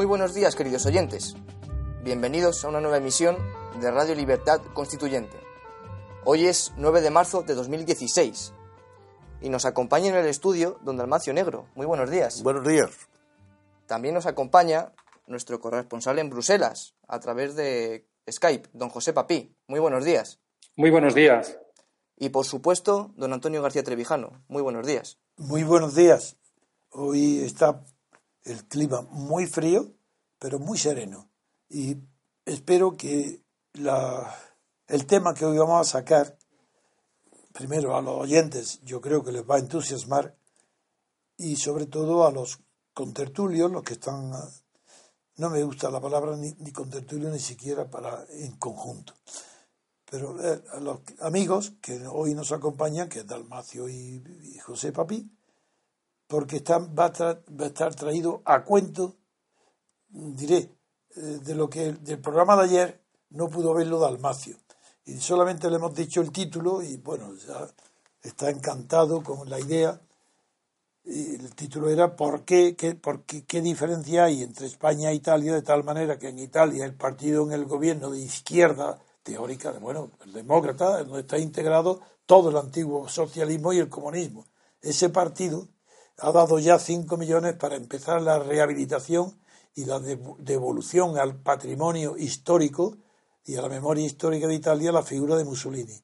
Muy 0.00 0.06
buenos 0.06 0.32
días, 0.32 0.56
queridos 0.56 0.86
oyentes. 0.86 1.36
Bienvenidos 2.02 2.64
a 2.64 2.68
una 2.68 2.80
nueva 2.80 2.96
emisión 2.96 3.36
de 3.82 3.90
Radio 3.90 4.14
Libertad 4.14 4.62
Constituyente. 4.72 5.36
Hoy 6.24 6.46
es 6.46 6.72
9 6.78 7.02
de 7.02 7.10
marzo 7.10 7.42
de 7.42 7.54
2016 7.54 8.54
y 9.42 9.50
nos 9.50 9.66
acompaña 9.66 10.08
en 10.08 10.14
el 10.14 10.24
estudio 10.24 10.78
don 10.80 10.96
Dalmacio 10.96 11.34
Negro. 11.34 11.66
Muy 11.74 11.84
buenos 11.84 12.10
días. 12.10 12.42
Buenos 12.42 12.66
días. 12.66 13.10
También 13.86 14.14
nos 14.14 14.24
acompaña 14.24 14.94
nuestro 15.26 15.60
corresponsal 15.60 16.18
en 16.18 16.30
Bruselas 16.30 16.94
a 17.06 17.20
través 17.20 17.54
de 17.54 18.08
Skype, 18.26 18.70
don 18.72 18.88
José 18.88 19.12
Papí. 19.12 19.54
Muy 19.66 19.80
buenos 19.80 20.06
días. 20.06 20.40
Muy 20.76 20.88
buenos 20.88 21.14
días. 21.14 21.58
Y 22.16 22.30
por 22.30 22.46
supuesto, 22.46 23.12
don 23.16 23.34
Antonio 23.34 23.60
García 23.60 23.84
Trevijano. 23.84 24.42
Muy 24.48 24.62
buenos 24.62 24.86
días. 24.86 25.18
Muy 25.36 25.62
buenos 25.62 25.94
días. 25.94 26.38
Hoy 26.88 27.44
está 27.44 27.84
el 28.44 28.66
clima 28.66 29.02
muy 29.02 29.46
frío, 29.46 29.92
pero 30.38 30.58
muy 30.58 30.78
sereno. 30.78 31.30
Y 31.68 31.96
espero 32.44 32.96
que 32.96 33.42
la, 33.74 34.34
el 34.88 35.06
tema 35.06 35.34
que 35.34 35.44
hoy 35.44 35.58
vamos 35.58 35.80
a 35.80 35.90
sacar, 35.90 36.36
primero 37.52 37.96
a 37.96 38.02
los 38.02 38.20
oyentes, 38.20 38.80
yo 38.82 39.00
creo 39.00 39.22
que 39.22 39.32
les 39.32 39.48
va 39.48 39.56
a 39.56 39.60
entusiasmar, 39.60 40.36
y 41.36 41.56
sobre 41.56 41.86
todo 41.86 42.26
a 42.26 42.32
los 42.32 42.60
contertulios, 42.92 43.70
los 43.70 43.82
que 43.82 43.94
están... 43.94 44.32
No 45.36 45.48
me 45.48 45.62
gusta 45.62 45.90
la 45.90 46.00
palabra 46.00 46.36
ni, 46.36 46.52
ni 46.58 46.70
contertulio 46.70 47.30
ni 47.30 47.38
siquiera 47.38 47.88
para 47.88 48.26
en 48.28 48.58
conjunto. 48.58 49.14
Pero 50.10 50.38
eh, 50.44 50.62
a 50.72 50.80
los 50.80 51.00
amigos 51.20 51.72
que 51.80 52.06
hoy 52.06 52.34
nos 52.34 52.52
acompañan, 52.52 53.08
que 53.08 53.20
es 53.20 53.26
Dalmacio 53.26 53.88
y, 53.88 54.22
y 54.42 54.58
José 54.58 54.92
Papí, 54.92 55.30
porque 56.30 56.58
están, 56.58 56.94
va, 56.96 57.06
a 57.06 57.12
tra, 57.12 57.40
estar 57.58 57.92
traído 57.96 58.40
a 58.44 58.62
cuento, 58.62 59.16
diré, 60.08 60.70
eh, 61.16 61.20
de 61.20 61.54
lo 61.56 61.68
que 61.68 61.92
del 61.92 62.20
programa 62.20 62.54
de 62.56 62.62
ayer 62.62 63.04
no 63.30 63.50
pudo 63.50 63.74
verlo 63.74 63.98
Dalmacio. 63.98 64.56
Y 65.04 65.18
solamente 65.18 65.68
le 65.68 65.76
hemos 65.76 65.92
dicho 65.92 66.20
el 66.20 66.30
título 66.30 66.82
y 66.82 66.98
bueno, 66.98 67.32
está 68.22 68.48
encantado 68.48 69.24
con 69.24 69.50
la 69.50 69.58
idea. 69.58 70.00
Y 71.02 71.34
el 71.34 71.52
título 71.56 71.90
era 71.90 72.14
¿por 72.14 72.44
qué, 72.44 72.76
qué, 72.76 73.00
qué 73.48 73.60
diferencia 73.60 74.24
hay 74.24 74.44
entre 74.44 74.68
España 74.68 75.10
e 75.10 75.16
Italia? 75.16 75.52
De 75.52 75.62
tal 75.62 75.82
manera 75.82 76.16
que 76.16 76.28
en 76.28 76.38
Italia 76.38 76.84
el 76.84 76.94
partido 76.94 77.44
en 77.44 77.52
el 77.52 77.64
gobierno 77.64 78.08
de 78.08 78.20
izquierda 78.20 79.00
teórica, 79.24 79.72
bueno, 79.80 80.12
el 80.24 80.32
demócrata, 80.32 81.02
donde 81.02 81.22
está 81.22 81.38
integrado 81.38 82.00
todo 82.24 82.50
el 82.50 82.56
antiguo 82.56 83.08
socialismo 83.08 83.72
y 83.72 83.78
el 83.78 83.88
comunismo. 83.88 84.46
Ese 84.80 85.08
partido 85.08 85.66
ha 86.20 86.32
dado 86.32 86.58
ya 86.58 86.78
5 86.78 87.16
millones 87.16 87.54
para 87.54 87.76
empezar 87.76 88.20
la 88.20 88.38
rehabilitación 88.38 89.40
y 89.74 89.84
la 89.84 89.98
devolución 90.00 91.18
al 91.18 91.40
patrimonio 91.40 92.16
histórico 92.16 92.96
y 93.44 93.56
a 93.56 93.62
la 93.62 93.68
memoria 93.68 94.04
histórica 94.04 94.46
de 94.46 94.54
Italia 94.54 94.92
la 94.92 95.02
figura 95.02 95.36
de 95.36 95.44
Mussolini. 95.44 95.98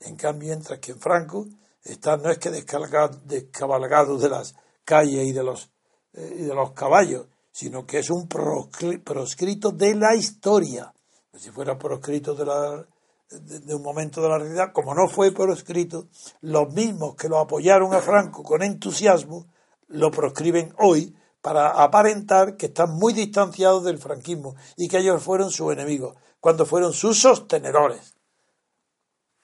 En 0.00 0.16
cambio, 0.16 0.48
mientras 0.48 0.78
que 0.80 0.92
en 0.92 1.00
Franco 1.00 1.46
está 1.84 2.16
no 2.16 2.30
es 2.30 2.38
que 2.38 2.50
descabalgado 2.50 4.18
de 4.18 4.28
las 4.28 4.54
calles 4.84 5.26
y 5.26 5.32
de 5.32 5.44
los, 5.44 5.70
eh, 6.14 6.36
y 6.40 6.42
de 6.42 6.54
los 6.54 6.72
caballos, 6.72 7.26
sino 7.52 7.86
que 7.86 7.98
es 7.98 8.10
un 8.10 8.26
proscrito 8.28 9.70
de 9.70 9.94
la 9.94 10.14
historia. 10.14 10.92
Si 11.36 11.50
fuera 11.50 11.78
proscrito 11.78 12.34
de, 12.34 12.44
la, 12.44 12.86
de, 13.30 13.60
de 13.60 13.74
un 13.74 13.82
momento 13.82 14.20
de 14.20 14.28
la 14.28 14.38
realidad, 14.38 14.72
como 14.72 14.94
no 14.94 15.08
fue 15.08 15.32
proscrito, 15.32 16.08
los 16.40 16.72
mismos 16.72 17.14
que 17.14 17.28
lo 17.28 17.38
apoyaron 17.38 17.94
a 17.94 18.00
Franco 18.00 18.42
con 18.42 18.62
entusiasmo, 18.62 19.46
lo 19.90 20.10
proscriben 20.10 20.72
hoy 20.78 21.16
para 21.40 21.82
aparentar 21.82 22.56
que 22.56 22.66
están 22.66 22.92
muy 22.94 23.12
distanciados 23.12 23.84
del 23.84 23.98
franquismo 23.98 24.54
y 24.76 24.88
que 24.88 24.98
ellos 24.98 25.22
fueron 25.22 25.50
sus 25.50 25.72
enemigos, 25.72 26.16
cuando 26.38 26.66
fueron 26.66 26.92
sus 26.92 27.18
sostenedores. 27.18 28.14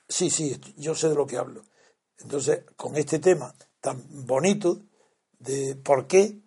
Sí, 0.09 0.31
sí, 0.31 0.59
yo 0.77 0.95
sé 0.95 1.09
de 1.09 1.15
lo 1.15 1.27
que 1.27 1.37
hablo. 1.37 1.63
Entonces, 2.19 2.65
con 2.77 2.97
este 2.97 3.19
tema 3.19 3.55
tan 3.81 4.03
bonito 4.27 4.83
de 5.39 5.77
por 5.77 6.07
qué, 6.07 6.41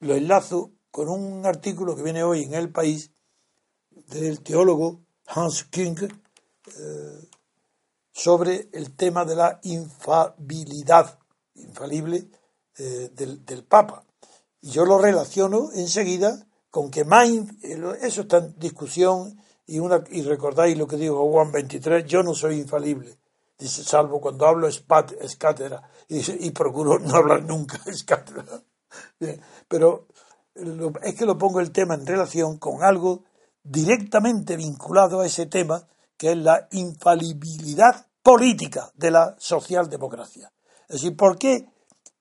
lo 0.00 0.14
enlazo 0.14 0.72
con 0.90 1.08
un 1.08 1.44
artículo 1.44 1.96
que 1.96 2.02
viene 2.02 2.22
hoy 2.22 2.44
en 2.44 2.54
El 2.54 2.70
País 2.70 3.10
del 3.90 4.40
teólogo 4.42 5.04
Hans 5.26 5.64
King 5.64 5.96
eh, 6.66 7.28
sobre 8.12 8.68
el 8.72 8.94
tema 8.96 9.24
de 9.24 9.36
la 9.36 9.60
infabilidad, 9.64 11.18
infalible, 11.54 12.28
eh, 12.78 13.10
del, 13.14 13.44
del, 13.44 13.64
Papa. 13.64 14.04
Y 14.60 14.70
yo 14.70 14.84
lo 14.84 14.98
relaciono 14.98 15.70
enseguida 15.74 16.46
con 16.70 16.90
que 16.90 17.04
más, 17.04 17.28
eso 18.02 18.22
está 18.22 18.38
en 18.38 18.58
discusión 18.58 19.38
y, 19.66 19.78
una, 19.78 20.02
y 20.10 20.22
recordáis 20.22 20.76
lo 20.76 20.86
que 20.86 20.96
dijo 20.96 21.30
Juan 21.30 21.52
23, 21.52 22.04
yo 22.04 22.22
no 22.22 22.34
soy 22.34 22.58
infalible, 22.58 23.16
dice, 23.58 23.84
salvo 23.84 24.20
cuando 24.20 24.46
hablo 24.46 24.66
es, 24.66 24.80
pat, 24.80 25.12
y, 26.08 26.50
procuro 26.50 26.98
no 26.98 27.14
hablar 27.14 27.44
nunca, 27.44 27.80
es 27.86 28.04
cátedra. 28.04 28.62
Bien, 29.18 29.40
pero 29.68 30.08
es 31.02 31.14
que 31.14 31.26
lo 31.26 31.38
pongo 31.38 31.60
el 31.60 31.72
tema 31.72 31.94
en 31.94 32.06
relación 32.06 32.58
con 32.58 32.82
algo 32.82 33.24
directamente 33.62 34.56
vinculado 34.56 35.20
a 35.20 35.26
ese 35.26 35.46
tema, 35.46 35.86
que 36.16 36.32
es 36.32 36.36
la 36.36 36.68
infalibilidad 36.72 38.06
política 38.22 38.90
de 38.94 39.10
la 39.10 39.34
socialdemocracia. 39.38 40.52
Es 40.88 41.00
decir, 41.00 41.16
¿por 41.16 41.38
qué 41.38 41.68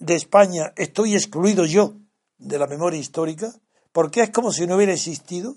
de 0.06 0.16
España 0.16 0.74
estoy 0.75 1.16
excluido 1.16 1.66
yo 1.66 1.94
de 2.38 2.59
la 2.59 2.68
memoria 2.68 3.00
histórica? 3.00 3.53
¿Por 3.91 4.12
qué 4.12 4.24
es 4.24 4.30
como 4.31 4.52
si 4.52 4.68
no 4.68 4.75
hubiera 4.75 4.94
existido? 4.94 5.56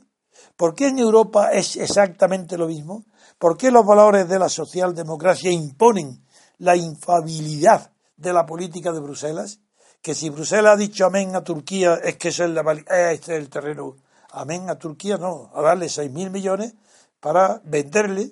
¿Por 0.57 0.75
qué 0.75 0.89
en 0.89 0.99
Europa 0.99 1.51
es 1.53 1.77
exactamente 1.77 2.57
lo 2.57 2.69
mismo? 2.69 3.05
¿Por 3.39 3.57
qué 3.57 3.71
los 3.71 3.85
valores 3.85 4.29
de 4.29 4.39
la 4.39 4.49
socialdemocracia 4.49 5.51
imponen 5.51 6.25
la 6.59 6.77
infabilidad 6.77 7.91
de 8.17 8.33
la 8.33 8.47
política 8.47 8.93
de 8.93 9.01
Bruselas? 9.01 9.59
Que 10.01 10.15
si 10.15 10.31
Bruselas 10.31 10.75
ha 10.75 10.77
dicho 10.77 11.07
amén 11.07 11.35
a 11.35 11.43
Turquía 11.43 11.95
es 12.03 12.17
que 12.17 12.29
es 12.29 12.39
el, 12.39 12.57
este 12.57 13.35
es 13.35 13.41
el 13.41 13.49
terreno. 13.49 13.97
Amén 14.31 14.71
a 14.71 14.79
Turquía 14.79 15.17
no, 15.17 15.51
a 15.55 15.63
darle 15.63 15.89
seis 15.89 16.11
mil 16.11 16.31
millones 16.31 16.75
para 17.19 17.61
venderle 17.65 18.31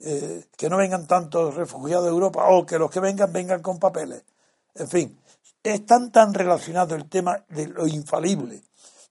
eh, 0.00 0.46
que 0.56 0.68
no 0.68 0.76
vengan 0.76 1.06
tantos 1.06 1.54
refugiados 1.54 2.04
de 2.04 2.10
Europa 2.10 2.46
o 2.48 2.66
que 2.66 2.78
los 2.78 2.90
que 2.90 2.98
vengan 2.98 3.32
vengan 3.32 3.62
con 3.62 3.78
papeles. 3.78 4.24
En 4.74 4.88
fin, 4.88 5.18
es 5.62 5.86
tan 5.86 6.10
tan 6.10 6.34
relacionado 6.34 6.94
el 6.94 7.08
tema 7.08 7.44
de 7.48 7.68
lo 7.68 7.86
infalible 7.86 8.62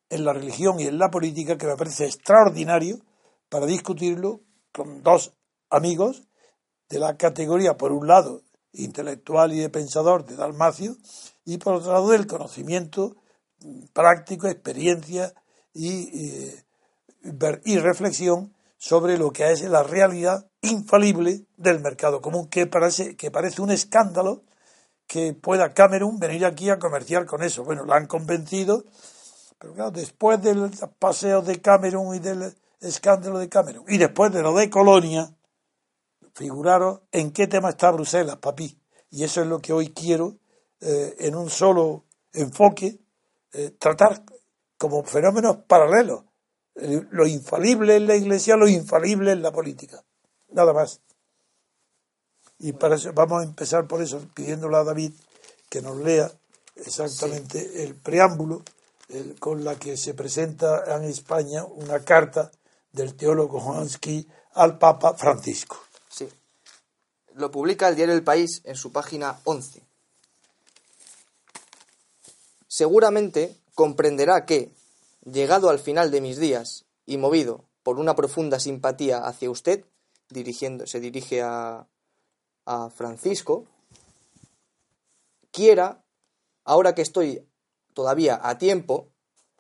en 0.10 0.26
la 0.26 0.34
religión 0.34 0.80
y 0.80 0.88
en 0.88 1.00
la 1.00 1.10
política 1.10 1.58
que 1.58 1.68
me 1.68 1.78
parece 1.78 2.06
extraordinario 2.06 3.00
para 3.50 3.66
discutirlo 3.66 4.42
con 4.72 5.04
dos 5.04 5.34
amigos 5.70 6.28
de 6.90 7.00
la 7.00 7.16
categoría, 7.16 7.78
por 7.78 7.94
un 7.94 8.08
lado, 8.08 8.44
intelectual 8.74 9.54
y 9.54 9.60
de 9.60 9.70
pensador 9.70 10.26
de 10.26 10.36
Dalmacio, 10.36 10.98
y 11.46 11.58
por 11.58 11.76
otro 11.76 11.94
lado, 11.94 12.10
del 12.10 12.28
conocimiento 12.28 13.16
práctico, 13.94 14.48
experiencia 14.48 15.34
y, 15.74 15.90
y, 15.90 16.54
y 17.66 17.78
reflexión 17.80 18.54
sobre 18.78 19.18
lo 19.18 19.32
que 19.32 19.52
es 19.52 19.62
la 19.62 19.84
realidad 19.84 20.50
infalible 20.62 21.46
del 21.56 21.80
mercado 21.80 22.22
común, 22.22 22.48
que 22.50 22.68
parece, 22.68 23.16
que 23.16 23.32
parece 23.32 23.62
un 23.62 23.72
escándalo 23.72 24.44
que 25.12 25.34
pueda 25.34 25.74
Cameron 25.74 26.20
venir 26.20 26.46
aquí 26.46 26.70
a 26.70 26.80
comerciar 26.80 27.26
con 27.26 27.44
eso. 27.44 27.66
Bueno, 27.66 27.84
la 27.84 27.98
han 27.98 28.08
convencido, 28.08 28.86
pero 29.60 29.74
claro, 29.74 29.92
después 29.92 30.42
del 30.42 30.72
paseo 31.00 31.42
de 31.42 31.60
Cameron 31.60 32.16
y 32.16 32.20
del 32.20 32.56
escándalo 32.80 33.38
de 33.40 33.50
Cameron, 33.50 33.84
y 33.90 33.98
después 33.98 34.32
de 34.32 34.42
lo 34.42 34.54
de 34.54 34.70
Colonia, 34.70 35.30
figuraros 36.34 37.02
en 37.12 37.32
qué 37.34 37.48
tema 37.48 37.72
está 37.72 37.92
Bruselas, 37.92 38.38
papi. 38.38 38.80
Y 39.10 39.26
eso 39.26 39.42
es 39.42 39.48
lo 39.48 39.60
que 39.60 39.74
hoy 39.74 39.90
quiero, 39.90 40.38
eh, 40.80 41.14
en 41.20 41.36
un 41.36 41.50
solo 41.50 42.06
enfoque, 42.32 43.02
eh, 43.52 43.72
tratar 43.72 44.24
como 44.78 45.04
fenómenos 45.04 45.58
paralelos. 45.68 46.24
Eh, 46.76 47.06
lo 47.12 47.28
infalible 47.28 47.98
en 47.98 48.08
la 48.08 48.16
iglesia, 48.16 48.56
lo 48.56 48.70
infalible 48.70 49.34
en 49.34 49.42
la 49.42 49.52
política. 49.52 50.06
Nada 50.54 50.72
más. 50.72 51.02
Y 52.64 52.74
para 52.74 52.96
eso 52.96 53.12
vamos 53.14 53.42
a 53.42 53.44
empezar 53.44 53.88
por 53.88 54.04
eso, 54.04 54.22
pidiéndole 54.36 54.78
a 54.78 54.84
David 54.84 55.14
que 55.68 55.82
nos 55.82 55.98
lea 55.98 56.32
exactamente 56.76 57.60
sí. 57.60 57.82
el 57.82 57.96
preámbulo 57.96 58.62
el, 59.10 59.40
con 59.40 59.64
la 59.64 59.80
que 59.80 59.98
se 59.98 60.14
presenta 60.14 60.96
en 60.96 61.06
España 61.06 61.66
una 61.66 62.02
carta 62.02 62.52
del 62.92 63.16
teólogo 63.16 63.60
Juansky 63.60 64.28
al 64.54 64.78
Papa 64.78 65.16
Francisco. 65.16 65.78
Sí. 66.08 66.30
Lo 67.34 67.50
publica 67.50 67.90
el 67.90 67.96
diario 67.96 68.14
El 68.14 68.24
País 68.24 68.62
en 68.64 68.76
su 68.76 68.92
página 68.92 69.40
11. 69.46 69.82
Seguramente 72.68 73.56
comprenderá 73.74 74.46
que, 74.46 74.72
llegado 75.26 75.72
al 75.72 75.80
final 75.80 76.12
de 76.12 76.22
mis 76.22 76.38
días 76.38 76.86
y 77.08 77.18
movido 77.18 77.66
por 77.82 77.98
una 77.98 78.16
profunda 78.16 78.60
simpatía 78.60 79.26
hacia 79.26 79.50
usted, 79.50 79.84
dirigiendo, 80.30 80.86
se 80.86 81.00
dirige 81.00 81.42
a, 81.42 81.88
a 82.66 82.90
Francisco, 82.90 83.66
quiera, 85.52 86.04
ahora 86.64 86.96
que 86.96 87.02
estoy 87.02 87.46
todavía 87.94 88.40
a 88.42 88.58
tiempo, 88.58 89.10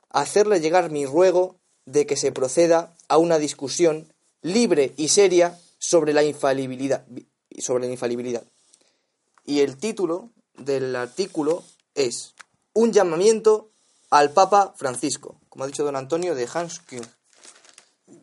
hacerle 0.09 0.59
llegar 0.59 0.91
mi 0.91 1.05
ruego 1.05 1.59
de 1.85 2.05
que 2.05 2.15
se 2.15 2.31
proceda 2.31 2.95
a 3.07 3.17
una 3.17 3.37
discusión 3.37 4.13
libre 4.41 4.93
y 4.97 5.09
seria 5.09 5.59
sobre 5.77 6.13
la 6.13 6.23
infalibilidad. 6.23 7.05
Sobre 7.57 7.85
la 7.85 7.91
infalibilidad. 7.91 8.43
Y 9.43 9.59
el 9.59 9.77
título 9.77 10.29
del 10.55 10.95
artículo 10.95 11.63
es 11.95 12.33
Un 12.73 12.93
llamamiento 12.93 13.71
al 14.09 14.31
Papa 14.31 14.73
Francisco, 14.77 15.39
como 15.49 15.63
ha 15.63 15.67
dicho 15.67 15.83
don 15.83 15.95
Antonio 15.95 16.35
de 16.35 16.47
Hans 16.53 16.79
Kühn. 16.79 17.05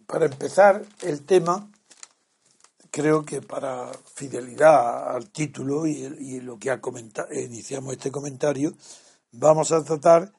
Para 0.07 0.27
empezar 0.27 0.85
el 1.03 1.25
tema, 1.25 1.71
creo 2.91 3.25
que 3.25 3.43
para 3.43 3.93
fidelidad 4.15 5.15
al 5.15 5.31
título 5.31 5.87
y, 5.87 6.41
lo 6.41 6.59
que 6.59 6.71
ha 6.71 6.81
comentado, 6.81 7.33
iniciamos 7.33 7.95
este 7.95 8.11
comentario, 8.11 8.75
vamos 9.33 9.73
a 9.73 9.83
tratar 9.85 10.33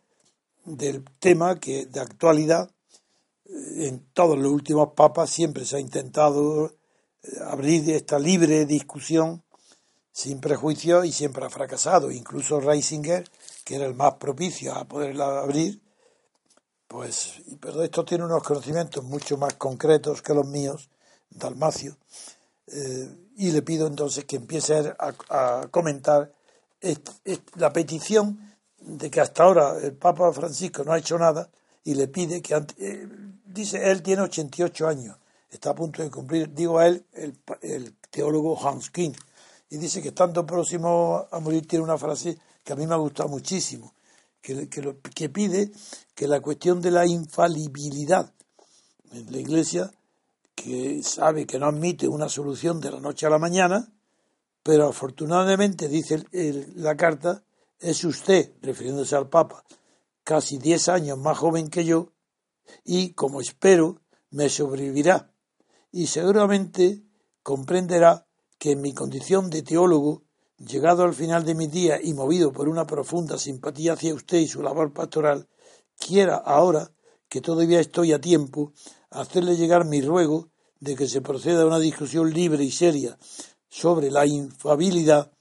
del 0.66 1.04
tema 1.19 1.60
que 1.60 1.86
de 1.86 2.00
actualidad 2.00 2.69
en 3.78 4.06
todos 4.13 4.38
los 4.38 4.51
últimos 4.51 4.94
papas 4.94 5.30
siempre 5.30 5.66
se 5.66 5.78
ha 5.78 5.80
intentado 5.80 6.68
eh, 7.24 7.30
abrir 7.48 7.90
esta 7.90 8.19
libre 8.19 8.66
discusión 8.66 9.44
sin 10.12 10.40
prejuicios 10.40 11.06
y 11.06 11.12
siempre 11.12 11.46
ha 11.46 11.50
fracasado. 11.50 12.12
Incluso 12.12 12.60
Reisinger, 12.60 13.28
que 13.63 13.75
era 13.75 13.86
el 13.86 13.96
más 13.96 14.16
propicio 14.16 14.75
a 14.75 14.86
poderla 14.86 15.40
abrir, 15.40 15.81
pues, 16.88 17.42
pero 17.60 17.84
esto 17.84 18.04
tiene 18.04 18.25
unos 18.25 18.44
conocimientos 18.44 19.04
mucho 19.04 19.38
más 19.38 19.54
concretos 19.54 20.22
que 20.22 20.34
los 20.34 20.48
míos, 20.48 20.90
Dalmacio, 21.30 21.98
eh, 22.71 23.10
y 23.38 23.51
le 23.51 23.62
pido 23.62 23.88
entonces 23.88 24.25
que 24.25 24.36
empiece 24.36 24.94
a, 25.00 25.68
comentar 25.71 26.31
la 27.56 27.74
petición 27.74 28.56
de 28.80 29.10
que 29.10 29.21
hasta 29.21 29.44
ahora 29.44 29.77
el 29.81 29.94
Papa 29.94 30.31
Francisco 30.33 30.83
no 30.83 30.94
ha 30.94 30.98
hecho 30.98 31.18
nada 31.18 31.50
y 31.83 31.95
le 31.95 32.07
pide 32.07 32.42
que, 32.42 32.56
eh, 32.77 33.07
dice, 33.45 33.89
él 33.89 34.01
tiene 34.01 34.24
88 34.24 34.88
años, 34.88 35.18
está 35.50 35.71
a 35.71 35.75
punto 35.75 36.04
de 36.04 36.12
cumplir, 36.12 36.54
digo 36.54 36.80
a 36.80 36.88
él, 36.88 37.06
el, 37.13 37.95
teólogo 38.10 38.60
Hans 38.68 38.89
King, 38.89 39.13
y 39.69 39.77
dice 39.77 40.01
que 40.01 40.10
estando 40.10 40.45
próximo 40.45 41.27
a 41.31 41.39
morir 41.39 41.68
tiene 41.68 41.83
una 41.83 41.98
frase 41.98 42.38
que 42.63 42.74
a 42.74 42.75
mí 42.75 42.88
me 42.88 42.95
ha 42.95 42.98
gustado 42.98 43.30
muchísimo, 43.30 43.94
que, 44.42 44.68
que 44.68 45.30
pide 45.30 45.72
que 46.15 46.27
la 46.27 46.42
cuestión 46.42 46.81
de 46.81 46.92
la 46.92 47.06
infalibilidad 47.06 48.33
en 49.12 49.31
la 49.31 49.38
Iglesia, 49.38 49.92
que 50.62 51.02
sabe 51.04 51.46
que 51.46 51.58
no 51.58 51.68
admite 51.68 52.08
una 52.08 52.28
solución 52.28 52.82
de 52.82 52.92
la 52.92 53.00
noche 53.00 53.26
a 53.26 53.30
la 53.30 53.40
mañana, 53.40 53.94
pero 54.62 54.90
afortunadamente, 54.90 55.88
dice 55.88 56.26
la 56.76 56.98
carta, 56.98 57.44
es 57.80 58.04
usted, 58.04 58.52
refiriéndose 58.62 59.16
al 59.16 59.30
Papa, 59.30 59.64
casi 60.24 60.58
diez 60.58 60.90
años 60.90 61.18
más 61.18 61.38
joven 61.38 61.70
que 61.70 61.86
yo, 61.86 62.12
y, 62.84 63.14
como 63.14 63.40
espero, 63.40 64.02
me 64.32 64.50
sobrevivirá, 64.50 65.32
y 65.92 66.08
seguramente 66.08 67.04
comprenderá 67.42 68.28
que 68.58 68.72
en 68.72 68.82
mi 68.82 68.94
condición 68.94 69.50
de 69.50 69.64
teólogo, 69.64 70.24
llegado 70.58 71.04
al 71.04 71.14
final 71.14 71.46
de 71.46 71.56
mi 71.56 71.68
día 71.68 72.02
y 72.04 72.14
movido 72.14 72.52
por 72.52 72.68
una 72.68 72.86
profunda 72.86 73.38
simpatía 73.38 73.94
hacia 73.94 74.14
usted 74.14 74.40
y 74.40 74.48
su 74.48 74.62
labor 74.62 74.92
pastoral, 74.92 75.48
quiera 75.98 76.36
ahora, 76.36 76.92
que 77.30 77.40
todavía 77.40 77.80
estoy 77.80 78.12
a 78.12 78.20
tiempo, 78.20 78.74
hacerle 79.12 79.56
llegar 79.56 79.86
mi 79.86 80.02
ruego 80.02 80.50
de 80.80 80.96
que 80.96 81.08
se 81.08 81.22
proceda 81.22 81.64
a 81.64 81.68
una 81.68 81.80
discusión 81.80 82.32
libre 82.32 82.64
y 82.64 82.72
seria 82.72 83.18
sobre 83.68 84.12
la 84.12 84.26
infabilidad 84.26 85.32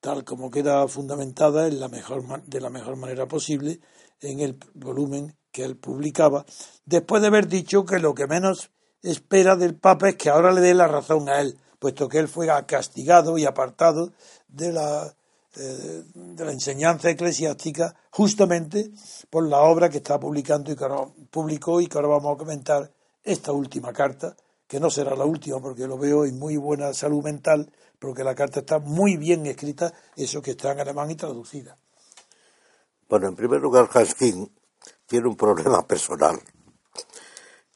tal 0.00 0.24
como 0.24 0.50
queda 0.50 0.86
fundamentada 0.88 1.66
en 1.66 1.80
la 1.80 1.88
mejor, 1.88 2.42
de 2.44 2.60
la 2.60 2.70
mejor 2.70 2.96
manera 2.96 3.26
posible 3.26 3.80
en 4.20 4.40
el 4.40 4.58
volumen 4.74 5.36
que 5.50 5.64
él 5.64 5.76
publicaba, 5.76 6.44
después 6.84 7.22
de 7.22 7.28
haber 7.28 7.48
dicho 7.48 7.84
que 7.84 7.98
lo 7.98 8.14
que 8.14 8.26
menos 8.26 8.70
espera 9.02 9.56
del 9.56 9.76
Papa 9.76 10.10
es 10.10 10.16
que 10.16 10.28
ahora 10.28 10.52
le 10.52 10.60
dé 10.60 10.74
la 10.74 10.88
razón 10.88 11.28
a 11.28 11.40
él, 11.40 11.58
puesto 11.78 12.08
que 12.08 12.18
él 12.18 12.28
fue 12.28 12.48
castigado 12.66 13.38
y 13.38 13.44
apartado 13.44 14.12
de 14.48 14.72
la, 14.72 15.14
eh, 15.56 16.02
de 16.14 16.44
la 16.44 16.52
enseñanza 16.52 17.10
eclesiástica 17.10 17.94
justamente 18.10 18.90
por 19.30 19.48
la 19.48 19.60
obra 19.60 19.88
que 19.88 19.98
está 19.98 20.18
publicando 20.18 20.72
y 20.72 20.76
que 20.76 20.84
ahora 20.84 21.10
publicó 21.30 21.80
y 21.80 21.86
que 21.86 21.96
ahora 21.96 22.08
vamos 22.08 22.34
a 22.34 22.38
comentar 22.38 22.90
esta 23.22 23.52
última 23.52 23.92
carta, 23.92 24.36
que 24.66 24.80
no 24.80 24.90
será 24.90 25.16
la 25.16 25.24
última 25.24 25.60
porque 25.60 25.86
lo 25.86 25.98
veo 25.98 26.24
en 26.24 26.38
muy 26.38 26.56
buena 26.56 26.92
salud 26.92 27.22
mental 27.24 27.72
porque 27.98 28.22
la 28.22 28.34
carta 28.34 28.60
está 28.60 28.78
muy 28.78 29.16
bien 29.16 29.46
escrita, 29.46 29.92
eso 30.16 30.40
que 30.40 30.52
está 30.52 30.72
en 30.72 30.80
alemán 30.80 31.10
y 31.10 31.16
traducida. 31.16 31.76
Bueno, 33.08 33.28
en 33.28 33.36
primer 33.36 33.60
lugar, 33.60 33.88
Haskin 33.92 34.52
tiene 35.06 35.28
un 35.28 35.36
problema 35.36 35.86
personal, 35.86 36.40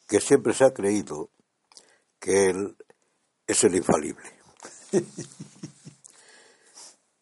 que 0.07 0.21
siempre 0.21 0.53
se 0.53 0.65
ha 0.65 0.75
creído 0.75 1.31
que 2.21 2.51
él 2.51 2.77
es 3.47 3.65
el 3.65 3.75
infalible. 3.75 4.29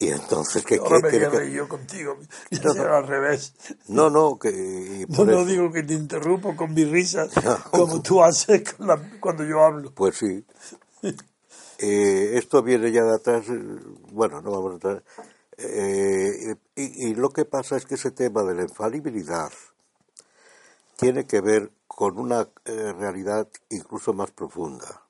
y 0.02 0.08
entonces, 0.08 0.64
¿qué 0.64 0.76
Ahora 0.76 1.10
me 1.10 1.52
yo 1.52 1.68
contigo, 1.68 2.16
no, 2.64 2.82
al 2.82 3.06
revés. 3.06 3.52
No, 3.88 4.08
no, 4.08 4.38
que... 4.38 5.06
No, 5.10 5.44
digo 5.44 5.70
que 5.70 5.82
te 5.82 5.92
interrumpo 5.92 6.56
con 6.56 6.72
mi 6.72 6.86
risa, 6.86 7.28
como 7.70 8.00
tú 8.00 8.22
haces 8.22 8.74
cuando 9.20 9.44
yo 9.44 9.62
hablo. 9.62 9.92
Pues 9.94 10.16
sí. 10.16 10.44
Eh, 11.82 12.36
esto 12.36 12.62
viene 12.62 12.92
ya 12.92 13.02
de 13.02 13.14
atrás, 13.14 13.48
eh, 13.48 13.58
bueno, 14.12 14.42
no 14.42 14.50
vamos 14.50 14.72
a 14.72 14.74
entrar. 14.74 15.04
Eh, 15.56 16.54
y, 16.74 17.14
lo 17.14 17.30
que 17.30 17.46
pasa 17.46 17.78
es 17.78 17.86
que 17.86 17.94
ese 17.94 18.10
tema 18.10 18.42
de 18.42 18.54
la 18.54 18.64
infalibilidad 18.64 19.50
tiene 20.96 21.26
que 21.26 21.40
ver 21.40 21.70
con 21.86 22.18
una 22.18 22.46
realidad 22.66 23.48
incluso 23.70 24.12
más 24.12 24.30
profunda, 24.30 25.04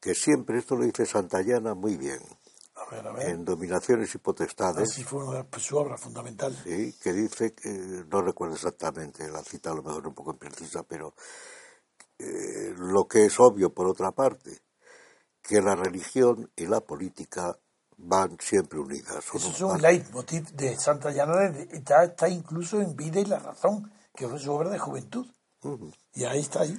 que 0.00 0.16
siempre, 0.16 0.58
esto 0.58 0.74
lo 0.74 0.84
dice 0.84 1.06
Santayana 1.06 1.74
muy 1.74 1.96
bien, 1.96 2.18
en 3.20 3.44
Dominaciones 3.44 4.14
y 4.14 4.18
Potestades. 4.18 4.90
Así 4.90 5.04
fue 5.04 5.24
su 5.58 5.76
obra 5.76 5.96
fundamental. 5.96 6.56
Sí, 6.64 6.94
que 7.02 7.12
dice, 7.12 7.54
que, 7.54 7.68
no 8.10 8.22
recuerdo 8.22 8.54
exactamente, 8.54 9.28
la 9.30 9.42
cita 9.42 9.70
a 9.70 9.74
lo 9.74 9.82
mejor 9.82 10.06
un 10.06 10.14
poco 10.14 10.32
imprecisa, 10.32 10.82
pero 10.82 11.14
lo 12.78 13.06
que 13.06 13.26
es 13.26 13.40
obvio 13.40 13.72
por 13.72 13.86
otra 13.86 14.12
parte, 14.12 14.62
que 15.42 15.60
la 15.60 15.74
religión 15.74 16.50
y 16.56 16.66
la 16.66 16.80
política 16.80 17.58
van 17.96 18.36
siempre 18.40 18.78
unidas. 18.78 19.24
Eso 19.34 19.50
es 19.50 19.60
un 19.60 19.80
leitmotiv 19.80 20.50
de 20.52 20.76
Santa 20.76 21.10
Llana, 21.10 21.48
está, 21.70 22.04
está, 22.04 22.28
incluso 22.28 22.80
en 22.80 22.96
Vida 22.96 23.20
y 23.20 23.24
la 23.24 23.38
Razón, 23.38 23.92
que 24.14 24.28
fue 24.28 24.38
su 24.38 24.52
obra 24.52 24.70
de 24.70 24.78
juventud. 24.78 25.26
Y 26.14 26.24
ahí 26.24 26.40
está 26.40 26.62
ahí. 26.62 26.78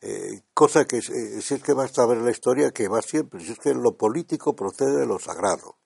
Eh, 0.00 0.42
cosa 0.54 0.86
que, 0.86 0.98
eh, 0.98 1.40
si 1.42 1.54
es 1.54 1.62
que 1.62 1.74
basta 1.74 2.06
ver 2.06 2.18
la 2.18 2.30
historia, 2.30 2.70
que 2.70 2.88
va 2.88 3.02
siempre, 3.02 3.40
si 3.44 3.52
es 3.52 3.58
que 3.58 3.74
lo 3.74 3.96
político 3.96 4.54
procede 4.56 5.00
de 5.00 5.06
lo 5.06 5.18
sagrado. 5.18 5.76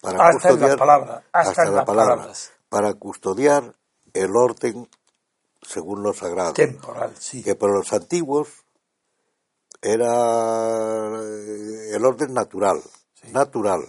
Para 0.00 0.28
hasta 0.28 0.50
custodiar, 0.50 0.70
las 0.70 0.78
palabras, 0.78 1.24
hasta, 1.32 1.64
las 1.64 1.84
palabras. 1.84 2.52
Para 2.68 2.94
custodiar 2.94 3.74
el 4.14 4.36
orden 4.36 4.88
según 5.62 6.02
lo 6.02 6.12
sagrado. 6.12 6.52
Temporal, 6.52 7.14
sí. 7.18 7.42
Que 7.42 7.54
por 7.54 7.72
los 7.72 7.92
antiguos 7.92 8.48
era 9.80 11.20
eh, 11.22 11.94
el 11.94 12.04
orden 12.04 12.32
natural, 12.34 12.80
natural, 13.32 13.84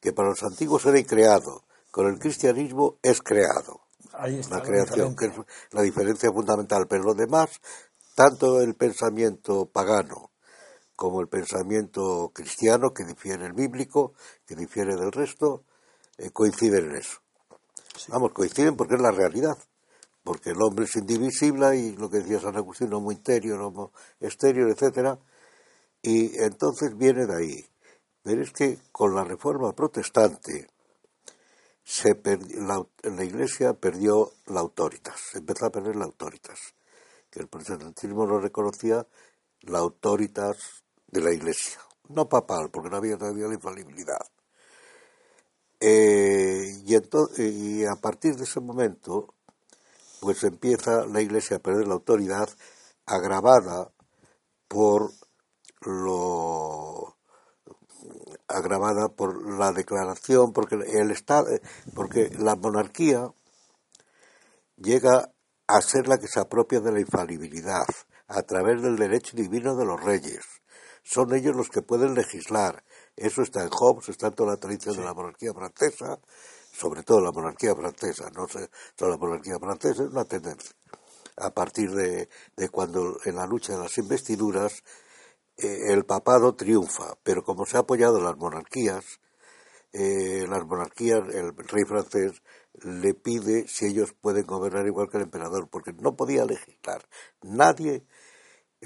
que 0.00 0.12
para 0.12 0.30
los 0.30 0.42
antiguos 0.42 0.84
era 0.86 1.02
creado, 1.04 1.64
con 1.90 2.06
el 2.06 2.18
cristianismo 2.18 2.98
es 3.02 3.22
creado. 3.22 3.85
La 4.50 4.62
creación, 4.62 5.14
que 5.16 5.26
es 5.26 5.32
la 5.72 5.82
diferencia 5.82 6.30
fundamental. 6.32 6.86
Pero 6.88 7.04
lo 7.04 7.14
demás, 7.14 7.50
tanto 8.14 8.60
el 8.60 8.74
pensamiento 8.74 9.66
pagano 9.66 10.30
como 10.94 11.20
el 11.20 11.28
pensamiento 11.28 12.30
cristiano, 12.32 12.92
que 12.94 13.04
difiere 13.04 13.44
el 13.44 13.52
bíblico, 13.52 14.14
que 14.46 14.56
difiere 14.56 14.96
del 14.96 15.12
resto, 15.12 15.64
eh, 16.16 16.30
coinciden 16.30 16.90
en 16.90 16.96
eso. 16.96 17.18
Vamos, 18.08 18.32
coinciden 18.32 18.76
porque 18.76 18.94
es 18.94 19.00
la 19.02 19.10
realidad 19.10 19.58
porque 20.26 20.50
el 20.50 20.60
hombre 20.60 20.86
es 20.86 20.96
indivisible 20.96 21.76
y 21.76 21.94
lo 21.94 22.10
que 22.10 22.18
decía 22.18 22.40
San 22.40 22.56
Agustín, 22.56 22.92
homo 22.92 23.12
interior, 23.12 23.60
homo 23.60 23.92
exterior, 24.18 24.68
etcétera, 24.68 25.16
y 26.02 26.36
entonces 26.42 26.98
viene 26.98 27.26
de 27.26 27.36
ahí. 27.36 27.64
Pero 28.24 28.42
es 28.42 28.50
que 28.50 28.76
con 28.90 29.14
la 29.14 29.22
reforma 29.22 29.72
protestante 29.72 30.66
se 31.86 32.20
la, 32.56 33.24
Iglesia 33.24 33.72
perdió 33.74 34.32
la 34.46 34.58
autoritas, 34.58 35.36
empezó 35.36 35.66
a 35.66 35.70
perder 35.70 35.94
la 35.94 36.06
autoritas, 36.06 36.74
que 37.30 37.38
el 37.38 37.46
protestantismo 37.46 38.26
no 38.26 38.40
reconocía 38.40 39.06
la 39.60 39.78
autoritas 39.78 40.82
de 41.06 41.20
la 41.20 41.32
Iglesia, 41.32 41.78
no 42.08 42.28
papal, 42.28 42.70
porque 42.72 42.90
no 42.90 42.96
había 42.96 43.16
todavía 43.16 43.46
la 43.46 43.54
infalibilidad. 43.54 44.26
Eh, 45.78 46.64
y, 46.84 46.94
entonces, 46.96 47.54
y 47.54 47.84
a 47.84 47.94
partir 47.94 48.34
de 48.34 48.44
ese 48.44 48.60
momento 48.60 49.34
pues 50.20 50.42
empieza 50.42 51.06
la 51.06 51.20
Iglesia 51.20 51.58
a 51.58 51.60
perder 51.60 51.86
la 51.86 51.94
autoridad 51.94 52.48
agravada 53.04 53.92
por 54.66 55.12
lo 55.82 57.05
agravada 58.48 59.08
por 59.08 59.58
la 59.58 59.72
declaración 59.72 60.52
porque 60.52 60.76
el 60.76 61.10
estado 61.10 61.48
porque 61.94 62.30
la 62.38 62.56
monarquía 62.56 63.32
llega 64.76 65.32
a 65.66 65.80
ser 65.80 66.06
la 66.06 66.18
que 66.18 66.28
se 66.28 66.40
apropia 66.40 66.80
de 66.80 66.92
la 66.92 67.00
infalibilidad 67.00 67.86
a 68.28 68.42
través 68.42 68.82
del 68.82 68.96
derecho 68.96 69.36
divino 69.36 69.74
de 69.76 69.84
los 69.84 70.02
reyes. 70.02 70.44
Son 71.02 71.34
ellos 71.34 71.54
los 71.54 71.68
que 71.68 71.82
pueden 71.82 72.14
legislar. 72.14 72.82
Eso 73.16 73.42
está 73.42 73.62
en 73.62 73.70
Hobbes, 73.70 74.08
está 74.08 74.28
en 74.28 74.34
toda 74.34 74.52
la 74.52 74.56
tradición 74.58 74.96
de 74.96 75.04
la 75.04 75.14
monarquía 75.14 75.52
francesa, 75.54 76.18
sobre 76.72 77.02
todo 77.02 77.20
la 77.20 77.32
monarquía 77.32 77.74
francesa, 77.74 78.30
no 78.30 78.46
sé, 78.48 78.68
toda 78.96 79.12
la 79.12 79.16
monarquía 79.16 79.58
francesa 79.58 80.02
es 80.02 80.10
una 80.10 80.24
tendencia. 80.24 80.72
A 81.38 81.50
partir 81.50 81.90
de, 81.92 82.28
de 82.56 82.68
cuando 82.70 83.18
en 83.24 83.36
la 83.36 83.46
lucha 83.46 83.74
de 83.74 83.78
las 83.78 83.96
investiduras 83.98 84.82
el 85.56 86.04
papado 86.04 86.54
triunfa, 86.54 87.16
pero 87.22 87.44
como 87.44 87.64
se 87.66 87.76
ha 87.76 87.80
apoyado 87.80 88.18
en 88.18 88.24
las 88.24 88.36
monarquías, 88.36 89.20
eh, 89.92 90.46
las 90.48 90.66
monarquías, 90.66 91.20
el 91.32 91.56
rey 91.56 91.84
francés 91.84 92.42
le 92.82 93.14
pide 93.14 93.66
si 93.66 93.86
ellos 93.86 94.14
pueden 94.20 94.44
gobernar 94.44 94.86
igual 94.86 95.08
que 95.08 95.16
el 95.16 95.24
emperador, 95.24 95.68
porque 95.70 95.92
no 95.94 96.16
podía 96.16 96.44
legislar 96.44 97.02
nadie 97.42 98.04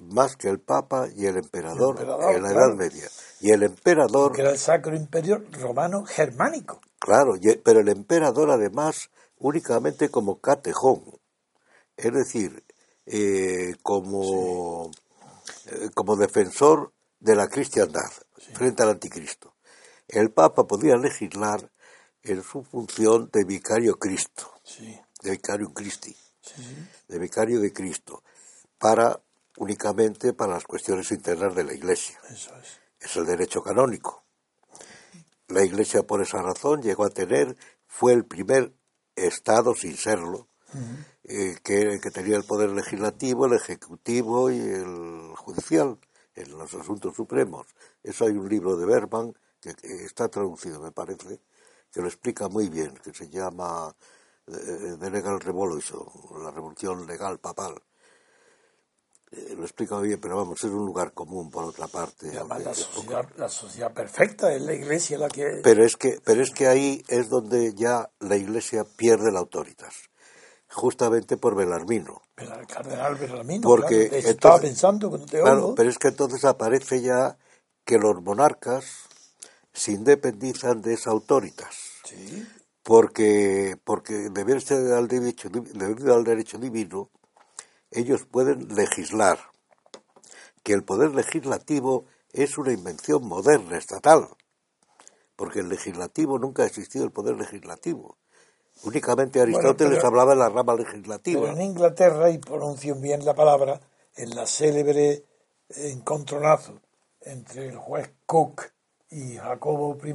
más 0.02 0.36
que 0.36 0.48
el 0.48 0.60
Papa 0.60 1.08
y 1.14 1.26
el 1.26 1.36
emperador, 1.36 2.00
en 2.00 2.42
la 2.42 2.52
Edad 2.52 2.74
Media. 2.76 3.08
Y 3.40 3.50
el 3.50 3.64
emperador... 3.64 4.32
Que 4.32 4.42
era 4.42 4.50
el 4.50 4.58
Sacro 4.58 4.94
Imperio 4.94 5.42
Romano 5.60 6.04
Germánico. 6.04 6.80
Claro, 6.98 7.32
pero 7.64 7.80
el 7.80 7.88
emperador 7.88 8.50
además 8.50 9.10
únicamente 9.38 10.10
como 10.10 10.40
catejón, 10.40 11.02
es 11.96 12.12
decir, 12.12 12.62
eh, 13.06 13.74
como, 13.82 14.86
eh, 14.86 14.90
como 15.94 16.16
defensor 16.16 16.92
de 17.18 17.36
la 17.36 17.48
cristiandad 17.48 18.10
frente 18.54 18.82
al 18.82 18.90
anticristo. 18.90 19.54
El 20.08 20.32
Papa 20.32 20.66
podía 20.66 20.96
legislar 20.96 21.70
en 22.22 22.42
su 22.42 22.64
función 22.64 23.30
de 23.32 23.44
vicario 23.44 23.98
Cristo, 23.98 24.52
de 25.22 25.30
vicario 25.30 25.72
Christi, 25.72 26.16
de 27.08 27.18
vicario 27.18 27.60
de 27.60 27.72
Cristo, 27.72 28.22
para 28.78 29.20
únicamente 29.56 30.32
para 30.32 30.54
las 30.54 30.64
cuestiones 30.64 31.10
internas 31.10 31.54
de 31.54 31.64
la 31.64 31.74
Iglesia. 31.74 32.18
Eso 32.30 32.56
es. 32.56 32.80
Es 32.98 33.16
el 33.16 33.26
derecho 33.26 33.62
canónico. 33.62 34.24
La 35.48 35.64
Iglesia 35.64 36.02
por 36.02 36.22
esa 36.22 36.42
razón 36.42 36.82
llegó 36.82 37.04
a 37.04 37.10
tener, 37.10 37.56
fue 37.86 38.12
el 38.12 38.24
primer 38.24 38.72
Estado, 39.16 39.74
sin 39.74 39.96
serlo, 39.96 40.49
eh, 41.24 41.56
que, 41.62 42.00
que, 42.00 42.10
tenía 42.10 42.36
el 42.36 42.44
poder 42.44 42.70
legislativo, 42.70 43.46
el 43.46 43.54
ejecutivo 43.54 44.50
y 44.50 44.58
el 44.58 45.32
judicial 45.36 45.98
en 46.34 46.58
los 46.58 46.74
asuntos 46.74 47.14
supremos. 47.14 47.66
Eso 48.02 48.24
hay 48.26 48.32
un 48.32 48.48
libro 48.48 48.76
de 48.76 48.86
Berman 48.86 49.34
que, 49.60 49.74
está 50.04 50.28
traducido, 50.28 50.80
me 50.80 50.92
parece, 50.92 51.40
que 51.92 52.00
lo 52.00 52.08
explica 52.08 52.48
muy 52.48 52.68
bien, 52.68 52.94
que 53.02 53.12
se 53.12 53.28
llama 53.28 53.94
eh, 54.46 54.96
The 54.98 55.10
Legal 55.10 55.40
Revolution, 55.40 56.06
la 56.42 56.50
revolución 56.50 57.06
legal 57.06 57.38
papal. 57.38 57.74
Eh, 59.32 59.54
lo 59.56 59.62
explica 59.62 60.00
bien, 60.00 60.20
pero 60.20 60.36
vamos, 60.36 60.58
es 60.58 60.70
un 60.70 60.84
lugar 60.84 61.12
común 61.12 61.50
por 61.50 61.64
otra 61.64 61.86
parte. 61.86 62.32
la, 62.32 62.74
sociedad, 62.74 63.28
la, 63.36 63.48
sociedad, 63.48 63.92
perfecta 63.92 64.52
es 64.52 64.62
la 64.62 64.72
iglesia 64.72 65.18
la 65.18 65.28
que... 65.28 65.60
Pero 65.62 65.84
es 65.84 65.96
que, 65.96 66.18
pero 66.24 66.42
es 66.42 66.50
que 66.50 66.66
ahí 66.66 67.04
es 67.06 67.28
donde 67.28 67.72
ya 67.74 68.10
la 68.18 68.36
iglesia 68.36 68.84
pierde 68.84 69.30
la 69.30 69.38
autoritas, 69.38 70.09
justamente 70.70 71.36
por 71.36 71.56
Belarmino. 71.56 72.22
El 72.36 72.66
cardenal 72.66 73.16
Belarmino, 73.16 73.62
Porque 73.62 74.08
claro, 74.08 74.28
estaba 74.28 74.60
pensando 74.60 75.08
cuando 75.08 75.26
te 75.26 75.40
claro, 75.40 75.74
pero 75.74 75.90
es 75.90 75.98
que 75.98 76.08
entonces 76.08 76.44
aparece 76.44 77.02
ya 77.02 77.36
que 77.84 77.98
los 77.98 78.22
monarcas 78.22 78.84
se 79.72 79.92
independizan 79.92 80.80
de 80.80 80.94
esa 80.94 81.10
autoritas. 81.10 81.74
Sí. 82.04 82.46
Porque, 82.82 83.76
porque 83.84 84.30
debido 84.30 84.58
al 84.96 85.08
derecho, 85.08 85.48
debido 85.50 86.14
al 86.14 86.24
derecho 86.24 86.58
divino, 86.58 87.10
ellos 87.90 88.24
pueden 88.24 88.74
legislar, 88.74 89.38
que 90.62 90.72
el 90.72 90.84
poder 90.84 91.10
legislativo 91.10 92.06
es 92.32 92.58
una 92.58 92.72
invención 92.72 93.26
moderna, 93.26 93.76
estatal, 93.76 94.28
porque 95.36 95.60
el 95.60 95.68
legislativo 95.68 96.38
nunca 96.38 96.62
ha 96.62 96.66
existido 96.66 97.04
el 97.04 97.10
poder 97.10 97.36
legislativo. 97.36 98.16
Únicamente 98.82 99.40
Aristóteles 99.40 100.02
hablaba 100.04 100.32
de 100.32 100.38
la 100.38 100.48
rama 100.48 100.74
legislativa. 100.74 101.40
Pero 101.42 101.52
en 101.52 101.62
Inglaterra, 101.62 102.30
y 102.30 102.38
pronuncio 102.38 102.94
bien 102.94 103.24
la 103.24 103.34
palabra, 103.34 103.80
en 104.16 104.30
la 104.34 104.46
célebre 104.46 105.24
encontronazo 105.68 106.80
entre 107.20 107.68
el 107.68 107.76
juez 107.76 108.10
Cook 108.26 108.62
y 109.10 109.36
Jacobo 109.36 109.96
I, 110.02 110.14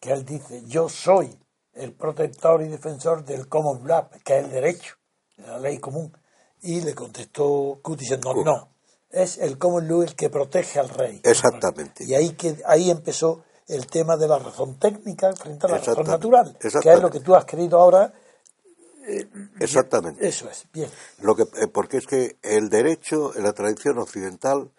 que 0.00 0.12
él 0.12 0.24
dice, 0.24 0.62
yo 0.66 0.88
soy 0.88 1.38
el 1.74 1.92
protector 1.92 2.62
y 2.62 2.68
defensor 2.68 3.24
del 3.24 3.48
common 3.48 3.86
law, 3.86 4.08
que 4.24 4.38
es 4.38 4.44
el 4.44 4.50
derecho, 4.50 4.94
la 5.36 5.58
ley 5.58 5.78
común. 5.78 6.16
Y 6.62 6.80
le 6.80 6.94
contestó 6.94 7.78
Cut 7.82 7.98
diciendo, 7.98 8.32
no, 8.34 8.44
no, 8.44 8.68
es 9.10 9.38
el 9.38 9.58
common 9.58 9.86
law 9.86 10.02
el 10.02 10.14
que 10.14 10.30
protege 10.30 10.80
al 10.80 10.88
rey. 10.88 11.20
Exactamente. 11.22 12.04
Y 12.04 12.14
ahí, 12.14 12.30
que, 12.30 12.56
ahí 12.66 12.90
empezó 12.90 13.44
el 13.68 13.86
tema 13.86 14.16
de 14.16 14.28
la 14.28 14.38
razón 14.38 14.78
técnica 14.78 15.32
frente 15.34 15.66
a 15.66 15.70
la 15.70 15.78
razón 15.78 16.06
natural, 16.06 16.56
que 16.58 16.68
es 16.68 17.00
lo 17.00 17.10
que 17.10 17.20
tú 17.20 17.34
has 17.34 17.44
querido 17.44 17.80
ahora. 17.80 18.12
Eh, 19.06 19.28
Exactamente. 19.60 20.26
Eso 20.26 20.48
es, 20.48 20.66
bien. 20.72 20.90
Lo 21.20 21.36
que, 21.36 21.42
eh, 21.42 21.68
porque 21.68 21.98
es 21.98 22.06
que 22.06 22.36
el 22.42 22.68
derecho 22.68 23.36
en 23.36 23.44
la 23.44 23.52
tradición 23.52 23.98
occidental, 23.98 24.70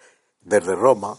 desde 0.41 0.75
Roma, 0.75 1.17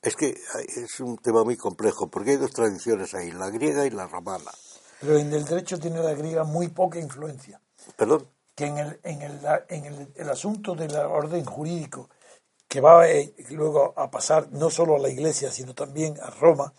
es 0.00 0.16
que 0.16 0.36
es 0.76 1.00
un 1.00 1.18
tema 1.18 1.44
muy 1.44 1.56
complejo, 1.56 2.08
porque 2.08 2.32
hay 2.32 2.36
dos 2.36 2.52
tradiciones 2.52 3.14
ahí, 3.14 3.30
la 3.30 3.50
griega 3.50 3.86
y 3.86 3.90
la 3.90 4.06
romana. 4.06 4.50
Pero 5.00 5.18
en 5.18 5.32
el 5.32 5.44
derecho 5.44 5.78
tiene 5.78 6.02
la 6.02 6.14
griega 6.14 6.44
muy 6.44 6.68
poca 6.68 6.98
influencia. 6.98 7.60
¿Perdón? 7.96 8.26
que 8.54 8.66
en 8.66 8.78
el, 8.78 9.00
en 9.02 9.22
el, 9.22 9.40
en 9.68 9.84
el, 9.86 10.12
el 10.14 10.30
asunto 10.30 10.74
del 10.74 10.94
orden 10.96 11.44
jurídico 11.44 12.10
que 12.72 12.80
va 12.80 13.06
eh, 13.06 13.34
luego 13.50 13.92
a 13.98 14.10
pasar 14.10 14.48
no 14.52 14.70
solo 14.70 14.96
a 14.96 14.98
la 14.98 15.10
Iglesia, 15.10 15.52
sino 15.52 15.74
también 15.74 16.18
a 16.22 16.30
Roma, 16.30 16.72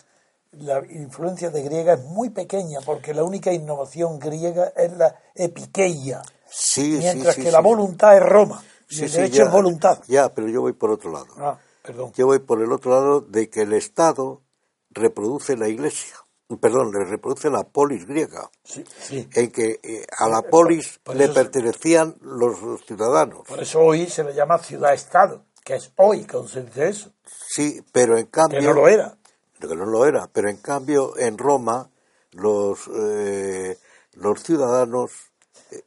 la 0.53 0.79
influencia 0.89 1.51
de 1.51 1.61
griega 1.61 1.93
es 1.93 2.03
muy 2.05 2.31
pequeña, 2.31 2.79
porque 2.83 3.13
la 3.13 3.23
única 3.23 3.53
innovación 3.53 4.17
griega 4.17 4.73
es 4.75 4.91
la 4.97 5.15
epiqueia, 5.35 6.23
sí, 6.49 6.97
mientras 6.97 7.35
sí, 7.35 7.43
que 7.43 7.51
la 7.51 7.59
voluntad 7.59 8.17
es 8.17 8.23
Roma, 8.23 8.63
y 8.89 9.03
el 9.03 9.11
derecho 9.11 9.35
ya, 9.35 9.43
es 9.43 9.51
voluntad. 9.51 9.99
Ya, 10.07 10.33
pero 10.33 10.49
yo 10.49 10.61
voy 10.61 10.73
por 10.73 10.89
otro 10.89 11.11
lado. 11.11 11.27
Ah, 11.37 11.59
perdón. 11.83 12.11
Yo 12.15 12.25
voy 12.25 12.39
por 12.39 12.63
el 12.63 12.71
otro 12.71 12.89
lado 12.89 13.21
de 13.21 13.51
que 13.51 13.61
el 13.61 13.73
Estado 13.73 14.41
reproduce 14.89 15.55
la 15.55 15.67
Iglesia 15.67 16.15
perdón, 16.57 16.91
le 16.91 17.03
reproduce 17.05 17.49
la 17.49 17.63
polis 17.63 18.05
griega, 18.05 18.47
sí, 18.63 18.83
sí. 18.99 19.27
en 19.33 19.51
que 19.51 19.79
eh, 19.81 20.05
a 20.19 20.27
la 20.27 20.43
polis 20.43 20.99
por 21.03 21.15
le 21.15 21.29
pertenecían 21.29 22.15
los, 22.21 22.61
los, 22.61 22.85
ciudadanos. 22.85 23.47
Por 23.47 23.61
eso 23.61 23.79
hoy 23.79 24.07
se 24.07 24.23
le 24.23 24.35
llama 24.35 24.59
ciudad-estado, 24.59 25.45
que 25.63 25.75
es 25.75 25.91
hoy 25.97 26.25
se 26.47 26.63
dice 26.63 26.89
eso. 26.89 27.11
Sí, 27.25 27.83
pero 27.91 28.17
en 28.17 28.27
cambio... 28.27 28.59
Que 28.59 28.65
no 28.65 28.73
lo 28.73 28.87
era. 28.87 29.17
Que 29.59 29.67
no 29.67 29.85
lo 29.85 30.05
era, 30.05 30.27
pero 30.31 30.49
en 30.49 30.57
cambio 30.57 31.17
en 31.17 31.37
Roma 31.37 31.89
los, 32.31 32.87
eh, 32.87 33.77
los 34.13 34.43
ciudadanos 34.43 35.11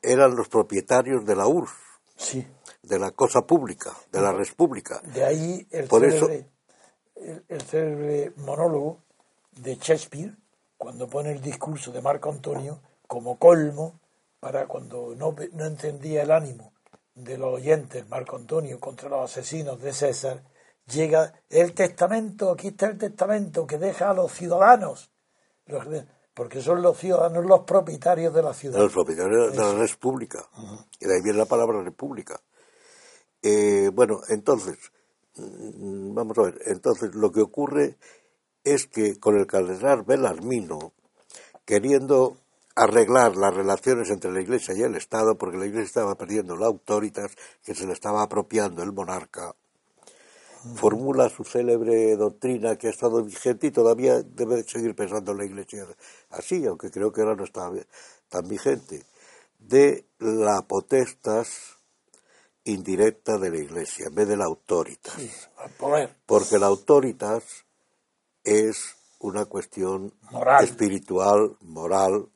eran 0.02 0.34
los 0.34 0.48
propietarios 0.48 1.24
de 1.26 1.36
la 1.36 1.46
URSS, 1.46 1.74
sí. 2.16 2.46
de 2.82 2.98
la 2.98 3.10
cosa 3.10 3.42
pública, 3.42 3.92
de 4.10 4.20
la 4.20 4.32
res 4.32 4.52
pública. 4.52 5.00
De 5.02 5.24
ahí 5.24 5.66
el, 5.70 5.86
Por 5.86 6.02
célebre, 6.02 6.36
eso, 6.36 6.50
el, 7.16 7.44
el 7.48 7.62
célebre 7.62 8.32
monólogo 8.36 9.00
de 9.52 9.76
Shakespeare, 9.76 10.34
cuando 10.78 11.08
pone 11.08 11.32
el 11.32 11.40
discurso 11.40 11.92
de 11.92 12.00
Marco 12.00 12.30
Antonio 12.30 12.80
como 13.06 13.38
colmo 13.38 14.00
para 14.40 14.66
cuando 14.66 15.14
no, 15.14 15.34
no 15.52 15.66
entendía 15.66 16.22
el 16.22 16.30
ánimo 16.30 16.72
de 17.16 17.38
los 17.38 17.54
oyentes, 17.54 18.08
Marco 18.08 18.36
Antonio, 18.36 18.78
contra 18.78 19.08
los 19.08 19.30
asesinos 19.30 19.80
de 19.80 19.92
César, 19.92 20.42
llega 20.86 21.32
el 21.48 21.72
testamento, 21.72 22.50
aquí 22.52 22.68
está 22.68 22.86
el 22.86 22.98
testamento 22.98 23.66
que 23.66 23.78
deja 23.78 24.10
a 24.10 24.14
los 24.14 24.32
ciudadanos, 24.32 25.10
los, 25.66 25.84
porque 26.34 26.60
son 26.60 26.82
los 26.82 26.98
ciudadanos 26.98 27.44
los 27.46 27.60
propietarios 27.60 28.34
de 28.34 28.42
la 28.42 28.52
ciudad. 28.52 28.78
Los 28.78 28.92
propietarios 28.92 29.52
de 29.52 29.58
la 29.58 29.72
república, 29.72 30.46
uh 30.56 30.60
-huh. 30.60 30.86
y 31.00 31.06
de 31.06 31.14
ahí 31.14 31.22
viene 31.22 31.38
la 31.38 31.46
palabra 31.46 31.82
república. 31.82 32.38
Eh, 33.42 33.90
bueno, 33.94 34.20
entonces, 34.28 34.76
vamos 35.36 36.36
a 36.38 36.42
ver, 36.42 36.60
entonces 36.66 37.14
lo 37.14 37.32
que 37.32 37.40
ocurre 37.40 37.96
es 38.62 38.86
que 38.86 39.18
con 39.18 39.38
el 39.38 39.46
cardenal 39.46 40.02
Belarmino, 40.02 40.92
queriendo 41.64 42.36
arreglar 42.76 43.36
las 43.36 43.54
relaciones 43.54 44.10
entre 44.10 44.30
la 44.30 44.40
Iglesia 44.40 44.74
y 44.76 44.82
el 44.82 44.94
Estado, 44.94 45.36
porque 45.36 45.56
la 45.56 45.66
Iglesia 45.66 45.86
estaba 45.86 46.14
perdiendo 46.14 46.56
la 46.56 46.66
autoridad 46.66 47.30
que 47.64 47.74
se 47.74 47.86
le 47.86 47.94
estaba 47.94 48.22
apropiando 48.22 48.82
el 48.82 48.92
monarca, 48.92 49.54
formula 50.74 51.28
su 51.30 51.44
célebre 51.44 52.16
doctrina 52.16 52.76
que 52.76 52.88
ha 52.88 52.90
estado 52.90 53.24
vigente 53.24 53.68
y 53.68 53.70
todavía 53.70 54.20
debe 54.22 54.62
seguir 54.62 54.94
pensando 54.94 55.32
la 55.32 55.44
Iglesia 55.44 55.86
así, 56.30 56.66
aunque 56.66 56.90
creo 56.90 57.12
que 57.12 57.22
ahora 57.22 57.34
no 57.34 57.44
está 57.44 57.70
tan 58.28 58.46
vigente, 58.46 59.04
de 59.58 60.04
la 60.18 60.62
potestas 60.62 61.76
indirecta 62.64 63.38
de 63.38 63.50
la 63.50 63.58
Iglesia, 63.58 64.06
en 64.08 64.14
vez 64.14 64.28
de 64.28 64.36
la 64.36 64.44
autoritas. 64.44 65.14
Sí. 65.14 65.30
Porque 66.26 66.58
la 66.58 66.66
autoritas 66.66 67.64
es 68.44 68.96
una 69.18 69.46
cuestión 69.46 70.12
moral. 70.30 70.64
espiritual, 70.64 71.56
moral, 71.60 72.28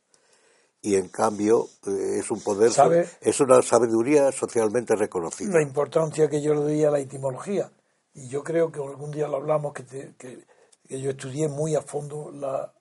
y 0.82 0.94
en 0.96 1.08
cambio 1.08 1.66
eh, 1.86 2.18
es 2.20 2.30
un 2.30 2.40
poder, 2.40 2.72
¿Sabe? 2.72 3.08
es 3.20 3.40
una 3.40 3.60
sabiduría 3.62 4.32
socialmente 4.32 4.96
reconocida. 4.96 5.52
La 5.54 5.62
importancia 5.62 6.28
que 6.28 6.40
yo 6.42 6.54
le 6.54 6.60
doy 6.60 6.84
a 6.84 6.90
la 6.90 6.98
etimología. 6.98 7.70
Y 8.14 8.28
yo 8.28 8.42
creo 8.42 8.72
que 8.72 8.80
algún 8.80 9.10
día 9.10 9.28
lo 9.28 9.36
hablamos, 9.36 9.72
que, 9.72 9.82
te- 9.84 10.14
que- 10.18 10.44
que 10.88 11.00
yo 11.00 11.10
estudié 11.10 11.48
muy 11.48 11.76
a 11.76 11.82
fondo 11.82 12.30
la, 12.32 12.72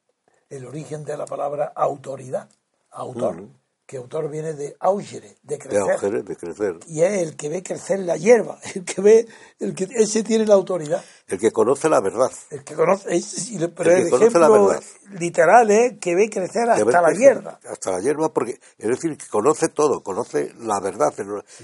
el 0.50 0.66
origen 0.66 1.04
de 1.06 1.16
la 1.16 1.26
palabra 1.26 1.72
autoridad, 1.76 2.50
autor, 2.90 3.44
que 3.90 3.98
autor 3.98 4.30
viene 4.30 4.54
de 4.54 4.76
augere, 4.80 5.30
de 5.42 5.58
de 5.58 5.58
crecer. 5.58 5.82
auger, 5.82 6.24
de 6.24 6.36
crecer. 6.36 6.80
Y 6.86 7.02
es 7.02 7.24
el 7.24 7.36
que 7.36 7.50
ve 7.50 7.64
crecer 7.64 7.98
la 8.02 8.18
hierba, 8.18 8.60
el 8.76 8.86
que 8.86 9.02
ve, 9.02 9.28
el 9.60 9.74
que 9.74 9.88
ese 9.96 10.22
tiene 10.22 10.46
la 10.46 10.54
autoridad. 10.54 11.04
El 11.28 11.40
que 11.40 11.52
conoce 11.52 11.90
la 11.90 12.00
verdad. 12.00 12.30
El 12.52 12.64
que 12.64 12.76
conoce, 12.76 13.16
es- 13.16 13.50
pero 13.76 13.90
El 13.92 14.04
el, 14.04 14.34
la 14.34 14.48
verdad. 14.50 14.84
literal 15.20 15.72
es 15.72 15.98
que 16.00 16.14
ve 16.14 16.30
crecer 16.30 16.70
hasta 16.70 16.86
ve 16.86 16.92
la 16.92 17.02
crecer 17.06 17.20
hierba. 17.20 17.60
Hasta 17.68 17.92
la 17.92 18.00
hierba, 18.00 18.30
porque 18.32 18.60
es 18.78 18.88
decir, 18.88 19.18
que 19.18 19.26
conoce 19.28 19.70
todo, 19.70 20.04
conoce 20.04 20.54
la 20.60 20.80
verdad, 20.80 21.12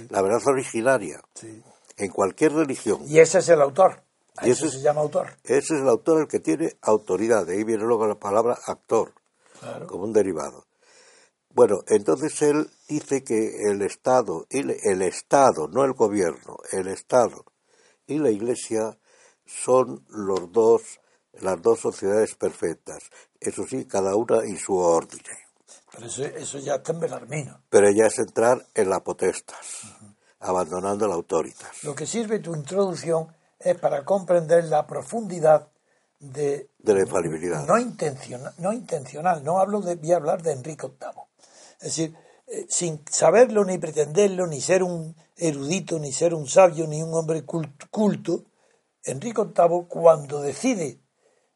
la 0.10 0.22
verdad 0.24 0.42
originaria, 0.48 1.22
en 1.98 2.10
cualquier 2.12 2.54
religión. 2.54 3.02
Y 3.06 3.20
ese 3.20 3.38
es 3.38 3.50
el 3.50 3.62
autor. 3.62 4.02
A 4.38 4.48
Y 4.48 4.52
eso 4.52 4.66
ese 4.66 4.78
es- 4.78 4.82
se 4.82 4.86
llama 4.88 5.02
autor. 5.02 5.28
Ese 5.44 5.76
es 5.76 5.82
el 5.82 5.88
autor 5.88 6.22
el 6.22 6.28
que 6.28 6.40
tiene 6.40 6.74
autoridad, 6.82 7.46
de 7.46 7.54
ahí 7.54 7.64
viene 7.64 7.84
luego 7.84 8.08
la 8.08 8.16
palabra 8.16 8.58
actor, 8.66 9.14
Claro. 9.60 9.86
como 9.86 10.06
un 10.06 10.12
derivado. 10.12 10.66
Bueno, 11.56 11.80
entonces 11.88 12.42
él 12.42 12.70
dice 12.90 13.24
que 13.24 13.70
el 13.72 13.82
Estado, 13.82 14.46
y 14.50 14.60
el 14.60 15.02
Estado, 15.02 15.70
no 15.70 15.86
el 15.86 15.94
gobierno, 15.94 16.58
el 16.74 16.90
Estado 16.90 17.46
y 18.08 18.20
la 18.20 18.30
Iglesia 18.30 18.98
son 19.46 20.04
los 20.10 20.52
dos, 20.52 20.82
las 21.40 21.62
dos 21.62 21.80
sociedades 21.80 22.36
perfectas. 22.36 23.04
Eso 23.40 23.64
sí, 23.66 23.86
cada 23.86 24.18
una 24.18 24.44
en 24.44 24.58
su 24.58 24.76
orden. 24.76 25.22
Pero 25.94 26.08
eso, 26.08 26.26
eso 26.26 26.60
ya 26.60 26.76
está 26.76 26.92
en 26.92 27.00
Belarmino. 27.00 27.62
Pero 27.70 27.90
ya 27.90 28.08
es 28.08 28.20
entrar 28.20 28.66
en 28.74 28.90
la 28.90 29.00
potestas, 29.00 29.84
abandonando 30.42 31.08
la 31.08 31.16
autoritas. 31.16 31.86
Lo 31.86 31.96
que 31.96 32.06
sirve 32.06 32.40
tu 32.40 32.54
introducción 32.54 33.34
es 33.58 33.80
para 33.80 34.04
comprender 34.04 34.66
la 34.66 34.86
profundidad 34.86 35.70
de, 36.20 36.70
De 36.80 36.94
la 36.94 37.00
infalibilidad. 37.00 37.66
no 37.66 37.78
intencional, 37.78 38.54
no 38.58 38.74
intencional, 38.74 39.42
no 39.42 39.60
hablo 39.60 39.80
de, 39.80 39.96
voy 39.96 40.12
a 40.12 40.18
hablar 40.18 40.42
de 40.42 40.52
Enrique 40.52 40.88
VIII. 40.88 41.24
Es 41.80 41.96
decir, 41.96 42.16
eh, 42.48 42.66
sin 42.70 43.04
saberlo 43.10 43.66
ni 43.66 43.78
pretenderlo, 43.78 44.48
ni 44.48 44.62
ser 44.62 44.84
un 44.84 45.16
erudito, 45.36 46.00
ni 46.00 46.12
ser 46.12 46.34
un 46.34 46.48
sabio, 46.48 46.88
ni 46.88 47.02
un 47.02 47.14
hombre 47.14 47.46
cult- 47.46 47.90
culto, 47.90 48.46
Enrique 49.04 49.44
VIII 49.44 49.86
cuando 49.88 50.42
decide 50.42 51.00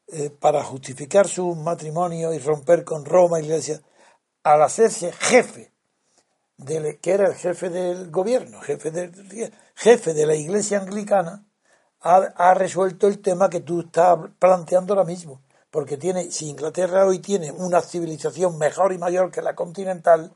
eh, 0.08 0.30
para 0.30 0.64
justificar 0.64 1.28
su 1.28 1.56
matrimonio 1.56 2.34
y 2.34 2.40
romper 2.40 2.84
con 2.84 3.06
Roma 3.06 3.40
Iglesia, 3.40 3.82
al 4.44 4.62
hacerse 4.62 5.12
jefe, 5.12 5.72
del, 6.58 7.00
que 7.00 7.12
era 7.12 7.28
el 7.28 7.36
jefe 7.36 7.70
del 7.70 8.12
gobierno, 8.12 8.60
jefe 8.62 8.92
de, 8.92 9.52
jefe 9.76 10.14
de 10.14 10.26
la 10.26 10.36
Iglesia 10.36 10.80
anglicana, 10.80 11.46
ha, 12.02 12.16
ha 12.36 12.54
resuelto 12.54 13.08
el 13.08 13.20
tema 13.22 13.50
que 13.50 13.62
tú 13.62 13.82
estás 13.82 14.18
planteando 14.40 14.94
ahora 14.94 15.06
mismo. 15.06 15.42
Porque 15.72 15.98
tiene, 15.98 16.32
si 16.32 16.50
Inglaterra 16.50 17.06
hoy 17.06 17.20
tiene 17.20 17.52
una 17.52 17.82
civilización 17.82 18.58
mejor 18.58 18.92
y 18.94 18.98
mayor 18.98 19.32
que 19.32 19.42
la 19.42 19.56
continental, 19.56 20.32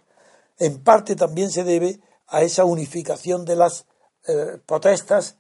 en 0.60 0.84
parte 0.84 1.16
también 1.16 1.50
se 1.50 1.64
debe 1.64 2.00
a 2.28 2.42
esa 2.42 2.66
unificación 2.66 3.46
de 3.46 3.56
las 3.56 3.86
eh, 4.28 4.60
potestas 4.66 5.38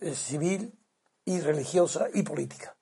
eh, 0.00 0.14
civil 0.14 0.72
y 1.24 1.40
religiosa 1.40 2.06
y 2.12 2.22
política. 2.22 2.76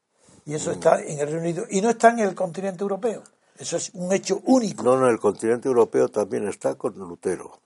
Y 0.47 0.55
eso 0.55 0.71
está 0.71 1.01
en 1.01 1.19
el 1.19 1.27
Reino 1.27 1.41
Unido 1.41 1.65
y 1.71 1.81
no 1.81 1.91
está 1.91 2.11
en 2.11 2.21
el 2.21 2.35
continente 2.35 2.83
europeo. 2.83 3.23
Eso 3.57 3.77
es 3.77 3.91
un 3.95 4.13
hecho 4.13 4.41
único. 4.45 4.83
No, 4.83 4.97
no, 4.97 5.09
el 5.09 5.19
continente 5.19 5.69
europeo 5.69 6.09
también 6.09 6.49
está 6.49 6.75
con 6.75 6.95
Lutero. 6.95 7.61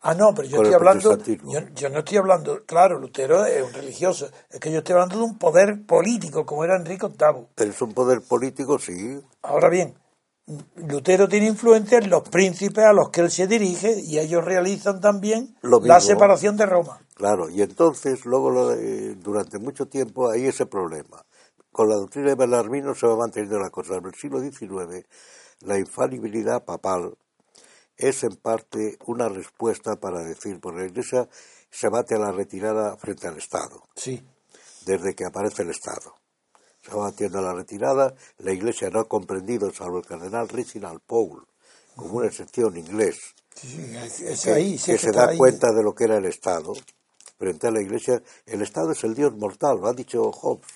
Ah, 0.00 0.14
no, 0.14 0.32
pero 0.34 0.48
yo 0.48 0.56
estoy 0.58 0.74
hablando. 0.74 1.18
Yo, 1.52 1.60
yo 1.74 1.88
no 1.88 1.98
estoy 1.98 2.18
hablando. 2.18 2.64
Claro, 2.66 2.98
Lutero 2.98 3.44
es 3.44 3.62
un 3.62 3.72
religioso. 3.72 4.28
Es 4.48 4.60
que 4.60 4.70
yo 4.70 4.78
estoy 4.78 4.92
hablando 4.94 5.16
de 5.18 5.24
un 5.24 5.38
poder 5.38 5.84
político 5.86 6.46
como 6.46 6.64
era 6.64 6.76
Enrique 6.76 7.06
VIII. 7.06 7.46
Pero 7.54 7.70
es 7.70 7.82
un 7.82 7.92
poder 7.92 8.20
político, 8.22 8.78
sí. 8.78 9.20
Ahora 9.42 9.68
bien, 9.68 9.94
Lutero 10.76 11.28
tiene 11.28 11.46
influencia 11.46 11.98
en 11.98 12.10
los 12.10 12.22
príncipes 12.28 12.84
a 12.84 12.92
los 12.92 13.10
que 13.10 13.22
él 13.22 13.30
se 13.30 13.46
dirige 13.46 14.00
y 14.00 14.18
ellos 14.18 14.44
realizan 14.44 15.00
también 15.00 15.56
Lo 15.62 15.80
la 15.80 16.00
separación 16.00 16.56
de 16.56 16.66
Roma. 16.66 17.00
Claro, 17.14 17.50
y 17.50 17.62
entonces 17.62 18.24
luego 18.24 18.50
lo 18.50 18.68
de- 18.68 19.16
durante 19.16 19.58
mucho 19.58 19.86
tiempo 19.86 20.30
hay 20.30 20.46
ese 20.46 20.66
problema. 20.66 21.22
Con 21.72 21.88
la 21.88 21.96
doctrina 21.96 22.28
de 22.28 22.34
Belarmino 22.36 22.94
se 22.94 23.06
va 23.06 23.16
manteniendo 23.16 23.58
la 23.58 23.70
cosa. 23.70 23.96
En 23.96 24.06
el 24.06 24.14
siglo 24.14 24.40
XIX 24.40 25.04
la 25.60 25.76
infalibilidad 25.78 26.64
papal 26.64 27.14
es 27.98 28.22
en 28.24 28.36
parte 28.36 28.96
una 29.06 29.28
respuesta 29.28 29.96
para 29.96 30.22
decir, 30.22 30.60
por 30.60 30.78
la 30.78 30.86
Iglesia 30.86 31.28
se 31.70 31.88
bate 31.88 32.14
a 32.14 32.18
la 32.18 32.32
retirada 32.32 32.96
frente 32.96 33.28
al 33.28 33.36
Estado, 33.36 33.82
Sí. 33.94 34.22
desde 34.86 35.14
que 35.14 35.26
aparece 35.26 35.62
el 35.62 35.70
Estado. 35.70 36.14
Se 36.82 36.92
va 36.94 37.10
batiendo 37.10 37.40
a 37.40 37.42
la 37.42 37.52
retirada, 37.52 38.14
la 38.38 38.52
Iglesia 38.52 38.88
no 38.88 39.00
ha 39.00 39.08
comprendido, 39.08 39.70
salvo 39.72 39.98
el 39.98 40.06
cardenal 40.06 40.48
Reginald 40.48 41.00
Paul, 41.06 41.46
como 41.96 42.14
una 42.18 42.28
excepción 42.28 42.76
inglés, 42.76 43.18
sí, 43.54 43.92
es, 44.24 44.42
que, 44.44 44.52
ahí. 44.52 44.78
sí, 44.78 44.86
que 44.86 44.92
es 44.94 45.00
se 45.00 45.10
da 45.10 45.28
ahí. 45.28 45.36
cuenta 45.36 45.72
de 45.72 45.82
lo 45.82 45.94
que 45.94 46.04
era 46.04 46.16
el 46.16 46.24
Estado 46.26 46.72
frente 47.36 47.66
a 47.66 47.70
la 47.72 47.82
Iglesia. 47.82 48.22
El 48.46 48.62
Estado 48.62 48.92
es 48.92 49.02
el 49.04 49.14
Dios 49.14 49.36
mortal, 49.36 49.78
lo 49.80 49.88
ha 49.88 49.92
dicho 49.92 50.30
Hobbes. 50.30 50.66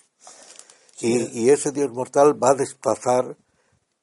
Y, 1.00 1.40
y 1.40 1.50
ese 1.50 1.72
Dios 1.72 1.90
mortal 1.92 2.40
va 2.40 2.50
a 2.50 2.54
desplazar 2.54 3.37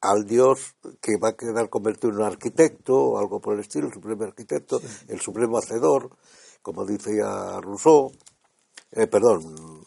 al 0.02 0.24
Dios 0.26 0.74
que 1.00 1.16
va 1.18 1.30
a 1.30 1.36
quedar 1.36 1.68
convertido 1.68 2.10
en 2.12 2.16
un 2.20 2.24
arquitecto 2.24 2.94
o 2.96 3.18
algo 3.18 3.40
por 3.40 3.54
el 3.54 3.60
estilo, 3.60 3.86
el 3.88 3.92
supremo 3.92 4.24
arquitecto, 4.24 4.80
el 5.08 5.20
supremo 5.20 5.58
hacedor, 5.58 6.10
como 6.62 6.86
dice 6.86 7.16
ya 7.18 7.60
Rousseau, 7.60 8.10
eh, 8.92 9.06
perdón, 9.06 9.84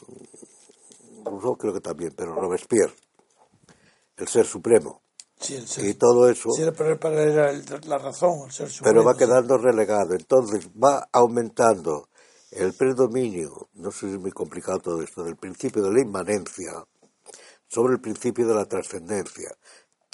Rousseau 1.25 1.57
creo 1.57 1.73
que 1.73 1.81
también, 1.81 2.13
pero 2.15 2.35
Robespierre, 2.35 2.93
el 4.17 4.27
ser 4.27 4.45
supremo. 4.45 5.01
Sí, 5.39 5.55
el 5.55 5.67
ser- 5.67 5.85
Y 5.85 5.95
todo 5.95 6.29
eso 6.29 6.49
sí, 6.51 6.63
pero 6.77 7.19
era 7.19 7.49
el- 7.49 7.65
la 7.87 7.97
razón, 7.97 8.45
el 8.45 8.51
ser 8.51 8.69
supremo. 8.69 8.93
pero 8.93 9.03
va 9.03 9.17
quedando 9.17 9.57
relegado. 9.57 10.13
Entonces 10.13 10.69
va 10.71 11.09
aumentando 11.11 12.07
el 12.51 12.73
predominio, 12.73 13.67
no 13.73 13.91
sé 13.91 14.07
si 14.07 14.13
es 14.13 14.19
muy 14.19 14.31
complicado 14.31 14.79
todo 14.79 15.01
esto, 15.01 15.23
del 15.23 15.35
principio 15.37 15.81
de 15.83 15.91
la 15.91 16.01
inmanencia 16.01 16.85
sobre 17.67 17.95
el 17.95 17.99
principio 18.01 18.47
de 18.47 18.53
la 18.53 18.65
trascendencia, 18.65 19.49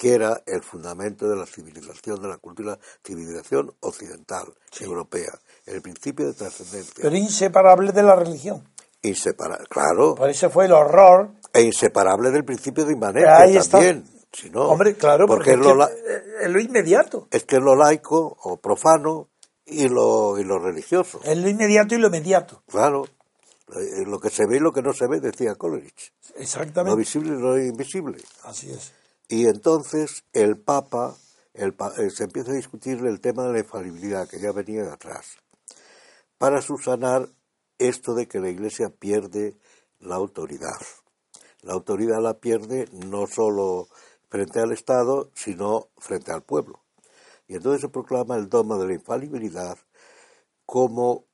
que 0.00 0.14
era 0.14 0.42
el 0.46 0.62
fundamento 0.62 1.28
de 1.28 1.36
la 1.36 1.44
civilización, 1.44 2.22
de 2.22 2.28
la 2.28 2.38
cultura, 2.38 2.78
civilización 3.04 3.70
occidental, 3.80 4.46
europea. 4.80 5.38
El 5.66 5.82
principio 5.82 6.26
de 6.26 6.32
trascendencia. 6.32 6.94
Pero 7.02 7.14
inseparable 7.14 7.92
de 7.92 8.02
la 8.02 8.16
religión. 8.16 8.66
Inseparable, 9.02 9.66
claro, 9.68 10.14
Por 10.14 10.30
eso 10.30 10.48
fue 10.48 10.64
el 10.64 10.72
horror. 10.72 11.32
e 11.52 11.60
inseparable 11.60 12.30
del 12.30 12.46
principio 12.46 12.86
de 12.86 12.92
está. 13.58 13.76
también. 13.76 14.06
Si 14.32 14.48
no, 14.48 14.70
Hombre, 14.70 14.94
claro, 14.94 15.26
porque, 15.26 15.50
porque, 15.56 15.60
es, 15.60 15.66
lo, 15.66 15.74
la- 15.74 15.90
es 16.44 16.48
lo 16.50 16.60
inmediato. 16.60 17.28
es 17.30 17.44
que 17.44 17.56
es 17.56 17.62
lo 17.62 17.76
laico 17.76 18.38
o 18.42 18.56
profano 18.56 19.28
y 19.66 19.86
lo, 19.88 20.38
y 20.38 20.44
lo 20.44 20.58
religioso. 20.58 21.20
Es 21.24 21.36
lo 21.36 21.46
inmediato 21.50 21.94
y 21.94 21.98
lo 21.98 22.06
inmediato. 22.06 22.62
Claro, 22.70 23.04
eh, 23.76 24.06
lo 24.06 24.18
que 24.18 24.30
se 24.30 24.46
ve 24.46 24.56
y 24.56 24.60
lo 24.60 24.72
que 24.72 24.80
no 24.80 24.94
se 24.94 25.06
ve, 25.08 25.20
decía 25.20 25.56
Coleridge. 25.56 26.14
Lo 26.36 26.40
Exactamente. 26.40 26.96
visible 26.98 27.34
y 27.36 27.38
lo 27.38 27.58
invisible. 27.58 28.16
Así 28.44 28.70
es. 28.70 28.94
Y 29.32 29.46
entonces 29.46 30.24
el 30.32 30.58
Papa, 30.58 31.16
eh, 31.54 31.70
se 32.10 32.24
empieza 32.24 32.50
a 32.50 32.56
discutir 32.56 32.98
el 33.06 33.20
tema 33.20 33.44
de 33.44 33.52
la 33.52 33.58
infalibilidad, 33.60 34.28
que 34.28 34.40
ya 34.40 34.50
venía 34.50 34.82
de 34.82 34.90
atrás, 34.90 35.36
para 36.36 36.60
subsanar 36.60 37.28
esto 37.78 38.14
de 38.14 38.26
que 38.26 38.40
la 38.40 38.50
Iglesia 38.50 38.90
pierde 38.90 39.56
la 40.00 40.16
autoridad. 40.16 40.80
La 41.62 41.74
autoridad 41.74 42.20
la 42.20 42.40
pierde 42.40 42.88
no 42.90 43.28
solo 43.28 43.86
frente 44.28 44.58
al 44.58 44.72
Estado, 44.72 45.30
sino 45.32 45.90
frente 45.96 46.32
al 46.32 46.42
pueblo. 46.42 46.82
Y 47.46 47.54
entonces 47.54 47.82
se 47.82 47.88
proclama 47.88 48.34
el 48.34 48.48
dogma 48.48 48.78
de 48.78 48.88
la 48.88 48.94
infalibilidad 48.94 49.78
como, 50.66 51.26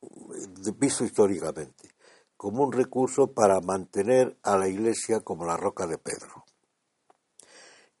eh, 0.00 0.72
visto 0.78 1.04
históricamente, 1.04 1.90
como 2.34 2.64
un 2.64 2.72
recurso 2.72 3.34
para 3.34 3.60
mantener 3.60 4.38
a 4.42 4.56
la 4.56 4.68
Iglesia 4.68 5.20
como 5.20 5.44
la 5.44 5.58
roca 5.58 5.86
de 5.86 5.98
Pedro. 5.98 6.41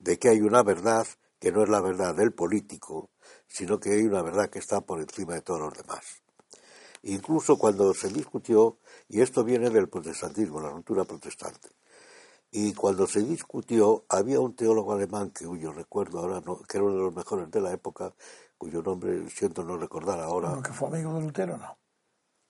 De 0.02 0.18
que 0.18 0.30
hay 0.30 0.40
una 0.40 0.64
verdad 0.64 1.06
que 1.38 1.52
no 1.52 1.62
es 1.62 1.68
la 1.68 1.80
verdad 1.80 2.12
del 2.16 2.32
político, 2.32 3.10
sino 3.46 3.78
que 3.78 3.90
hay 3.92 4.02
una 4.02 4.20
verdad 4.22 4.50
que 4.50 4.58
está 4.58 4.80
por 4.80 5.00
encima 5.00 5.34
de 5.34 5.42
todos 5.42 5.60
los 5.60 5.74
demás. 5.74 6.22
Incluso 7.04 7.56
cuando 7.56 7.94
se 7.94 8.08
discutió, 8.08 8.78
y 9.08 9.20
esto 9.20 9.44
viene 9.44 9.70
del 9.70 9.88
protestantismo, 9.88 10.60
la 10.60 10.70
ruptura 10.70 11.04
protestante, 11.04 11.68
y 12.50 12.74
cuando 12.74 13.06
se 13.06 13.20
discutió, 13.20 14.04
había 14.08 14.40
un 14.40 14.56
teólogo 14.56 14.92
alemán 14.92 15.30
que 15.30 15.46
cuyo 15.46 15.72
recuerdo 15.72 16.18
ahora 16.18 16.42
no, 16.44 16.58
que 16.62 16.78
era 16.78 16.84
uno 16.84 16.96
de 16.96 17.02
los 17.02 17.14
mejores 17.14 17.48
de 17.52 17.60
la 17.60 17.72
época, 17.72 18.12
cuyo 18.58 18.82
nombre 18.82 19.30
siento 19.30 19.62
no 19.62 19.76
recordar 19.76 20.18
ahora. 20.18 20.60
Que 20.64 20.72
fue 20.72 20.88
amigo 20.88 21.14
de 21.14 21.20
Lutero, 21.22 21.56
no. 21.56 21.78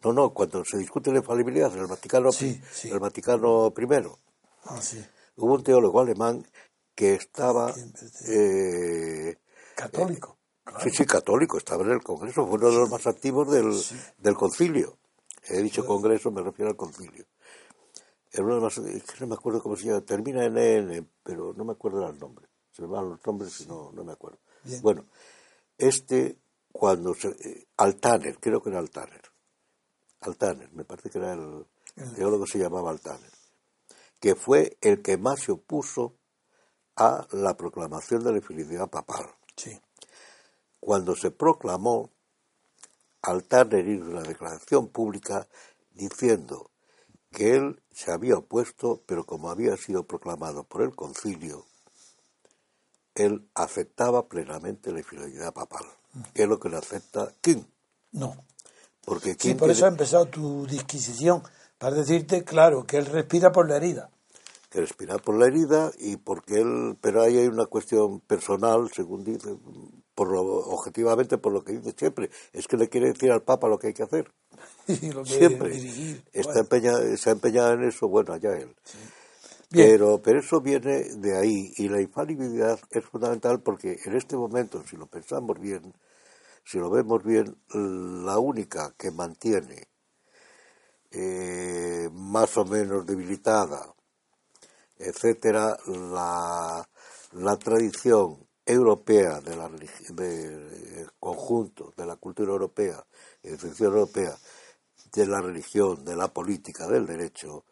No, 0.04 0.12
no, 0.14 0.30
cuando 0.32 0.64
se 0.64 0.78
discute 0.78 1.12
la 1.12 1.18
infalibilidad 1.18 1.70
en 1.74 1.80
el 1.80 1.86
Vaticano, 1.86 2.32
Sí, 2.32 2.60
sí. 2.72 2.88
el 2.88 2.98
Vaticano 2.98 3.72
I, 3.76 4.08
Ah, 4.64 4.80
sí. 4.80 5.04
hubo 5.36 5.54
un 5.54 5.62
teólogo 5.62 6.00
alemán 6.00 6.46
que 6.94 7.14
estaba 7.14 7.74
eh, 8.28 9.36
Católico. 9.74 10.38
Sí, 10.80 10.90
sí, 10.90 11.04
católico, 11.04 11.58
estaba 11.58 11.82
en 11.84 11.90
el 11.90 12.02
Congreso, 12.02 12.46
fue 12.46 12.56
uno 12.56 12.70
de 12.70 12.78
los 12.78 12.90
más 12.90 13.06
activos 13.06 13.50
del, 13.50 13.74
del 14.18 14.34
concilio. 14.34 14.96
He 15.48 15.60
dicho 15.60 15.84
Congreso, 15.84 16.30
me 16.30 16.40
refiero 16.40 16.70
al 16.70 16.76
concilio. 16.76 17.26
Era 18.30 18.44
uno 18.44 18.54
de 18.54 18.60
los 18.60 18.78
más, 18.78 19.20
no 19.20 19.26
me 19.26 19.34
acuerdo 19.34 19.62
cómo 19.62 19.76
se 19.76 19.86
llama, 19.86 20.00
termina 20.02 20.44
en 20.44 20.56
N, 20.56 21.06
pero 21.22 21.52
no 21.54 21.64
me 21.64 21.72
acuerdo 21.72 22.08
el 22.08 22.18
nombre. 22.18 22.46
Se 22.70 22.82
me 22.82 22.88
van 22.88 23.10
los 23.10 23.26
nombres 23.26 23.60
y 23.60 23.66
no, 23.66 23.90
no 23.92 24.04
me 24.04 24.12
acuerdo. 24.12 24.38
Bien. 24.62 24.80
Bueno, 24.82 25.04
este, 25.76 26.38
cuando 26.70 27.12
se, 27.12 27.28
eh, 27.28 27.66
Altaner, 27.76 28.38
creo 28.38 28.62
que 28.62 28.70
era 28.70 28.78
Altaner. 28.78 29.22
Altaner, 30.20 30.72
me 30.72 30.84
parece 30.84 31.10
que 31.10 31.18
era 31.18 31.32
el 31.32 31.66
teólogo 32.14 32.44
que 32.44 32.52
se 32.52 32.58
llamaba 32.58 32.90
Altaner, 32.90 33.32
que 34.20 34.36
fue 34.36 34.78
el 34.80 35.02
que 35.02 35.18
más 35.18 35.40
se 35.40 35.52
opuso 35.52 36.14
a 36.96 37.26
la 37.32 37.56
proclamación 37.56 38.22
de 38.24 38.32
la 38.32 38.40
fidelidad 38.40 38.88
papal. 38.88 39.26
Sí. 39.56 39.80
Cuando 40.80 41.14
se 41.14 41.30
proclamó, 41.30 42.10
Altaner 43.22 43.86
hizo 43.86 44.06
una 44.06 44.22
declaración 44.22 44.88
pública 44.88 45.46
diciendo 45.92 46.70
que 47.30 47.54
él 47.54 47.82
se 47.92 48.10
había 48.10 48.36
opuesto, 48.36 49.02
pero 49.06 49.24
como 49.24 49.50
había 49.50 49.76
sido 49.76 50.06
proclamado 50.06 50.64
por 50.64 50.82
el 50.82 50.94
concilio, 50.94 51.66
él 53.14 53.48
aceptaba 53.54 54.28
plenamente 54.28 54.92
la 54.92 55.02
fidelidad 55.02 55.52
papal, 55.52 55.84
que 56.34 56.42
es 56.42 56.48
lo 56.48 56.58
que 56.58 56.68
le 56.68 56.78
acepta 56.78 57.32
King. 57.40 57.62
No. 58.12 58.44
Porque 59.04 59.32
Sí, 59.32 59.36
King 59.36 59.56
por 59.56 59.70
eso 59.70 59.84
ha 59.84 59.88
empezado 59.88 60.26
tu 60.26 60.66
disquisición, 60.66 61.42
para 61.78 61.96
decirte, 61.96 62.44
claro, 62.44 62.86
que 62.86 62.96
él 62.96 63.06
respira 63.06 63.50
por 63.50 63.68
la 63.68 63.76
herida. 63.76 64.10
Que 64.72 64.80
respirar 64.80 65.20
por 65.20 65.38
la 65.38 65.46
herida 65.46 65.92
y 65.98 66.16
porque 66.16 66.54
él, 66.54 66.96
pero 67.00 67.22
ahí 67.22 67.36
hay 67.36 67.46
una 67.46 67.66
cuestión 67.66 68.20
personal, 68.20 68.90
según 68.90 69.22
dice, 69.22 69.54
por 70.14 70.32
lo, 70.32 70.40
objetivamente 70.40 71.36
por 71.36 71.52
lo 71.52 71.62
que 71.62 71.74
dice 71.74 71.94
siempre, 71.96 72.30
es 72.54 72.66
que 72.66 72.78
le 72.78 72.88
quiere 72.88 73.08
decir 73.08 73.30
al 73.30 73.42
Papa 73.42 73.68
lo 73.68 73.78
que 73.78 73.88
hay 73.88 73.94
que 73.94 74.02
hacer. 74.02 74.32
Y 74.88 75.12
lo 75.12 75.22
que 75.24 75.30
siempre 75.30 75.68
dirigir. 75.70 76.24
está 76.32 76.52
Bueno, 76.52 76.60
empeñado, 76.60 77.16
se 77.16 77.28
ha 77.28 77.32
empeñado 77.32 77.72
en 77.74 77.84
eso, 77.84 78.08
bueno, 78.08 78.32
allá 78.32 78.56
él. 78.56 78.74
Pero, 79.70 80.20
pero 80.22 80.40
eso 80.40 80.60
viene 80.60 81.04
de 81.16 81.38
ahí 81.38 81.72
y 81.76 81.88
la 81.88 82.00
infalibilidad 82.00 82.78
es 82.90 83.04
fundamental 83.04 83.60
porque 83.62 83.96
en 84.04 84.16
este 84.16 84.36
momento, 84.36 84.82
si 84.86 84.96
lo 84.96 85.06
pensamos 85.06 85.58
bien, 85.58 85.94
si 86.64 86.78
lo 86.78 86.90
vemos 86.90 87.22
bien, 87.22 87.56
la 87.72 88.38
única 88.38 88.94
que 88.98 89.10
mantiene 89.10 89.88
eh, 91.10 92.08
más 92.12 92.56
o 92.58 92.64
menos 92.64 93.06
debilitada, 93.06 93.94
etcétera, 95.02 95.76
la, 95.86 96.86
tradición 97.58 98.46
europea 98.64 99.40
del 99.40 101.10
conjunto 101.18 101.92
de 101.96 102.06
la 102.06 102.16
cultura 102.16 102.52
europea, 102.52 103.04
europea, 103.42 104.36
de 105.12 105.26
la 105.26 105.40
religión, 105.40 106.04
de 106.04 106.16
la 106.16 106.28
política, 106.28 106.86
del 106.86 107.06
derecho, 107.06 107.64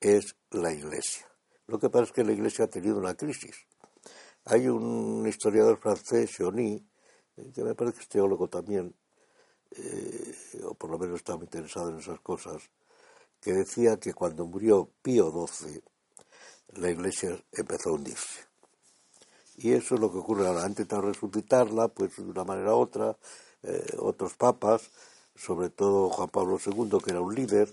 es 0.00 0.36
la 0.50 0.72
Iglesia. 0.72 1.26
Lo 1.66 1.78
que 1.78 1.88
pasa 1.88 2.04
es 2.04 2.12
que 2.12 2.24
la 2.24 2.32
Iglesia 2.32 2.66
ha 2.66 2.68
tenido 2.68 2.98
una 2.98 3.14
crisis. 3.14 3.56
Hay 4.46 4.68
un 4.68 5.26
historiador 5.26 5.78
francés, 5.78 6.30
Chauny, 6.32 6.86
eh, 7.36 7.52
que 7.54 7.64
me 7.64 7.74
parece 7.74 7.96
que 7.96 8.02
es 8.02 8.08
teólogo 8.08 8.48
también, 8.48 8.94
eh, 9.70 10.34
o 10.64 10.74
por 10.74 10.90
lo 10.90 10.98
menos 10.98 11.16
estaba 11.16 11.42
interesado 11.42 11.88
en 11.90 11.98
esas 11.98 12.20
cosas, 12.20 12.62
que 13.40 13.52
decía 13.52 13.98
que 13.98 14.12
cuando 14.12 14.44
murió 14.44 14.90
Pío 15.00 15.30
XII, 15.30 15.82
la 16.68 16.90
Iglesia 16.90 17.38
empezó 17.52 17.90
a 17.90 17.92
hundirse. 17.92 18.40
Y 19.56 19.72
eso 19.72 19.94
es 19.94 20.00
lo 20.00 20.10
que 20.10 20.18
ocurre 20.18 20.46
ahora. 20.46 20.64
Han 20.64 20.70
intentado 20.70 21.02
resucitarla, 21.02 21.88
pues 21.88 22.16
de 22.16 22.22
una 22.22 22.44
manera 22.44 22.74
u 22.74 22.78
otra, 22.78 23.16
eh, 23.62 23.96
otros 23.98 24.34
papas, 24.34 24.90
sobre 25.36 25.70
todo 25.70 26.10
Juan 26.10 26.28
Pablo 26.28 26.58
II, 26.64 26.98
que 27.04 27.10
era 27.10 27.20
un 27.20 27.34
líder, 27.34 27.72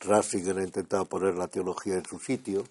Ratzinger 0.00 0.58
ha 0.58 0.62
intentado 0.62 1.04
poner 1.06 1.34
la 1.34 1.48
teología 1.48 1.94
en 1.94 2.04
su 2.04 2.18
sitio, 2.18 2.64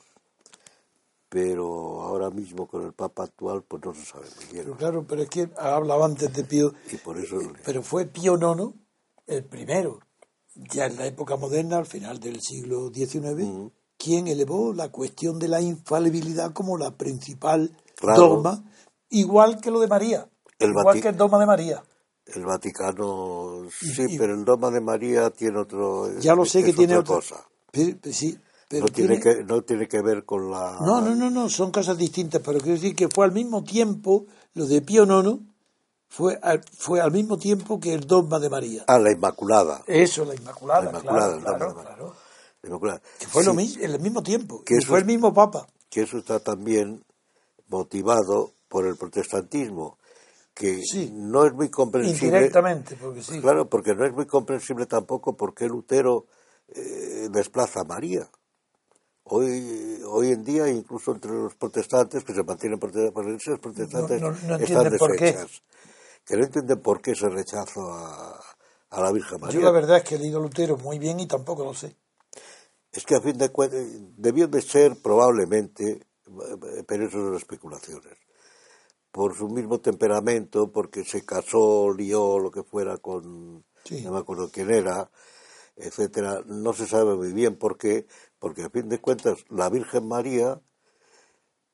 pero 1.29 2.01
ahora 2.01 2.29
mismo 2.29 2.67
con 2.67 2.85
el 2.85 2.93
Papa 2.93 3.23
actual, 3.23 3.63
pues 3.63 3.83
no 3.83 3.93
se 3.93 4.05
sabe 4.05 4.25
muy 4.37 4.45
bien. 4.45 4.63
Pero 4.63 4.77
claro, 4.77 5.05
pero 5.07 5.21
es 5.23 5.29
que 5.29 5.49
hablaba 5.57 6.05
antes 6.05 6.33
de 6.33 6.43
Pío, 6.43 6.73
Y 6.91 6.97
por 6.97 7.17
eso 7.17 7.37
pero 7.65 7.83
fue 7.83 8.05
Pío 8.05 8.35
IX 8.37 8.73
el 9.27 9.43
primero, 9.43 9.99
ya 10.55 10.85
en 10.85 10.95
la 10.95 11.05
época 11.05 11.35
moderna, 11.35 11.77
al 11.77 11.85
final 11.85 12.19
del 12.19 12.39
siglo 12.41 12.89
XIX, 12.93 13.71
quien 13.97 14.27
elevó 14.27 14.73
la 14.73 14.89
cuestión 14.89 15.39
de 15.39 15.47
la 15.47 15.61
infalibilidad 15.61 16.53
como 16.53 16.77
la 16.77 16.91
principal 16.91 17.75
Claro. 17.95 18.21
dogma, 18.27 18.63
igual 19.09 19.59
que 19.59 19.71
lo 19.71 19.79
de 19.79 19.87
María, 19.87 20.27
El 20.59 20.69
igual 20.69 20.85
Vati- 20.85 21.01
que 21.01 21.07
el 21.09 21.17
dogma 21.17 21.39
de 21.39 21.45
María. 21.47 21.83
el 22.27 22.45
Vaticano, 22.45 23.67
sí, 23.71 24.05
y- 24.09 24.17
pero 24.17 24.33
el 24.33 24.45
dogma 24.45 24.69
de 24.71 24.81
María 24.81 25.29
tiene 25.31 25.59
otro. 25.59 26.19
Ya 26.19 26.35
lo 26.35 26.45
sé 26.45 26.63
que 26.63 26.73
tiene 26.73 26.95
otra 26.97 27.15
otra 27.17 27.35
cosa. 27.37 27.47
Pero- 27.71 27.97
pero 28.01 28.13
sí, 28.15 28.37
pero 28.69 28.85
no, 28.85 28.91
tiene 28.91 29.17
tiene- 29.17 29.37
que, 29.37 29.43
no 29.43 29.61
tiene 29.63 29.87
que 29.87 30.01
ver 30.01 30.25
con 30.25 30.51
la. 30.51 30.77
No, 30.81 31.01
no, 31.01 31.15
no, 31.15 31.29
no, 31.29 31.49
son 31.49 31.71
cosas 31.71 31.97
distintas, 31.97 32.41
pero 32.43 32.59
quiero 32.59 32.73
decir 32.75 32.95
que 32.95 33.07
fue 33.07 33.25
al 33.25 33.31
mismo 33.31 33.63
tiempo, 33.63 34.25
lo 34.53 34.65
de 34.65 34.81
Pío 34.81 35.05
IX 35.05 35.39
fue 36.09 36.37
al, 36.41 36.61
fue 36.77 37.01
al 37.01 37.11
mismo 37.11 37.37
tiempo 37.37 37.79
que 37.79 37.93
el 37.93 38.01
dogma 38.07 38.39
de 38.39 38.49
María. 38.49 38.83
Ah, 38.87 38.99
la 38.99 39.11
Inmaculada. 39.11 39.81
Eso, 39.87 40.23
la 40.25 40.35
Inmaculada, 40.35 40.83
La 40.83 40.89
Inmaculada, 40.99 41.39
claro, 41.39 41.75
claro. 41.75 42.15
Que 42.61 43.27
fue 43.27 43.43
lo 43.43 43.53
mismo, 43.53 43.83
en 43.83 43.91
el 43.91 43.99
mismo 43.99 44.23
tiempo, 44.23 44.63
Que 44.63 44.75
y 44.75 44.77
eso 44.77 44.87
fue 44.87 44.99
el 44.99 45.05
mismo 45.05 45.33
Papa. 45.33 45.67
Que 45.89 46.01
eso 46.03 46.17
está 46.17 46.39
también 46.39 47.03
motivado 47.67 48.53
por 48.67 48.85
el 48.85 48.97
protestantismo, 48.97 49.97
que 50.53 50.81
Sí. 50.83 51.11
no 51.13 51.45
es 51.45 51.53
muy 51.53 51.69
comprensible. 51.69 52.27
Indirectamente, 52.27 52.95
porque 52.95 53.21
sí. 53.21 53.39
Claro, 53.41 53.69
porque 53.69 53.93
no 53.95 54.05
es 54.05 54.13
muy 54.13 54.25
comprensible 54.25 54.85
tampoco 54.85 55.35
por 55.37 55.53
qué 55.53 55.67
Lutero 55.67 56.25
eh, 56.69 57.29
desplaza 57.31 57.81
a 57.81 57.83
María. 57.85 58.29
Hoy, 59.23 60.01
hoy 60.05 60.31
en 60.31 60.43
día, 60.43 60.67
incluso 60.69 61.11
entre 61.11 61.31
los 61.31 61.55
protestantes, 61.55 62.23
que 62.23 62.33
se 62.33 62.43
mantienen 62.43 62.79
protestantes, 62.79 63.59
protestantes 63.59 64.21
No- 64.21 64.31
no- 64.31 64.37
no 64.47 64.55
están 64.57 64.89
deshechas. 64.91 65.61
Que 66.25 66.35
no 66.37 66.43
entienden 66.43 66.81
por 66.81 67.01
qué 67.01 67.11
ese 67.11 67.29
rechazo 67.29 67.89
a, 67.91 68.37
a 68.89 69.01
la 69.01 69.11
Virgen 69.13 69.39
María. 69.39 69.59
Yo 69.59 69.65
la 69.65 69.71
verdad 69.71 69.97
es 69.97 70.03
que 70.03 70.15
he 70.15 70.19
leído 70.19 70.41
Lutero 70.41 70.75
muy 70.77 70.99
bien 70.99 71.19
y 71.21 71.27
tampoco 71.27 71.63
lo 71.63 71.73
sé. 71.73 71.95
Es 72.91 73.05
que 73.05 73.15
a 73.15 73.21
fin 73.21 73.37
de 73.37 73.49
cuentas 73.49 73.83
debió 74.17 74.47
de 74.47 74.61
ser 74.61 74.95
probablemente, 75.01 76.07
pero 76.87 77.07
eso 77.07 77.17
son 77.19 77.35
especulaciones, 77.35 78.17
por 79.11 79.35
su 79.35 79.47
mismo 79.49 79.79
temperamento, 79.79 80.71
porque 80.71 81.03
se 81.03 81.25
casó, 81.25 81.93
lió, 81.93 82.39
lo 82.39 82.51
que 82.51 82.63
fuera 82.63 82.97
con, 82.97 83.63
Sí. 83.83 84.01
no 84.03 84.11
me 84.11 84.19
acuerdo 84.19 84.49
quién 84.51 84.71
era, 84.71 85.09
etcétera. 85.75 86.41
No 86.45 86.73
se 86.73 86.87
sabe 86.87 87.15
muy 87.15 87.31
bien 87.33 87.57
por 87.57 87.77
qué, 87.77 88.07
porque 88.39 88.63
a 88.63 88.69
fin 88.69 88.89
de 88.89 88.99
cuentas 88.99 89.45
la 89.49 89.69
Virgen 89.69 90.07
María 90.07 90.59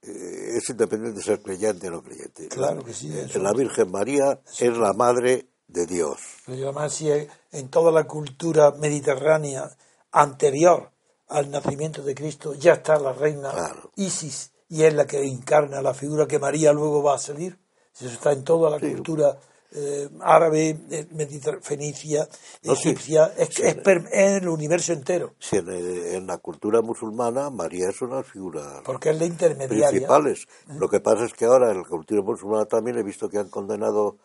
eh, 0.01 0.57
es 0.57 0.69
independiente 0.69 1.19
de 1.19 1.23
ser 1.25 1.41
creyente 1.41 1.87
o 1.87 1.91
no 1.91 2.03
creyente. 2.03 2.49
Claro 2.49 2.83
que 2.83 2.93
sí, 2.93 3.11
Eh, 3.11 3.23
eso. 3.25 3.39
La 3.39 3.53
Virgen 3.53 3.89
María 3.91 4.41
es 4.59 4.77
la 4.77 4.93
madre 4.93 5.47
de 5.67 5.85
Dios. 5.85 6.17
Pero 6.45 6.63
además, 6.69 6.93
si 6.93 7.09
en 7.09 7.69
toda 7.69 7.91
la 7.91 8.03
cultura 8.05 8.71
mediterránea 8.71 9.69
anterior 10.11 10.91
al 11.33 11.49
nacimiento 11.51 12.01
de 12.03 12.15
Cristo 12.15 12.53
ya 12.53 12.73
está 12.73 12.97
la 12.99 13.13
reina 13.13 13.51
Claro. 13.51 13.91
Isis 13.95 14.51
y 14.69 14.83
es 14.83 14.93
la 14.93 15.05
que 15.05 15.21
encarna 15.23 15.81
la 15.81 15.93
figura 15.93 16.25
que 16.27 16.39
María 16.39 16.71
luego 16.73 17.03
va 17.03 17.15
a 17.15 17.19
salir. 17.19 17.59
Eso 17.95 18.07
está 18.07 18.31
en 18.31 18.43
toda 18.43 18.69
la 18.71 18.79
cultura 18.79 19.37
eh, 19.75 20.07
árabe, 20.21 20.77
eh, 20.91 21.59
fenicia, 21.61 22.27
No, 22.63 22.75
sí. 22.75 22.89
egipcia, 22.89 23.33
es, 23.37 23.49
Sí. 23.55 23.63
es 23.63 23.75
es 24.11 24.41
el 24.41 24.47
universo 24.47 24.93
entero, 24.93 25.33
en, 25.51 25.67
en 25.69 26.27
la 26.27 26.37
cultura 26.37 26.81
musulmana 26.83 27.49
María 27.49 27.89
es 27.89 27.99
una 28.03 28.21
figura 28.23 28.81
porque 28.85 29.09
es 29.09 29.19
la 29.19 29.25
intermediaria. 29.25 29.89
principales. 29.89 30.45
Lo 30.77 30.87
que 30.89 30.99
pasa 30.99 31.25
es 31.25 31.33
que 31.33 31.45
ahora 31.45 31.71
en 31.71 31.79
la 31.81 31.87
cultura 31.87 32.21
musulmana 32.21 32.65
también 32.65 32.97
he 32.99 33.03
visto 33.03 33.27
que 33.29 33.39
han 33.39 33.49
condenado, 33.49 34.17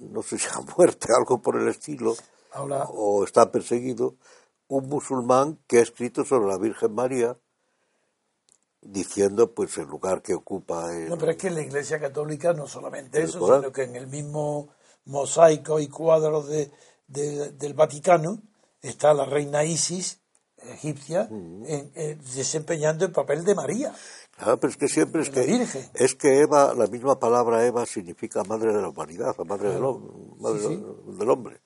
no 0.00 0.22
sé 0.22 0.38
si 0.38 0.46
a 0.48 0.60
muerte, 0.76 1.08
algo 1.18 1.40
por 1.42 1.56
el 1.60 1.68
estilo, 1.68 2.14
Ahora, 2.52 2.84
o 2.88 3.24
está 3.24 3.50
perseguido, 3.52 4.14
un 4.68 4.88
musulmán 4.88 5.58
que 5.66 5.78
ha 5.78 5.82
escrito 5.82 6.24
sobre 6.24 6.48
la 6.48 6.58
Virgen 6.58 6.94
María 6.94 7.36
diciendo 8.82 9.52
pues 9.52 9.76
el 9.78 9.86
lugar 9.86 10.22
que 10.22 10.34
ocupa 10.34 10.92
en- 10.94 11.08
No, 11.08 11.18
pero 11.18 11.32
es 11.32 11.36
que 11.38 11.48
en 11.48 11.54
la 11.56 11.62
Iglesia 11.62 11.98
Católica 12.00 12.52
no 12.52 12.66
solamente 12.66 13.18
El 13.18 13.24
eso, 13.24 13.38
Corán. 13.40 13.60
sino 13.60 13.72
que 13.72 13.82
en 13.84 13.96
el 13.96 14.06
mismo 14.06 14.68
mosaico 15.06 15.80
y 15.80 15.88
cuadros 15.88 16.48
de, 16.48 16.70
de- 17.08 17.52
del 17.52 17.74
Vaticano 17.74 18.40
está 18.82 19.12
la 19.14 19.24
reina 19.24 19.64
Isis, 19.64 20.20
egipcia, 20.58 21.28
en- 21.30 21.90
en- 21.94 22.18
desempeñando 22.34 23.04
el 23.04 23.12
papel 23.12 23.44
de 23.44 23.54
María. 23.54 23.94
Ah, 24.38 24.56
pero 24.60 24.70
es 24.70 24.76
que 24.76 24.88
siempre 24.88 25.22
es 25.22 25.28
La 25.28 25.34
que 25.34 25.46
Virgen. 25.46 25.90
es 25.94 26.14
que 26.14 26.40
Eva, 26.40 26.74
la 26.74 26.86
misma 26.86 27.18
palabra 27.18 27.64
Eva 27.66 27.86
significa 27.86 28.44
madre 28.44 28.72
de 28.72 28.82
la 28.82 28.88
humanidad, 28.88 29.34
la 29.38 29.44
madre 29.44 29.70
Sí, 29.72 30.84
del 31.18 31.30
hombre. 31.30 31.60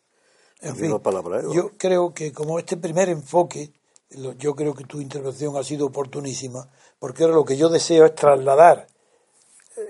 En 0.63 0.77
fin, 0.77 0.99
palabra 1.01 1.41
Eva. 1.41 1.55
yo 1.55 1.71
creo 1.77 2.13
que 2.13 2.33
como 2.33 2.59
este 2.59 2.77
primer 2.77 3.09
enfoque, 3.09 3.73
yo 4.39 4.55
creo 4.55 4.75
que 4.75 4.85
tu 4.85 5.01
intervención 5.01 5.57
ha 5.57 5.65
sido 5.65 5.87
oportunísima, 5.87 6.69
porque 6.99 7.23
ahora 7.23 7.37
lo 7.37 7.45
que 7.45 7.57
yo 7.57 7.69
deseo 7.69 8.05
es 8.05 8.15
trasladar 8.15 8.87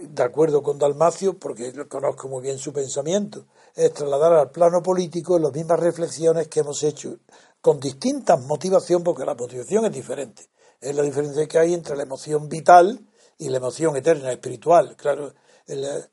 de 0.01 0.23
acuerdo 0.23 0.63
con 0.63 0.79
Dalmacio, 0.79 1.39
porque 1.39 1.73
conozco 1.89 2.29
muy 2.29 2.43
bien 2.43 2.59
su 2.59 2.73
pensamiento, 2.73 3.47
es 3.75 3.93
trasladar 3.93 4.33
al 4.35 4.51
plano 4.51 4.83
político 4.83 5.39
las 5.39 5.53
mismas 5.53 5.81
reflexiones 5.81 6.49
que 6.49 6.61
hemos 6.61 6.83
hecho 6.83 7.17
con 7.61 7.81
distintas 7.81 8.41
motivaciones, 8.45 9.05
porque 9.05 9.25
la 9.25 9.35
motivación 9.35 9.87
es 9.87 9.93
diferente. 9.93 10.47
Es 10.81 10.95
la 10.95 11.03
diferencia 11.03 11.47
que 11.47 11.59
hay 11.59 11.75
entre 11.75 11.97
la 11.97 12.05
emoción 12.05 12.49
vital 12.49 13.01
y 13.39 13.49
la 13.49 13.59
emoción 13.59 13.97
eterna, 13.97 14.33
espiritual. 14.33 14.97
Claro, 14.97 15.35
eh, 15.67 16.05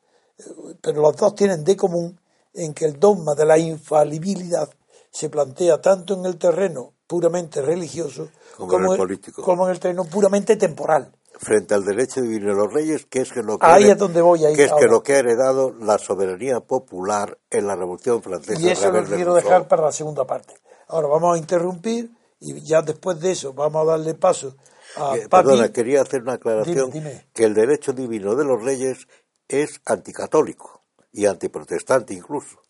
pero 0.81 1.01
los 1.01 1.15
dos 1.15 1.35
tienen 1.35 1.63
de 1.63 1.75
común 1.75 2.19
en 2.53 2.73
que 2.73 2.85
el 2.85 2.99
dogma 2.99 3.35
de 3.35 3.45
la 3.45 3.57
infalibilidad 3.57 4.69
se 5.11 5.29
plantea 5.29 5.81
tanto 5.81 6.13
en 6.13 6.25
el 6.25 6.37
terreno 6.37 6.93
puramente 7.07 7.61
religioso 7.61 8.29
como, 8.57 8.77
en 8.77 8.91
el 8.91 8.97
político. 8.97 9.41
como 9.41 9.65
en 9.65 9.71
el 9.71 9.79
terreno 9.79 10.05
puramente 10.05 10.57
temporal 10.57 11.11
frente 11.39 11.75
al 11.75 11.85
derecho 11.85 12.21
divino 12.21 12.47
de 12.47 12.55
los 12.55 12.73
reyes, 12.73 13.05
que 13.05 13.21
es 13.21 13.31
que 13.31 13.43
lo 13.43 13.59
que, 13.59 13.65
ahí 13.65 13.89
es 13.89 13.97
donde 13.97 14.21
voy, 14.21 14.43
ahí 14.43 14.55
que, 14.55 14.65
es 14.65 14.73
que 14.73 14.87
lo 14.87 15.03
que 15.03 15.13
ha 15.13 15.19
heredado 15.19 15.73
la 15.79 15.97
soberanía 15.97 16.59
popular 16.61 17.37
en 17.49 17.67
la 17.67 17.75
Revolución 17.75 18.21
Francesa. 18.21 18.59
Y 18.59 18.69
eso 18.69 18.91
lo 18.91 19.03
quiero 19.03 19.33
dejar 19.35 19.67
para 19.67 19.83
la 19.83 19.91
segunda 19.91 20.25
parte. 20.25 20.55
Ahora 20.87 21.07
vamos 21.07 21.35
a 21.35 21.37
interrumpir 21.37 22.11
y 22.39 22.59
ya 22.61 22.81
después 22.81 23.19
de 23.19 23.31
eso 23.31 23.53
vamos 23.53 23.83
a 23.83 23.91
darle 23.91 24.13
paso 24.13 24.55
a 24.95 25.15
eh, 25.17 25.27
Perdona, 25.29 25.71
quería 25.71 26.01
hacer 26.01 26.21
una 26.21 26.33
aclaración 26.33 26.91
que 27.33 27.43
el 27.43 27.53
derecho 27.53 27.93
divino 27.93 28.35
de 28.35 28.45
los 28.45 28.63
reyes 28.63 29.07
es 29.47 29.81
anticatólico 29.85 30.76
y 31.17 31.25
antiprotestante 31.25 32.13
incluso 32.13 32.61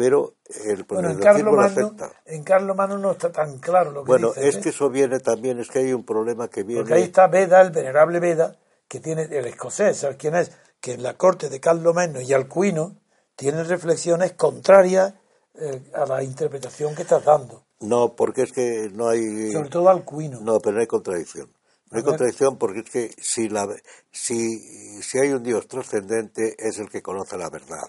pero 0.00 0.36
el 0.64 0.84
bueno, 0.84 1.10
en 1.10 1.18
Carlos, 1.18 1.54
Mano, 1.54 1.94
en 2.24 2.42
Carlos 2.42 2.74
Mano 2.74 2.96
no 2.96 3.10
está 3.10 3.30
tan 3.30 3.58
claro 3.58 3.90
lo 3.90 4.02
que 4.02 4.06
bueno, 4.06 4.32
es 4.34 4.56
¿eh? 4.56 4.60
que 4.62 4.70
eso 4.70 4.88
viene 4.88 5.20
también, 5.20 5.60
es 5.60 5.68
que 5.68 5.80
hay 5.80 5.92
un 5.92 6.04
problema 6.04 6.48
que 6.48 6.62
viene... 6.62 6.80
Porque 6.80 6.94
ahí 6.94 7.02
está 7.02 7.26
Veda, 7.26 7.60
el 7.60 7.70
venerable 7.70 8.18
Veda, 8.18 8.56
que 8.88 8.98
tiene 8.98 9.24
el 9.24 9.44
escocés, 9.44 9.98
¿sabes 9.98 10.16
quién 10.16 10.36
es? 10.36 10.52
Que 10.80 10.94
en 10.94 11.02
la 11.02 11.18
corte 11.18 11.50
de 11.50 11.60
Carlos 11.60 11.94
Mano 11.94 12.18
y 12.22 12.32
Alcuino 12.32 12.96
tiene 13.36 13.62
reflexiones 13.62 14.32
contrarias 14.32 15.12
eh, 15.56 15.82
a 15.92 16.06
la 16.06 16.22
interpretación 16.22 16.94
que 16.94 17.02
estás 17.02 17.22
dando. 17.22 17.66
No, 17.80 18.14
porque 18.14 18.44
es 18.44 18.52
que 18.52 18.88
no 18.94 19.06
hay... 19.06 19.52
Sobre 19.52 19.68
todo 19.68 19.90
Alcuino. 19.90 20.40
No, 20.40 20.60
pero 20.60 20.76
no 20.76 20.80
hay 20.80 20.86
contradicción. 20.86 21.52
No 21.90 21.98
hay 21.98 22.04
contradicción 22.04 22.56
porque 22.56 22.80
es 22.80 22.90
que 22.90 23.14
si, 23.20 23.48
la, 23.48 23.66
si, 24.12 25.02
si 25.02 25.18
hay 25.18 25.30
un 25.30 25.42
Dios 25.42 25.66
trascendente 25.66 26.54
es 26.58 26.78
el 26.78 26.88
que 26.88 27.02
conoce 27.02 27.36
la 27.36 27.50
verdad. 27.50 27.88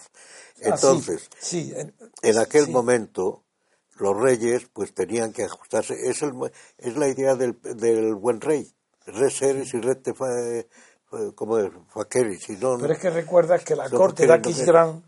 Ah, 0.64 0.74
Entonces, 0.74 1.30
en, 2.24 2.38
aquel 2.40 2.70
momento 2.70 3.44
los 3.98 4.18
reyes 4.18 4.68
pues 4.74 4.94
tenían 4.96 5.32
que 5.32 5.44
ajustarse. 5.44 5.94
Es, 6.10 6.24
el, 6.24 6.34
es 6.80 6.98
la 6.98 7.08
idea 7.08 7.36
del, 7.36 7.60
del 7.62 8.16
buen 8.16 8.42
rey. 8.42 8.74
Res 9.06 9.38
seres 9.38 9.74
y 9.74 9.82
rete 9.82 10.14
como 11.36 11.58
faqueris. 11.94 12.50
no, 12.60 12.78
Pero 12.80 12.94
es 12.94 13.00
que 13.00 13.10
recuerdas 13.10 13.64
que 13.64 13.76
la 13.76 13.90
corte 13.90 14.26
de 14.26 14.34
Aquisgrán 14.34 15.04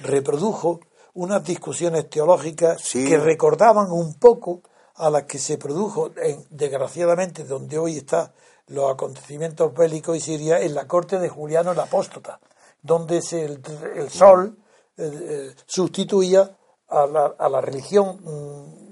reprodujo 0.00 0.80
unas 1.14 1.42
discusiones 1.42 2.10
teológicas 2.10 2.92
que 2.92 3.16
recordaban 3.18 3.90
un 3.90 4.14
poco 4.18 4.62
a 4.96 5.10
las 5.10 5.24
que 5.24 5.38
se 5.38 5.58
produjo, 5.58 6.10
en, 6.16 6.44
desgraciadamente, 6.50 7.44
donde 7.44 7.78
hoy 7.78 7.98
están 7.98 8.32
los 8.68 8.90
acontecimientos 8.90 9.74
bélicos 9.74 10.16
y 10.16 10.20
Siria, 10.20 10.60
en 10.60 10.74
la 10.74 10.86
corte 10.86 11.18
de 11.18 11.28
Juliano 11.28 11.72
el 11.72 11.80
Apóstata, 11.80 12.40
donde 12.82 13.18
el, 13.32 13.62
el 13.94 14.10
sol 14.10 14.56
eh, 14.96 15.54
sustituía 15.66 16.56
a 16.88 17.06
la, 17.06 17.34
a 17.38 17.48
la 17.48 17.60
religión 17.60 18.20
mm, 18.22 18.86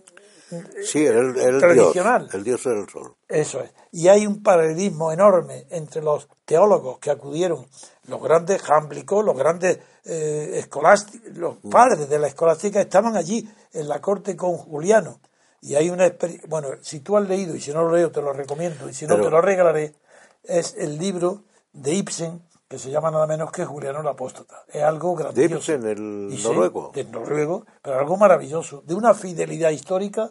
sí, 0.82 1.04
el, 1.04 1.36
el 1.38 1.58
tradicional. 1.58 2.22
Dios, 2.22 2.34
el 2.34 2.44
dios 2.44 2.66
era 2.66 2.80
el 2.80 2.88
sol. 2.88 3.14
Eso 3.28 3.60
es. 3.60 3.70
Y 3.92 4.08
hay 4.08 4.26
un 4.26 4.42
paralelismo 4.42 5.12
enorme 5.12 5.66
entre 5.70 6.02
los 6.02 6.28
teólogos 6.44 6.98
que 6.98 7.10
acudieron, 7.10 7.66
los 8.06 8.22
grandes 8.22 8.62
jámblicos, 8.62 9.24
los 9.24 9.36
grandes 9.36 9.78
eh, 10.04 10.52
escolásticos, 10.54 11.36
los 11.36 11.56
mm. 11.62 11.70
padres 11.70 12.08
de 12.08 12.18
la 12.18 12.26
escolástica 12.26 12.80
estaban 12.80 13.16
allí 13.16 13.48
en 13.72 13.88
la 13.88 14.00
corte 14.00 14.36
con 14.36 14.56
Juliano. 14.56 15.20
Y 15.64 15.76
hay 15.76 15.88
una 15.88 16.12
bueno, 16.46 16.68
si 16.82 17.00
tú 17.00 17.16
has 17.16 17.26
leído, 17.26 17.56
y 17.56 17.60
si 17.60 17.72
no 17.72 17.84
lo 17.84 17.96
leo 17.96 18.10
te 18.12 18.20
lo 18.20 18.34
recomiendo, 18.34 18.88
y 18.88 18.92
si 18.92 19.06
no 19.06 19.16
te 19.16 19.30
lo 19.30 19.40
regalaré, 19.40 19.94
es 20.42 20.74
el 20.76 20.98
libro 20.98 21.44
de 21.72 21.94
Ibsen, 21.94 22.42
que 22.68 22.78
se 22.78 22.90
llama 22.90 23.10
nada 23.10 23.26
menos 23.26 23.50
que 23.50 23.64
Juliano 23.64 24.02
el 24.02 24.06
Apóstata. 24.06 24.62
Es 24.68 24.82
algo 24.82 25.14
grandioso. 25.14 25.72
en 25.72 25.86
el 25.86 26.42
noruego. 26.42 26.92
de 26.94 27.04
noruego, 27.04 27.64
pero 27.80 27.98
algo 27.98 28.18
maravilloso, 28.18 28.82
de 28.86 28.94
una 28.94 29.14
fidelidad 29.14 29.70
histórica 29.70 30.30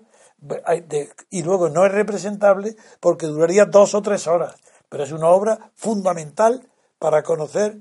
y 1.32 1.42
luego 1.42 1.70
no 1.70 1.84
es 1.88 1.92
representable 1.92 2.76
porque 3.00 3.26
duraría 3.26 3.66
dos 3.66 3.96
o 3.96 4.04
tres 4.04 4.28
horas, 4.28 4.56
pero 4.88 5.04
es 5.04 5.12
una 5.12 5.30
obra 5.30 5.72
fundamental 5.74 6.70
para 7.00 7.24
conocer 7.24 7.80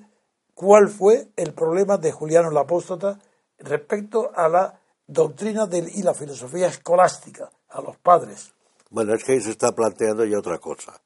cuál 0.54 0.88
fue 0.88 1.28
el 1.36 1.52
problema 1.52 1.98
de 1.98 2.12
Juliano 2.12 2.50
el 2.50 2.56
Apóstata 2.56 3.18
respecto 3.58 4.32
a 4.34 4.48
la 4.48 4.80
doctrina 5.12 5.66
del, 5.66 5.88
y 5.88 6.02
la 6.02 6.14
filosofía 6.14 6.68
escolástica, 6.68 7.50
a 7.68 7.80
los 7.80 7.96
padres. 7.96 8.52
Bueno, 8.90 9.14
es 9.14 9.24
que 9.24 9.32
ahí 9.32 9.40
se 9.40 9.50
está 9.50 9.72
planteando 9.72 10.24
ya 10.24 10.38
otra 10.38 10.58
cosa 10.58 11.00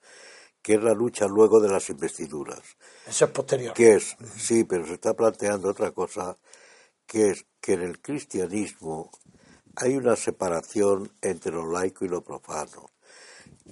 que 0.67 0.75
es 0.75 0.83
la 0.83 0.95
lucha 0.95 1.29
luego 1.29 1.61
de 1.61 1.69
las 1.69 1.89
investiduras. 1.91 2.59
Eso 3.07 3.27
es 3.27 3.31
posterior. 3.31 3.73
Que 3.73 3.95
es, 3.95 4.17
sí, 4.37 4.65
pero 4.65 4.85
se 4.85 4.95
está 4.95 5.15
planteando 5.15 5.71
otra 5.71 5.93
cosa, 5.93 6.37
que 7.07 7.31
es 7.31 7.47
que 7.61 7.75
en 7.75 7.83
el 7.83 8.01
cristianismo 8.01 9.13
hay 9.77 9.95
una 9.95 10.17
separación 10.17 11.13
entre 11.23 11.53
lo 11.53 11.71
laico 11.71 12.05
y 12.05 12.09
lo 12.09 12.21
profano. 12.21 12.91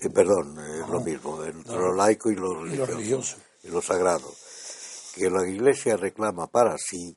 Eh, 0.01 0.09
perdón, 0.09 0.57
es 0.61 0.89
lo 0.89 1.01
mismo, 1.01 1.43
entre 1.43 1.75
lo 1.75 1.97
laico 1.97 2.31
y 2.31 2.37
lo 2.37 2.63
religioso, 2.63 3.39
y 3.65 3.71
lo, 3.71 3.83
sagrado. 3.83 4.33
Que 5.17 5.29
la 5.29 5.45
Iglesia 5.49 5.97
reclama 5.97 6.47
para 6.47 6.79
sí 6.79 7.17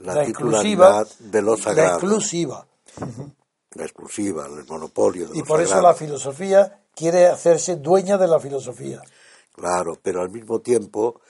la, 0.00 0.24
titularidad 0.24 1.06
de 1.18 1.42
lo 1.42 1.56
sagrado. 1.56 1.88
La 1.88 1.94
exclusiva. 1.94 2.66
La 3.72 3.84
exclusiva, 3.84 4.46
el 4.46 4.66
monopolio 4.66 5.28
de 5.28 5.38
Y 5.38 5.42
por 5.42 5.60
eso 5.60 5.80
la 5.80 5.94
filosofía 5.94 6.80
quiere 6.94 7.28
hacerse 7.28 7.76
dueña 7.76 8.18
de 8.18 8.26
la 8.26 8.40
filosofía. 8.40 9.00
Claro, 9.52 9.98
pero 10.02 10.20
al 10.22 10.30
mismo 10.30 10.60
tiempo 10.60 11.20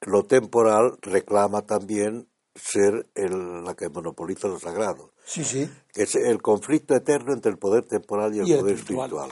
lo 0.00 0.24
temporal 0.24 0.98
reclama 1.00 1.62
también 1.62 2.28
ser 2.54 3.08
el, 3.14 3.64
la 3.64 3.74
que 3.74 3.88
monopoliza 3.88 4.48
lo 4.48 4.58
sagrado. 4.58 5.12
Sí, 5.24 5.44
sí. 5.44 5.70
Es 5.94 6.14
el 6.14 6.42
conflicto 6.42 6.94
eterno 6.94 7.32
entre 7.32 7.50
el 7.50 7.58
poder 7.58 7.84
temporal 7.86 8.34
y 8.34 8.40
el, 8.40 8.60
poder 8.60 8.76
espiritual. 8.76 9.30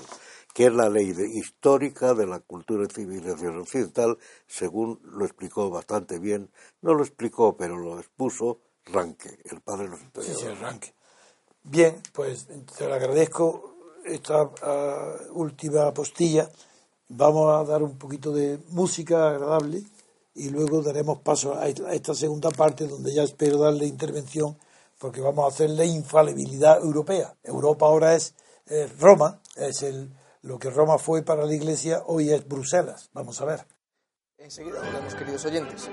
que 0.54 0.66
es 0.66 0.72
la 0.72 0.88
ley 0.88 1.12
histórica 1.34 2.14
de 2.14 2.26
la 2.26 2.40
cultura 2.40 2.84
y 2.84 2.92
civilización 2.92 3.58
occidental, 3.58 4.16
según 4.46 5.00
lo 5.04 5.24
explicó 5.24 5.70
bastante 5.70 6.18
bien, 6.18 6.50
no 6.82 6.94
lo 6.94 7.02
explicó, 7.02 7.56
pero 7.56 7.76
lo 7.76 7.98
expuso 7.98 8.60
Ranke, 8.86 9.38
el 9.44 9.60
padre 9.60 9.84
de 9.84 9.90
los 9.90 10.00
historiadores. 10.00 10.40
Sí, 10.40 10.46
sí, 10.46 10.62
Ranke. 10.62 10.94
Bien, 11.62 12.02
pues 12.12 12.46
te 12.46 12.88
lo 12.88 12.94
agradezco 12.94 13.76
esta 14.04 14.42
uh, 14.42 15.32
última 15.32 15.92
postilla, 15.92 16.48
vamos 17.08 17.54
a 17.54 17.70
dar 17.70 17.82
un 17.82 17.98
poquito 17.98 18.32
de 18.32 18.58
música 18.68 19.28
agradable 19.28 19.82
y 20.34 20.48
luego 20.48 20.82
daremos 20.82 21.20
paso 21.20 21.54
a 21.54 21.68
esta 21.68 22.14
segunda 22.14 22.50
parte 22.50 22.86
donde 22.86 23.12
ya 23.12 23.22
espero 23.22 23.58
darle 23.58 23.86
intervención 23.86 24.56
porque 24.98 25.20
vamos 25.20 25.44
a 25.44 25.48
hacer 25.48 25.70
la 25.70 25.84
infalibilidad 25.84 26.78
europea. 26.82 27.34
Europa 27.42 27.86
ahora 27.86 28.14
es 28.14 28.34
Roma, 28.98 29.40
es 29.56 29.82
el, 29.82 30.10
lo 30.42 30.58
que 30.58 30.70
Roma 30.70 30.98
fue 30.98 31.22
para 31.22 31.44
la 31.44 31.54
Iglesia, 31.54 32.02
hoy 32.06 32.30
es 32.30 32.46
Bruselas. 32.46 33.10
Vamos 33.12 33.40
a 33.40 33.44
ver. 33.46 33.66
Enseguida 34.38 34.80
volvemos, 34.80 35.14
queridos 35.14 35.44
oyentes. 35.44 35.90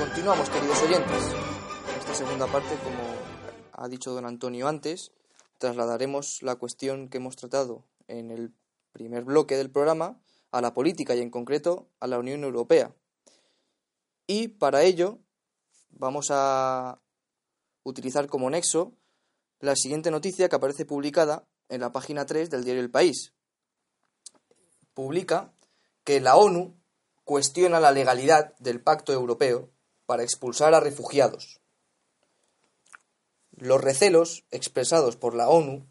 Continuamos, 0.00 0.50
queridos 0.50 0.82
oyentes. 0.82 1.32
En 1.88 1.98
esta 2.00 2.14
segunda 2.14 2.48
parte, 2.48 2.74
como 2.82 2.98
ha 3.74 3.86
dicho 3.86 4.10
don 4.12 4.26
Antonio 4.26 4.66
antes, 4.66 5.12
trasladaremos 5.60 6.42
la 6.42 6.56
cuestión 6.56 7.08
que 7.08 7.18
hemos 7.18 7.36
tratado 7.36 7.84
en 8.08 8.30
el 8.30 8.52
primer 8.92 9.24
bloque 9.24 9.56
del 9.56 9.70
programa 9.70 10.18
a 10.50 10.60
la 10.60 10.74
política 10.74 11.14
y 11.14 11.20
en 11.20 11.30
concreto 11.30 11.86
a 12.00 12.06
la 12.06 12.18
Unión 12.18 12.42
Europea. 12.42 12.96
Y 14.26 14.48
para 14.48 14.82
ello 14.82 15.18
vamos 15.90 16.28
a 16.30 17.00
utilizar 17.84 18.26
como 18.26 18.48
nexo 18.48 18.94
la 19.60 19.76
siguiente 19.76 20.10
noticia 20.10 20.48
que 20.48 20.56
aparece 20.56 20.86
publicada 20.86 21.46
en 21.68 21.82
la 21.82 21.92
página 21.92 22.24
3 22.24 22.48
del 22.48 22.64
diario 22.64 22.82
El 22.82 22.90
País, 22.90 23.34
publica 24.94 25.52
que 26.04 26.20
la 26.20 26.36
ONU 26.36 26.74
cuestiona 27.24 27.80
la 27.80 27.92
legalidad 27.92 28.56
del 28.58 28.82
pacto 28.82 29.12
europeo 29.12 29.70
para 30.06 30.22
expulsar 30.22 30.74
a 30.74 30.80
refugiados. 30.80 31.59
Los 33.60 33.82
recelos 33.82 34.44
expresados 34.50 35.16
por 35.16 35.34
la 35.34 35.50
ONU 35.50 35.86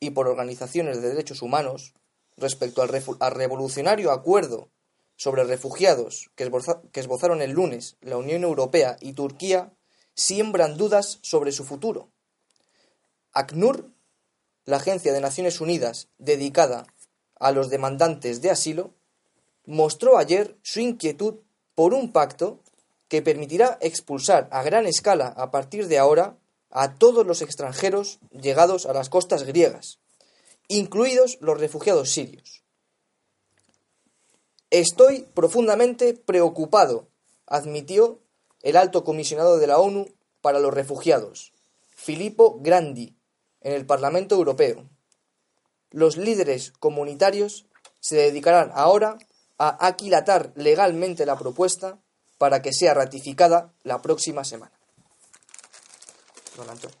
y 0.00 0.10
por 0.10 0.28
organizaciones 0.28 1.00
de 1.00 1.08
derechos 1.08 1.40
humanos 1.40 1.94
respecto 2.36 2.82
al, 2.82 2.90
revolucionario 3.30 4.12
acuerdo 4.12 4.68
sobre 5.16 5.44
refugiados 5.44 6.30
que, 6.34 6.50
que 6.92 7.00
esbozaron 7.00 7.40
el 7.40 7.52
lunes 7.52 7.96
la 8.02 8.18
Unión 8.18 8.44
Europea 8.44 8.98
y 9.00 9.14
Turquía 9.14 9.72
siembran 10.14 10.76
dudas 10.76 11.18
sobre 11.22 11.52
su 11.52 11.64
futuro. 11.64 12.10
ACNUR, 13.32 13.90
la 14.66 14.76
agencia 14.76 15.14
de 15.14 15.22
Naciones 15.22 15.62
Unidas 15.62 16.08
dedicada 16.18 16.86
a 17.40 17.50
los 17.50 17.70
demandantes 17.70 18.42
de 18.42 18.50
asilo, 18.50 18.92
mostró 19.64 20.18
ayer 20.18 20.58
su 20.62 20.80
inquietud 20.80 21.36
por 21.74 21.94
un 21.94 22.12
pacto 22.12 22.60
que 23.08 23.22
permitirá 23.22 23.78
expulsar 23.80 24.48
a 24.50 24.62
gran 24.62 24.84
escala 24.84 25.28
a 25.28 25.50
partir 25.50 25.88
de 25.88 25.98
ahora 25.98 26.36
a 26.76 26.92
todos 26.92 27.26
los 27.26 27.40
extranjeros 27.40 28.18
llegados 28.32 28.84
a 28.84 28.92
las 28.92 29.08
costas 29.08 29.44
griegas, 29.44 29.98
incluidos 30.68 31.38
los 31.40 31.58
refugiados 31.58 32.10
sirios. 32.10 32.62
Estoy 34.68 35.22
profundamente 35.32 36.12
preocupado, 36.12 37.08
admitió 37.46 38.18
el 38.60 38.76
alto 38.76 39.04
comisionado 39.04 39.56
de 39.56 39.66
la 39.66 39.78
ONU 39.78 40.06
para 40.42 40.58
los 40.60 40.74
refugiados, 40.74 41.54
Filippo 41.88 42.58
Grandi, 42.60 43.16
en 43.62 43.72
el 43.72 43.86
Parlamento 43.86 44.34
Europeo. 44.34 44.86
Los 45.90 46.18
líderes 46.18 46.72
comunitarios 46.78 47.64
se 48.00 48.16
dedicarán 48.16 48.70
ahora 48.74 49.16
a 49.56 49.86
aquilatar 49.86 50.52
legalmente 50.56 51.24
la 51.24 51.38
propuesta 51.38 51.98
para 52.36 52.60
que 52.60 52.74
sea 52.74 52.92
ratificada 52.92 53.72
la 53.82 54.02
próxima 54.02 54.44
semana. 54.44 54.75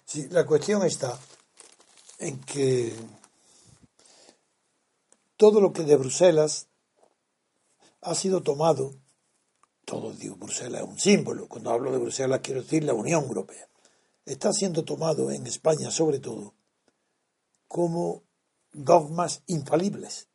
Sí, 0.04 0.28
la 0.30 0.44
cuestión 0.44 0.84
está 0.84 1.18
en 2.18 2.40
que 2.40 2.94
todo 5.36 5.60
lo 5.60 5.72
que 5.72 5.82
de 5.82 5.96
Bruselas 5.96 6.68
ha 8.02 8.14
sido 8.14 8.42
tomado, 8.42 8.94
todo 9.84 10.12
digo, 10.12 10.36
Bruselas 10.36 10.82
es 10.82 10.88
un 10.88 10.98
símbolo, 10.98 11.48
cuando 11.48 11.70
hablo 11.70 11.92
de 11.92 11.98
Bruselas 11.98 12.40
quiero 12.42 12.62
decir 12.62 12.84
la 12.84 12.94
Unión 12.94 13.24
Europea, 13.24 13.68
está 14.24 14.52
siendo 14.52 14.84
tomado 14.84 15.30
en 15.30 15.46
España 15.46 15.90
sobre 15.90 16.18
todo 16.20 16.54
como 17.68 18.22
dogmas 18.72 19.42
infalibles. 19.46 20.28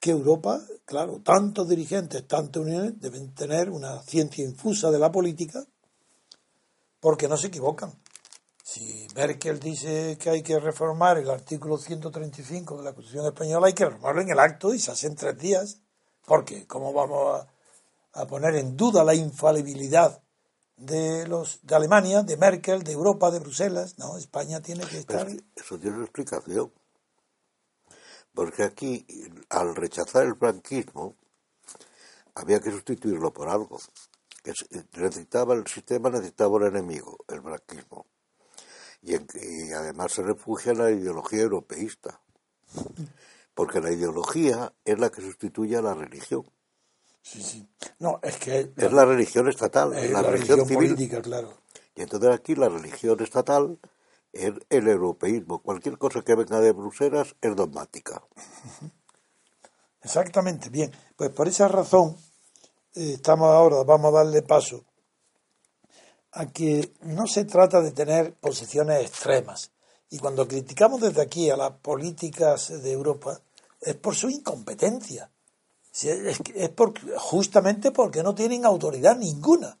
Que 0.00 0.12
Europa, 0.12 0.62
claro, 0.86 1.20
tantos 1.22 1.68
dirigentes, 1.68 2.26
tantas 2.26 2.62
uniones 2.62 2.98
deben 3.00 3.34
tener 3.34 3.68
una 3.68 4.02
ciencia 4.02 4.44
infusa 4.44 4.90
de 4.90 4.98
la 4.98 5.12
política 5.12 5.66
porque 7.00 7.28
no 7.28 7.36
se 7.36 7.48
equivocan. 7.48 7.92
Si 8.62 9.08
Merkel 9.16 9.58
dice 9.58 10.16
que 10.16 10.30
hay 10.30 10.42
que 10.42 10.60
reformar 10.60 11.18
el 11.18 11.28
artículo 11.28 11.76
135 11.76 12.76
de 12.76 12.84
la 12.84 12.92
Constitución 12.92 13.26
Española, 13.26 13.66
hay 13.66 13.72
que 13.72 13.86
reformarlo 13.86 14.20
en 14.22 14.30
el 14.30 14.38
acto 14.38 14.72
y 14.72 14.78
se 14.78 14.92
hace 14.92 15.08
en 15.08 15.16
tres 15.16 15.36
días. 15.38 15.80
¿Por 16.24 16.44
qué? 16.44 16.66
¿Cómo 16.68 16.92
vamos 16.92 17.44
a, 18.12 18.26
poner 18.26 18.54
en 18.54 18.76
duda 18.76 19.02
la 19.02 19.14
infalibilidad 19.14 20.22
de 20.76 21.26
los 21.26 21.58
de 21.66 21.74
Alemania, 21.74 22.22
de 22.22 22.36
Merkel, 22.36 22.84
de 22.84 22.92
Europa, 22.92 23.32
de 23.32 23.40
Bruselas? 23.40 23.98
No, 23.98 24.16
España 24.16 24.60
tiene 24.60 24.86
que 24.86 24.98
estar. 24.98 25.26
eso 25.56 25.78
tiene 25.78 25.96
una 25.96 26.04
explicación. 26.04 26.72
Porque 28.32 28.62
aquí, 28.62 29.04
al 29.48 29.74
rechazar 29.74 30.24
el 30.24 30.36
franquismo, 30.36 31.16
había 32.36 32.60
que 32.60 32.70
sustituirlo 32.70 33.32
por 33.32 33.48
algo. 33.48 33.80
Que 34.42 34.52
necesitaba 34.98 35.54
el 35.54 35.66
sistema, 35.66 36.10
necesitaba 36.10 36.58
el 36.58 36.74
enemigo, 36.74 37.18
el 37.28 37.42
franquismo 37.42 38.06
y, 39.02 39.72
además 39.72 40.12
se 40.12 40.22
refugia 40.22 40.72
en 40.72 40.78
la 40.78 40.90
ideología 40.90 41.42
europeísta, 41.42 42.20
porque 43.54 43.80
la 43.80 43.90
ideología 43.90 44.72
es 44.84 44.98
la 44.98 45.10
que 45.10 45.22
sustituye 45.22 45.76
a 45.76 45.82
la 45.82 45.94
religión. 45.94 46.44
Sí, 47.22 47.42
sí. 47.42 47.68
No, 47.98 48.18
es 48.22 48.36
que... 48.38 48.72
Es 48.76 48.92
la 48.92 49.04
religión 49.04 49.48
estatal, 49.48 49.92
es 49.94 50.10
la, 50.10 50.22
religión, 50.22 50.66
civil. 50.66 50.94
política, 50.94 51.20
claro. 51.20 51.52
Y 51.94 52.02
entonces 52.02 52.30
aquí 52.30 52.54
la 52.54 52.68
religión 52.68 53.20
estatal 53.20 53.78
es 54.32 54.52
el 54.70 54.88
europeísmo. 54.88 55.60
Cualquier 55.60 55.98
cosa 55.98 56.22
que 56.22 56.34
venga 56.34 56.60
de 56.60 56.72
Bruselas 56.72 57.36
es 57.42 57.56
dogmática. 57.56 58.22
Exactamente, 60.02 60.70
bien. 60.70 60.92
Pues 61.16 61.28
por 61.30 61.46
esa 61.46 61.68
razón 61.68 62.16
eh, 62.16 62.29
estamos 62.94 63.48
ahora, 63.48 63.82
vamos 63.84 64.12
a 64.12 64.18
darle 64.18 64.42
paso 64.42 64.84
a 66.32 66.46
que 66.46 66.92
no 67.02 67.26
se 67.26 67.44
trata 67.44 67.80
de 67.80 67.92
tener 67.92 68.34
posiciones 68.34 69.00
extremas. 69.04 69.72
Y 70.10 70.18
cuando 70.18 70.46
criticamos 70.46 71.00
desde 71.00 71.22
aquí 71.22 71.50
a 71.50 71.56
las 71.56 71.72
políticas 71.72 72.82
de 72.82 72.92
Europa, 72.92 73.40
es 73.80 73.94
por 73.96 74.14
su 74.14 74.28
incompetencia. 74.28 75.30
Es, 76.02 76.68
por, 76.70 76.94
justamente 77.18 77.90
porque 77.90 78.22
no 78.22 78.34
tienen 78.34 78.64
autoridad 78.64 79.16
ninguna. 79.16 79.78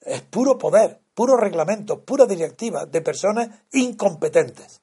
Es 0.00 0.22
puro 0.22 0.58
poder, 0.58 1.00
puro 1.14 1.36
reglamento, 1.36 2.04
pura 2.04 2.26
directiva 2.26 2.86
de 2.86 3.00
personas 3.00 3.48
incompetentes. 3.72 4.80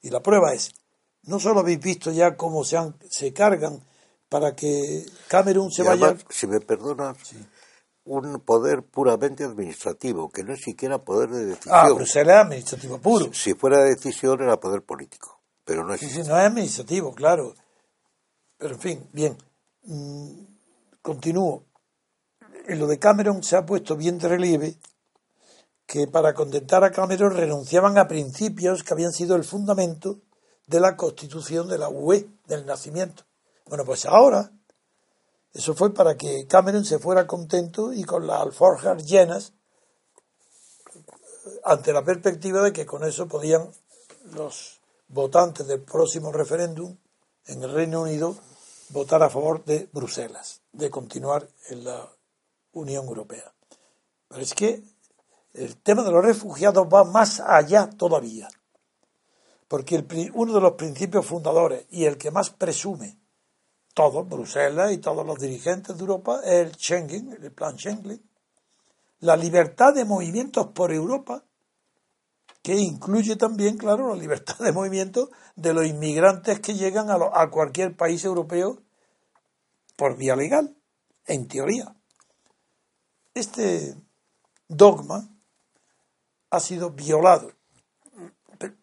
Y 0.00 0.10
la 0.10 0.20
prueba 0.20 0.52
es, 0.52 0.72
no 1.24 1.40
solo 1.40 1.60
habéis 1.60 1.80
visto 1.80 2.10
ya 2.10 2.36
cómo 2.36 2.64
se, 2.64 2.78
se 3.08 3.32
cargan 3.32 3.84
para 4.32 4.56
que 4.56 5.04
Camerún 5.28 5.70
se 5.70 5.82
vaya. 5.82 6.16
Si 6.30 6.46
me 6.46 6.58
perdonas, 6.58 7.18
un 8.04 8.40
poder 8.40 8.82
puramente 8.82 9.44
administrativo, 9.44 10.30
que 10.30 10.42
no 10.42 10.54
es 10.54 10.62
siquiera 10.62 11.04
poder 11.04 11.28
de 11.28 11.44
decisión. 11.44 11.74
Ah, 11.76 11.90
Bruselas 11.90 12.36
es 12.36 12.46
administrativo 12.46 12.98
puro. 12.98 13.30
Si, 13.34 13.52
fuera 13.52 13.84
decisión 13.84 14.40
era 14.40 14.58
poder 14.58 14.80
político, 14.80 15.38
pero 15.66 15.84
no 15.84 15.92
es. 15.92 16.00
Sí, 16.00 16.08
sí, 16.08 16.20
no 16.20 16.38
es 16.38 16.46
administrativo, 16.46 17.14
claro. 17.14 17.54
Pero 18.56 18.74
en 18.74 18.80
fin, 18.80 19.06
bien. 19.12 19.36
Mm, 19.82 20.44
continúo. 21.02 21.66
En 22.66 22.78
lo 22.78 22.86
de 22.86 22.98
Cameron 22.98 23.42
se 23.42 23.56
ha 23.56 23.66
puesto 23.66 23.96
bien 23.96 24.16
de 24.18 24.28
relieve 24.28 24.76
que 25.84 26.06
para 26.06 26.32
contentar 26.32 26.84
a 26.84 26.90
Cameron 26.90 27.36
renunciaban 27.36 27.98
a 27.98 28.08
principios 28.08 28.82
que 28.82 28.94
habían 28.94 29.12
sido 29.12 29.36
el 29.36 29.44
fundamento 29.44 30.20
de 30.66 30.80
la 30.80 30.96
constitución 30.96 31.68
de 31.68 31.76
la 31.76 31.90
UE, 31.90 32.30
del 32.46 32.64
nacimiento. 32.64 33.24
Bueno, 33.72 33.86
pues 33.86 34.04
ahora 34.04 34.52
eso 35.54 35.74
fue 35.74 35.94
para 35.94 36.14
que 36.14 36.46
Cameron 36.46 36.84
se 36.84 36.98
fuera 36.98 37.26
contento 37.26 37.94
y 37.94 38.04
con 38.04 38.26
las 38.26 38.42
alforjas 38.42 39.02
llenas 39.06 39.54
ante 41.64 41.94
la 41.94 42.04
perspectiva 42.04 42.60
de 42.60 42.74
que 42.74 42.84
con 42.84 43.02
eso 43.02 43.28
podían 43.28 43.72
los 44.34 44.78
votantes 45.08 45.66
del 45.66 45.80
próximo 45.80 46.32
referéndum 46.32 46.98
en 47.46 47.62
el 47.62 47.72
Reino 47.72 48.02
Unido 48.02 48.36
votar 48.90 49.22
a 49.22 49.30
favor 49.30 49.64
de 49.64 49.88
Bruselas, 49.90 50.60
de 50.72 50.90
continuar 50.90 51.48
en 51.70 51.84
la 51.84 52.10
Unión 52.72 53.06
Europea. 53.06 53.54
Pero 54.28 54.42
es 54.42 54.52
que 54.52 54.82
el 55.54 55.78
tema 55.78 56.02
de 56.02 56.10
los 56.10 56.22
refugiados 56.22 56.86
va 56.92 57.04
más 57.04 57.40
allá 57.40 57.88
todavía, 57.88 58.50
porque 59.66 60.04
uno 60.34 60.52
de 60.52 60.60
los 60.60 60.72
principios 60.74 61.24
fundadores 61.24 61.86
y 61.88 62.04
el 62.04 62.18
que 62.18 62.30
más 62.30 62.50
presume 62.50 63.21
todo, 63.94 64.24
Bruselas 64.24 64.92
y 64.92 64.98
todos 64.98 65.26
los 65.26 65.38
dirigentes 65.38 65.96
de 65.96 66.00
Europa, 66.00 66.40
el 66.44 66.74
Schengen, 66.74 67.32
el 67.32 67.52
plan 67.52 67.78
Schengen, 67.78 68.22
la 69.20 69.36
libertad 69.36 69.94
de 69.94 70.04
movimientos 70.04 70.68
por 70.68 70.92
Europa, 70.92 71.44
que 72.62 72.74
incluye 72.74 73.36
también, 73.36 73.76
claro, 73.76 74.08
la 74.08 74.20
libertad 74.20 74.58
de 74.58 74.72
movimiento 74.72 75.30
de 75.56 75.74
los 75.74 75.86
inmigrantes 75.86 76.60
que 76.60 76.74
llegan 76.74 77.10
a, 77.10 77.16
a 77.34 77.50
cualquier 77.50 77.96
país 77.96 78.24
europeo 78.24 78.78
por 79.96 80.16
vía 80.16 80.36
legal, 80.36 80.76
en 81.26 81.48
teoría. 81.48 81.94
Este 83.34 83.94
dogma 84.68 85.28
ha 86.50 86.60
sido 86.60 86.90
violado 86.90 87.52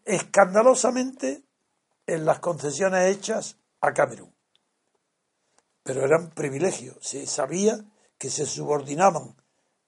escandalosamente 0.05 1.43
en 2.05 2.25
las 2.25 2.39
concesiones 2.39 3.15
hechas 3.15 3.57
a 3.79 3.93
Camerún 3.93 4.28
pero 5.83 6.03
eran 6.05 6.29
privilegios. 6.31 6.97
Se 7.01 7.25
sabía 7.25 7.83
que 8.17 8.29
se 8.29 8.45
subordinaban. 8.45 9.35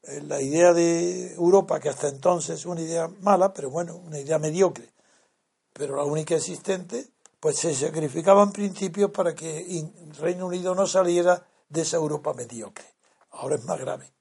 Eh, 0.04 0.22
la 0.22 0.42
idea 0.42 0.74
de 0.74 1.34
Europa, 1.34 1.80
que 1.80 1.90
hasta 1.90 2.08
entonces 2.08 2.66
una 2.66 2.82
idea 2.82 3.08
mala, 3.20 3.54
pero 3.54 3.70
bueno, 3.70 3.96
una 3.98 4.20
idea 4.20 4.40
mediocre, 4.40 4.90
pero 5.74 5.96
la 5.96 6.04
única 6.04 6.36
existente, 6.36 7.08
pues 7.40 7.58
se 7.58 7.74
sacrificaban 7.76 8.52
principios 8.52 9.12
para 9.12 9.36
que 9.36 9.86
Reino 10.20 10.48
Unido 10.48 10.74
no 10.76 10.88
saliera 10.88 11.46
de 11.70 11.82
esa 11.82 11.98
Europa 11.98 12.34
mediocre. 12.34 12.86
Ahora 13.32 13.56
es 13.56 13.64
más 13.64 13.80
grave. 13.80 14.12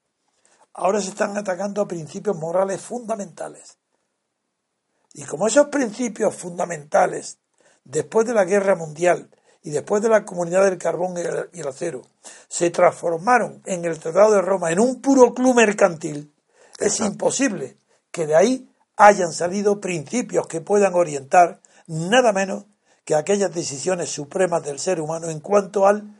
Ahora 0.74 1.00
se 1.00 1.10
están 1.10 1.36
atacando 1.36 1.82
a 1.82 1.88
principios 1.88 2.36
morales 2.36 2.80
fundamentales. 2.80 3.78
Y 5.12 5.24
como 5.24 5.48
esos 5.48 5.66
principios 5.66 6.34
fundamentales, 6.34 7.38
después 7.84 8.26
de 8.26 8.34
la 8.34 8.44
guerra 8.44 8.76
mundial, 8.76 9.30
y 9.62 9.70
después 9.70 10.02
de 10.02 10.08
la 10.08 10.24
comunidad 10.24 10.64
del 10.64 10.78
carbón 10.78 11.14
y 11.52 11.60
el 11.60 11.68
acero 11.68 12.02
se 12.48 12.70
transformaron 12.70 13.62
en 13.66 13.84
el 13.84 13.98
Tratado 13.98 14.32
de 14.32 14.42
Roma 14.42 14.72
en 14.72 14.80
un 14.80 15.00
puro 15.00 15.34
club 15.34 15.54
mercantil, 15.54 16.32
es 16.78 17.00
imposible 17.00 17.76
que 18.10 18.26
de 18.26 18.34
ahí 18.34 18.70
hayan 18.96 19.32
salido 19.32 19.80
principios 19.80 20.46
que 20.46 20.60
puedan 20.60 20.94
orientar 20.94 21.60
nada 21.86 22.32
menos 22.32 22.64
que 23.04 23.14
aquellas 23.14 23.54
decisiones 23.54 24.10
supremas 24.10 24.62
del 24.62 24.78
ser 24.78 25.00
humano 25.00 25.28
en 25.28 25.40
cuanto 25.40 25.86
al, 25.86 26.16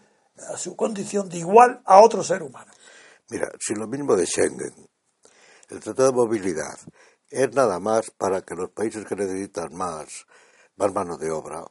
a 0.49 0.57
su 0.57 0.76
condición 0.76 1.28
de 1.28 1.38
igual 1.38 1.80
a 1.84 2.01
otro 2.01 2.24
ser 2.24 2.43
humano. 2.43 2.72
Mira, 3.30 3.51
si 3.61 3.74
lo 3.74 3.86
mismo 3.86 4.16
de 4.16 4.26
Schengen, 4.26 4.74
el 5.68 5.80
Tratado 5.80 6.11
de 6.11 6.16
Movilidad, 6.16 6.78
es 7.30 7.55
nada 7.55 7.78
más 7.78 8.11
para 8.11 8.43
que 8.43 8.57
los 8.57 8.70
países 8.70 9.05
que 9.05 9.14
necesitan 9.14 9.72
más, 9.74 10.26
más 10.76 10.93
mano 10.93 11.16
de 11.16 11.30
obra. 11.30 11.64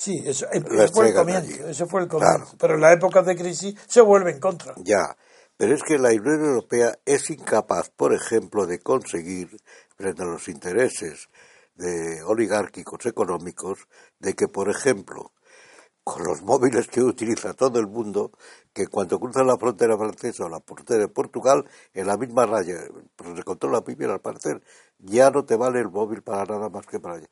Sí, 0.00 0.22
eso, 0.24 0.46
fue 0.94 1.08
el 1.08 1.14
comienzo, 1.14 1.68
ese 1.68 1.84
fue 1.84 2.00
el 2.00 2.08
comienzo. 2.08 2.56
Pero 2.58 2.76
en 2.76 2.80
las 2.80 2.96
épocas 2.96 3.26
de 3.26 3.36
crisis 3.36 3.74
se 3.86 4.00
vuelve 4.00 4.30
en 4.30 4.40
contra. 4.40 4.72
Ya, 4.78 5.14
pero 5.58 5.74
es 5.74 5.82
que 5.82 5.98
la 5.98 6.08
Unión 6.08 6.42
Europea 6.42 6.94
es 7.04 7.28
incapaz, 7.28 7.90
por 7.90 8.14
ejemplo, 8.14 8.64
de 8.64 8.78
conseguir, 8.78 9.54
frente 9.98 10.22
a 10.22 10.24
los 10.24 10.48
intereses 10.48 11.28
de 11.74 12.22
oligárquicos 12.22 13.04
económicos, 13.04 13.80
de 14.18 14.32
que, 14.32 14.48
por 14.48 14.70
ejemplo, 14.70 15.32
con 16.02 16.24
los 16.24 16.40
móviles 16.44 16.88
que 16.88 17.02
utiliza 17.02 17.52
todo 17.52 17.78
el 17.78 17.86
mundo, 17.86 18.30
que 18.72 18.86
cuando 18.86 19.20
cruzan 19.20 19.48
la 19.48 19.58
frontera 19.58 19.98
francesa 19.98 20.46
o 20.46 20.48
la 20.48 20.62
frontera 20.62 21.00
de 21.00 21.08
Portugal, 21.08 21.68
en 21.92 22.06
la 22.06 22.16
misma 22.16 22.46
raya, 22.46 22.76
se 23.36 23.42
controla 23.42 23.82
muy 23.84 23.96
bien 23.96 24.12
al 24.12 24.20
parecer, 24.20 24.62
ya 24.98 25.30
no 25.30 25.44
te 25.44 25.56
vale 25.56 25.80
el 25.80 25.90
móvil 25.90 26.22
para 26.22 26.46
nada 26.46 26.70
más 26.70 26.86
que 26.86 26.98
para 27.00 27.16
allá 27.16 27.28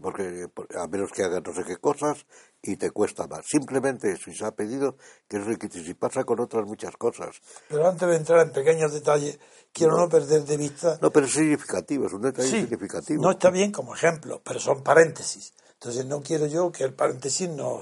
porque 0.00 0.46
a 0.76 0.86
menos 0.86 1.10
que 1.12 1.22
hagan 1.22 1.42
no 1.44 1.54
sé 1.54 1.64
qué 1.64 1.76
cosas 1.76 2.26
y 2.62 2.76
te 2.76 2.90
cuesta 2.90 3.26
más. 3.26 3.46
Simplemente 3.46 4.10
eso, 4.10 4.30
y 4.30 4.34
se 4.34 4.44
ha 4.44 4.52
pedido 4.52 4.96
que 5.28 5.38
es 5.38 5.46
requisito. 5.46 5.90
Y 5.90 5.94
pasa 5.94 6.24
con 6.24 6.40
otras 6.40 6.66
muchas 6.66 6.96
cosas. 6.96 7.40
Pero 7.68 7.88
antes 7.88 8.08
de 8.08 8.16
entrar 8.16 8.46
en 8.46 8.52
pequeños 8.52 8.92
detalles, 8.92 9.38
quiero 9.72 9.96
no, 9.96 10.08
perder 10.08 10.44
de 10.44 10.56
vista. 10.56 10.98
No, 11.00 11.10
pero 11.10 11.26
es 11.26 11.32
significativo, 11.32 12.06
es 12.06 12.12
un 12.12 12.22
detalle 12.22 12.48
significativo. 12.48 13.22
No 13.22 13.32
está 13.32 13.50
bien 13.50 13.72
como 13.72 13.94
ejemplo, 13.94 14.40
pero 14.44 14.60
son 14.60 14.82
paréntesis. 14.82 15.54
Entonces 15.74 16.06
no 16.06 16.20
quiero 16.20 16.46
yo 16.46 16.72
que 16.72 16.82
el 16.82 16.92
paréntesis 16.92 17.48
no 17.48 17.80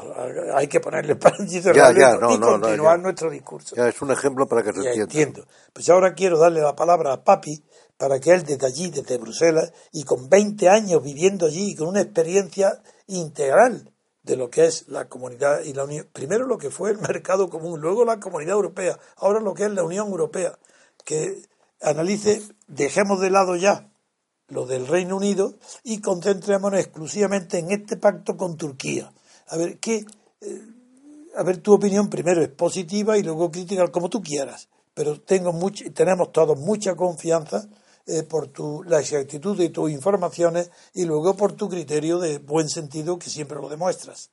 hay 0.55 0.69
que 0.69 0.81
ponerle 0.81 1.17
paréntesis 1.17 1.65
ya, 1.65 1.93
ya, 1.93 2.17
no, 2.17 2.35
y 2.35 2.39
continuar 2.39 2.99
nuestro 2.99 3.31
discurso. 3.31 3.75
Ya, 3.75 3.89
es 3.89 4.01
un 4.03 4.11
ejemplo 4.11 4.47
para 4.47 4.63
que 4.63 4.73
se 4.73 4.81
entienda. 4.81 5.03
Entiendo. 5.05 5.47
Pues 5.73 5.89
ahora 5.89 6.13
quiero 6.13 6.39
darle 6.39 6.61
la 6.61 6.77
palabra 6.77 7.15
a 7.15 7.25
Papi 7.25 7.65
para 7.97 8.21
que 8.21 8.33
él 8.33 8.45
desde 8.45 8.67
allí, 8.67 8.91
desde 8.91 9.19
Bruselas, 9.19 9.73
y 9.93 10.05
con 10.05 10.29
20 10.29 10.69
años 10.69 11.03
viviendo 11.03 11.47
allí, 11.47 11.71
y 11.71 11.77
con 11.77 11.89
una 11.89 12.03
experiencia 12.03 12.83
integral 13.07 13.93
de 14.23 14.37
lo 14.37 14.51
que 14.51 14.67
es 14.67 14.89
la 14.89 15.09
comunidad 15.09 15.63
y 15.63 15.73
la 15.73 15.85
Unión, 15.85 16.09
primero 16.13 16.47
lo 16.47 16.59
que 16.59 16.71
fue 16.71 16.91
el 16.91 16.99
mercado 17.01 17.49
común, 17.49 17.81
luego 17.81 18.05
la 18.05 18.21
comunidad 18.21 18.55
europea, 18.55 18.99
ahora 19.17 19.41
lo 19.41 19.55
que 19.55 19.65
es 19.65 19.71
la 19.71 19.85
Unión 19.85 20.09
Europea, 20.09 20.59
que 21.05 21.43
analice, 21.81 22.43
dejemos 22.67 23.21
de 23.21 23.31
lado 23.31 23.55
ya 23.57 23.89
lo 24.49 24.67
del 24.67 24.87
Reino 24.87 25.17
Unido 25.17 25.55
y 25.83 26.01
concentrémonos 26.01 26.81
exclusivamente 26.81 27.59
en 27.59 27.71
este 27.71 27.97
pacto 27.97 28.37
con 28.37 28.57
Turquía. 28.57 29.13
A 29.49 29.57
ver, 29.57 29.79
¿qué, 29.79 30.05
eh, 30.41 30.63
a 31.37 31.43
ver, 31.43 31.59
tu 31.59 31.75
opinión 31.75 32.09
primero 32.09 32.43
es 32.43 32.49
positiva 32.49 33.19
y 33.19 33.23
luego 33.23 33.51
crítica 33.51 33.87
como 33.89 34.09
tú 34.09 34.23
quieras, 34.23 34.69
pero 34.95 35.21
tengo 35.21 35.53
mucho, 35.53 35.85
tenemos 35.93 36.33
todos 36.33 36.59
mucha 36.59 36.97
confianza 36.97 37.69
eh, 38.07 38.23
por 38.23 38.49
tu, 38.49 38.83
la 38.85 39.01
exactitud 39.01 39.57
de 39.57 39.71
tus 39.71 39.91
informaciones 39.91 40.71
y 40.95 41.05
luego 41.05 41.37
por 41.37 41.53
tu 41.53 41.69
criterio 41.69 42.19
de 42.19 42.39
buen 42.39 42.69
sentido 42.69 43.19
que 43.19 43.31
siempre 43.31 43.59
lo 43.59 43.69
demuestras. 43.69 44.31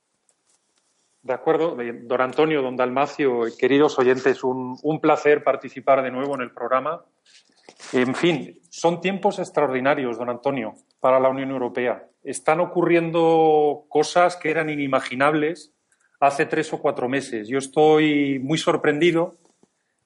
De 1.22 1.32
acuerdo, 1.32 1.76
don 2.02 2.20
Antonio, 2.20 2.60
don 2.60 2.76
Dalmacio, 2.76 3.40
queridos 3.58 3.98
oyentes, 3.98 4.44
un, 4.44 4.78
un 4.82 5.00
placer 5.00 5.42
participar 5.42 6.02
de 6.02 6.10
nuevo 6.10 6.34
en 6.34 6.42
el 6.42 6.52
programa. 6.52 7.02
En 7.92 8.14
fin, 8.14 8.60
son 8.68 9.00
tiempos 9.00 9.38
extraordinarios, 9.38 10.18
don 10.18 10.28
Antonio, 10.28 10.74
para 11.00 11.18
la 11.18 11.30
Unión 11.30 11.50
Europea. 11.50 12.06
Están 12.22 12.60
ocurriendo 12.60 13.86
cosas 13.88 14.36
que 14.36 14.50
eran 14.50 14.68
inimaginables 14.68 15.72
hace 16.20 16.46
tres 16.46 16.72
o 16.72 16.78
cuatro 16.78 17.08
meses. 17.08 17.48
Yo 17.48 17.58
estoy 17.58 18.38
muy 18.38 18.58
sorprendido 18.58 19.36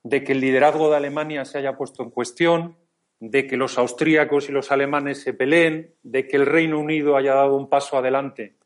de 0.02 0.24
que 0.24 0.32
el 0.32 0.40
liderazgo 0.40 0.90
de 0.90 0.96
Alemania 0.96 1.44
se 1.44 1.58
haya 1.58 1.76
puesto 1.76 2.02
en 2.02 2.10
cuestión, 2.10 2.76
de 3.20 3.46
que 3.46 3.56
los 3.56 3.78
austríacos 3.78 4.48
y 4.48 4.52
los 4.52 4.70
alemanes 4.70 5.22
se 5.22 5.34
peleen, 5.34 5.94
de 6.02 6.26
que 6.26 6.36
el 6.36 6.46
Reino 6.46 6.78
Unido 6.78 7.16
haya 7.16 7.34
dado 7.34 7.56
un 7.56 7.68
paso 7.68 7.96
adelante 7.96 8.56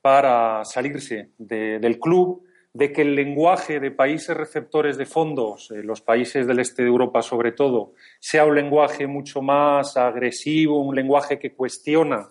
para 0.00 0.64
salirse 0.64 1.30
del 1.38 1.98
club, 1.98 2.44
de 2.74 2.92
que 2.92 3.02
el 3.02 3.14
lenguaje 3.14 3.80
de 3.80 3.90
países 3.90 4.36
receptores 4.36 4.96
de 4.96 5.04
fondos, 5.04 5.70
eh, 5.70 5.82
los 5.82 6.00
países 6.00 6.46
del 6.46 6.58
este 6.58 6.82
de 6.82 6.88
Europa 6.88 7.20
sobre 7.20 7.52
todo, 7.52 7.92
sea 8.18 8.46
un 8.46 8.54
lenguaje 8.54 9.06
mucho 9.06 9.42
más 9.42 9.96
agresivo, 9.96 10.80
un 10.80 10.94
lenguaje 10.94 11.38
que 11.38 11.52
cuestiona 11.52 12.28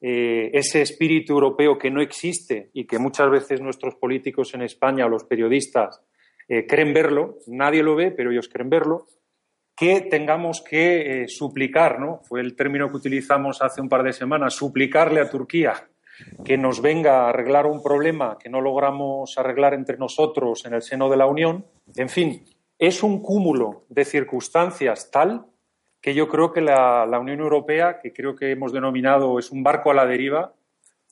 eh, 0.00 0.50
ese 0.52 0.82
espíritu 0.82 1.32
europeo 1.32 1.78
que 1.78 1.90
no 1.90 2.00
existe 2.00 2.70
y 2.72 2.86
que 2.86 2.98
muchas 2.98 3.30
veces 3.30 3.60
nuestros 3.60 3.94
políticos 3.94 4.52
en 4.54 4.62
España 4.62 5.06
o 5.06 5.08
los 5.08 5.24
periodistas 5.24 6.02
eh, 6.48 6.66
creen 6.66 6.92
verlo, 6.92 7.38
nadie 7.46 7.82
lo 7.82 7.94
ve, 7.94 8.10
pero 8.10 8.32
ellos 8.32 8.48
creen 8.48 8.70
verlo, 8.70 9.06
que 9.78 10.00
tengamos 10.00 10.60
que 10.60 11.22
eh, 11.22 11.28
suplicar, 11.28 12.00
¿no? 12.00 12.20
Fue 12.24 12.40
el 12.40 12.56
término 12.56 12.90
que 12.90 12.96
utilizamos 12.96 13.62
hace 13.62 13.80
un 13.80 13.88
par 13.88 14.02
de 14.02 14.12
semanas, 14.12 14.54
suplicarle 14.54 15.20
a 15.20 15.30
Turquía 15.30 15.88
que 16.44 16.58
nos 16.58 16.82
venga 16.82 17.20
a 17.20 17.28
arreglar 17.28 17.66
un 17.66 17.80
problema 17.80 18.38
que 18.40 18.48
no 18.48 18.60
logramos 18.60 19.38
arreglar 19.38 19.74
entre 19.74 19.96
nosotros 19.96 20.64
en 20.66 20.74
el 20.74 20.82
seno 20.82 21.08
de 21.08 21.16
la 21.16 21.26
Unión. 21.26 21.64
En 21.94 22.08
fin, 22.08 22.44
es 22.76 23.04
un 23.04 23.22
cúmulo 23.22 23.84
de 23.88 24.04
circunstancias 24.04 25.10
tal 25.12 25.46
que 26.00 26.14
yo 26.14 26.28
creo 26.28 26.52
que 26.52 26.60
la, 26.60 27.06
la 27.06 27.20
Unión 27.20 27.40
Europea, 27.40 28.00
que 28.00 28.12
creo 28.12 28.34
que 28.34 28.50
hemos 28.50 28.72
denominado 28.72 29.38
es 29.38 29.50
un 29.50 29.62
barco 29.62 29.92
a 29.92 29.94
la 29.94 30.06
deriva, 30.06 30.54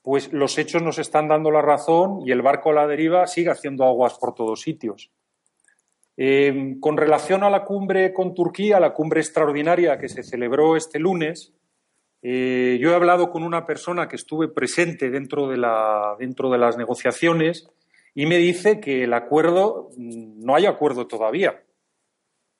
pues 0.02 0.32
los 0.32 0.58
hechos 0.58 0.82
nos 0.82 0.98
están 0.98 1.28
dando 1.28 1.50
la 1.50 1.62
razón 1.62 2.20
y 2.24 2.30
el 2.30 2.42
barco 2.42 2.70
a 2.70 2.74
la 2.74 2.86
deriva 2.86 3.26
sigue 3.26 3.50
haciendo 3.50 3.84
aguas 3.84 4.14
por 4.18 4.34
todos 4.34 4.60
sitios. 4.60 5.10
Eh, 6.16 6.76
con 6.80 6.96
relación 6.96 7.44
a 7.44 7.50
la 7.50 7.64
cumbre 7.64 8.12
con 8.12 8.34
Turquía, 8.34 8.80
la 8.80 8.94
cumbre 8.94 9.20
extraordinaria 9.20 9.98
que 9.98 10.08
se 10.08 10.22
celebró 10.22 10.76
este 10.76 10.98
lunes, 10.98 11.52
eh, 12.22 12.78
yo 12.80 12.90
he 12.90 12.94
hablado 12.94 13.30
con 13.30 13.42
una 13.42 13.66
persona 13.66 14.08
que 14.08 14.16
estuve 14.16 14.48
presente 14.48 15.10
dentro 15.10 15.48
de, 15.48 15.58
la, 15.58 16.16
dentro 16.18 16.50
de 16.50 16.58
las 16.58 16.76
negociaciones 16.76 17.68
y 18.14 18.26
me 18.26 18.38
dice 18.38 18.80
que 18.80 19.04
el 19.04 19.12
acuerdo, 19.12 19.90
mm, 19.96 20.44
no 20.44 20.56
hay 20.56 20.66
acuerdo 20.66 21.06
todavía. 21.06 21.62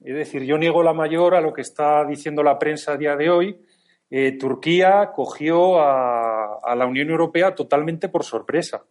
Es 0.05 0.15
decir, 0.15 0.43
yo 0.45 0.59
niego 0.59 0.83
la 0.83 0.93
mayor 0.93 1.35
a 1.35 1.41
lo 1.41 1.53
que 1.53 1.63
está 1.63 2.05
diciendo 2.05 2.43
la 2.43 2.59
prensa 2.59 2.93
a 2.93 2.97
día 2.97 3.17
de 3.17 3.31
hoy. 3.31 3.61
Eh, 4.11 4.39
Turquía 4.39 5.11
cogió 5.15 5.81
a, 5.81 6.75
la 6.77 6.87
Unión 6.87 7.11
Europea 7.11 7.55
totalmente 7.55 8.09
por 8.09 8.23
sorpresa. 8.23 8.85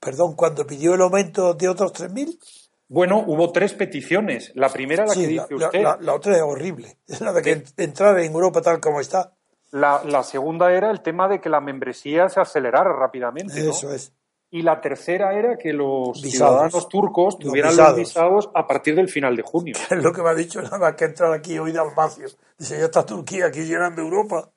perdón, 0.00 0.36
cuando 0.36 0.66
pidió 0.66 0.94
el 0.94 1.02
aumento 1.02 1.52
de 1.52 1.68
otros 1.68 1.92
3.000. 1.92 2.67
Bueno, 2.88 3.22
hubo 3.26 3.52
tres 3.52 3.74
peticiones. 3.74 4.50
La 4.54 4.70
primera, 4.70 5.04
la 5.04 5.14
que 5.14 5.26
dice 5.26 5.54
usted. 5.54 5.82
La, 6.00 6.14
otra 6.14 6.36
es 6.36 6.42
horrible. 6.42 6.96
Es 7.06 7.20
la 7.20 7.32
de 7.32 7.42
que 7.42 7.62
entrar 7.76 8.18
en 8.18 8.32
Europa 8.32 8.62
tal 8.62 8.80
como 8.80 9.00
está. 9.00 9.34
La, 9.70 10.22
segunda 10.22 10.72
era 10.72 10.90
el 10.90 11.02
tema 11.02 11.28
de 11.28 11.40
que 11.40 11.50
la 11.50 11.60
membresía 11.60 12.28
se 12.28 12.40
acelerara 12.40 12.90
rápidamente. 12.92 13.68
Eso 13.68 13.92
es. 13.92 14.12
Y 14.50 14.62
la 14.62 14.80
tercera 14.80 15.34
era 15.34 15.58
que 15.58 15.74
los 15.74 16.18
ciudadanos 16.18 16.88
turcos 16.88 17.38
tuvieran 17.38 17.76
los 17.76 17.96
visados. 17.96 18.50
a 18.54 18.66
partir 18.66 18.94
del 18.94 19.10
final 19.10 19.36
de 19.36 19.42
junio. 19.42 19.74
Es 19.90 20.02
lo 20.02 20.10
que 20.10 20.22
me 20.22 20.30
ha 20.30 20.34
dicho 20.34 20.62
nada 20.62 20.78
más 20.78 20.94
que 20.94 21.04
entrar 21.04 21.34
aquí 21.34 21.58
hoy 21.58 21.72
de 21.72 21.78
Almacio. 21.78 22.28
Dice, 22.56 22.78
ya 22.78 22.86
está 22.86 23.04
Turquía 23.04 23.46
aquí 23.46 23.64
llenando 23.64 24.00
Europa. 24.00 24.48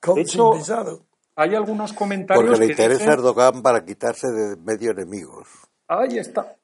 Con, 0.00 0.16
de 0.16 0.22
hecho, 0.22 0.52
visado. 0.54 1.04
hay 1.36 1.54
algunos 1.54 1.92
comentarios. 1.92 2.44
Porque 2.44 2.66
le 2.66 2.72
interesa 2.72 3.10
a 3.10 3.12
Erdogan 3.12 3.62
para 3.62 3.84
quitarse 3.84 4.26
de 4.26 4.56
medio 4.56 4.90
enemigos. 4.90 5.46
Ahí 5.88 6.18
está. 6.18 6.56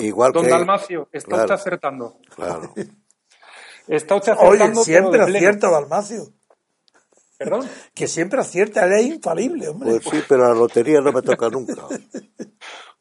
Igual, 0.00 0.32
don 0.32 0.48
Dalmacio, 0.48 1.08
está 1.12 1.36
usted 1.36 1.54
acertando. 1.54 2.18
Claro. 2.34 2.72
está 3.88 4.14
usted 4.14 4.32
acertando. 4.32 4.80
Oye, 4.80 4.84
siempre 4.84 5.22
acierta, 5.22 5.70
Dalmacio. 5.70 6.28
¿Perdón? 7.38 7.68
Que 7.92 8.06
siempre 8.06 8.40
acierta, 8.40 8.84
él 8.84 8.92
es 8.92 9.06
infalible, 9.06 9.68
hombre. 9.68 10.00
Pues 10.00 10.04
sí, 10.04 10.24
pero 10.28 10.46
la 10.46 10.54
lotería 10.54 11.00
no 11.00 11.12
me 11.12 11.22
toca 11.22 11.48
nunca. 11.48 11.82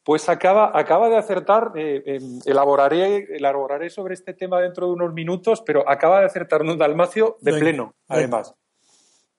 Pues 0.03 0.28
acaba, 0.30 0.72
acaba 0.74 1.09
de 1.09 1.18
acertar, 1.18 1.74
eh, 1.76 2.01
em, 2.07 2.39
elaboraré, 2.45 3.28
elaboraré 3.36 3.91
sobre 3.91 4.16
este 4.16 4.34
tema 4.34 4.59
dentro 4.59 4.88
de 4.88 4.93
unos 4.93 5.14
minutos, 5.14 5.62
pero 5.64 5.88
acaba 5.88 6.22
de 6.22 6.26
acertar 6.26 6.64
un 6.64 6.76
Dalmacio 6.76 7.38
de 7.39 7.53
pleno, 7.53 7.93
además. 8.07 8.55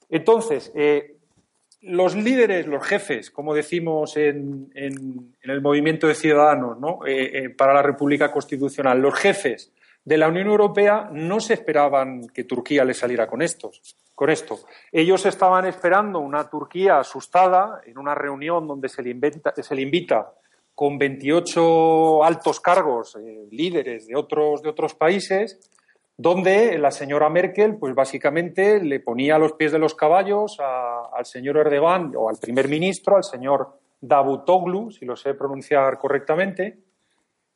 Entonces, 0.08 0.70
eh, 0.76 1.16
los 1.82 2.14
líderes, 2.14 2.66
los 2.66 2.84
jefes, 2.86 3.30
como 3.30 3.54
decimos 3.54 4.16
en, 4.16 4.70
el 4.74 5.60
movimiento 5.60 6.06
de 6.06 6.14
ciudadanos 6.14 6.78
¿no? 6.78 7.00
Eh, 7.06 7.44
eh, 7.44 7.50
para 7.50 7.74
la 7.74 7.82
República 7.82 8.30
Constitucional, 8.30 9.00
los 9.00 9.14
jefes 9.14 9.72
de 10.04 10.16
la 10.16 10.28
Unión 10.28 10.48
Europea 10.48 11.10
no 11.12 11.40
se 11.40 11.54
esperaban 11.54 12.28
que 12.28 12.44
Turquía 12.44 12.84
le 12.84 12.94
saliera 12.94 13.26
con, 13.26 13.40
con 14.14 14.30
esto. 14.30 14.60
Ellos 14.90 15.26
estaban 15.26 15.66
esperando 15.66 16.20
una 16.20 16.48
Turquía 16.48 16.98
asustada 16.98 17.80
en 17.84 17.98
una 17.98 18.14
reunión 18.14 18.66
donde 18.66 18.88
se 18.88 19.02
le, 19.02 19.10
inventa, 19.10 19.52
invita 19.76 20.32
con 20.74 20.98
28 20.98 22.24
altos 22.24 22.60
cargos, 22.60 23.16
eh, 23.16 23.46
líderes 23.50 24.06
de 24.06 24.16
otros 24.16 24.94
países, 24.94 25.58
donde 26.22 26.78
la 26.78 26.92
señora 26.92 27.28
Merkel, 27.28 27.76
pues 27.76 27.96
básicamente 27.96 28.80
le 28.80 29.00
ponía 29.00 29.38
los 29.38 29.54
pies 29.54 29.72
de 29.72 29.80
los 29.80 29.94
caballos 29.94 30.56
al 30.60 31.26
señor 31.26 31.56
Erdogan 31.56 32.12
o 32.16 32.28
al 32.28 32.36
primer 32.36 32.68
ministro, 32.68 33.16
al 33.16 33.24
señor 33.24 33.80
Davutoglu, 34.00 34.92
si 34.92 35.04
lo 35.04 35.16
sé 35.16 35.34
pronunciar 35.34 35.98
correctamente, 35.98 36.78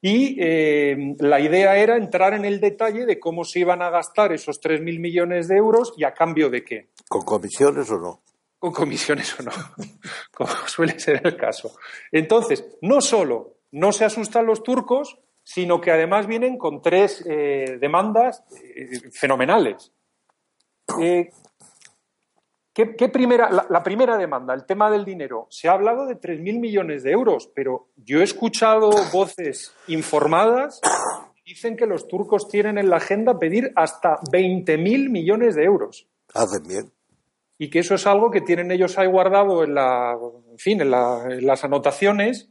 y 0.02 0.36
eh, 0.40 1.14
la 1.20 1.38
idea 1.38 1.76
era 1.76 1.96
entrar 1.96 2.34
en 2.34 2.44
el 2.44 2.60
detalle 2.60 3.06
de 3.06 3.20
cómo 3.20 3.44
se 3.44 3.60
iban 3.60 3.82
a 3.82 3.90
gastar 3.90 4.32
esos 4.32 4.60
3.000 4.60 4.98
millones 4.98 5.46
de 5.46 5.56
euros 5.56 5.94
y 5.96 6.02
a 6.02 6.12
cambio 6.12 6.50
de 6.50 6.64
qué. 6.64 6.88
¿Con 7.08 7.22
comisiones 7.22 7.88
o 7.92 7.98
no? 7.98 8.20
Con 8.58 8.72
comisiones 8.72 9.38
o 9.38 9.44
no, 9.44 9.52
como 10.34 10.50
suele 10.66 10.98
ser 10.98 11.20
el 11.24 11.36
caso. 11.36 11.76
Entonces, 12.10 12.66
no 12.80 13.00
solo 13.00 13.58
no 13.70 13.92
se 13.92 14.04
asustan 14.04 14.46
los 14.46 14.62
turcos, 14.62 15.18
sino 15.46 15.80
que 15.80 15.92
además 15.92 16.26
vienen 16.26 16.58
con 16.58 16.82
tres 16.82 17.24
eh, 17.24 17.78
demandas 17.80 18.42
eh, 18.50 19.10
fenomenales. 19.12 19.92
¿Qué, 22.74 23.08
primera, 23.08 23.48
la, 23.70 23.82
primera 23.84 24.18
demanda, 24.18 24.54
el 24.54 24.66
tema 24.66 24.90
del 24.90 25.04
dinero. 25.04 25.46
Se 25.48 25.68
ha 25.68 25.72
hablado 25.72 26.06
de 26.06 26.20
3.000 26.20 26.58
millones 26.58 27.04
de 27.04 27.12
euros, 27.12 27.48
pero 27.54 27.90
yo 27.94 28.20
he 28.20 28.24
escuchado 28.24 28.90
voces 29.12 29.72
informadas 29.86 30.80
que 30.82 31.42
dicen 31.46 31.76
que 31.76 31.86
los 31.86 32.08
turcos 32.08 32.48
tienen 32.48 32.76
en 32.76 32.90
la 32.90 32.96
agenda 32.96 33.38
pedir 33.38 33.72
hasta 33.76 34.18
20.000 34.32 35.10
millones 35.10 35.54
de 35.54 35.62
euros. 35.62 36.08
Hacen 36.34 36.66
bien. 36.66 36.92
Y 37.56 37.70
que 37.70 37.78
eso 37.78 37.94
es 37.94 38.06
algo 38.08 38.32
que 38.32 38.40
tienen 38.40 38.72
ellos 38.72 38.98
ahí 38.98 39.06
guardado 39.06 39.62
en, 39.62 39.74
la, 39.74 40.18
en 40.50 40.58
fin, 40.58 40.80
en, 40.80 40.90
las 40.90 41.64
anotaciones 41.64 42.50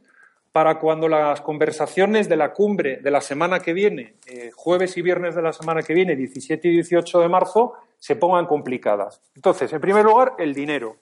para 0.56 0.78
cuando 0.78 1.06
las 1.06 1.42
conversaciones 1.42 2.30
de 2.30 2.36
la 2.38 2.54
cumbre 2.54 2.96
de 3.02 3.10
la 3.10 3.20
semana 3.20 3.60
que 3.60 3.74
viene, 3.74 4.14
eh, 4.26 4.50
jueves 4.54 4.96
y 4.96 5.02
viernes 5.02 5.34
de 5.34 5.42
la 5.42 5.52
semana 5.52 5.82
que 5.82 5.92
viene, 5.92 6.16
17 6.16 6.68
y 6.68 6.70
18 6.70 7.20
de 7.20 7.28
marzo, 7.28 7.74
se 7.98 8.16
pongan 8.16 8.46
complicadas. 8.46 9.20
Entonces, 9.34 9.70
en 9.74 9.82
primer 9.82 10.06
lugar, 10.06 10.32
el 10.38 10.54
dinero. 10.54 10.96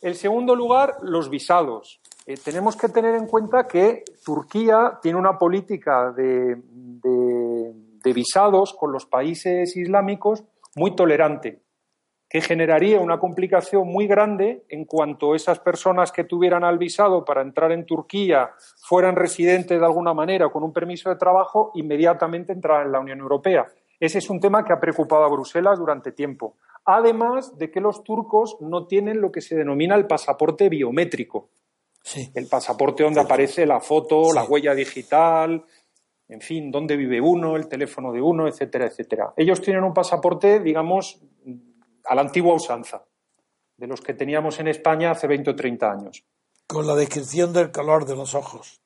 En 0.00 0.14
segundo 0.14 0.56
lugar, 0.56 0.96
los 1.02 1.28
visados. 1.28 2.00
Eh, 2.24 2.38
tenemos 2.42 2.76
que 2.76 2.88
tener 2.88 3.14
en 3.14 3.26
cuenta 3.26 3.66
que 3.66 4.04
Turquía 4.24 4.98
tiene 5.02 5.18
una 5.18 5.36
política 5.36 6.10
de, 6.10 6.56
de 6.56 8.12
visados 8.14 8.72
con 8.72 8.90
los 8.90 9.04
países 9.04 9.76
islámicos 9.76 10.44
muy 10.76 10.96
tolerante 10.96 11.60
que 12.28 12.40
generaría 12.40 13.00
una 13.00 13.18
complicación 13.18 13.88
muy 13.88 14.06
grande 14.06 14.64
en 14.68 14.84
cuanto 14.84 15.34
esas 15.34 15.60
personas 15.60 16.12
que 16.12 16.24
tuvieran 16.24 16.62
al 16.62 16.76
visado 16.76 17.24
para 17.24 17.40
entrar 17.40 17.72
en 17.72 17.86
Turquía 17.86 18.50
fueran 18.82 19.16
residentes 19.16 19.78
de 19.80 19.86
alguna 19.86 20.12
manera 20.12 20.50
con 20.50 20.62
un 20.62 20.72
permiso 20.72 21.08
de 21.08 21.16
trabajo, 21.16 21.70
inmediatamente 21.74 22.52
entraran 22.52 22.86
en 22.86 22.92
la 22.92 23.00
Unión 23.00 23.20
Europea. 23.20 23.66
Ese 23.98 24.18
es 24.18 24.28
un 24.28 24.40
tema 24.40 24.64
que 24.64 24.72
ha 24.72 24.80
preocupado 24.80 25.24
a 25.24 25.30
Bruselas 25.30 25.78
durante 25.78 26.12
tiempo. 26.12 26.56
Además 26.84 27.56
de 27.58 27.70
que 27.70 27.80
los 27.80 28.04
turcos 28.04 28.56
no 28.60 28.86
tienen 28.86 29.20
lo 29.20 29.32
que 29.32 29.40
se 29.40 29.56
denomina 29.56 29.94
el 29.94 30.06
pasaporte 30.06 30.68
biométrico. 30.68 31.48
El 32.34 32.46
pasaporte 32.46 33.02
donde 33.02 33.20
aparece 33.20 33.66
la 33.66 33.80
foto, 33.80 34.32
la 34.32 34.44
huella 34.44 34.74
digital, 34.74 35.64
en 36.28 36.40
fin, 36.40 36.70
dónde 36.70 36.96
vive 36.96 37.20
uno, 37.20 37.56
el 37.56 37.68
teléfono 37.68 38.12
de 38.12 38.22
uno, 38.22 38.46
etcétera, 38.46 38.86
etcétera. 38.86 39.32
Ellos 39.36 39.60
tienen 39.60 39.84
un 39.84 39.92
pasaporte, 39.92 40.60
digamos, 40.60 41.20
a 42.04 42.14
la 42.14 42.22
antigua 42.22 42.54
usanza, 42.54 43.04
de 43.76 43.86
los 43.86 44.00
que 44.00 44.14
teníamos 44.14 44.58
en 44.60 44.68
España 44.68 45.10
hace 45.10 45.26
20 45.26 45.50
o 45.50 45.56
30 45.56 45.90
años. 45.90 46.24
Con 46.66 46.86
la 46.86 46.94
descripción 46.94 47.52
del 47.52 47.70
color 47.70 48.04
de 48.04 48.16
los 48.16 48.34
ojos. 48.34 48.80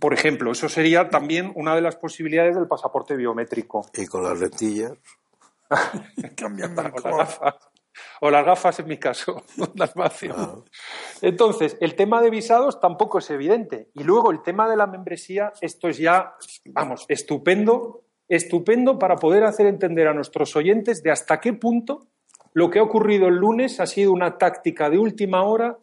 Por 0.00 0.12
ejemplo, 0.12 0.50
eso 0.50 0.68
sería 0.68 1.08
también 1.08 1.52
una 1.54 1.74
de 1.74 1.80
las 1.80 1.96
posibilidades 1.96 2.56
del 2.56 2.66
pasaporte 2.66 3.14
biométrico. 3.14 3.86
Y 3.94 4.06
con 4.06 4.24
las 4.24 4.38
lentillas. 4.38 4.92
Cambiando 6.36 6.82
el 6.82 6.92
gafas, 7.02 7.54
o 8.20 8.30
las 8.30 8.44
gafas, 8.44 8.78
en 8.80 8.88
mi 8.88 8.98
caso, 8.98 9.42
las 9.74 9.92
ah. 9.96 10.56
Entonces, 11.22 11.76
el 11.80 11.94
tema 11.94 12.20
de 12.20 12.30
visados 12.30 12.80
tampoco 12.80 13.18
es 13.18 13.30
evidente. 13.30 13.90
Y 13.94 14.04
luego 14.04 14.30
el 14.30 14.42
tema 14.42 14.68
de 14.68 14.76
la 14.76 14.86
membresía, 14.86 15.52
esto 15.60 15.88
es 15.88 15.98
ya, 15.98 16.34
vamos, 16.66 17.04
estupendo, 17.08 18.04
estupendo 18.28 18.98
para 18.98 19.16
poder 19.16 19.44
hacer 19.44 19.66
entender 19.66 20.08
a 20.08 20.14
nuestros 20.14 20.56
oyentes 20.56 21.02
de 21.02 21.10
hasta 21.10 21.40
qué 21.40 21.52
punto 21.52 22.08
lo 22.56 22.70
que 22.70 22.78
ha 22.78 22.82
ocurrido 22.82 23.28
el 23.28 23.34
lunes 23.34 23.80
ha 23.80 23.86
sido 23.86 24.12
una 24.12 24.38
táctica 24.38 24.88
de 24.88 24.98
última 24.98 25.42
hora 25.42 25.76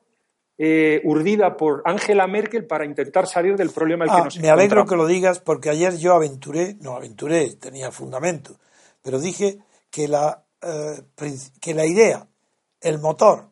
eh, 0.58 1.02
urdida 1.04 1.56
por 1.56 1.84
Angela 1.86 2.26
Merkel 2.26 2.66
para 2.66 2.84
intentar 2.84 3.28
salir 3.28 3.56
del 3.56 3.70
problema 3.70 4.06
al 4.06 4.10
que 4.10 4.18
ah, 4.18 4.24
nos 4.24 4.40
Me 4.40 4.50
alegro 4.50 4.88
que 4.88 4.96
lo 4.96 5.06
digas 5.06 5.38
porque 5.38 5.70
ayer 5.70 5.96
yo 6.00 6.16
aventuré, 6.16 6.76
no 6.82 6.96
aventuré, 6.96 7.54
tenía 7.58 7.92
fundamento, 7.92 8.56
pero 9.04 9.20
dije 9.20 9.60
que 9.92 10.08
la, 10.08 10.46
eh, 10.64 11.04
que 11.62 11.76
la 11.76 11.86
idea, 11.86 12.26
el 12.82 12.98
motor, 12.98 13.50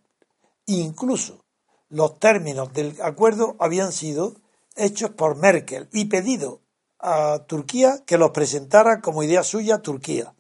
incluso 0.65 1.45
los 1.89 2.17
términos 2.17 2.73
del 2.73 2.95
acuerdo 3.03 3.55
habían 3.59 3.91
sido 3.91 4.33
hechos 4.75 5.11
por 5.11 5.37
Merkel 5.37 5.87
y 5.93 6.05
pedido 6.05 6.61
a 6.97 7.43
Turquía 7.45 7.99
que 8.03 8.17
los 8.17 8.31
presentara 8.31 8.99
como 8.99 9.21
idea 9.21 9.43
suya 9.43 9.77
Turquía. 9.77 10.33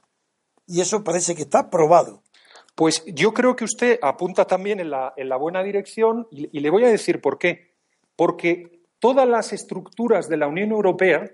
Y 0.65 0.81
eso 0.81 1.03
parece 1.03 1.35
que 1.35 1.43
está 1.43 1.69
probado. 1.69 2.20
Pues 2.75 3.03
yo 3.05 3.33
creo 3.33 3.55
que 3.55 3.65
usted 3.65 3.99
apunta 4.01 4.45
también 4.45 4.79
en 4.79 4.89
la, 4.89 5.37
buena 5.37 5.63
dirección 5.63 6.27
y, 6.31 6.59
le 6.59 6.69
voy 6.69 6.83
a 6.83 6.89
decir 6.89 7.21
por 7.21 7.37
qué. 7.37 7.75
Porque 8.15 8.81
todas 8.99 9.27
las 9.27 9.53
estructuras 9.53 10.29
de 10.29 10.37
la 10.37 10.47
Unión 10.47 10.71
Europea, 10.71 11.29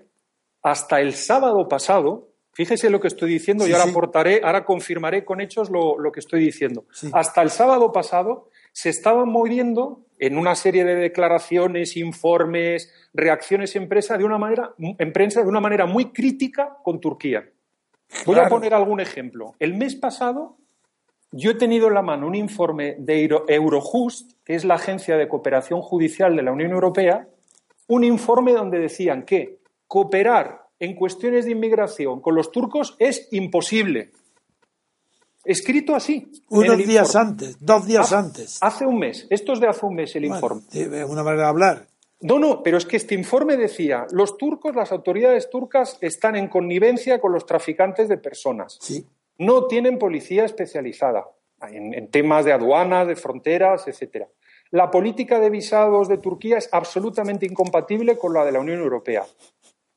hasta 0.62 1.00
el 1.00 1.14
sábado 1.14 1.68
pasado, 1.68 2.28
fíjese 2.52 2.90
lo 2.90 3.00
que 3.00 3.08
estoy 3.08 3.30
diciendo 3.30 3.66
y 3.66 3.72
ahora 3.72 3.90
aportaré, 3.90 4.40
ahora 4.42 4.64
confirmaré 4.64 5.24
con 5.24 5.40
hechos 5.40 5.70
lo, 5.70 5.96
que 6.12 6.20
estoy 6.20 6.40
diciendo. 6.40 6.86
Hasta 7.12 7.42
el 7.42 7.50
sábado 7.50 7.92
pasado 7.92 8.48
se 8.72 8.90
estaban 8.90 9.28
moviendo 9.28 10.04
en 10.18 10.36
una 10.36 10.54
serie 10.54 10.84
de 10.84 10.96
declaraciones, 10.96 11.96
informes, 11.96 12.92
reacciones 13.14 13.76
en 13.76 13.88
prensa 13.88 14.18
de 14.18 14.24
una 14.24 14.38
manera, 14.38 14.74
en 14.78 15.12
prensa 15.12 15.42
de 15.42 15.48
una 15.48 15.60
manera 15.60 15.86
muy 15.86 16.12
crítica 16.12 16.76
con 16.82 17.00
Turquía. 17.00 17.48
Voy 18.26 18.38
a 18.38 18.48
poner 18.48 18.74
algún 18.74 19.00
ejemplo. 19.00 19.54
El 19.58 19.74
mes 19.74 19.94
pasado 19.94 20.58
yo 21.30 21.50
he 21.50 21.54
tenido 21.54 21.88
en 21.88 21.94
la 21.94 22.02
mano 22.02 22.26
un 22.26 22.34
informe 22.34 22.96
de 22.98 23.28
Eurojust, 23.48 24.32
que 24.44 24.54
es 24.54 24.64
la 24.64 24.74
agencia 24.74 25.16
de 25.16 25.28
cooperación 25.28 25.82
judicial 25.82 26.34
de 26.34 26.42
la 26.42 26.52
Unión 26.52 26.72
Europea, 26.72 27.28
un 27.86 28.04
informe 28.04 28.52
donde 28.52 28.78
decían 28.78 29.24
que 29.24 29.58
cooperar 29.86 30.66
en 30.78 30.94
cuestiones 30.94 31.44
de 31.44 31.52
inmigración 31.52 32.20
con 32.20 32.34
los 32.34 32.50
turcos 32.50 32.96
es 32.98 33.28
imposible. 33.32 34.12
Escrito 35.44 35.94
así. 35.94 36.30
Unos 36.50 36.78
días 36.78 37.16
antes, 37.16 37.56
dos 37.60 37.86
días 37.86 38.12
antes. 38.12 38.58
Hace 38.60 38.86
un 38.86 38.98
mes. 38.98 39.26
Esto 39.30 39.54
es 39.54 39.60
de 39.60 39.68
hace 39.68 39.86
un 39.86 39.94
mes 39.94 40.14
el 40.16 40.26
informe. 40.26 40.62
Es 40.72 41.08
una 41.08 41.22
manera 41.22 41.44
de 41.44 41.48
hablar. 41.48 41.86
No, 42.20 42.38
no, 42.38 42.62
pero 42.62 42.78
es 42.78 42.84
que 42.84 42.96
este 42.96 43.14
informe 43.14 43.56
decía, 43.56 44.06
los 44.10 44.36
turcos, 44.36 44.74
las 44.74 44.92
autoridades 44.92 45.48
turcas 45.48 45.98
están 46.00 46.36
en 46.36 46.48
connivencia 46.48 47.20
con 47.20 47.32
los 47.32 47.46
traficantes 47.46 48.08
de 48.08 48.18
personas. 48.18 48.76
Sí 48.80 49.06
no 49.38 49.66
tienen 49.66 49.98
policía 49.98 50.44
especializada 50.44 51.26
en, 51.62 52.10
temas 52.10 52.44
de 52.44 52.52
aduanas, 52.52 53.06
de 53.08 53.16
fronteras, 53.16 53.86
etcétera. 53.88 54.28
La 54.70 54.90
política 54.90 55.40
de 55.40 55.50
visados 55.50 56.08
de 56.08 56.18
Turquía 56.18 56.58
es 56.58 56.68
absolutamente 56.72 57.46
incompatible 57.46 58.18
con 58.18 58.34
la 58.34 58.44
de 58.44 58.52
la 58.52 58.60
Unión 58.60 58.80
Europea. 58.80 59.24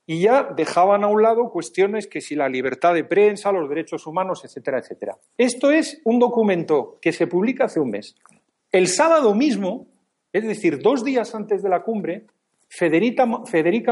Y 0.06 0.22
ya 0.22 0.44
dejaban 0.44 1.04
a 1.04 1.08
un 1.08 1.22
lado 1.22 1.50
cuestiones 1.50 2.08
que 2.08 2.22
si 2.22 2.36
la 2.36 2.50
libertad 2.50 2.94
de 2.94 3.04
prensa, 3.04 3.52
los 3.52 3.70
derechos 3.70 4.08
humanos, 4.08 4.44
etcétera, 4.44 4.80
etcétera. 4.80 5.18
Esto 5.38 5.72
es 5.72 6.02
un 6.06 6.20
documento 6.20 6.98
que 7.02 7.12
se 7.12 7.28
publica 7.28 7.66
hace 7.66 7.80
un 7.80 7.92
mes. 7.92 8.16
El 8.72 8.88
sábado 8.88 9.36
mismo, 9.36 9.88
es 10.32 10.46
decir, 10.46 10.80
dos 10.82 11.04
días 11.04 11.36
antes 11.36 11.62
de 11.62 11.70
la 11.70 11.84
cumbre, 11.84 12.26
Federica, 12.70 13.26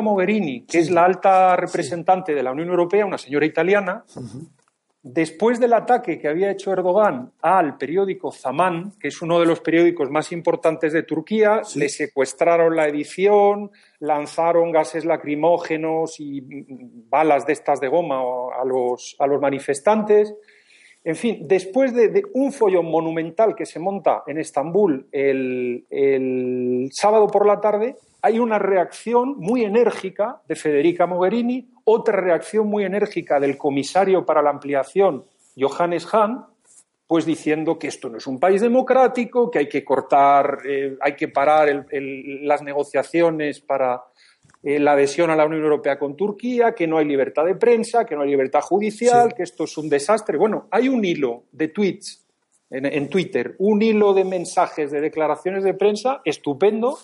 Mogherini, 0.02 0.62
que 0.62 0.80
es 0.80 0.90
la 0.90 1.04
alta 1.04 1.58
representante 1.58 2.34
de 2.34 2.42
la 2.42 2.54
Unión 2.54 2.70
Europea, 2.70 3.06
una 3.06 3.18
señora 3.18 3.46
italiana, 3.46 4.06
Después 5.02 5.62
del 5.62 5.72
ataque 5.72 6.20
que 6.20 6.28
había 6.28 6.52
hecho 6.52 6.74
Erdogan 6.74 7.32
al 7.42 7.78
periódico 7.78 8.34
Zaman, 8.34 8.92
que 9.00 9.08
es 9.08 9.22
uno 9.22 9.40
de 9.40 9.46
los 9.46 9.62
periódicos 9.62 10.12
más 10.12 10.34
importantes 10.34 10.92
de 10.92 11.04
Turquía, 11.04 11.62
le 11.76 11.88
secuestraron 11.88 12.76
la 12.76 12.86
edición, 12.90 13.72
lanzaron 14.00 14.74
gases 14.74 15.06
lacrimógenos 15.06 16.20
y 16.20 16.44
balas 17.10 17.48
de 17.48 17.54
estas 17.54 17.80
de 17.80 17.88
goma 17.88 18.20
a 18.60 18.66
los, 18.66 19.16
a 19.20 19.26
los 19.26 19.40
manifestantes. 19.40 20.36
En 21.06 21.16
fin, 21.16 21.48
después 21.48 21.94
de, 21.94 22.22
un 22.34 22.52
follón 22.52 22.92
monumental 22.92 23.56
que 23.56 23.66
se 23.66 23.80
monta 23.80 24.24
en 24.28 24.38
Estambul 24.38 25.08
el, 25.14 25.86
el 25.90 26.90
sábado 26.92 27.28
por 27.28 27.46
la 27.46 27.62
tarde, 27.62 27.96
hay 28.22 28.40
una 28.40 28.60
reacción 28.60 29.38
muy 29.38 29.64
enérgica 29.64 30.42
de 30.46 30.56
Federica 30.56 31.08
Mogherini 31.08 31.70
otra 31.92 32.22
reacción 32.22 32.68
muy 32.68 32.84
enérgica 32.84 33.40
del 33.40 33.58
comisario 33.58 34.26
para 34.26 34.42
la 34.42 34.52
ampliación, 34.52 35.26
Johannes 35.58 36.08
Hahn, 36.14 36.46
pues 37.08 37.26
diciendo 37.26 37.80
que 37.80 37.88
esto 37.88 38.10
no 38.10 38.18
es 38.18 38.28
un 38.28 38.40
país 38.40 38.62
democrático, 38.62 39.50
que 39.50 39.60
hay 39.60 39.68
que 39.68 39.84
cortar, 39.84 40.60
eh, 40.64 40.96
hay 41.02 41.16
que 41.16 41.30
parar 41.30 41.88
las 41.92 42.62
negociaciones 42.62 43.60
para 43.62 44.04
eh, 44.62 44.78
la 44.78 44.92
adhesión 44.92 45.32
a 45.32 45.36
la 45.36 45.48
Unión 45.48 45.64
Europea 45.64 45.98
con 45.98 46.16
Turquía, 46.16 46.74
que 46.74 46.86
no 46.86 47.00
hay 47.00 47.06
libertad 47.06 47.46
de 47.46 47.56
prensa, 47.56 48.06
que 48.06 48.16
no 48.16 48.22
hay 48.22 48.30
libertad 48.30 48.62
judicial, 48.62 49.34
que 49.34 49.42
esto 49.42 49.64
es 49.64 49.76
un 49.80 49.90
desastre. 49.90 50.38
Bueno, 50.38 50.68
hay 50.70 50.88
un 50.88 51.04
hilo 51.04 51.46
de 51.52 51.70
tweets 51.70 52.28
en, 52.70 53.10
Twitter, 53.10 53.56
un 53.58 53.82
hilo 53.82 54.14
de 54.14 54.26
mensajes, 54.26 54.92
de 54.92 55.02
declaraciones 55.02 55.64
de 55.64 55.74
prensa 55.74 56.22
estupendo, 56.24 57.00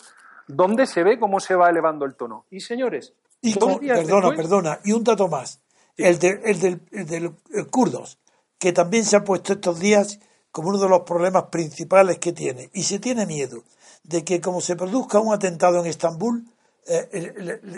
donde 0.48 0.86
se 0.86 1.04
ve 1.04 1.18
cómo 1.18 1.40
se 1.40 1.56
va 1.56 1.72
elevando 1.72 2.06
el 2.06 2.16
tono. 2.16 2.46
Y 2.52 2.60
señores, 2.60 3.16
y 3.50 3.88
perdona, 3.88 4.36
perdona, 4.36 4.80
y 4.84 4.92
un 4.92 5.04
dato 5.04 5.28
más, 5.28 5.62
el, 5.98 6.20
de, 6.20 6.42
el 6.44 6.60
del, 6.60 6.82
el 6.92 7.06
del 7.06 7.32
kurdos 7.70 8.20
que 8.60 8.74
también 8.74 9.06
se 9.06 9.16
ha 9.16 9.24
puesto 9.24 9.54
estos 9.54 9.80
días 9.80 10.20
como 10.52 10.70
uno 10.70 10.80
de 10.80 10.90
los 10.90 11.02
problemas 11.02 11.46
principales 11.52 12.18
que 12.18 12.32
tiene. 12.32 12.70
Y 12.74 12.84
se 12.84 13.00
tiene 13.00 13.26
miedo 13.26 13.64
de 14.04 14.24
que 14.24 14.40
como 14.42 14.62
se 14.62 14.76
produzca 14.76 15.20
un 15.20 15.34
atentado 15.34 15.82
en 15.82 15.88
Estambul, 15.88 16.46
eh, 16.88 17.10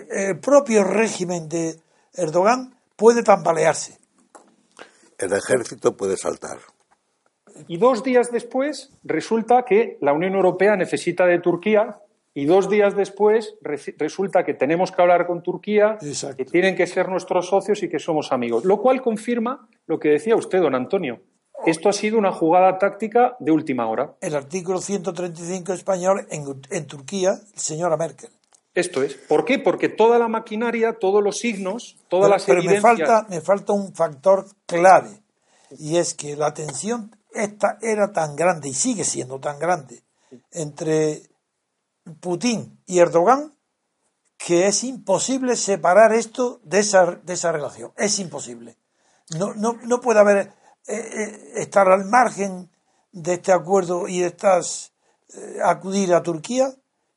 el, 0.09 0.39
propio 0.39 0.83
régimen 0.83 1.49
de 1.49 1.79
Erdogan 2.13 2.75
puede 2.95 3.23
tambalearse. 3.23 3.97
El 5.17 5.33
ejército 5.33 5.97
puede 5.97 6.17
saltar. 6.17 6.59
Y 7.67 7.77
dos 7.77 8.03
días 8.03 8.31
después 8.31 8.91
resulta 9.03 9.65
que 9.65 9.97
la 10.01 10.13
Unión 10.13 10.35
Europea 10.35 10.75
necesita 10.75 11.25
de 11.25 11.39
Turquía 11.39 11.99
y 12.37 12.45
dos 12.45 12.69
días 12.69 12.95
después 12.95 13.55
resulta 13.61 14.43
que 14.45 14.53
tenemos 14.53 14.91
que 14.91 15.01
hablar 15.01 15.25
con 15.25 15.41
Turquía, 15.41 15.97
que 16.37 16.45
tienen 16.45 16.75
que 16.75 16.85
ser 16.85 17.09
nuestros 17.09 17.47
socios 17.47 17.81
y 17.81 17.89
que 17.89 17.97
somos 17.97 18.31
amigos. 18.31 18.63
Lo 18.63 18.79
cual 18.79 19.01
confirma 19.01 19.67
lo 19.87 19.99
que 19.99 20.09
decía 20.09 20.35
usted, 20.35 20.61
don 20.61 20.75
Antonio. 20.75 21.19
Esto 21.65 21.89
ha 21.89 21.93
sido 21.93 22.15
una 22.19 22.31
jugada 22.31 22.77
táctica 22.77 23.35
de 23.39 23.51
última 23.51 23.89
hora. 23.89 24.13
El 24.21 24.35
artículo 24.35 24.79
135 24.79 25.73
español 25.73 26.27
en, 26.29 26.85
Turquía, 26.85 27.39
señora 27.55 27.97
Merkel. 27.97 28.29
Esto 28.75 29.01
es. 29.01 29.15
¿Por 29.15 29.43
qué? 29.43 29.57
Porque 29.57 29.89
toda 29.89 30.19
la 30.19 30.27
maquinaria, 30.27 30.93
todos 30.93 31.23
los 31.23 31.39
signos, 31.39 31.97
todas 32.07 32.29
las 32.29 32.45
pero 32.45 32.61
me 32.61 32.79
falta, 32.79 33.25
me 33.31 33.41
falta 33.41 33.73
un 33.73 33.95
factor 33.95 34.45
clave 34.67 35.09
y 35.79 35.97
es 35.97 36.13
que 36.13 36.35
la 36.35 36.53
tensión 36.53 37.15
esta 37.33 37.79
era 37.81 38.11
tan 38.11 38.35
grande 38.35 38.69
y 38.69 38.73
sigue 38.75 39.05
siendo 39.05 39.39
tan 39.39 39.57
grande 39.57 40.03
entre 40.51 41.23
Putin 42.19 42.81
y 42.85 42.99
Erdogan 42.99 43.57
que 44.37 44.67
es 44.67 44.83
imposible 44.83 45.55
separar 45.55 46.13
esto 46.13 46.61
de 46.63 46.79
esa, 46.79 47.05
de 47.05 47.33
esa 47.33 47.51
relación. 47.51 47.91
Es 47.97 48.19
imposible. 48.19 48.77
No, 49.37 49.53
no, 49.53 49.77
no 49.83 49.99
puede 49.99 50.19
haber 50.19 50.53
eh, 50.87 50.95
eh, 50.95 51.51
estar 51.55 51.89
al 51.89 52.05
margen 52.05 52.69
de 53.11 53.33
este 53.33 53.51
acuerdo 53.51 54.07
y 54.07 54.23
estas 54.23 54.93
eh, 55.33 55.57
acudir 55.63 56.13
a 56.13 56.23
Turquía 56.23 56.73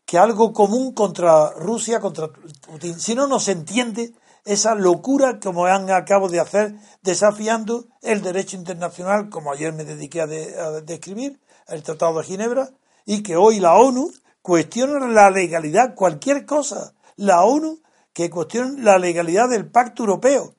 que 0.07 0.19
algo 0.19 0.53
común 0.53 0.93
contra 0.93 1.51
Rusia, 1.51 2.01
contra 2.01 2.29
Putin. 2.67 2.99
Si 2.99 3.15
no, 3.15 3.29
no 3.29 3.39
se 3.39 3.53
entiende 3.53 4.13
esa 4.45 4.75
locura 4.75 5.39
como 5.39 5.67
han 5.67 5.91
acabo 5.91 6.29
de 6.29 6.41
hacer, 6.41 6.75
desafiando 7.03 7.87
el 8.03 8.23
derecho 8.23 8.57
internacional, 8.57 9.29
como 9.29 9.53
ayer 9.53 9.73
me 9.73 9.85
dediqué 9.85 10.21
a, 10.23 10.25
a 10.25 10.81
describir, 10.81 11.39
el 11.69 11.85
Tratado 11.85 12.19
de 12.19 12.25
Ginebra, 12.25 12.71
y 13.05 13.23
que 13.23 13.37
hoy 13.37 13.61
la 13.61 13.75
ONU 13.75 14.11
cuestiona 14.43 15.07
la 15.07 15.31
legalidad, 15.31 15.95
cualquier 15.95 16.47
cosa. 16.47 16.93
La 17.17 17.45
ONU 17.45 17.81
que 18.13 18.31
cuestiona 18.31 18.83
la 18.83 18.99
legalidad 18.99 19.49
del 19.49 19.71
Pacto 19.71 20.03
Europeo. 20.03 20.55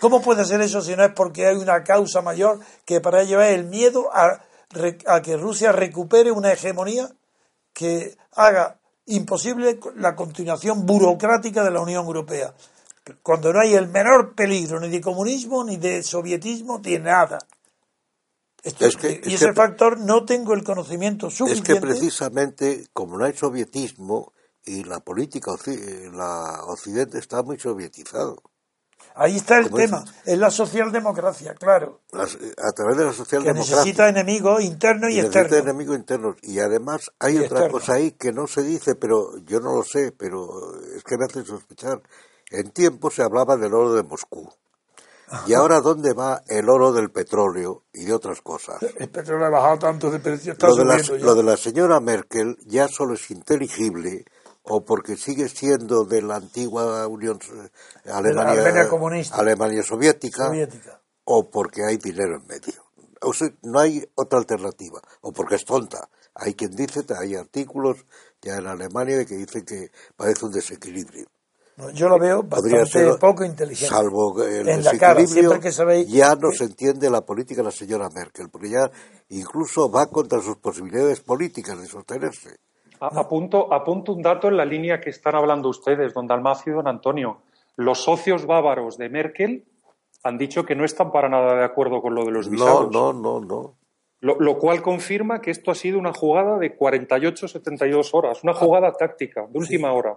¿Cómo 0.00 0.22
puede 0.22 0.44
ser 0.44 0.60
eso 0.60 0.80
si 0.80 0.96
no 0.96 1.04
es 1.04 1.12
porque 1.12 1.46
hay 1.46 1.56
una 1.56 1.84
causa 1.84 2.22
mayor 2.22 2.58
que 2.84 3.00
para 3.00 3.22
es 3.22 3.30
el 3.30 3.64
miedo 3.64 4.10
a, 4.12 4.40
a 5.06 5.22
que 5.22 5.36
Rusia 5.36 5.72
recupere 5.72 6.30
una 6.30 6.52
hegemonía 6.52 7.10
que 7.72 8.16
haga 8.32 8.78
imposible 9.06 9.78
la 9.96 10.16
continuación 10.16 10.86
burocrática 10.86 11.62
de 11.62 11.70
la 11.70 11.80
Unión 11.80 12.04
Europea? 12.06 12.54
Cuando 13.22 13.52
no 13.52 13.60
hay 13.60 13.74
el 13.74 13.88
menor 13.88 14.34
peligro 14.34 14.80
ni 14.80 14.88
de 14.88 15.00
comunismo 15.00 15.64
ni 15.64 15.76
de 15.76 16.02
sovietismo, 16.02 16.80
ni 16.82 16.98
nada 16.98 17.38
y 19.24 19.34
ese 19.34 19.52
factor 19.54 19.98
no 19.98 20.24
tengo 20.24 20.54
el 20.54 20.62
conocimiento 20.64 21.30
suficiente. 21.30 21.72
Es 21.72 21.78
que 21.78 21.86
precisamente, 21.86 22.86
como 22.92 23.16
no 23.16 23.24
hay 23.24 23.34
sovietismo 23.34 24.32
y 24.64 24.84
la 24.84 25.00
política, 25.00 25.52
la 26.12 26.64
Occidente 26.66 27.18
está 27.18 27.42
muy 27.42 27.58
sovietizado. 27.58 28.36
Ahí 29.14 29.36
está 29.36 29.58
el 29.58 29.70
tema, 29.70 30.04
es 30.24 30.38
la 30.38 30.50
socialdemocracia, 30.50 31.54
claro. 31.54 32.00
a 32.12 32.72
través 32.72 32.96
de 32.96 33.04
la 33.04 33.12
socialdemocracia. 33.12 33.74
Que 33.74 33.80
necesita 33.80 34.08
enemigos 34.08 34.62
internos 34.62 35.10
y, 35.10 35.14
y 35.14 35.20
externos. 35.20 35.50
Necesita 35.50 35.70
enemigos 35.70 35.96
internos. 35.96 36.36
Y 36.42 36.60
además 36.60 37.10
hay 37.18 37.38
otra 37.38 37.68
cosa 37.68 37.94
ahí 37.94 38.12
que 38.12 38.32
no 38.32 38.46
se 38.46 38.62
dice, 38.62 38.94
pero 38.94 39.36
yo 39.38 39.58
no 39.58 39.74
lo 39.74 39.82
sé, 39.82 40.12
pero 40.16 40.48
es 40.96 41.02
que 41.02 41.18
me 41.18 41.24
hace 41.24 41.44
sospechar. 41.44 42.00
En 42.50 42.70
tiempo 42.70 43.10
se 43.10 43.22
hablaba 43.22 43.56
del 43.56 43.74
oro 43.74 43.94
de 43.94 44.02
Moscú. 44.04 44.48
¿Y 45.46 45.54
ahora 45.54 45.80
dónde 45.80 46.12
va 46.12 46.42
el 46.48 46.68
oro 46.68 46.92
del 46.92 47.10
petróleo 47.10 47.84
y 47.92 48.04
de 48.04 48.12
otras 48.12 48.40
cosas? 48.40 48.82
El 48.96 49.08
petróleo 49.10 49.46
ha 49.46 49.50
bajado 49.50 49.78
tanto 49.78 50.10
de 50.10 50.18
precio. 50.18 50.56
lo, 50.60 50.74
de 50.74 50.84
la, 50.84 50.98
lo 51.18 51.34
de 51.34 51.42
la 51.42 51.56
señora 51.56 52.00
Merkel 52.00 52.56
ya 52.66 52.88
solo 52.88 53.14
es 53.14 53.30
inteligible 53.30 54.24
o 54.62 54.84
porque 54.84 55.16
sigue 55.16 55.48
siendo 55.48 56.04
de 56.04 56.22
la 56.22 56.36
antigua 56.36 57.06
Unión 57.06 57.38
Alemania, 58.04 58.88
comunista, 58.88 59.36
Alemania 59.36 59.82
soviética, 59.82 60.50
o 61.24 61.48
porque 61.48 61.84
hay 61.84 61.96
dinero 61.96 62.36
en 62.36 62.46
medio. 62.46 62.84
O 63.22 63.32
sea, 63.32 63.48
no 63.62 63.78
hay 63.78 64.02
otra 64.14 64.38
alternativa, 64.38 65.00
o 65.20 65.32
porque 65.32 65.56
es 65.56 65.64
tonta. 65.64 66.08
Hay 66.34 66.54
quien 66.54 66.70
dice, 66.70 67.04
hay 67.18 67.34
artículos 67.34 68.06
ya 68.40 68.56
en 68.56 68.66
Alemania 68.66 69.24
que 69.24 69.36
dicen 69.36 69.64
que 69.64 69.90
parece 70.16 70.46
un 70.46 70.52
desequilibrio 70.52 71.26
yo 71.94 72.08
lo 72.08 72.18
veo 72.18 72.42
bastante 72.42 73.14
poco 73.18 73.44
inteligente. 73.44 73.94
Salvo 73.94 74.42
el 74.42 74.68
en 74.68 74.84
la 74.84 74.96
cara, 74.98 75.24
que 75.60 75.72
sabéis 75.72 76.08
ya 76.08 76.34
no 76.34 76.50
se 76.50 76.64
entiende 76.64 77.10
la 77.10 77.22
política 77.22 77.60
de 77.60 77.66
la 77.66 77.70
señora 77.70 78.08
Merkel, 78.10 78.48
porque 78.50 78.70
ya 78.70 78.90
incluso 79.28 79.90
va 79.90 80.06
contra 80.06 80.40
sus 80.40 80.56
posibilidades 80.56 81.20
políticas 81.20 81.80
de 81.80 81.86
sostenerse. 81.86 82.58
Apunto, 83.00 83.72
apunto 83.72 84.12
un 84.12 84.22
dato 84.22 84.48
en 84.48 84.56
la 84.56 84.64
línea 84.64 85.00
que 85.00 85.10
están 85.10 85.34
hablando 85.34 85.70
ustedes, 85.70 86.12
don 86.12 86.26
Dalmacio 86.26 86.72
y 86.72 86.76
don 86.76 86.86
Antonio. 86.86 87.38
Los 87.76 88.04
socios 88.04 88.44
bávaros 88.44 88.98
de 88.98 89.08
Merkel 89.08 89.64
han 90.22 90.36
dicho 90.36 90.64
que 90.64 90.74
no 90.74 90.84
están 90.84 91.10
para 91.10 91.28
nada 91.28 91.54
de 91.54 91.64
acuerdo 91.64 92.02
con 92.02 92.14
lo 92.14 92.24
de 92.24 92.30
los 92.30 92.48
visados. 92.48 92.90
No, 92.90 93.12
no, 93.12 93.40
no, 93.40 93.40
no. 93.40 93.74
Lo, 94.22 94.58
cual 94.58 94.82
confirma 94.82 95.40
que 95.40 95.50
esto 95.50 95.70
ha 95.70 95.74
sido 95.74 95.98
una 95.98 96.12
jugada 96.12 96.58
de 96.58 96.76
48-72 96.76 98.10
horas, 98.12 98.44
una 98.44 98.52
jugada 98.52 98.92
táctica, 98.92 99.46
de 99.48 99.58
última 99.58 99.94
hora. 99.94 100.14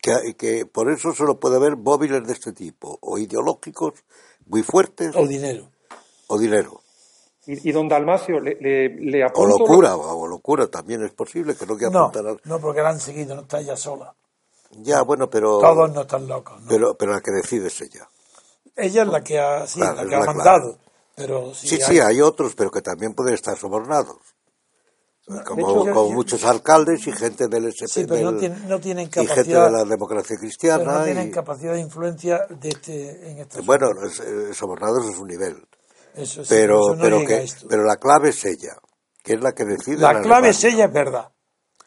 Que, 0.00 0.34
que 0.38 0.64
por 0.64 0.90
eso 0.90 1.12
solo 1.12 1.38
puede 1.38 1.56
haber 1.56 1.76
móviles 1.76 2.26
de 2.26 2.32
este 2.32 2.52
tipo, 2.52 2.98
o 3.02 3.18
ideológicos 3.18 3.92
muy 4.46 4.62
fuertes. 4.62 5.14
O 5.14 5.26
dinero. 5.26 5.68
O 6.28 6.38
dinero. 6.38 6.80
Y, 7.46 7.70
don 7.72 7.88
Dalmacio, 7.88 8.40
le, 8.40 8.56
le, 8.58 9.22
apunto... 9.22 9.54
O 9.54 9.58
locura, 9.58 9.94
o 9.96 10.26
locura 10.26 10.66
también 10.66 11.04
es 11.04 11.12
posible, 11.12 11.54
que 11.54 11.64
no 11.64 11.76
que 11.76 11.88
no, 11.90 12.10
No, 12.44 12.58
porque 12.58 12.80
la 12.80 12.88
han 12.88 12.98
seguido, 12.98 13.36
no 13.36 13.42
está 13.42 13.60
ella 13.60 13.76
sola. 13.76 14.12
Ya, 14.78 15.02
bueno, 15.02 15.28
pero... 15.30 15.60
Todos 15.60 15.92
no 15.92 16.00
están 16.00 16.26
locos. 16.26 16.60
Pero, 16.68 16.96
pero 16.96 17.12
la 17.12 17.20
que 17.20 17.30
decide 17.30 17.68
es 17.68 17.80
ella. 17.82 18.08
Ella 18.74 19.02
es 19.02 19.08
la 19.08 19.22
que 19.22 19.38
ha, 19.38 19.66
sí, 19.66 19.78
la 19.78 20.04
que 20.04 20.14
ha 20.14 20.24
mandado 20.24 20.78
sí, 21.54 21.78
sí, 21.80 21.98
hay 21.98 22.20
otros, 22.20 22.54
pero 22.54 22.70
que 22.70 22.82
también 22.82 23.14
pueden 23.14 23.34
estar 23.34 23.56
sobornados. 23.56 24.18
Como, 25.44 26.10
muchos 26.12 26.44
alcaldes 26.44 27.04
y 27.08 27.12
gente 27.12 27.48
del 27.48 27.66
SP 27.74 27.90
sí, 27.90 28.06
pero 28.08 28.30
no, 28.30 28.38
tienen, 28.38 28.68
no 28.68 28.78
tienen 28.78 29.08
capacidad, 29.08 29.34
y 29.34 29.36
gente 29.36 29.60
de 29.60 29.70
la 29.72 29.84
democracia 29.84 30.36
cristiana. 30.38 30.98
no 30.98 31.04
tienen 31.04 31.32
capacidad 31.32 31.72
de 31.72 31.80
influencia 31.80 32.46
de 32.48 32.68
este, 32.68 33.30
en 33.30 33.48
Bueno, 33.64 33.88
eh, 34.04 34.54
sobornados 34.54 35.04
es 35.04 35.18
un 35.18 35.26
nivel. 35.26 35.66
Eso, 36.14 36.44
sí, 36.44 36.48
pero, 36.48 36.96
pero, 37.00 37.24
que, 37.26 37.44
pero 37.68 37.82
la 37.82 37.96
clave 37.96 38.28
es 38.28 38.44
ella, 38.44 38.76
que 39.20 39.32
es 39.32 39.40
la 39.40 39.52
que 39.52 39.64
decide. 39.64 39.98
La, 39.98 40.20
clave 40.20 40.50
es 40.50 40.62
ella, 40.62 40.84
es 40.84 40.92
verdad. 40.92 41.32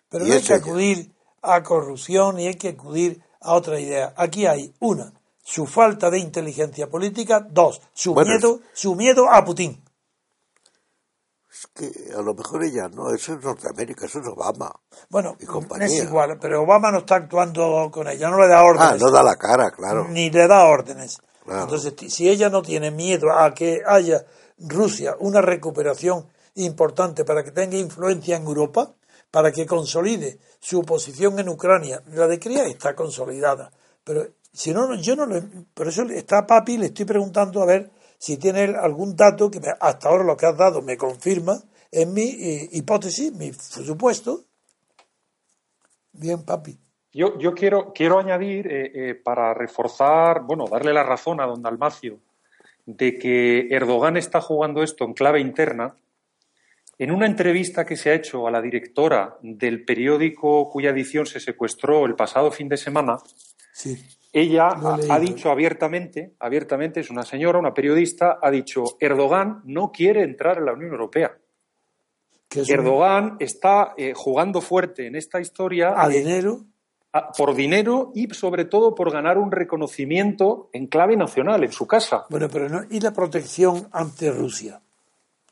Pero 0.10 0.26
no 0.26 0.34
hay 0.34 0.42
que 0.42 0.54
acudir 0.54 1.16
a 1.42 1.64
corrupción 1.64 2.40
y 2.40 2.48
hay 2.48 2.56
que 2.56 2.70
acudir 2.70 3.24
a 3.40 3.54
otra 3.54 3.80
idea. 3.80 4.14
Aquí 4.18 4.48
hay 4.48 4.74
una, 4.80 5.14
su 5.50 5.66
falta 5.66 6.12
de 6.12 6.20
inteligencia 6.20 6.88
política, 6.88 7.40
dos, 7.50 7.82
su 7.92 8.14
miedo, 8.14 8.60
su 8.72 8.94
miedo 8.94 9.28
a 9.32 9.44
Putin. 9.44 9.84
Es 11.52 11.68
que 11.74 12.14
a 12.16 12.22
lo 12.22 12.36
mejor 12.36 12.64
ella 12.64 12.88
no, 12.88 13.12
eso 13.12 13.34
es 13.34 13.44
Norteamérica, 13.44 14.06
eso 14.06 14.20
es 14.20 14.28
Obama. 14.28 14.72
Bueno, 15.10 15.36
es 15.40 16.04
igual, 16.04 16.38
pero 16.40 16.62
Obama 16.62 16.92
no 16.92 17.00
está 17.00 17.16
actuando 17.16 17.90
con 17.92 18.08
ella, 18.08 18.30
no 18.30 18.40
le 18.40 18.48
da 18.48 18.64
órdenes. 18.64 18.92
Ah, 18.92 18.98
no 19.00 19.10
da 19.10 19.24
la 19.24 19.38
cara, 19.38 19.72
claro. 19.72 20.08
Ni 20.10 20.30
le 20.30 20.48
da 20.48 20.66
órdenes. 20.66 21.18
Entonces, 21.48 21.96
si 22.14 22.30
ella 22.30 22.50
no 22.50 22.62
tiene 22.62 22.92
miedo 22.92 23.32
a 23.32 23.52
que 23.52 23.82
haya 23.88 24.24
Rusia 24.60 25.16
una 25.20 25.42
recuperación 25.42 26.28
importante 26.54 27.26
para 27.26 27.44
que 27.44 27.50
tenga 27.50 27.76
influencia 27.76 28.38
en 28.38 28.46
Europa, 28.46 28.94
para 29.32 29.52
que 29.52 29.66
consolide 29.66 30.38
su 30.60 30.84
posición 30.84 31.40
en 31.40 31.50
Ucrania, 31.50 32.04
la 32.14 32.28
de 32.28 32.38
Cría 32.38 32.66
está 32.66 32.96
consolidada, 32.96 33.72
pero 34.04 34.28
Si 34.52 34.74
no, 34.74 34.94
yo 34.96 35.16
no 35.16 35.26
lo. 35.26 35.42
Por 35.74 35.88
eso 35.88 36.04
está 36.04 36.46
Papi, 36.46 36.78
le 36.78 36.88
estoy 36.88 37.06
preguntando 37.06 37.62
a 37.62 37.66
ver 37.66 37.92
si 38.18 38.38
tiene 38.38 38.64
algún 38.64 39.16
dato 39.16 39.50
que 39.50 39.62
hasta 39.80 40.10
ahora 40.10 40.24
lo 40.24 40.36
que 40.36 40.46
has 40.46 40.58
dado 40.58 40.82
me 40.82 40.98
confirma 40.98 41.62
en 41.92 42.14
mi 42.14 42.24
eh, 42.24 42.70
hipótesis, 42.74 43.32
mi 43.34 43.54
supuesto. 43.54 44.46
Bien, 46.12 46.44
Papi. 46.44 46.78
Yo, 47.12 47.40
yo 47.40 47.54
quiero, 47.54 47.92
quiero 47.94 48.20
añadir, 48.20 48.68
eh, 48.68 48.92
eh, 48.94 49.16
para 49.16 49.54
reforzar, 49.54 50.42
bueno, 50.44 50.66
darle 50.70 50.94
la 50.94 51.04
razón 51.04 51.42
a 51.42 51.46
don 51.46 51.62
Dalmacio, 51.62 52.20
de 52.86 53.18
que 53.18 53.68
Erdogan 53.72 54.18
está 54.18 54.42
jugando 54.42 54.84
esto 54.84 55.06
en 55.06 55.14
clave 55.14 55.40
interna, 55.40 55.96
en 57.00 57.12
una 57.12 57.26
entrevista 57.26 57.86
que 57.86 57.96
se 57.96 58.12
ha 58.12 58.14
hecho 58.14 58.46
a 58.48 58.52
la 58.52 58.62
directora 58.62 59.38
del 59.42 59.86
periódico 59.86 60.70
cuya 60.70 60.90
edición 60.90 61.26
se 61.26 61.40
secuestró 61.40 62.06
el 62.06 62.16
pasado 62.16 62.52
fin 62.52 62.68
de 62.68 62.78
semana, 62.78 63.18
ella 64.32 64.70
ha, 64.70 65.20
dicho 65.20 65.50
abiertamente, 65.50 66.34
abiertamente, 66.40 67.00
es 67.00 67.10
una 67.10 67.24
señora, 67.24 67.58
una 67.58 67.74
periodista, 67.74 68.38
ha 68.42 68.52
dicho, 68.52 68.84
Erdogan 69.00 69.62
no 69.66 69.92
quiere 69.92 70.24
entrar 70.24 70.60
en 70.60 70.66
la 70.66 70.74
Unión 70.74 70.92
Europea. 70.92 71.36
Erdogan 72.68 73.38
está 73.40 73.94
eh, 73.98 74.14
jugando 74.16 74.62
fuerte 74.62 75.08
en 75.08 75.16
esta 75.16 75.40
historia. 75.40 75.94
¿A 75.96 76.08
dinero? 76.08 76.66
por 77.38 77.56
dinero 77.56 78.12
y 78.14 78.28
sobre 78.34 78.66
todo 78.66 78.94
por 78.94 79.12
ganar 79.12 79.38
un 79.38 79.52
reconocimiento 79.52 80.70
en 80.74 80.88
clave 80.88 81.18
nacional 81.18 81.64
en 81.64 81.72
su 81.72 81.88
casa. 81.88 82.26
Bueno, 82.30 82.48
pero 82.52 82.70
no, 82.70 82.82
¿y 82.90 83.00
la 83.00 83.12
protección 83.12 83.90
ante 83.92 84.32
Rusia? 84.32 84.80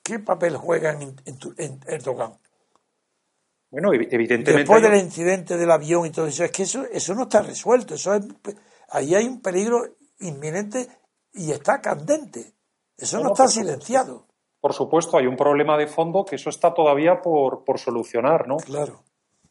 ¿Qué 0.03 0.19
papel 0.19 0.55
juega 0.55 0.91
en, 0.91 1.79
Erdogan? 1.87 2.33
Bueno, 3.69 3.91
evidentemente. 3.91 4.53
Después 4.53 4.81
del 4.81 4.95
incidente 4.95 5.57
del 5.57 5.71
avión 5.71 6.05
y 6.05 6.11
todo 6.11 6.27
eso, 6.27 6.43
es 6.43 6.51
que 6.51 6.63
eso, 6.63 6.85
eso 6.91 7.13
no 7.13 7.23
está 7.23 7.41
resuelto. 7.41 7.95
Eso 7.95 8.17
ahí 8.89 9.15
hay 9.15 9.27
un 9.27 9.41
peligro 9.41 9.97
inminente 10.19 10.87
y 11.33 11.51
está 11.51 11.81
candente. 11.81 12.53
Eso 12.97 13.19
no, 13.21 13.31
está 13.31 13.47
silenciado. 13.47 14.25
por 14.59 14.73
supuesto, 14.73 15.17
hay 15.17 15.27
un 15.27 15.37
problema 15.37 15.77
de 15.77 15.87
fondo 15.87 16.25
que 16.25 16.35
eso 16.35 16.49
está 16.49 16.73
todavía 16.73 17.21
por, 17.21 17.63
por 17.63 17.79
solucionar, 17.79 18.47
¿no? 18.47 18.57
Claro. 18.57 19.03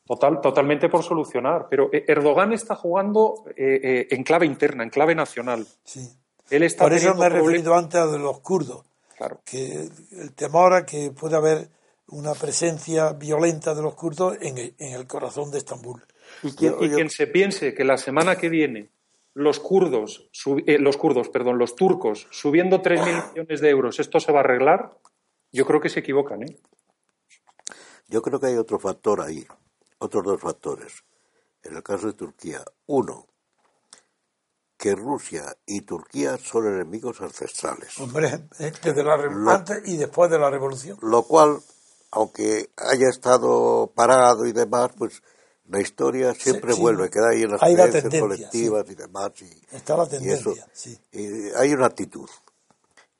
Total, 0.05 0.41
totalmente 0.41 0.89
por 0.89 1.03
solucionar. 1.03 1.66
Pero 1.68 1.91
eh, 1.93 2.05
Erdogan 2.07 2.53
está 2.53 2.76
jugando 2.76 3.45
eh, 3.57 3.80
eh, 3.82 4.09
en 4.11 4.22
clave 4.22 4.47
interna, 4.47 4.84
en 4.84 4.91
clave 4.91 5.14
nacional. 5.14 5.66
Sí. 5.84 6.09
Él 6.51 6.62
está 6.62 6.84
por 6.84 6.93
eso 6.93 7.14
me 7.14 7.26
he 7.26 7.28
referido 7.28 7.74
antes 7.74 8.01
a 8.01 8.07
los 8.07 8.39
kurdos 8.41 8.84
que 9.45 9.89
el 10.12 10.32
temor 10.34 10.74
a 10.74 10.84
que 10.84 11.11
pueda 11.11 11.39
haber 11.39 11.70
una 12.09 12.34
presencia 12.34 13.12
violenta 13.12 13.74
de 13.74 13.82
los 13.82 13.95
kurdos 13.95 14.37
en 14.41 14.59
el, 14.78 15.07
corazón 15.07 15.51
de 15.51 15.59
Estambul. 15.59 16.05
Y 16.43 16.53
quien, 16.53 17.11
se 17.11 17.26
piense 17.26 17.74
que 17.74 17.84
la 17.84 17.97
semana 17.97 18.37
que 18.37 18.49
viene 18.49 18.91
los 19.37 19.61
kurdos, 19.61 20.30
eh, 20.66 20.78
los 20.78 20.97
kurdos, 20.97 21.28
perdón, 21.28 21.59
los 21.59 21.76
turcos 21.76 22.26
subiendo 22.30 22.80
3.000 22.80 23.32
millones 23.32 23.61
de 23.61 23.68
euros, 23.68 24.01
esto 24.01 24.18
se 24.18 24.32
va 24.32 24.39
a 24.39 24.45
arreglar, 24.45 24.97
yo 25.53 25.66
creo 25.66 25.78
que 25.78 25.91
se 25.91 26.01
equivocan. 26.01 26.43
¿eh? 26.45 26.59
Yo 28.09 28.22
creo 28.22 28.41
que 28.41 28.47
hay 28.47 28.57
otro 28.57 28.78
factor 28.78 29.20
ahí, 29.20 29.47
otros 29.99 30.24
dos 30.24 30.41
factores. 30.41 31.05
En 31.62 31.76
el 31.76 31.82
caso 31.82 32.07
de 32.07 32.14
Turquía, 32.14 32.64
uno, 32.87 33.26
que 34.78 34.95
Rusia 34.95 35.55
y 35.66 35.82
Turquía 35.82 36.39
son 36.39 36.68
enemigos 36.68 37.20
ancestrales. 37.20 38.01
Hombre, 38.01 38.49
desde 38.59 39.05
la 39.05 39.16
antes 39.53 39.82
y 39.84 39.99
después 39.99 40.30
de 40.30 40.39
la 40.39 40.49
revolución. 40.49 40.97
Lo 41.03 41.24
cual, 41.24 41.59
aunque 42.11 42.70
haya 42.78 43.11
estado 43.11 43.93
parado 43.95 44.47
y 44.47 44.53
demás, 44.53 44.93
pues 44.97 45.22
la 45.69 45.81
historia 45.81 46.35
siempre 46.35 46.75
vuelve, 46.75 47.11
queda 47.11 47.31
ahí 47.31 47.43
en 47.43 47.51
las 47.51 47.61
creencias 47.61 48.21
colectivas 48.21 48.85
y 48.89 48.95
demás. 48.95 49.33
Y, 49.41 49.77
Está 49.77 49.97
la 49.97 50.07
tendencia, 50.07 50.67
hay 51.57 51.73
una 51.73 51.87
actitud. 51.87 52.29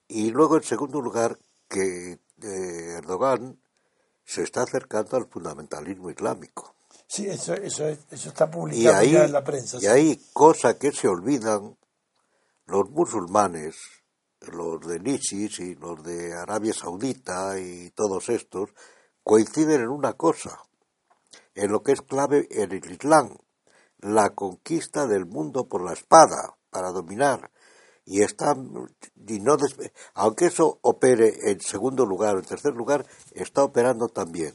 Y 0.09 0.31
luego, 0.31 0.57
en 0.57 0.63
segundo 0.63 1.01
lugar, 1.01 1.37
que 1.69 2.19
eh, 2.43 2.95
Erdogan 2.99 3.59
se 4.25 4.43
está 4.43 4.63
acercando 4.63 5.17
al 5.17 5.27
fundamentalismo 5.27 6.11
islámico. 6.11 6.75
Sí, 7.09 7.29
eso, 7.29 7.55
eso, 7.55 7.89
eso 7.89 8.29
está 8.29 8.51
publicado 8.51 9.05
ya 9.05 9.25
en 9.25 9.33
la 9.33 9.45
prensa. 9.45 9.79
Y 9.81 9.87
hay 9.87 10.21
cosas 10.33 10.75
que 10.75 10.93
se 10.93 11.09
olvidan 11.09 11.77
los 12.67 12.91
musulmanes, 12.91 13.77
los 14.41 14.81
de 14.87 15.01
ISIS 15.05 15.61
y 15.61 15.75
los 15.77 16.03
de 16.03 16.35
Arabia 16.35 16.73
Saudita 16.73 17.59
y 17.59 17.91
todos 17.91 18.29
estos, 18.29 18.71
coinciden 19.23 19.83
en 19.83 19.89
una 19.89 20.15
cosa, 20.15 20.61
en 21.57 21.73
lo 21.73 21.83
que 21.83 21.93
es 21.93 22.03
clave 22.03 22.47
en 22.51 22.71
el 22.71 22.93
Islam, 22.93 23.37
la 23.99 24.31
conquista 24.31 25.07
del 25.07 25.27
mundo 25.27 25.69
por 25.69 25.83
la 25.83 25.95
espada, 25.95 26.57
para 26.71 26.93
dominar. 26.93 27.51
Y 28.05 28.23
están, 28.23 28.71
y 29.27 29.41
no 29.41 29.57
aunque 30.15 30.47
eso 30.47 30.79
opere 30.83 31.51
en 31.51 31.61
segundo 31.61 32.07
lugar 32.07 32.37
o 32.37 32.39
en 32.39 32.45
tercer 32.45 32.75
lugar, 32.75 33.05
está 33.33 33.65
operando 33.65 34.09
también 34.09 34.55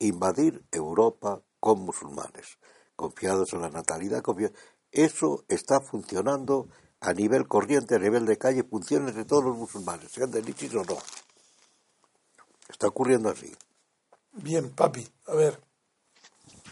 invadir 0.00 0.64
Europa 0.72 1.42
con 1.60 1.80
musulmanes, 1.80 2.58
confiados 2.96 3.52
en 3.52 3.60
la 3.60 3.70
natalidad. 3.70 4.22
Eso 4.90 5.44
está 5.48 5.80
funcionando 5.80 6.68
a 7.00 7.12
nivel 7.12 7.46
corriente, 7.46 7.94
a 7.94 7.98
nivel 7.98 8.26
de 8.26 8.38
calle, 8.38 8.64
funciona 8.64 9.08
entre 9.08 9.26
todos 9.26 9.44
los 9.44 9.56
musulmanes, 9.56 10.10
sean 10.10 10.30
de 10.30 10.40
o 10.40 10.84
no. 10.84 10.98
Está 12.68 12.88
ocurriendo 12.88 13.28
así. 13.28 13.54
Bien, 14.32 14.70
papi, 14.70 15.06
a 15.26 15.34
ver. 15.34 15.67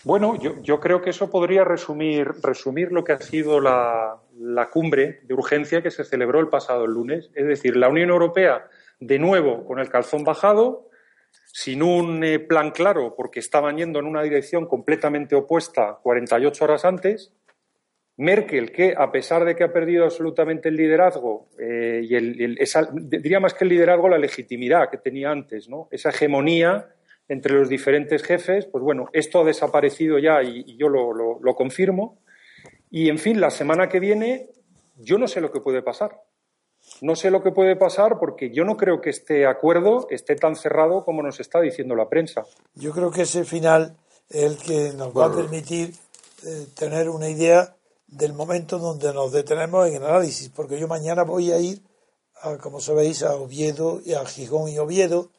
Bueno, 0.07 0.38
yo, 0.40 0.62
yo 0.62 0.78
creo 0.78 1.02
que 1.02 1.11
eso 1.11 1.28
podría 1.30 1.64
resumir, 1.64 2.28
resumir 2.40 2.92
lo 2.92 3.02
que 3.02 3.11
ha 3.11 3.18
sido 3.18 3.61
la, 3.61 4.20
cumbre 4.70 5.18
de 5.24 5.34
urgencia 5.34 5.82
que 5.82 5.90
se 5.90 6.04
celebró 6.04 6.38
el 6.38 6.46
pasado 6.46 6.86
lunes. 6.86 7.28
Es 7.34 7.44
decir, 7.44 7.76
la 7.76 7.88
Unión 7.88 8.11
Europea, 8.11 8.68
de 9.00 9.18
nuevo, 9.18 9.64
con 9.64 9.80
el 9.80 9.88
calzón 9.88 10.22
bajado, 10.22 10.90
sin 11.46 11.82
un 11.82 12.22
eh, 12.22 12.38
plan 12.38 12.70
claro, 12.70 13.16
porque 13.16 13.40
estaban 13.40 13.78
yendo 13.78 13.98
en 13.98 14.07
una 14.07 14.22
dirección 14.22 14.66
completamente 14.66 15.34
opuesta 15.34 15.98
48 16.00 16.64
horas 16.64 16.84
antes. 16.84 17.32
Merkel, 18.16 18.70
que 18.70 18.94
a 18.96 19.11
pesar 19.11 19.44
de 19.44 19.57
que 19.57 19.64
ha 19.64 19.72
perdido 19.72 20.04
absolutamente 20.04 20.68
el 20.68 20.76
liderazgo, 20.76 21.48
eh, 21.59 22.02
y 22.04 22.14
el, 22.14 22.57
diría 22.92 23.40
más 23.40 23.54
que 23.54 23.64
el 23.64 23.70
liderazgo, 23.70 24.09
la 24.09 24.18
legitimidad 24.18 24.88
que 24.88 24.98
tenía 24.98 25.32
antes, 25.32 25.68
¿no? 25.68 25.88
esa 25.90 26.11
hegemonía 26.11 26.95
entre 27.29 27.55
los 27.55 27.68
diferentes 27.68 28.22
jefes, 28.22 28.66
pues 28.66 28.83
bueno, 28.83 29.09
esto 29.12 29.41
ha 29.41 29.45
desaparecido 29.45 30.18
ya 30.18 30.43
y, 30.43 30.77
yo 30.77 30.89
lo, 30.89 31.12
lo 31.12 31.55
confirmo. 31.55 32.18
Y 32.91 33.09
en 33.09 33.18
fin, 33.18 33.41
la 33.41 33.51
semana 33.51 33.89
que 33.89 34.01
viene, 34.01 34.49
yo 34.97 35.18
no 35.18 35.29
sé 35.29 35.41
lo 35.41 35.51
que 35.51 35.61
puede 35.61 35.83
pasar. 35.83 36.22
No 37.01 37.16
sé 37.16 37.31
lo 37.31 37.43
que 37.43 37.51
puede 37.51 37.77
pasar 37.77 38.18
porque 38.18 38.51
yo 38.51 38.64
no 38.64 38.77
creo 38.77 39.01
que 39.01 39.11
este 39.11 39.47
acuerdo 39.47 40.07
esté 40.11 40.37
tan 40.37 40.57
cerrado 40.57 41.05
como 41.05 41.22
nos 41.22 41.41
está 41.41 41.61
diciendo 41.61 41.95
la 41.95 42.09
prensa. 42.09 42.45
Yo 42.74 42.93
creo 42.93 43.11
que 43.11 43.22
ese 43.22 43.45
final 43.45 43.97
es 44.29 44.43
el 44.45 44.57
que 44.59 44.93
nos 44.97 45.16
va 45.16 45.27
a 45.27 45.35
permitir 45.35 45.93
eh, 46.47 46.66
tener 46.74 47.09
una 47.09 47.29
idea 47.29 47.77
del 48.07 48.33
momento 48.33 48.79
donde 48.79 49.12
nos 49.12 49.33
detenemos 49.33 49.89
en 49.89 49.97
el 49.97 50.05
análisis, 50.05 50.49
porque 50.49 50.79
yo 50.79 50.87
mañana 50.87 51.24
voy 51.24 51.51
a 51.51 51.59
ir, 51.59 51.83
a, 52.41 52.57
como 52.57 52.81
sabéis, 52.81 53.22
a 53.24 53.35
Oviedo, 53.35 54.01
y 54.05 54.14
a 54.14 54.24
Gijón 54.24 54.68
y 54.68 54.79
Oviedo, 54.79 55.31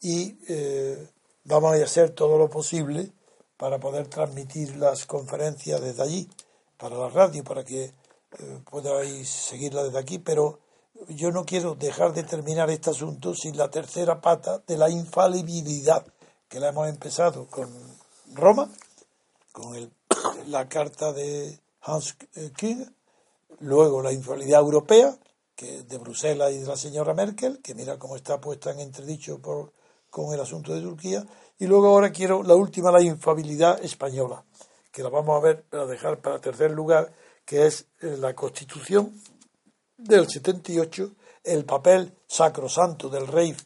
y 0.00 0.36
eh, 0.48 0.98
vamos 1.44 1.74
a 1.74 1.84
hacer 1.84 2.10
todo 2.10 2.38
lo 2.38 2.48
posible 2.48 3.12
para 3.56 3.78
poder 3.78 4.08
transmitir 4.08 4.76
las 4.76 5.06
conferencias 5.06 5.80
desde 5.80 6.02
allí, 6.02 6.28
para 6.76 6.96
la 6.96 7.08
radio, 7.08 7.44
para 7.44 7.64
que 7.64 7.84
eh, 7.84 8.60
podáis 8.70 9.28
seguirla 9.28 9.84
desde 9.84 9.98
aquí, 9.98 10.18
pero 10.18 10.58
yo 11.08 11.30
no 11.30 11.44
quiero 11.44 11.74
dejar 11.74 12.12
de 12.12 12.24
terminar 12.24 12.70
este 12.70 12.90
asunto 12.90 13.34
sin 13.34 13.56
la 13.56 13.70
tercera 13.70 14.20
pata 14.20 14.62
de 14.66 14.76
la 14.76 14.90
infalibilidad, 14.90 16.04
que 16.48 16.60
la 16.60 16.68
hemos 16.68 16.88
empezado 16.88 17.46
con 17.46 17.70
Roma, 18.34 18.68
con 19.52 19.74
el, 19.74 19.92
la 20.46 20.68
carta 20.68 21.12
de 21.12 21.60
Hans 21.82 22.16
King, 22.56 22.84
luego 23.60 24.02
la 24.02 24.12
infalibilidad 24.12 24.60
europea, 24.60 25.16
que 25.54 25.82
de 25.82 25.98
Bruselas 25.98 26.52
y 26.52 26.58
de 26.58 26.66
la 26.66 26.76
señora 26.76 27.14
Merkel, 27.14 27.60
que 27.62 27.74
mira 27.74 27.98
cómo 27.98 28.16
está 28.16 28.40
puesta 28.40 28.72
en 28.72 28.80
entredicho 28.80 29.38
por, 29.40 29.72
con 30.12 30.34
el 30.34 30.40
asunto 30.40 30.74
de 30.74 30.82
Turquía, 30.82 31.24
y 31.58 31.66
luego 31.66 31.86
ahora 31.86 32.12
quiero 32.12 32.42
la 32.42 32.54
última, 32.54 32.92
la 32.92 33.00
infalibilidad 33.00 33.82
española, 33.82 34.44
que 34.92 35.02
la 35.02 35.08
vamos 35.08 35.38
a 35.38 35.40
ver 35.40 35.64
para 35.64 35.86
dejar 35.86 36.20
para 36.20 36.38
tercer 36.38 36.70
lugar, 36.70 37.14
que 37.46 37.66
es 37.66 37.86
eh, 38.02 38.18
la 38.18 38.34
Constitución 38.34 39.18
del 39.96 40.28
78 40.28 41.12
el 41.44 41.64
papel 41.64 42.14
sacrosanto 42.26 43.08
del 43.08 43.26
rey, 43.26 43.56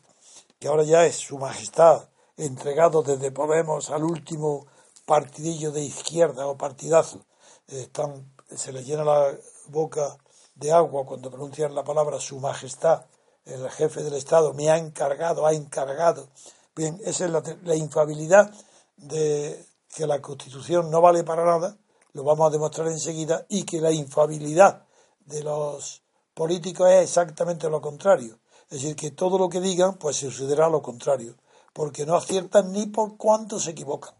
que 0.60 0.68
ahora 0.68 0.84
ya 0.84 1.04
es 1.04 1.16
su 1.16 1.36
majestad, 1.36 2.08
entregado 2.36 3.02
desde 3.02 3.32
Podemos 3.32 3.90
al 3.90 4.04
último 4.04 4.68
partidillo 5.04 5.72
de 5.72 5.82
izquierda 5.82 6.46
o 6.46 6.56
partidazo. 6.56 7.26
Están, 7.66 8.32
se 8.54 8.72
le 8.72 8.84
llena 8.84 9.02
la 9.02 9.36
boca 9.66 10.16
de 10.54 10.70
agua 10.70 11.04
cuando 11.04 11.28
pronuncian 11.28 11.74
la 11.74 11.82
palabra 11.82 12.20
su 12.20 12.38
majestad, 12.38 13.04
el 13.46 13.70
jefe 13.70 14.02
del 14.02 14.14
Estado, 14.14 14.52
me 14.52 14.70
ha 14.70 14.76
encargado, 14.76 15.46
ha 15.46 15.52
encargado. 15.52 16.28
Bien, 16.74 17.00
esa 17.04 17.24
es 17.24 17.30
la, 17.30 17.42
la 17.64 17.74
infabilidad 17.74 18.52
de 18.96 19.64
que 19.94 20.06
la 20.06 20.20
Constitución 20.20 20.90
no 20.90 21.00
vale 21.00 21.24
para 21.24 21.44
nada, 21.44 21.76
lo 22.12 22.24
vamos 22.24 22.48
a 22.48 22.50
demostrar 22.50 22.88
enseguida, 22.88 23.46
y 23.48 23.64
que 23.64 23.80
la 23.80 23.92
infabilidad 23.92 24.84
de 25.24 25.42
los 25.42 26.02
políticos 26.34 26.90
es 26.90 27.04
exactamente 27.04 27.70
lo 27.70 27.80
contrario. 27.80 28.38
Es 28.68 28.82
decir, 28.82 28.96
que 28.96 29.12
todo 29.12 29.38
lo 29.38 29.48
que 29.48 29.60
digan, 29.60 29.94
pues 29.94 30.16
sucederá 30.16 30.68
lo 30.68 30.82
contrario, 30.82 31.36
porque 31.72 32.04
no 32.04 32.16
aciertan 32.16 32.72
ni 32.72 32.86
por 32.86 33.16
cuánto 33.16 33.60
se 33.60 33.70
equivocan. 33.70 34.14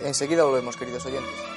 Enseguida 0.00 0.44
volvemos, 0.44 0.76
queridos 0.76 1.04
oyentes. 1.06 1.55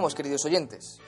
Queridos 0.00 0.46
oyentes. 0.46 0.98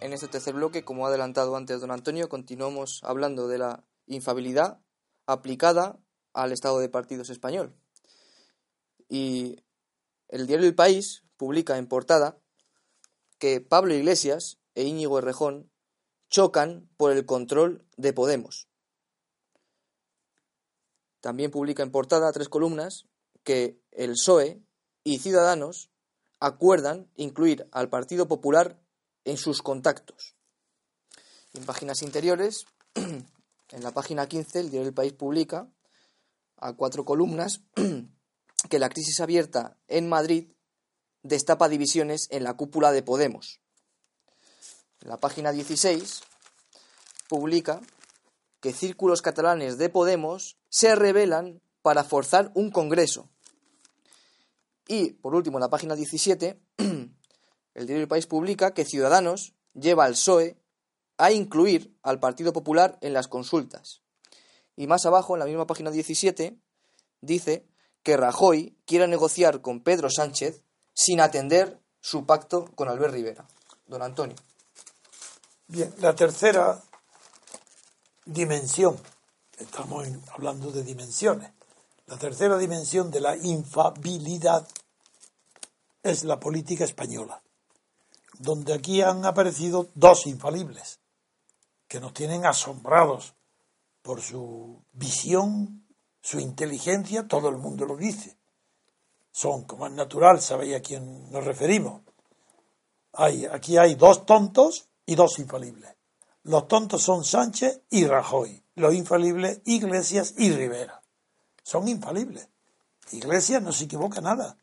En 0.00 0.12
este 0.12 0.26
tercer 0.26 0.52
bloque, 0.52 0.84
como 0.84 1.06
ha 1.06 1.10
adelantado 1.10 1.54
antes 1.54 1.80
don 1.80 1.92
Antonio, 1.92 2.28
continuamos 2.28 3.00
hablando 3.04 3.46
de 3.46 3.58
la 3.58 3.84
infabilidad 4.06 4.80
aplicada 5.26 6.00
al 6.34 6.50
estado 6.50 6.80
de 6.80 6.88
partidos 6.88 7.30
español. 7.30 7.72
Y 9.08 9.62
el 10.26 10.48
diario 10.48 10.66
El 10.66 10.74
País 10.74 11.22
publica 11.36 11.78
en 11.78 11.86
portada 11.86 12.36
que 13.38 13.60
Pablo 13.60 13.94
Iglesias 13.94 14.58
e 14.74 14.82
Íñigo 14.82 15.20
Errejón 15.20 15.70
chocan 16.28 16.90
por 16.96 17.12
el 17.12 17.26
control 17.26 17.86
de 17.96 18.12
Podemos. 18.12 18.68
También 21.20 21.52
publica 21.52 21.84
en 21.84 21.92
portada 21.92 22.32
tres 22.32 22.48
columnas 22.48 23.06
que 23.44 23.80
el 23.92 24.10
PSOE 24.14 24.60
y 25.04 25.20
Ciudadanos 25.20 25.92
acuerdan 26.40 27.10
incluir 27.16 27.68
al 27.72 27.88
Partido 27.88 28.28
Popular 28.28 28.80
en 29.24 29.36
sus 29.36 29.62
contactos. 29.62 30.36
En 31.54 31.64
páginas 31.64 32.02
interiores, 32.02 32.66
en 32.94 33.82
la 33.82 33.92
página 33.92 34.26
15, 34.26 34.60
el 34.60 34.70
diario 34.70 34.84
del 34.84 34.94
País 34.94 35.12
publica 35.12 35.68
a 36.56 36.72
cuatro 36.74 37.04
columnas 37.04 37.62
que 38.70 38.78
la 38.78 38.88
crisis 38.88 39.20
abierta 39.20 39.76
en 39.88 40.08
Madrid 40.08 40.52
destapa 41.22 41.68
divisiones 41.68 42.28
en 42.30 42.44
la 42.44 42.54
cúpula 42.54 42.92
de 42.92 43.02
Podemos. 43.02 43.60
En 45.00 45.08
la 45.08 45.18
página 45.18 45.52
16 45.52 46.22
publica 47.28 47.80
que 48.60 48.72
círculos 48.72 49.22
catalanes 49.22 49.78
de 49.78 49.88
Podemos 49.88 50.56
se 50.68 50.94
rebelan 50.94 51.60
para 51.82 52.04
forzar 52.04 52.52
un 52.54 52.70
congreso 52.70 53.30
y, 54.88 55.12
por 55.12 55.34
último, 55.34 55.58
en 55.58 55.62
la 55.62 55.70
página 55.70 55.94
17, 55.94 56.60
el 56.78 57.86
diario 57.86 58.02
El 58.02 58.08
País 58.08 58.26
publica 58.26 58.72
que 58.72 58.84
Ciudadanos 58.84 59.54
lleva 59.74 60.04
al 60.04 60.12
PSOE 60.12 60.56
a 61.18 61.32
incluir 61.32 61.96
al 62.02 62.20
Partido 62.20 62.52
Popular 62.52 62.98
en 63.00 63.12
las 63.12 63.28
consultas. 63.28 64.02
Y 64.76 64.86
más 64.86 65.06
abajo, 65.06 65.34
en 65.34 65.40
la 65.40 65.46
misma 65.46 65.66
página 65.66 65.90
17, 65.90 66.58
dice 67.20 67.66
que 68.02 68.16
Rajoy 68.16 68.76
quiere 68.84 69.08
negociar 69.08 69.62
con 69.62 69.80
Pedro 69.80 70.10
Sánchez 70.10 70.62
sin 70.92 71.20
atender 71.20 71.80
su 72.00 72.24
pacto 72.24 72.66
con 72.74 72.88
Albert 72.88 73.14
Rivera. 73.14 73.46
Don 73.86 74.02
Antonio. 74.02 74.36
Bien, 75.68 75.92
la 75.98 76.14
tercera 76.14 76.80
dimensión, 78.24 78.96
estamos 79.58 80.06
hablando 80.32 80.70
de 80.70 80.84
dimensiones, 80.84 81.50
la 82.06 82.16
tercera 82.18 82.56
dimensión 82.56 83.10
de 83.10 83.20
la 83.20 83.36
infabilidad 83.36 84.66
es 86.02 86.22
la 86.22 86.38
política 86.38 86.84
española, 86.84 87.42
donde 88.38 88.72
aquí 88.74 89.02
han 89.02 89.24
aparecido 89.24 89.88
dos 89.94 90.26
infalibles 90.26 91.00
que 91.88 91.98
nos 91.98 92.14
tienen 92.14 92.46
asombrados 92.46 93.34
por 94.02 94.20
su 94.20 94.82
visión, 94.92 95.84
su 96.22 96.38
inteligencia, 96.38 97.26
todo 97.26 97.48
el 97.48 97.56
mundo 97.56 97.86
lo 97.86 97.96
dice. 97.96 98.36
Son, 99.32 99.64
como 99.64 99.86
es 99.86 99.92
natural, 99.92 100.40
sabéis 100.40 100.76
a 100.76 100.80
quién 100.80 101.30
nos 101.30 101.44
referimos. 101.44 102.02
Hay, 103.14 103.46
aquí 103.46 103.78
hay 103.78 103.96
dos 103.96 104.24
tontos 104.26 104.88
y 105.06 105.16
dos 105.16 105.40
infalibles. 105.40 105.96
Los 106.44 106.68
tontos 106.68 107.02
son 107.02 107.24
Sánchez 107.24 107.82
y 107.90 108.06
Rajoy. 108.06 108.62
Los 108.76 108.94
infalibles, 108.94 109.60
Iglesias 109.64 110.34
y 110.38 110.52
Rivera 110.52 111.02
son 111.66 111.88
infalibles. 111.88 112.48
Iglesia 113.10 113.58
no 113.58 113.72
se 113.72 113.84
equivoca 113.86 114.20
nada. 114.20 114.56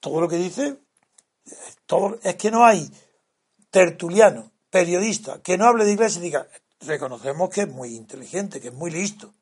Todo 0.00 0.20
lo 0.20 0.28
que 0.28 0.36
dice, 0.36 0.76
todo, 1.86 2.18
es 2.20 2.34
que 2.34 2.50
no 2.50 2.64
hay 2.64 2.90
tertuliano, 3.70 4.50
periodista, 4.68 5.40
que 5.40 5.56
no 5.56 5.66
hable 5.66 5.84
de 5.84 5.92
Iglesia 5.92 6.18
y 6.18 6.24
diga, 6.24 6.48
reconocemos 6.80 7.48
que 7.50 7.60
es 7.60 7.68
muy 7.68 7.94
inteligente, 7.94 8.60
que 8.60 8.68
es 8.68 8.74
muy 8.74 8.90
listo. 8.90 9.32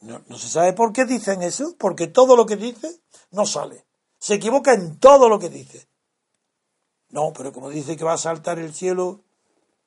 No, 0.00 0.22
no 0.28 0.36
se 0.36 0.50
sabe 0.50 0.74
por 0.74 0.92
qué 0.92 1.06
dicen 1.06 1.40
eso, 1.40 1.74
porque 1.78 2.06
todo 2.06 2.36
lo 2.36 2.44
que 2.44 2.56
dice 2.56 3.00
no 3.30 3.46
sale. 3.46 3.86
Se 4.18 4.34
equivoca 4.34 4.74
en 4.74 4.98
todo 4.98 5.30
lo 5.30 5.38
que 5.38 5.48
dice. 5.48 5.88
No, 7.08 7.32
pero 7.32 7.50
como 7.50 7.70
dice 7.70 7.96
que 7.96 8.04
va 8.04 8.12
a 8.12 8.18
saltar 8.18 8.58
el 8.58 8.74
cielo 8.74 9.22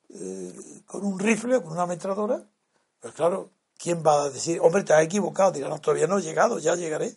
eh, 0.08 0.82
con 0.84 1.04
un 1.04 1.20
rifle, 1.20 1.62
con 1.62 1.72
una 1.72 1.82
ametralladora, 1.82 2.44
pues 2.98 3.14
claro, 3.14 3.50
¿quién 3.82 4.04
va 4.06 4.22
a 4.22 4.30
decir, 4.30 4.60
hombre, 4.60 4.84
te 4.84 4.94
has 4.94 5.02
equivocado? 5.02 5.50
Dirá, 5.50 5.68
no, 5.68 5.80
todavía 5.80 6.06
no 6.06 6.18
he 6.18 6.22
llegado, 6.22 6.60
ya 6.60 6.76
llegaré. 6.76 7.16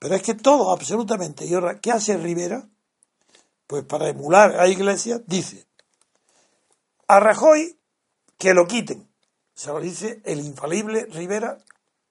Pero 0.00 0.16
es 0.16 0.22
que 0.22 0.34
todo, 0.34 0.72
absolutamente. 0.72 1.46
¿Y 1.46 1.54
ahora 1.54 1.78
qué 1.80 1.92
hace 1.92 2.16
Rivera? 2.16 2.68
Pues 3.68 3.84
para 3.84 4.08
emular 4.08 4.58
a 4.58 4.66
Iglesias, 4.66 5.22
dice, 5.26 5.66
a 7.06 7.20
Rajoy 7.20 7.78
que 8.38 8.54
lo 8.54 8.66
quiten. 8.66 9.08
Se 9.54 9.68
lo 9.68 9.80
dice 9.80 10.20
el 10.24 10.40
infalible 10.40 11.06
Rivera 11.06 11.58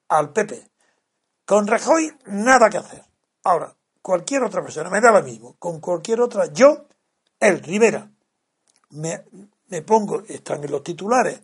al 0.08 0.32
PP. 0.32 0.70
Con 1.45 1.68
Rajoy 1.68 2.10
nada 2.26 2.70
que 2.70 2.78
hacer. 2.78 3.03
Ahora, 3.43 3.76
cualquier 4.01 4.43
otra 4.43 4.62
persona, 4.62 4.89
me 4.89 5.01
da 5.01 5.12
lo 5.12 5.22
mismo, 5.22 5.56
con 5.60 5.82
cualquier 5.82 6.22
otra, 6.22 6.45
yo, 6.53 6.86
el 7.39 7.62
Rivera, 7.62 8.10
me, 8.91 9.26
me 9.68 9.82
pongo, 9.82 10.24
están 10.28 10.64
en 10.64 10.72
los 10.72 10.84
titulares, 10.84 11.41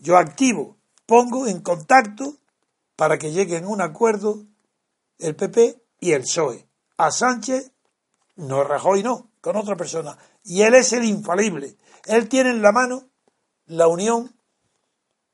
yo 0.00 0.16
activo, 0.16 0.76
pongo 1.06 1.46
en 1.46 1.60
contacto 1.60 2.36
para 2.96 3.18
que 3.18 3.32
lleguen 3.32 3.64
a 3.64 3.68
un 3.68 3.80
acuerdo 3.80 4.44
el 5.18 5.36
PP 5.36 5.80
y 6.00 6.12
el 6.12 6.22
PSOE. 6.22 6.66
A 6.96 7.10
Sánchez, 7.10 7.72
no 8.36 8.64
Rajoy 8.64 9.02
no, 9.02 9.30
con 9.40 9.56
otra 9.56 9.76
persona. 9.76 10.18
Y 10.42 10.62
él 10.62 10.74
es 10.74 10.92
el 10.92 11.04
infalible. 11.04 11.76
Él 12.06 12.28
tiene 12.28 12.50
en 12.50 12.62
la 12.62 12.72
mano 12.72 13.08
la 13.66 13.86
unión 13.86 14.34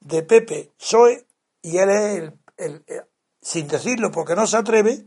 de 0.00 0.22
PP, 0.22 0.72
PSOE, 0.78 1.26
y 1.62 1.78
él 1.78 1.90
es 1.90 2.32
el, 2.56 2.84
sin 3.40 3.68
decirlo 3.68 4.10
porque 4.10 4.34
no 4.34 4.46
se 4.46 4.56
atreve, 4.56 5.06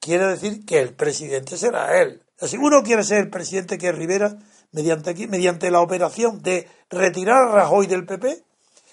quiere 0.00 0.26
decir 0.26 0.64
que 0.64 0.80
el 0.80 0.94
presidente 0.94 1.56
será 1.56 2.00
él. 2.00 2.22
Si 2.38 2.56
uno 2.56 2.82
quiere 2.82 3.02
ser 3.02 3.18
el 3.18 3.30
presidente 3.30 3.78
que 3.78 3.88
es 3.88 3.94
Rivera, 3.94 4.36
mediante, 4.72 5.26
mediante 5.26 5.70
la 5.70 5.80
operación 5.80 6.42
de 6.42 6.68
retirar 6.90 7.48
a 7.48 7.52
Rajoy 7.52 7.86
del 7.86 8.04
PP, 8.04 8.44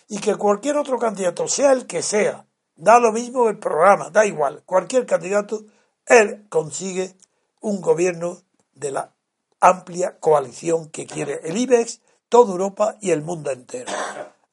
y 0.07 0.19
que 0.19 0.35
cualquier 0.35 0.77
otro 0.77 0.97
candidato, 0.97 1.47
sea 1.47 1.71
el 1.71 1.87
que 1.87 2.01
sea, 2.01 2.45
da 2.75 2.99
lo 2.99 3.11
mismo 3.11 3.49
el 3.49 3.59
programa, 3.59 4.09
da 4.09 4.25
igual, 4.25 4.63
cualquier 4.65 5.05
candidato, 5.05 5.63
él 6.05 6.45
consigue 6.49 7.15
un 7.61 7.81
gobierno 7.81 8.41
de 8.73 8.91
la 8.91 9.13
amplia 9.59 10.19
coalición 10.19 10.89
que 10.89 11.05
quiere 11.05 11.39
el 11.43 11.57
IBEX, 11.57 12.01
toda 12.27 12.51
Europa 12.51 12.97
y 12.99 13.11
el 13.11 13.21
mundo 13.21 13.51
entero. 13.51 13.91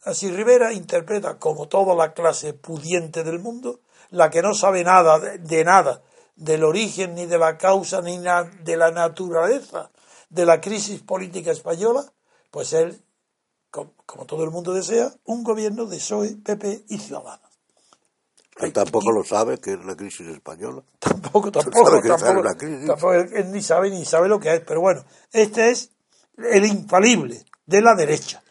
Así 0.02 0.30
Rivera 0.30 0.72
interpreta 0.72 1.38
como 1.38 1.68
toda 1.68 1.94
la 1.94 2.14
clase 2.14 2.54
pudiente 2.54 3.24
del 3.24 3.38
mundo, 3.38 3.80
la 4.10 4.30
que 4.30 4.42
no 4.42 4.54
sabe 4.54 4.84
nada 4.84 5.18
de, 5.18 5.64
nada, 5.64 6.02
del 6.36 6.64
origen 6.64 7.14
ni 7.14 7.26
de 7.26 7.38
la 7.38 7.58
causa 7.58 8.00
ni 8.00 8.18
de 8.18 8.76
la 8.76 8.90
naturaleza 8.90 9.90
de 10.30 10.46
la 10.46 10.60
crisis 10.60 11.02
política 11.02 11.50
española, 11.50 12.04
pues 12.50 12.72
él 12.72 13.02
como, 13.70 13.92
todo 14.26 14.44
el 14.44 14.50
mundo 14.50 14.72
desea, 14.74 15.12
un 15.24 15.44
gobierno 15.44 15.86
de 15.86 15.96
PSOE, 15.96 16.36
PP 16.36 16.84
y 16.88 16.98
Ciudadanos. 16.98 17.50
Él 18.58 18.72
tampoco 18.72 19.10
lo 19.10 19.24
sabe 19.24 19.58
que 19.58 19.72
es 19.72 19.84
la 19.84 19.96
crisis 19.96 20.26
española. 20.28 20.82
Tampoco, 20.98 21.50
tampoco, 21.50 22.00
tampoco, 22.02 22.42
tampoco, 22.86 23.12
él 23.14 23.52
ni 23.52 23.62
sabe 23.62 23.90
ni 23.90 24.04
sabe 24.04 24.28
lo 24.28 24.38
que 24.38 24.54
es. 24.54 24.60
Pero 24.60 24.80
bueno, 24.80 25.04
este 25.32 25.70
es 25.70 25.90
el 26.36 26.66
infalible 26.66 27.44
de 27.66 27.80
la 27.80 27.94
derecha. 27.94 28.42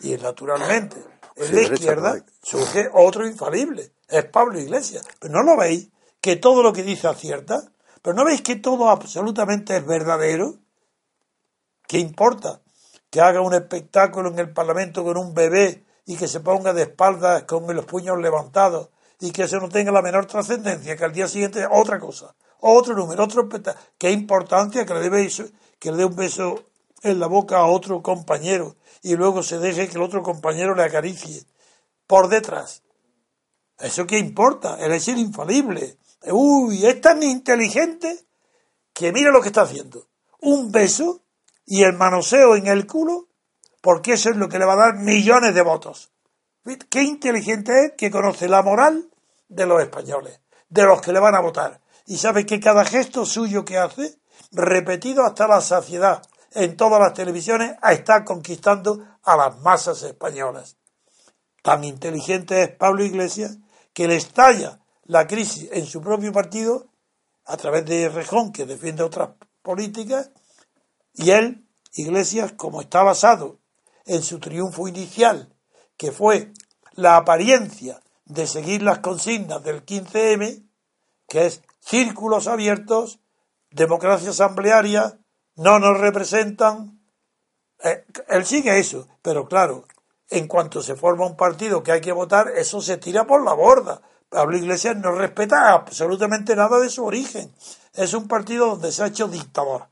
Y 0.00 0.16
naturalmente, 0.16 0.96
en 1.36 1.54
la 1.54 1.62
izquierda 1.62 2.24
surge 2.42 2.88
otro 2.92 3.26
infalible, 3.26 3.92
es 4.08 4.24
Pablo 4.26 4.58
Iglesias. 4.58 5.06
Pero 5.18 5.34
no 5.34 5.42
lo 5.42 5.56
veis, 5.56 5.88
que 6.20 6.36
todo 6.36 6.62
lo 6.62 6.72
que 6.72 6.82
dice 6.82 7.08
acierta, 7.08 7.72
pero 8.02 8.14
no 8.14 8.24
veis 8.24 8.42
que 8.42 8.56
todo 8.56 8.90
absolutamente 8.90 9.76
es 9.76 9.86
verdadero. 9.86 10.56
¿Qué 11.88 11.98
importa? 11.98 12.60
Que 13.16 13.22
haga 13.22 13.40
un 13.40 13.54
espectáculo 13.54 14.28
en 14.28 14.38
el 14.38 14.52
Parlamento 14.52 15.02
con 15.02 15.16
un 15.16 15.32
bebé 15.32 15.86
y 16.04 16.18
que 16.18 16.28
se 16.28 16.40
ponga 16.40 16.74
de 16.74 16.82
espaldas 16.82 17.44
con 17.44 17.74
los 17.74 17.86
puños 17.86 18.18
levantados 18.18 18.90
y 19.18 19.30
que 19.30 19.44
eso 19.44 19.58
no 19.58 19.70
tenga 19.70 19.90
la 19.90 20.02
menor 20.02 20.26
trascendencia, 20.26 20.98
que 20.98 21.04
al 21.06 21.14
día 21.14 21.26
siguiente 21.26 21.66
otra 21.70 21.98
cosa, 21.98 22.34
otro 22.60 22.94
número, 22.94 23.24
otro 23.24 23.44
espectáculo. 23.44 23.82
Qué 23.96 24.10
importancia 24.10 24.84
que 24.84 24.92
le, 24.92 25.00
debe, 25.00 25.30
que 25.78 25.92
le 25.92 25.96
dé 25.96 26.04
un 26.04 26.14
beso 26.14 26.64
en 27.02 27.18
la 27.18 27.26
boca 27.26 27.56
a 27.56 27.64
otro 27.64 28.02
compañero 28.02 28.76
y 29.00 29.16
luego 29.16 29.42
se 29.42 29.58
deje 29.60 29.88
que 29.88 29.96
el 29.96 30.02
otro 30.02 30.22
compañero 30.22 30.74
le 30.74 30.82
acaricie 30.82 31.44
por 32.06 32.28
detrás. 32.28 32.82
¿Eso 33.78 34.06
qué 34.06 34.18
importa? 34.18 34.76
Él 34.78 34.92
es 34.92 35.08
el 35.08 35.16
infalible. 35.16 35.96
Uy, 36.30 36.84
es 36.84 37.00
tan 37.00 37.22
inteligente 37.22 38.26
que 38.92 39.10
mira 39.10 39.30
lo 39.30 39.40
que 39.40 39.48
está 39.48 39.62
haciendo. 39.62 40.06
Un 40.42 40.70
beso 40.70 41.22
y 41.66 41.82
el 41.82 41.94
manoseo 41.94 42.56
en 42.56 42.68
el 42.68 42.86
culo, 42.86 43.28
porque 43.82 44.14
eso 44.14 44.30
es 44.30 44.36
lo 44.36 44.48
que 44.48 44.58
le 44.58 44.64
va 44.64 44.74
a 44.74 44.92
dar 44.92 44.94
millones 44.94 45.54
de 45.54 45.62
votos. 45.62 46.12
Qué 46.88 47.02
inteligente 47.02 47.86
es 47.86 47.92
que 47.96 48.10
conoce 48.10 48.48
la 48.48 48.62
moral 48.62 49.10
de 49.48 49.66
los 49.66 49.82
españoles, 49.82 50.40
de 50.68 50.84
los 50.84 51.00
que 51.00 51.12
le 51.12 51.20
van 51.20 51.34
a 51.34 51.40
votar. 51.40 51.80
Y 52.06 52.16
sabe 52.18 52.46
que 52.46 52.60
cada 52.60 52.84
gesto 52.84 53.26
suyo 53.26 53.64
que 53.64 53.78
hace, 53.78 54.18
repetido 54.52 55.24
hasta 55.24 55.48
la 55.48 55.60
saciedad 55.60 56.22
en 56.52 56.76
todas 56.76 57.00
las 57.00 57.14
televisiones, 57.14 57.76
está 57.82 58.24
conquistando 58.24 59.04
a 59.22 59.36
las 59.36 59.58
masas 59.58 60.02
españolas. 60.02 60.76
Tan 61.62 61.84
inteligente 61.84 62.62
es 62.62 62.70
Pablo 62.70 63.04
Iglesias 63.04 63.58
que 63.92 64.08
le 64.08 64.16
estalla 64.16 64.78
la 65.04 65.26
crisis 65.26 65.68
en 65.72 65.86
su 65.86 66.00
propio 66.00 66.32
partido 66.32 66.86
a 67.44 67.56
través 67.56 67.84
de 67.86 68.08
Rejón, 68.08 68.52
que 68.52 68.66
defiende 68.66 69.02
otras 69.02 69.30
políticas, 69.62 70.30
y 71.16 71.30
él, 71.30 71.66
Iglesias, 71.94 72.52
como 72.52 72.80
está 72.80 73.02
basado 73.02 73.58
en 74.04 74.22
su 74.22 74.38
triunfo 74.38 74.86
inicial, 74.86 75.54
que 75.96 76.12
fue 76.12 76.52
la 76.92 77.16
apariencia 77.16 78.00
de 78.26 78.46
seguir 78.46 78.82
las 78.82 78.98
consignas 78.98 79.62
del 79.62 79.84
15M, 79.84 80.68
que 81.28 81.46
es 81.46 81.62
círculos 81.80 82.46
abiertos, 82.46 83.20
democracia 83.70 84.30
asamblearia, 84.30 85.18
no 85.56 85.78
nos 85.78 85.98
representan. 85.98 87.00
Eh, 87.82 88.04
él 88.28 88.44
sigue 88.44 88.78
eso, 88.78 89.08
pero 89.22 89.48
claro, 89.48 89.86
en 90.28 90.48
cuanto 90.48 90.82
se 90.82 90.96
forma 90.96 91.26
un 91.26 91.36
partido 91.36 91.82
que 91.82 91.92
hay 91.92 92.00
que 92.00 92.12
votar, 92.12 92.48
eso 92.56 92.80
se 92.82 92.98
tira 92.98 93.26
por 93.26 93.44
la 93.44 93.54
borda. 93.54 94.02
Pablo 94.28 94.56
Iglesias 94.56 94.96
no 94.96 95.12
respeta 95.12 95.72
absolutamente 95.72 96.56
nada 96.56 96.78
de 96.78 96.90
su 96.90 97.04
origen. 97.04 97.54
Es 97.94 98.12
un 98.12 98.28
partido 98.28 98.66
donde 98.66 98.92
se 98.92 99.02
ha 99.02 99.06
hecho 99.06 99.28
dictador. 99.28 99.88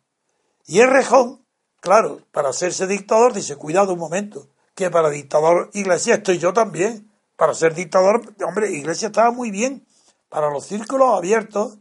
Y 0.66 0.80
el 0.80 0.90
Rejón, 0.90 1.44
claro, 1.80 2.20
para 2.32 2.50
hacerse 2.50 2.86
dictador, 2.86 3.32
dice, 3.32 3.56
cuidado 3.56 3.92
un 3.92 3.98
momento, 3.98 4.48
que 4.74 4.90
para 4.90 5.10
dictador 5.10 5.70
Iglesias 5.72 6.18
estoy 6.18 6.38
yo 6.38 6.52
también. 6.52 7.10
Para 7.36 7.54
ser 7.54 7.74
dictador, 7.74 8.22
hombre, 8.46 8.70
Iglesias 8.70 9.10
estaba 9.10 9.30
muy 9.30 9.50
bien. 9.50 9.86
Para 10.28 10.50
los 10.50 10.66
círculos 10.66 11.16
abiertos, 11.16 11.78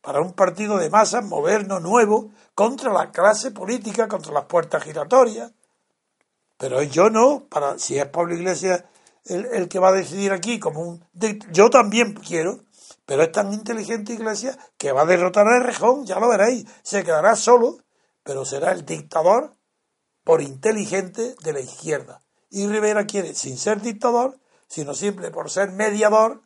para 0.00 0.20
un 0.20 0.32
partido 0.32 0.78
de 0.78 0.90
masas 0.90 1.24
moderno, 1.24 1.80
nuevo, 1.80 2.30
contra 2.54 2.92
la 2.92 3.10
clase 3.10 3.50
política, 3.50 4.08
contra 4.08 4.32
las 4.32 4.44
puertas 4.44 4.82
giratorias. 4.82 5.52
Pero 6.56 6.82
yo 6.82 7.10
no, 7.10 7.44
para 7.48 7.78
si 7.78 7.98
es 7.98 8.06
Pablo 8.06 8.34
Iglesias 8.34 8.84
el, 9.24 9.68
que 9.68 9.78
va 9.78 9.88
a 9.88 9.92
decidir 9.92 10.32
aquí 10.32 10.58
como 10.58 10.82
un... 10.82 11.04
Yo 11.52 11.70
también 11.70 12.14
quiero, 12.14 12.60
pero 13.06 13.22
es 13.22 13.32
tan 13.32 13.52
inteligente 13.52 14.12
Iglesias 14.12 14.58
que 14.76 14.92
va 14.92 15.02
a 15.02 15.06
derrotar 15.06 15.46
a 15.46 15.60
Rejón, 15.60 16.04
ya 16.04 16.18
lo 16.18 16.28
veréis, 16.28 16.66
se 16.82 17.04
quedará 17.04 17.36
solo, 17.36 17.78
pero 18.22 18.44
será 18.44 18.72
el 18.72 18.84
dictador 18.84 19.56
por 20.24 20.40
inteligente 20.40 21.34
de 21.42 21.52
la 21.52 21.60
izquierda. 21.60 22.22
Y 22.50 22.66
Rivera 22.66 23.06
quiere, 23.06 23.34
sin 23.34 23.56
ser 23.58 23.80
dictador, 23.80 24.38
sino 24.66 24.94
simple 24.94 25.30
por 25.30 25.50
ser 25.50 25.72
mediador, 25.72 26.42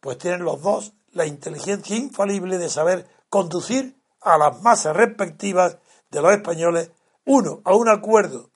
pues 0.00 0.18
tienen 0.18 0.44
los 0.44 0.62
dos 0.62 0.94
la 1.12 1.26
inteligencia 1.26 1.96
infalible 1.96 2.58
de 2.58 2.68
saber 2.68 3.08
conducir 3.28 4.00
a 4.20 4.36
las 4.38 4.60
masas 4.62 4.96
respectivas 4.96 5.78
de 6.10 6.22
los 6.22 6.32
españoles, 6.32 6.90
uno, 7.24 7.60
a 7.64 7.74
un 7.74 7.88
acuerdo 7.88 8.50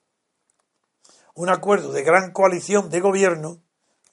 un 1.34 1.48
acuerdo 1.48 1.92
de 1.92 2.02
gran 2.02 2.32
coalición 2.32 2.90
de 2.90 3.00
gobierno, 3.00 3.62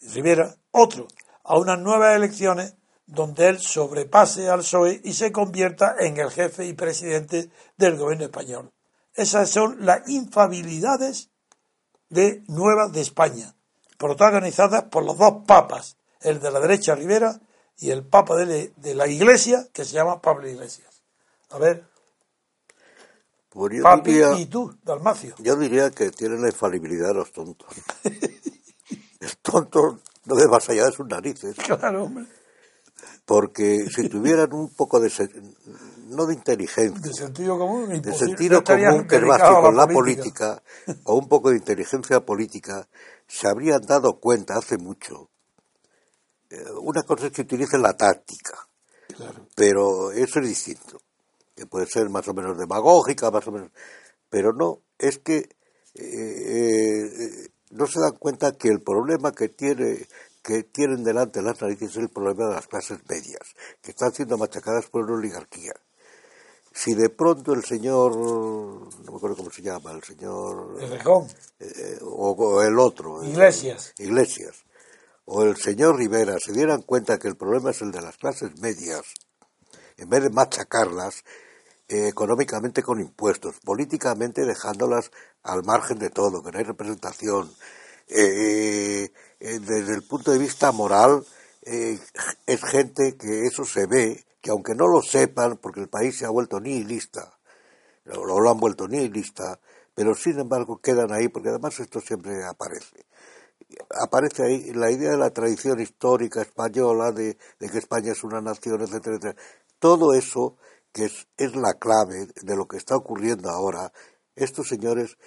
Rivera, 0.01 0.55
otro, 0.71 1.07
a 1.43 1.57
unas 1.57 1.79
nuevas 1.79 2.15
elecciones 2.15 2.75
donde 3.09 3.47
él 3.47 3.59
sobrepase 3.59 4.49
al 4.49 4.59
PSOE 4.59 5.01
y 5.03 5.13
se 5.13 5.31
convierta 5.31 5.95
en 5.99 6.17
el 6.17 6.29
jefe 6.29 6.65
y 6.65 6.73
presidente 6.73 7.49
del 7.75 7.97
gobierno 7.97 8.25
español. 8.25 8.71
Esas 9.15 9.49
son 9.49 9.85
las 9.85 10.07
infabilidades 10.07 11.29
de 12.09 12.43
Nueva 12.47 12.87
de 12.87 13.01
España, 13.01 13.55
protagonizadas 13.97 14.83
por 14.83 15.03
los 15.03 15.17
dos 15.17 15.43
papas, 15.47 15.97
el 16.21 16.39
de 16.39 16.51
la 16.51 16.59
derecha 16.59 16.95
Rivera 16.95 17.39
y 17.77 17.89
el 17.89 18.05
papa 18.05 18.35
de, 18.35 18.73
la 18.93 19.07
iglesia 19.07 19.67
que 19.73 19.85
se 19.85 19.93
llama 19.93 20.21
Pablo 20.21 20.47
Iglesias. 20.47 21.01
A 21.49 21.57
ver, 21.57 21.85
pues 23.49 23.77
yo 23.77 23.83
Papi 23.83 24.11
diría, 24.11 24.33
y 24.37 24.45
tú, 24.45 24.77
Dalmacio. 24.83 25.33
yo 25.39 25.55
diría 25.55 25.89
que 25.89 26.11
tienen 26.11 26.41
la 26.41 26.49
infalibilidad 26.49 27.07
de 27.07 27.13
los 27.15 27.31
tontos. 27.31 27.67
El 29.19 29.37
tonto 29.41 29.99
no 30.25 30.35
ve 30.35 30.47
más 30.47 30.69
allá 30.69 30.85
de 30.85 30.91
sus 30.91 31.07
narices. 31.07 31.55
Claro, 31.55 32.03
hombre. 32.03 32.25
Porque 33.29 33.85
si 33.95 34.09
tuvieran 34.09 34.51
un 34.53 34.69
poco 34.73 34.99
de, 34.99 35.11
no 36.07 36.25
de 36.25 36.33
inteligencia, 36.33 36.99
De 36.99 37.13
sentido 37.13 37.59
común. 37.59 38.01
de 38.01 38.11
sentido 38.11 38.63
común 38.63 39.07
que 39.07 39.17
es 39.17 39.23
básico 39.23 39.71
la 39.71 39.85
política, 39.85 40.63
o 41.03 41.13
un 41.15 41.27
poco 41.29 41.51
de 41.51 41.57
inteligencia 41.57 42.21
política, 42.25 42.87
se 43.27 43.47
habrían 43.47 43.81
dado 43.81 44.19
cuenta 44.19 44.55
hace 44.57 44.79
mucho. 44.79 45.29
Eh, 46.49 46.63
Una 46.81 47.03
cosa 47.03 47.27
es 47.27 47.31
que 47.31 47.43
utilicen 47.43 47.83
la 47.83 47.93
táctica, 47.95 48.67
Claro. 49.15 49.45
pero 49.55 50.11
eso 50.11 50.39
es 50.39 50.47
distinto. 50.47 50.99
Que 51.55 51.67
puede 51.67 51.85
ser 51.85 52.09
más 52.09 52.27
o 52.29 52.33
menos 52.33 52.57
demagógica, 52.57 53.29
más 53.29 53.47
o 53.47 53.51
menos. 53.51 53.69
Pero 54.27 54.53
no, 54.53 54.79
es 54.97 55.19
que 55.19 55.37
eh, 55.37 55.45
eh, 55.93 57.49
no 57.69 57.85
se 57.85 57.99
dan 57.99 58.15
cuenta 58.17 58.53
que 58.53 58.69
el 58.69 58.81
problema 58.81 59.31
que 59.33 59.49
tiene 59.49 60.07
que 60.41 60.63
tienen 60.63 61.03
delante 61.03 61.41
las 61.41 61.61
narices 61.61 61.91
es 61.91 61.97
el 61.97 62.09
problema 62.09 62.47
de 62.47 62.55
las 62.55 62.67
clases 62.67 62.99
medias, 63.07 63.55
que 63.81 63.91
están 63.91 64.13
siendo 64.13 64.37
machacadas 64.37 64.87
por 64.87 65.03
una 65.03 65.15
oligarquía. 65.19 65.73
Si 66.71 66.93
de 66.93 67.09
pronto 67.09 67.53
el 67.53 67.63
señor, 67.63 68.15
no 68.15 69.11
me 69.11 69.17
acuerdo 69.17 69.37
cómo 69.37 69.51
se 69.51 69.61
llama, 69.61 69.91
el 69.91 70.03
señor, 70.03 70.77
El 70.79 70.89
Rejón, 70.89 71.27
eh, 71.59 71.99
o, 72.01 72.31
o 72.31 72.61
el 72.61 72.79
otro, 72.79 73.23
Iglesias. 73.23 73.93
Iglesias, 73.97 74.63
o 75.25 75.43
el 75.43 75.57
señor 75.57 75.97
Rivera 75.97 76.37
se 76.39 76.53
dieran 76.53 76.83
cuenta 76.83 77.19
que 77.19 77.27
el 77.27 77.35
problema 77.35 77.71
es 77.71 77.81
el 77.81 77.91
de 77.91 78.01
las 78.01 78.17
clases 78.17 78.59
medias, 78.59 79.03
en 79.97 80.09
vez 80.09 80.23
de 80.23 80.29
machacarlas 80.29 81.23
eh, 81.89 82.07
económicamente 82.07 82.83
con 82.83 82.99
impuestos, 83.01 83.59
políticamente 83.65 84.45
dejándolas 84.45 85.11
al 85.43 85.63
margen 85.63 85.97
de 85.99 86.11
todo, 86.11 86.43
que 86.43 86.51
no 86.51 86.59
hay 86.59 86.63
representación, 86.63 87.51
eh, 88.07 89.11
eh, 89.39 89.59
desde 89.59 89.93
el 89.93 90.03
punto 90.03 90.31
de 90.31 90.37
vista 90.37 90.71
moral, 90.71 91.25
eh, 91.63 91.99
es 92.45 92.63
gente 92.63 93.17
que 93.17 93.45
eso 93.45 93.63
se 93.65 93.85
ve, 93.85 94.25
que 94.41 94.51
aunque 94.51 94.75
no 94.75 94.87
lo 94.87 95.01
sepan, 95.01 95.57
porque 95.57 95.81
el 95.81 95.89
país 95.89 96.17
se 96.17 96.25
ha 96.25 96.29
vuelto 96.29 96.59
nihilista, 96.59 97.37
lo, 98.05 98.25
lo 98.25 98.49
han 98.49 98.59
vuelto 98.59 98.87
nihilista, 98.87 99.59
pero 99.93 100.15
sin 100.15 100.39
embargo 100.39 100.79
quedan 100.81 101.11
ahí, 101.11 101.27
porque 101.27 101.49
además 101.49 101.79
esto 101.79 101.99
siempre 101.99 102.45
aparece. 102.45 103.05
Aparece 104.01 104.43
ahí 104.43 104.73
la 104.73 104.91
idea 104.91 105.11
de 105.11 105.17
la 105.17 105.29
tradición 105.29 105.79
histórica 105.79 106.41
española, 106.41 107.11
de, 107.11 107.37
de 107.59 107.69
que 107.69 107.77
España 107.77 108.13
es 108.13 108.23
una 108.23 108.41
nación, 108.41 108.81
etcétera, 108.81 109.17
etcétera. 109.17 109.35
Todo 109.77 110.13
eso, 110.13 110.57
que 110.91 111.05
es, 111.05 111.27
es 111.37 111.55
la 111.55 111.73
clave 111.75 112.27
de 112.41 112.55
lo 112.55 112.67
que 112.67 112.77
está 112.77 112.95
ocurriendo 112.95 113.49
ahora, 113.49 113.91
estos 114.35 114.67
señores 114.67 115.17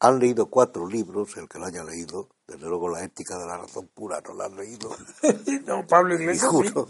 han 0.00 0.18
leído 0.18 0.46
cuatro 0.46 0.86
libros, 0.86 1.36
el 1.36 1.48
que 1.48 1.58
lo 1.58 1.66
haya 1.66 1.84
leído, 1.84 2.30
desde 2.46 2.66
luego 2.66 2.88
la 2.88 3.02
ética 3.04 3.38
de 3.38 3.46
la 3.46 3.56
razón 3.58 3.88
pura 3.94 4.20
no 4.26 4.34
la 4.34 4.44
han 4.46 4.56
leído, 4.56 4.90
no, 5.66 5.86
Pablo 5.86 6.14
Iglesias 6.14 6.50
sí. 6.50 6.56
juro. 6.56 6.86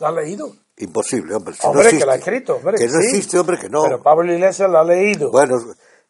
¿Lo 0.00 0.06
ha 0.06 0.12
leído? 0.12 0.52
imposible, 0.76 1.34
hombre. 1.34 1.54
si 1.54 1.66
Hombre, 1.66 1.92
no 1.92 1.98
que 1.98 2.04
lo 2.06 2.12
ha 2.12 2.16
escrito, 2.16 2.56
hombre. 2.56 2.76
Que 2.78 2.86
no 2.86 3.00
sí. 3.00 3.06
existe, 3.08 3.38
hombre, 3.38 3.58
que 3.58 3.68
no. 3.68 3.82
Pero 3.82 4.00
Pablo 4.02 4.32
Iglesias 4.32 4.70
lo 4.70 4.78
ha 4.78 4.84
leído. 4.84 5.30
Bueno, 5.32 5.56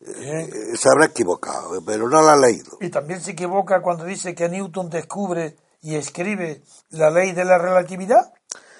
eh, 0.01 0.77
se 0.77 0.89
habrá 0.91 1.07
equivocado, 1.07 1.83
pero 1.87 2.09
no 2.09 2.21
la 2.21 2.35
ha 2.35 2.37
leído. 2.37 2.77
Y 2.81 2.91
también 2.91 3.21
se 3.23 3.31
equivoca 3.31 3.81
cuando 3.81 4.05
dice 4.05 4.35
que 4.35 4.49
Newton 4.49 4.91
descubre 4.91 5.57
y 5.81 5.95
escribe 5.95 6.63
la 6.91 7.11
ley 7.11 7.33
de 7.33 7.45
la 7.47 7.57
relatividad. 7.57 8.33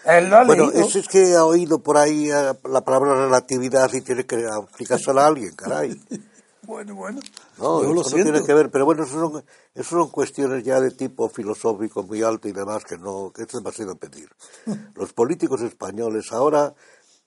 Él 0.05 0.29
lo 0.29 0.37
ha 0.37 0.45
Bueno, 0.45 0.67
leído. 0.71 0.87
eso 0.87 0.99
es 0.99 1.09
que 1.09 1.35
ha 1.35 1.45
oído 1.45 1.79
por 1.83 1.97
ahí 1.97 2.31
eh, 2.31 2.53
la 2.65 2.81
palabra 2.83 3.15
relatividad 3.15 3.91
y 3.95 4.01
tiene 4.03 4.27
que 4.27 4.45
aplicársela 4.47 5.23
a 5.25 5.27
alguien, 5.29 5.55
caray. 5.55 5.99
Bueno, 6.63 6.95
bueno. 6.97 7.19
No, 7.59 7.83
Yo 7.83 7.93
lo 7.93 8.01
eso 8.03 8.17
no 8.17 8.23
tiene 8.23 8.45
que 8.45 8.55
ver, 8.55 8.71
pero 8.71 8.85
bueno, 8.85 9.05
eso 9.05 9.15
son, 9.15 9.45
eso 9.75 9.91
son 9.91 10.11
cuestiones 10.11 10.65
ya 10.65 10.81
de 10.81 10.91
tipo 10.93 11.29
filosófico 11.29 12.03
muy 12.03 12.23
alto 12.23 12.49
y 12.49 12.53
demás 12.53 12.85
que 12.85 12.97
no, 12.97 13.33
que 13.35 13.43
es 13.43 13.49
demasiado 13.49 13.97
pedir. 13.97 14.29
Los 14.95 15.13
políticos 15.13 15.63
españoles 15.63 16.33
ahora 16.33 16.75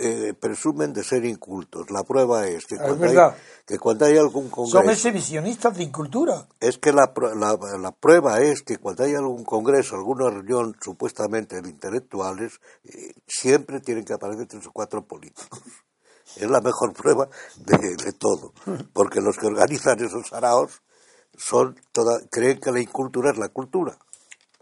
eh, 0.04 0.34
presumen 0.34 0.94
de 0.94 1.04
ser 1.04 1.26
incultos. 1.26 1.92
La 1.92 2.04
prueba 2.04 2.48
es 2.48 2.66
que 2.66 2.76
Es 2.76 2.82
cuando, 2.82 3.06
hay, 3.06 3.16
que 3.68 3.78
cuando 3.78 4.06
hay 4.06 4.18
algún 4.18 4.50
Son 4.50 4.50
congreso, 4.50 4.92
exhibicionistas 4.92 5.78
de 5.78 5.84
incultura. 5.84 6.48
es 6.60 6.80
que 6.80 6.92
la, 6.92 7.14
la, 7.36 7.58
la 7.78 7.92
prueba 7.92 8.42
es 8.42 8.64
que 8.64 8.78
cuando 8.78 9.04
hay 9.04 9.14
algún 9.14 9.44
congreso, 9.44 9.96
alguna 9.96 10.30
reunión 10.32 10.76
supuestamente 10.82 11.62
de 11.62 11.70
intelectuales, 11.70 12.60
eh, 12.84 13.14
siempre 13.28 13.80
tienen 13.80 14.04
que 14.04 14.14
aparecer 14.14 14.48
tres 14.48 14.66
o 14.66 14.72
cuatro 14.72 15.06
políticos. 15.06 15.62
Es 16.36 16.50
la 16.50 16.62
mejor 16.62 16.94
prueba 16.94 17.28
de, 17.58 17.96
de 17.96 18.14
todo, 18.14 18.54
porque 18.94 19.20
los 19.22 19.38
que 19.38 19.48
organizan 19.48 20.00
esos 20.04 20.32
araos 20.34 20.82
son 21.38 21.76
toda, 21.92 22.20
creen 22.30 22.60
que 22.60 22.72
la 22.72 22.80
incultura 22.80 23.32
es 23.32 23.38
la 23.38 23.50
cultura. 23.50 23.98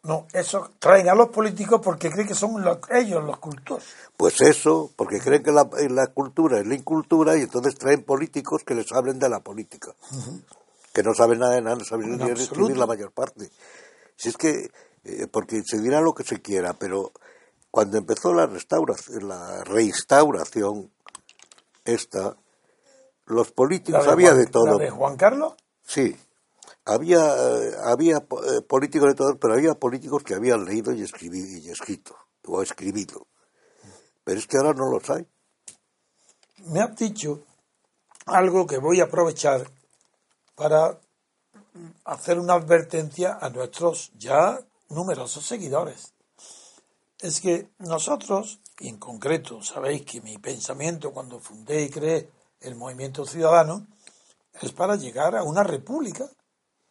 No, 0.03 0.28
eso 0.34 0.72
traen 0.80 1.09
a 1.09 1.13
los 1.15 1.28
políticos 1.30 1.82
porque 1.84 2.09
creen 2.09 2.28
que 2.28 2.34
son 2.34 2.63
los- 2.63 2.78
ellos 2.89 3.22
los 3.24 3.38
cultos. 3.39 3.84
Pues 4.15 4.39
eso, 4.41 4.89
porque 4.95 5.20
creen 5.20 5.43
que 5.43 5.51
la, 5.51 5.70
la 5.89 6.07
cultura 6.07 6.59
es 6.59 6.65
la 6.67 6.76
incultura 6.76 7.36
y 7.38 7.41
entonces 7.41 7.76
traen 7.76 8.03
políticos 8.03 8.63
que 8.65 8.76
les 8.76 8.91
hablen 8.93 9.20
de 9.20 9.28
la 9.30 9.41
política, 9.41 9.93
que 10.93 11.03
no 11.03 11.13
saben 11.13 11.39
nada 11.39 11.55
de 11.55 11.61
nada, 11.61 11.76
no 11.76 11.84
saben 11.86 12.13
En 12.13 12.17
ni 12.17 12.30
escribir 12.32 12.78
la 12.78 12.86
mayor 12.88 13.11
parte. 13.11 13.49
Si 14.15 14.30
es 14.30 14.38
que, 14.38 14.72
eh, 15.03 15.28
porque 15.32 15.61
se 15.65 15.80
dirá 15.80 15.99
lo 16.01 16.13
que 16.13 16.24
se 16.24 16.41
quiera, 16.41 16.74
pero 16.74 17.11
cuando 17.70 17.97
empezó 17.97 18.34
la 18.34 18.45
restauración, 18.47 19.28
la 19.28 19.63
reinstauración 19.65 20.89
esta, 21.90 22.38
los 23.26 23.52
políticos 23.52 24.06
La 24.06 24.14
había 24.14 24.34
de 24.34 24.48
todo. 24.48 24.78
la 24.78 24.84
de 24.84 24.90
Juan 24.90 25.18
Carlos, 25.18 25.54
Sí, 25.84 26.16
había, 26.86 27.20
eh, 27.20 27.72
había 27.84 28.18
eh, 28.18 28.62
políticos 28.68 29.10
de 29.10 29.16
todos, 29.16 29.38
pero 29.40 29.54
había 29.56 29.74
políticos 29.74 30.24
que 30.24 30.36
habían 30.36 30.66
leído 30.66 30.94
y 30.94 31.02
escribido 31.02 31.58
y 31.58 31.70
escrito, 31.70 32.16
o 32.46 32.62
escribido. 32.62 33.28
Pero 34.24 34.40
es 34.40 34.48
que 34.48 34.58
ahora 34.58 34.74
no 34.74 34.92
los 34.92 35.10
hay. 35.10 35.28
me 36.66 36.82
has 36.82 36.96
dicho 36.96 37.42
algo 38.26 38.68
que 38.68 38.78
voy 38.78 39.02
a 39.02 39.06
aprovechar 39.06 39.70
para 40.56 41.00
hacer 42.06 42.38
una 42.40 42.54
advertencia 42.54 43.38
a 43.42 43.50
nuestros 43.50 44.12
ya 44.18 44.60
numerosos 44.90 45.46
seguidores. 45.46 46.14
Es 47.20 47.42
que 47.42 47.70
nosotros, 47.80 48.60
y 48.80 48.88
en 48.88 48.97
concreto, 48.97 49.61
sabéis 49.61 50.03
que 50.03 50.21
mi 50.21 50.38
pensamiento 50.38 51.11
cuando 51.11 51.39
fundé 51.39 51.84
y 51.84 51.89
creé 51.89 52.30
el 52.61 52.75
movimiento 52.75 53.25
ciudadano 53.25 53.88
es 54.61 54.71
para 54.71 54.95
llegar 54.95 55.36
a 55.36 55.43
una 55.43 55.63
república 55.63 56.30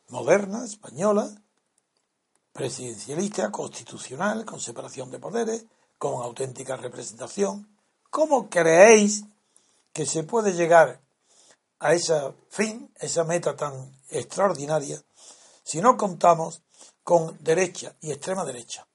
moderna, 0.09 0.65
española, 0.65 1.31
presidencialista, 2.53 3.51
constitucional, 3.51 4.45
con 4.45 4.61
separación 4.61 5.11
de 5.11 5.19
poderes, 5.19 5.65
con 5.97 6.23
auténtica 6.23 6.77
representación. 6.77 7.69
¿Cómo 8.11 8.49
creéis 8.49 9.25
que 9.93 10.07
se 10.07 10.25
puede 10.25 10.53
llegar 10.53 11.01
a 11.79 11.95
ese 11.95 12.35
fin, 12.51 12.93
esa 12.97 13.25
meta 13.25 13.57
tan 13.57 13.99
extraordinaria, 14.11 15.03
si 15.63 15.81
no 15.81 15.97
contamos 15.97 16.63
con 17.03 17.37
derecha 17.43 17.95
y 18.01 18.11
extrema 18.11 18.45
derecha, 18.45 18.87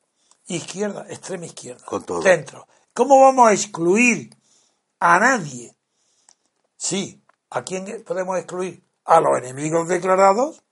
izquierda, 0.47 1.05
extrema 1.09 1.45
izquierda, 1.45 1.85
Con 1.85 2.03
todo. 2.03 2.21
centro? 2.21 2.67
¿Cómo 2.93 3.19
vamos 3.19 3.49
a 3.49 3.53
excluir 3.53 4.35
a 4.99 5.19
nadie? 5.19 5.75
Sí, 6.77 7.23
¿a 7.49 7.63
quién 7.63 8.03
podemos 8.05 8.37
excluir? 8.37 8.83
A 9.05 9.19
los 9.19 9.37
enemigos 9.37 9.87
declarados 9.87 10.63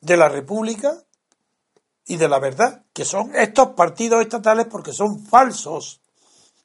de 0.00 0.16
la 0.16 0.28
República 0.28 1.02
y 2.06 2.16
de 2.16 2.28
la 2.28 2.38
verdad, 2.38 2.84
que 2.92 3.04
son 3.04 3.34
estos 3.34 3.70
partidos 3.70 4.22
estatales 4.22 4.66
porque 4.70 4.92
son 4.92 5.26
falsos. 5.26 6.00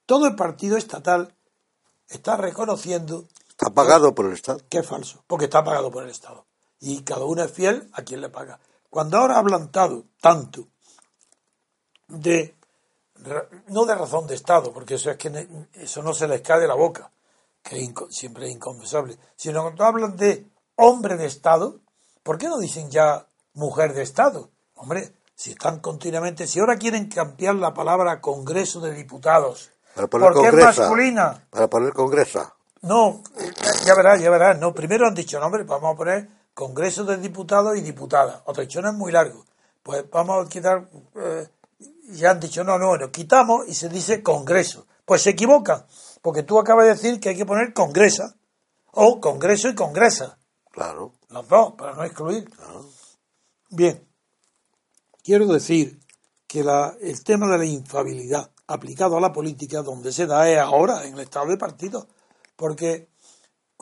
Todo 0.05 0.27
el 0.27 0.35
partido 0.35 0.77
estatal 0.77 1.33
está 2.07 2.37
reconociendo 2.37 3.25
Está 3.49 3.69
pagado 3.69 4.15
por 4.15 4.25
el 4.25 4.33
Estado. 4.33 4.59
que 4.69 4.79
es 4.79 4.87
falso, 4.87 5.23
porque 5.27 5.45
está 5.45 5.63
pagado 5.63 5.91
por 5.91 6.03
el 6.03 6.09
Estado. 6.09 6.45
Y 6.79 7.01
cada 7.03 7.25
uno 7.25 7.43
es 7.43 7.51
fiel 7.51 7.89
a 7.93 8.01
quien 8.01 8.21
le 8.21 8.29
paga. 8.29 8.59
Cuando 8.89 9.17
ahora 9.17 9.37
hablan 9.37 9.71
tanto, 9.71 10.05
tanto 10.19 10.67
de, 12.07 12.55
no 13.67 13.85
de 13.85 13.95
razón 13.95 14.27
de 14.27 14.35
Estado, 14.35 14.71
porque 14.73 14.95
eso 14.95 15.11
es 15.11 15.17
que 15.17 15.47
eso 15.73 16.01
no 16.01 16.13
se 16.13 16.27
les 16.27 16.41
cae 16.41 16.59
de 16.59 16.67
la 16.67 16.75
boca, 16.75 17.11
que 17.63 17.79
es 17.79 17.91
siempre 18.09 18.47
es 18.47 18.51
inconfesable, 18.51 19.17
sino 19.35 19.61
cuando 19.61 19.85
hablan 19.85 20.17
de 20.17 20.47
hombre 20.75 21.17
de 21.17 21.25
Estado, 21.25 21.79
¿por 22.23 22.37
qué 22.37 22.47
no 22.47 22.57
dicen 22.57 22.89
ya 22.89 23.27
mujer 23.53 23.93
de 23.93 24.03
Estado? 24.03 24.49
Hombre, 24.75 25.13
si 25.35 25.51
están 25.51 25.79
continuamente, 25.79 26.47
si 26.47 26.59
ahora 26.59 26.77
quieren 26.77 27.07
cambiar 27.07 27.55
la 27.55 27.73
palabra 27.73 28.21
Congreso 28.21 28.79
de 28.79 28.93
Diputados, 28.93 29.71
Para 29.95 30.07
poner 30.07 30.33
porque 30.33 30.47
es 30.47 30.53
masculina, 30.53 31.47
Para 31.49 31.67
poner 31.67 31.93
congresa. 31.93 32.55
no, 32.81 33.21
ya 33.85 33.95
verás, 33.95 34.21
ya 34.21 34.29
verás. 34.29 34.59
No, 34.59 34.73
primero 34.73 35.07
han 35.07 35.15
dicho, 35.15 35.39
no, 35.39 35.45
hombre, 35.45 35.63
vamos 35.63 35.93
a 35.93 35.97
poner 35.97 36.29
Congreso 36.53 37.05
de 37.05 37.17
Diputados 37.17 37.77
y 37.77 37.81
Diputadas. 37.81 38.41
Otra 38.45 38.63
dicho, 38.63 38.81
no 38.81 38.89
es 38.89 38.95
muy 38.95 39.11
largo. 39.11 39.45
Pues 39.83 40.09
vamos 40.11 40.45
a 40.45 40.49
quitar, 40.49 40.87
eh, 41.15 41.47
ya 42.11 42.31
han 42.31 42.39
dicho, 42.39 42.63
no, 42.63 42.77
no, 42.77 42.95
lo 42.97 43.11
quitamos 43.11 43.67
y 43.67 43.73
se 43.73 43.89
dice 43.89 44.21
Congreso. 44.23 44.87
Pues 45.05 45.21
se 45.23 45.31
equivocan, 45.31 45.85
porque 46.21 46.43
tú 46.43 46.59
acabas 46.59 46.85
de 46.85 46.91
decir 46.91 47.19
que 47.19 47.29
hay 47.29 47.35
que 47.37 47.45
poner 47.45 47.73
Congresa, 47.73 48.35
o 48.93 49.19
Congreso 49.19 49.69
y 49.69 49.75
Congresa, 49.75 50.37
Claro. 50.71 51.13
los 51.29 51.47
dos, 51.47 51.73
para 51.73 51.93
no 51.93 52.03
excluir. 52.03 52.49
Bien, 53.69 54.05
quiero 55.23 55.47
decir 55.47 55.99
que 56.47 56.63
la- 56.63 56.95
el 57.01 57.23
tema 57.23 57.47
de 57.47 57.57
la 57.57 57.65
infabilidad 57.65 58.51
aplicado 58.67 59.17
a 59.17 59.21
la 59.21 59.31
política, 59.33 59.81
donde 59.81 60.11
se 60.11 60.25
da 60.27 60.49
es 60.49 60.59
ahora, 60.59 61.05
en 61.05 61.13
el 61.15 61.21
estado 61.21 61.47
de 61.47 61.57
partido, 61.57 62.07
porque 62.55 63.09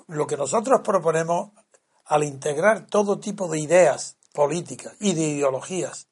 lo 0.07 0.25
que 0.27 0.37
nosotros 0.37 0.81
proponemos 0.83 1.51
al 2.05 2.23
integrar 2.23 2.87
todo 2.87 3.19
tipo 3.19 3.47
de 3.47 3.59
ideas 3.59 4.17
políticas 4.33 4.93
y 4.99 5.13
de 5.13 5.21
ideologías 5.21 6.07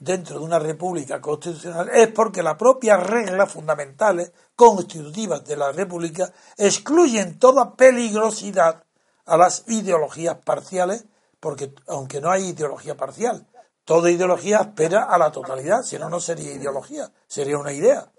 dentro 0.00 0.38
de 0.38 0.44
una 0.44 0.58
república 0.58 1.20
constitucional 1.20 1.90
es 1.92 2.08
porque 2.08 2.42
las 2.42 2.56
propias 2.56 3.06
reglas 3.06 3.52
fundamentales 3.52 4.32
constitutivas 4.56 5.44
de 5.44 5.56
la 5.56 5.70
república 5.70 6.32
excluyen 6.56 7.38
toda 7.38 7.76
peligrosidad 7.76 8.82
a 9.26 9.36
las 9.36 9.64
ideologías 9.68 10.38
parciales, 10.42 11.04
porque 11.38 11.72
aunque 11.86 12.20
no 12.20 12.30
hay 12.30 12.48
ideología 12.48 12.96
parcial, 12.96 13.46
toda 13.84 14.10
ideología 14.10 14.58
aspira 14.58 15.04
a 15.04 15.18
la 15.18 15.30
totalidad, 15.30 15.82
si 15.82 15.98
no, 15.98 16.08
no 16.08 16.18
sería 16.18 16.52
ideología, 16.52 17.12
sería 17.28 17.58
una 17.58 17.72
idea. 17.72 18.10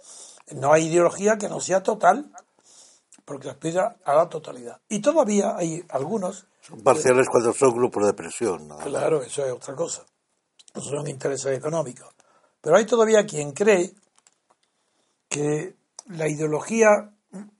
No 0.51 0.71
hay 0.71 0.85
ideología 0.87 1.37
que 1.37 1.49
no 1.49 1.59
sea 1.59 1.81
total, 1.81 2.31
porque 3.25 3.49
aspira 3.49 3.97
a 4.05 4.15
la 4.15 4.29
totalidad. 4.29 4.79
Y 4.87 4.99
todavía 5.01 5.55
hay 5.57 5.83
algunos 5.89 6.45
Son 6.61 6.81
parciales 6.81 7.27
cuando 7.29 7.53
son 7.53 7.73
grupos 7.73 8.05
de 8.05 8.13
presión. 8.13 8.67
¿no? 8.67 8.77
Claro, 8.77 9.21
eso 9.23 9.45
es 9.45 9.51
otra 9.51 9.75
cosa. 9.75 10.05
Esos 10.73 10.89
son 10.89 11.07
intereses 11.07 11.57
económicos. 11.57 12.13
Pero 12.61 12.75
hay 12.75 12.85
todavía 12.85 13.25
quien 13.25 13.51
cree 13.51 13.93
que 15.27 15.75
la 16.07 16.27
ideología, 16.27 17.11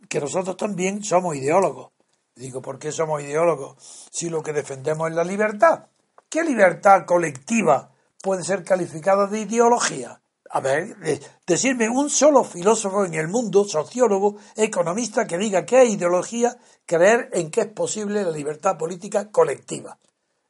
que 0.07 0.19
nosotros 0.19 0.57
también 0.57 1.03
somos 1.03 1.35
ideólogos. 1.35 1.91
Digo, 2.35 2.61
¿por 2.61 2.79
qué 2.79 2.91
somos 2.91 3.21
ideólogos? 3.21 4.07
Si 4.11 4.29
lo 4.29 4.41
que 4.41 4.53
defendemos 4.53 5.09
es 5.09 5.15
la 5.15 5.23
libertad. 5.23 5.85
¿Qué 6.29 6.43
libertad 6.43 7.05
colectiva 7.05 7.91
puede 8.21 8.43
ser 8.43 8.63
calificada 8.63 9.27
de 9.27 9.41
ideología? 9.41 10.21
A 10.53 10.59
ver, 10.59 10.97
de- 10.97 11.21
decirme 11.47 11.89
un 11.89 12.09
solo 12.09 12.43
filósofo 12.43 13.05
en 13.05 13.13
el 13.13 13.27
mundo, 13.27 13.63
sociólogo, 13.65 14.37
economista, 14.55 15.25
que 15.25 15.37
diga 15.37 15.65
que 15.65 15.83
es 15.83 15.89
ideología 15.89 16.57
creer 16.85 17.29
en 17.33 17.49
que 17.51 17.61
es 17.61 17.67
posible 17.67 18.23
la 18.23 18.31
libertad 18.31 18.77
política 18.77 19.29
colectiva. 19.31 19.97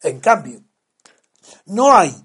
En 0.02 0.20
cambio, 0.20 0.62
no 1.66 1.96
hay 1.96 2.16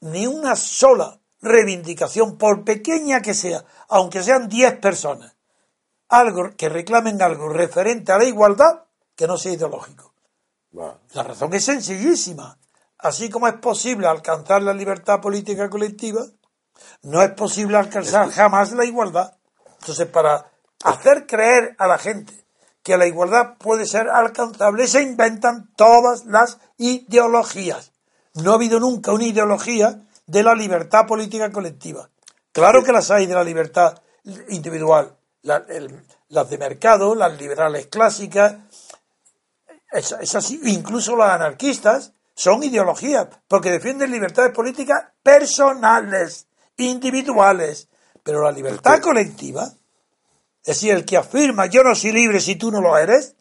ni 0.00 0.26
una 0.26 0.56
sola 0.56 1.20
reivindicación, 1.40 2.36
por 2.36 2.64
pequeña 2.64 3.20
que 3.20 3.34
sea, 3.34 3.64
aunque 3.88 4.22
sean 4.22 4.48
10 4.48 4.78
personas, 4.80 5.36
algo 6.08 6.50
que 6.56 6.68
reclamen 6.68 7.22
algo 7.22 7.48
referente 7.48 8.12
a 8.12 8.18
la 8.18 8.24
igualdad 8.24 8.84
que 9.14 9.26
no 9.26 9.36
sea 9.36 9.52
ideológico. 9.52 10.14
La 10.72 11.22
razón 11.22 11.54
es 11.54 11.64
sencillísima. 11.64 12.58
Así 12.98 13.30
como 13.30 13.46
es 13.46 13.54
posible 13.54 14.06
alcanzar 14.06 14.62
la 14.62 14.72
libertad 14.72 15.20
política 15.20 15.70
colectiva, 15.70 16.24
no 17.02 17.22
es 17.22 17.30
posible 17.30 17.76
alcanzar 17.76 18.30
jamás 18.30 18.72
la 18.72 18.84
igualdad. 18.84 19.36
Entonces, 19.80 20.06
para 20.08 20.50
hacer 20.82 21.26
creer 21.26 21.76
a 21.78 21.86
la 21.86 21.98
gente 21.98 22.46
que 22.82 22.96
la 22.96 23.06
igualdad 23.06 23.56
puede 23.58 23.86
ser 23.86 24.08
alcanzable, 24.08 24.88
se 24.88 25.02
inventan 25.02 25.72
todas 25.76 26.24
las 26.24 26.58
ideologías. 26.76 27.92
No 28.42 28.52
ha 28.52 28.54
habido 28.54 28.78
nunca 28.80 29.12
una 29.12 29.24
ideología 29.24 30.00
de 30.26 30.42
la 30.42 30.54
libertad 30.54 31.06
política 31.06 31.50
colectiva. 31.50 32.08
Claro 32.52 32.82
que 32.84 32.92
las 32.92 33.10
hay 33.10 33.26
de 33.26 33.34
la 33.34 33.44
libertad 33.44 34.00
individual, 34.48 35.16
la- 35.42 35.64
el- 35.68 36.04
las 36.28 36.50
de 36.50 36.58
mercado, 36.58 37.14
las 37.14 37.38
liberales 37.38 37.86
clásicas, 37.86 38.56
Es, 39.90 40.12
es 40.20 40.34
así. 40.34 40.60
Incluso 40.64 41.16
los 41.16 41.26
anarquistas 41.26 42.12
son 42.34 42.62
ideologías, 42.62 43.26
porque 43.48 43.70
defienden 43.70 44.10
libertades 44.10 44.52
políticas 44.54 45.04
personales, 45.22 46.46
individuales. 46.76 47.88
Pero 48.22 48.42
la 48.42 48.52
libertad 48.52 49.00
colectiva, 49.00 49.64
es 49.64 50.66
decir, 50.66 50.92
el 50.92 51.06
que 51.06 51.16
afirma 51.16 51.66
yo 51.66 51.82
no 51.82 51.94
soy 51.94 52.12
libre 52.12 52.38
si 52.40 52.56
tú 52.56 52.70
no 52.70 52.82
lo 52.82 52.98
eres, 52.98 53.34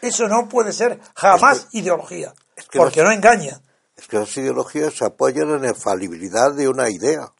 eso 0.00 0.28
no 0.28 0.48
puede 0.48 0.72
ser 0.72 1.00
jamás 1.16 1.66
ideología, 1.72 2.32
es 2.54 2.66
que 2.68 2.78
porque 2.78 3.02
no 3.02 3.10
engaña. 3.10 3.60
Es 4.00 4.06
que 4.08 4.18
las 4.18 4.34
ideologías 4.36 4.94
se 4.94 5.04
apoyan 5.04 5.50
en 5.50 5.62
la 5.62 5.68
infalibilidad 5.68 6.54
de 6.54 6.68
una 6.68 6.88
idea. 6.88 7.32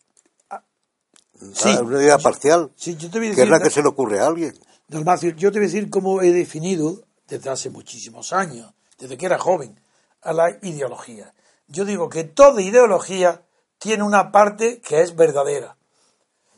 Sí. 1.55 1.71
Ah, 1.75 1.81
una 1.83 2.03
idea 2.03 2.19
parcial, 2.19 2.71
Sí, 2.77 2.97
yo 2.97 3.11
te 3.11 3.19
voy 3.19 3.29
a 3.29 3.35
que 3.35 3.43
es 3.43 3.49
la 3.49 3.57
decir- 3.59 3.65
que 3.69 3.75
se 3.75 3.83
le 3.83 3.89
ocurre 3.89 4.21
a 4.21 4.27
alguien. 4.27 4.53
Dalmacio, 4.89 5.31
yo 5.31 5.51
te 5.51 5.59
voy 5.59 5.67
a 5.67 5.71
decir 5.71 5.89
cómo 5.89 6.21
he 6.21 6.33
definido 6.33 7.01
desde 7.27 7.49
hace 7.49 7.71
muchísimos 7.71 8.33
años, 8.35 8.73
desde 8.99 9.17
que 9.17 9.25
era 9.27 9.39
joven, 9.39 9.81
a 10.21 10.33
la 10.35 10.51
ideología. 10.63 11.33
Yo 11.67 11.85
digo 11.87 12.09
que 12.11 12.25
toda 12.25 12.61
ideología 12.61 13.43
tiene 13.79 14.03
una 14.03 14.31
parte 14.33 14.81
que 14.83 15.01
es 15.01 15.17
verdadera. 15.17 15.77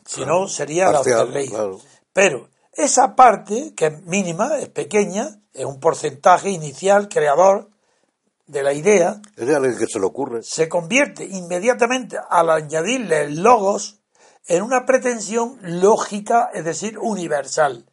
Si 0.05 0.25
no, 0.25 0.47
sería 0.49 0.91
Parcial, 0.91 1.19
la 1.29 1.33
ley. 1.33 1.47
claro. 1.47 1.79
Pero 2.11 2.49
esa 2.73 3.15
parte, 3.15 3.73
que 3.75 3.85
es 3.85 4.01
mínima, 4.03 4.57
es 4.59 4.67
pequeña, 4.67 5.39
es 5.53 5.63
un 5.63 5.79
porcentaje 5.79 6.49
inicial, 6.49 7.07
creador 7.07 7.69
de 8.45 8.63
la 8.63 8.73
idea, 8.73 9.21
Es 9.37 9.49
alguien 9.49 9.77
que 9.77 9.87
se 9.87 9.99
le 9.99 10.05
ocurre. 10.05 10.43
se 10.43 10.67
convierte 10.69 11.23
inmediatamente 11.25 12.17
al 12.29 12.49
añadirle 12.49 13.21
el 13.21 13.41
logos 13.41 13.99
en 14.47 14.61
una 14.63 14.85
pretensión 14.85 15.57
lógica, 15.61 16.49
es 16.53 16.65
decir, 16.65 16.97
universal. 16.99 17.85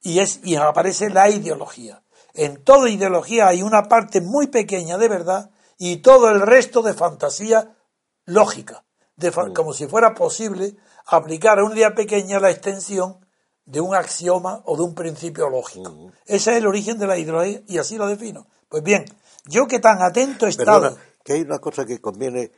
Y, 0.00 0.18
es, 0.18 0.40
y 0.42 0.56
aparece 0.56 1.10
la 1.10 1.30
ideología. 1.30 2.02
En 2.34 2.62
toda 2.64 2.90
ideología 2.90 3.46
hay 3.46 3.62
una 3.62 3.84
parte 3.84 4.20
muy 4.20 4.48
pequeña 4.48 4.98
de 4.98 5.08
verdad 5.08 5.50
y 5.78 5.98
todo 5.98 6.30
el 6.30 6.40
resto 6.40 6.82
de 6.82 6.94
fantasía 6.94 7.76
lógica, 8.24 8.84
de 9.16 9.30
fa- 9.30 9.52
como 9.54 9.72
si 9.72 9.86
fuera 9.86 10.14
posible 10.14 10.76
aplicar 11.06 11.58
a 11.58 11.64
una 11.64 11.74
idea 11.74 11.94
pequeña 11.94 12.40
la 12.40 12.50
extensión 12.50 13.24
de 13.64 13.80
un 13.80 13.94
axioma 13.94 14.62
o 14.64 14.76
de 14.76 14.82
un 14.82 14.94
principio 14.94 15.48
lógico. 15.48 16.10
Ese 16.26 16.50
es 16.52 16.56
el 16.56 16.66
origen 16.66 16.98
de 16.98 17.06
la 17.06 17.16
ideología 17.18 17.62
y 17.68 17.78
así 17.78 17.96
lo 17.96 18.08
defino. 18.08 18.46
Pues 18.68 18.82
bien, 18.82 19.04
yo 19.44 19.66
que 19.66 19.78
tan 19.78 20.02
atento 20.02 20.46
he 20.46 20.50
estado... 20.50 20.80
Perdona, 20.82 21.02
que 21.24 21.34
hay 21.34 21.40
una 21.42 21.58
cosa 21.60 21.84
que 21.86 22.00
conviene, 22.00 22.50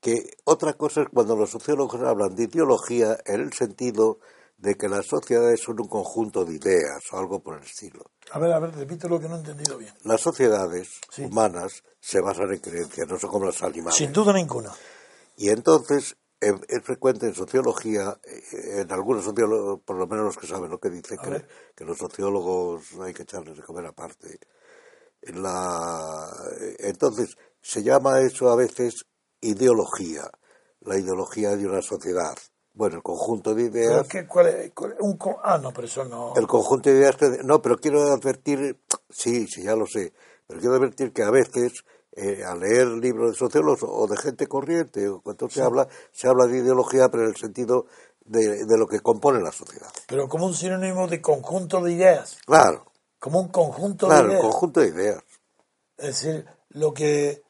que 0.00 0.22
otra 0.44 0.74
cosa 0.74 1.02
es 1.02 1.08
cuando 1.12 1.36
los 1.36 1.50
sociólogos 1.50 2.00
hablan 2.02 2.34
de 2.36 2.44
ideología 2.44 3.18
en 3.26 3.40
el 3.40 3.52
sentido 3.52 4.20
de 4.58 4.76
que 4.76 4.88
las 4.88 5.06
sociedades 5.06 5.60
son 5.60 5.80
un 5.80 5.88
conjunto 5.88 6.44
de 6.44 6.54
ideas 6.54 7.02
o 7.12 7.18
algo 7.18 7.42
por 7.42 7.56
el 7.58 7.64
estilo. 7.64 8.12
A 8.30 8.38
ver, 8.38 8.52
a 8.52 8.60
ver, 8.60 8.72
repito 8.76 9.08
lo 9.08 9.18
que 9.18 9.28
no 9.28 9.34
he 9.34 9.38
entendido 9.40 9.76
bien. 9.76 9.92
Las 10.04 10.20
sociedades 10.20 11.00
Sí. 11.10 11.24
humanas 11.24 11.82
se 11.98 12.20
basan 12.20 12.52
en 12.52 12.60
creencias, 12.60 13.08
no 13.08 13.18
son 13.18 13.30
como 13.30 13.46
los 13.46 13.60
animales. 13.62 13.96
Sin 13.96 14.12
duda 14.12 14.32
ninguna. 14.32 14.70
Y 15.36 15.48
entonces 15.48 16.16
eh, 16.40 16.52
es 16.68 16.82
frecuente 16.84 17.26
en 17.26 17.34
sociología, 17.34 18.16
eh, 18.22 18.82
en 18.82 18.92
algunos 18.92 19.24
sociólogos, 19.24 19.80
por 19.84 19.96
lo 19.96 20.06
menos 20.06 20.26
los 20.26 20.36
que 20.38 20.46
saben 20.46 20.70
lo 20.70 20.78
que 20.78 20.90
dicen, 20.90 21.18
que, 21.18 21.44
que 21.74 21.84
los 21.84 21.98
sociólogos 21.98 22.92
no 22.92 23.02
hay 23.02 23.14
que 23.14 23.22
echarles 23.24 23.56
de 23.56 23.62
comer 23.64 23.86
aparte. 23.86 24.38
La, 25.22 26.26
entonces, 26.78 27.36
se 27.60 27.82
llama 27.82 28.20
eso 28.20 28.50
a 28.50 28.56
veces 28.56 29.06
ideología, 29.40 30.22
la 30.80 30.98
ideología 30.98 31.50
de 31.56 31.66
una 31.66 31.82
sociedad. 31.82 32.34
Bueno, 32.74 32.96
el 32.96 33.02
conjunto 33.02 33.54
de 33.54 33.64
ideas, 33.64 34.08
¿qué- 34.08 34.26
cuál 34.26 34.46
es- 34.48 34.72
cuál 34.72 34.92
es? 34.92 34.98
un 35.00 35.16
co- 35.18 35.38
ah, 35.42 35.58
no, 35.58 35.72
pero 35.72 35.86
eso 35.86 36.04
no. 36.04 36.34
el 36.34 36.46
conjunto 36.46 36.88
de 36.90 36.96
ideas. 36.96 37.16
No, 37.44 37.60
pero 37.60 37.76
quiero 37.76 38.02
advertir, 38.12 38.80
sí, 39.10 39.46
sí, 39.46 39.62
ya 39.62 39.76
lo 39.76 39.86
sé, 39.86 40.12
pero 40.46 40.58
quiero 40.60 40.76
advertir 40.76 41.12
que 41.12 41.22
a 41.22 41.30
veces 41.30 41.84
eh, 42.14 42.42
al 42.44 42.60
leer 42.60 42.88
libros 42.88 43.32
de 43.32 43.38
sociólogos 43.38 43.80
o 43.84 44.06
de 44.06 44.16
gente 44.18 44.46
corriente, 44.46 45.08
cuando 45.22 45.48
se 45.48 45.62
habla, 45.62 45.88
se 46.12 46.28
habla 46.28 46.46
de 46.46 46.58
ideología, 46.58 47.08
pero 47.10 47.22
en 47.24 47.30
el 47.30 47.36
sentido 47.36 47.86
de, 48.24 48.66
de 48.66 48.78
lo 48.78 48.86
que 48.86 49.00
compone 49.00 49.40
la 49.40 49.50
sociedad. 49.52 49.88
Pero 50.08 50.28
como 50.28 50.46
un 50.46 50.54
sinónimo 50.54 51.08
de 51.08 51.22
conjunto 51.22 51.80
de 51.82 51.92
ideas. 51.92 52.36
Claro, 52.46 52.84
Como 53.22 53.38
un 53.40 53.48
conjunto 53.48 54.08
claro, 54.08 54.22
de 54.26 54.34
el 54.34 54.38
ideas. 54.40 54.50
conjunto 54.50 54.80
de 54.80 54.88
ideas. 54.88 55.22
Es 55.96 56.06
decir, 56.06 56.44
lo 56.70 56.92
que 56.92 57.42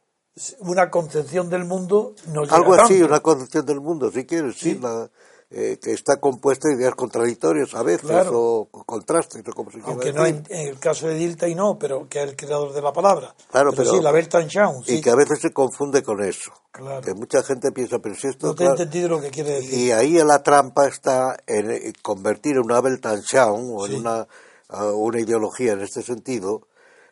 una 0.61 0.91
concepción 0.91 1.49
del 1.49 1.65
mundo 1.65 2.15
no 2.29 2.43
Algo 2.51 2.75
así, 2.75 2.95
tanto. 2.99 3.07
una 3.07 3.21
concepción 3.21 3.65
del 3.65 3.81
mundo, 3.81 4.11
si 4.11 4.27
quieres, 4.27 4.55
sí, 4.57 4.73
Sí. 4.75 4.79
la, 4.83 5.11
eh, 5.55 5.79
que 5.83 5.93
está 5.93 6.19
compuesta 6.21 6.69
de 6.69 6.75
ideas 6.77 6.95
contradictorias 6.95 7.75
a 7.75 7.83
veces, 7.83 8.03
Claro. 8.09 8.39
o 8.39 8.65
con- 8.71 8.85
contrastes, 8.85 9.43
o 9.49 9.53
como 9.53 9.71
se 9.71 9.81
Aunque 9.85 10.13
no 10.13 10.27
en, 10.27 10.45
en 10.51 10.69
el 10.69 10.79
caso 10.79 11.07
de 11.09 11.15
Dilthey 11.15 11.55
no, 11.55 11.79
pero 11.79 12.07
que 12.09 12.23
es 12.23 12.29
el 12.29 12.37
creador 12.37 12.73
de 12.75 12.83
la 12.83 12.93
palabra. 12.93 13.35
Claro, 13.51 13.73
pero- 13.75 13.93
sí, 13.93 14.01
la 14.03 14.13
Weltanschauung, 14.13 14.85
sí. 14.85 14.97
Y 14.97 15.01
que 15.01 15.09
a 15.11 15.15
veces 15.15 15.41
se 15.41 15.53
confunde 15.55 16.03
con 16.03 16.23
eso. 16.23 16.51
Claro. 16.71 17.01
Que 17.03 17.15
mucha 17.15 17.43
gente 17.43 17.73
piensa, 17.73 17.99
pero 17.99 18.15
si 18.15 18.29
esto... 18.29 18.49
No 18.49 18.55
te 18.55 18.65
he 18.65 18.67
entendido 18.67 19.09
lo 19.09 19.21
que 19.23 19.31
quiere 19.31 19.53
decir. 19.57 19.75
Y 19.79 19.91
ahí 19.93 20.13
la 20.23 20.43
trampa 20.43 20.87
está 20.89 21.37
en 21.47 21.71
eh, 21.71 21.93
convertir 22.03 22.53
en 22.57 22.65
una 22.65 22.81
Weltanschauung 22.81 23.75
o 23.77 23.87
Sí. 23.87 23.95
en 23.95 24.01
una, 24.01 24.27
una 24.73 25.21
ideología 25.21 25.73
en 25.73 25.81
este 25.81 26.03
sentido, 26.03 26.67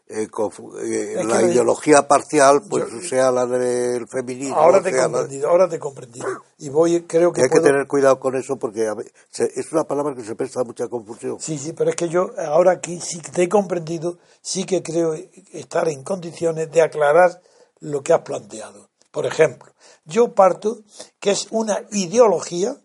eh, 0.08 0.26
eh, 0.82 1.14
Es 1.20 1.24
la 1.26 1.38
que 1.38 1.44
ideología 1.52 2.08
parcial 2.08 2.62
pues 2.68 2.84
sea 3.08 3.30
la 3.30 3.46
del 3.46 4.08
feminismo. 4.08 4.56
Ahora 4.56 4.82
te 4.82 4.88
he 4.88 4.92
la- 4.92 5.04
comprendido, 5.04 5.48
ahora 5.48 5.68
te 5.68 5.76
he 5.76 5.78
comprendido. 5.78 6.26
Y 6.58 6.68
voy, 6.68 7.02
creo 7.02 7.32
que 7.32 7.42
hay 7.42 7.48
que 7.48 7.60
tener 7.60 7.86
cuidado 7.86 8.18
con 8.18 8.34
eso 8.36 8.58
porque 8.58 8.88
a 8.88 8.94
ve- 8.94 9.12
se- 9.30 9.52
es 9.54 9.70
una 9.72 9.84
palabra 9.84 10.14
que 10.16 10.24
se 10.24 10.34
presta 10.34 10.60
a 10.62 10.64
mucha 10.64 10.88
confusión. 10.88 11.38
Sí, 11.38 11.58
sí, 11.58 11.72
pero 11.74 11.90
es 11.90 11.96
que 11.96 12.08
yo 12.08 12.32
ahora 12.38 12.72
aquí 12.72 12.98
sí 13.00 13.20
que 13.20 13.30
te 13.30 13.44
he 13.44 13.48
comprendido, 13.48 14.18
sí 14.42 14.64
que 14.64 14.82
creo 14.82 15.14
estar 15.52 15.88
en 15.88 16.02
condiciones 16.02 16.70
de 16.72 16.82
aclarar 16.82 17.40
lo 17.78 18.02
que 18.02 18.12
has 18.12 18.22
planteado. 18.22 18.90
Por 19.12 19.26
ejemplo, 19.26 19.72
yo 20.04 20.34
parto 20.34 20.82
que 21.20 21.30
es 21.30 21.46
una 21.50 21.82
ideología 21.92 22.76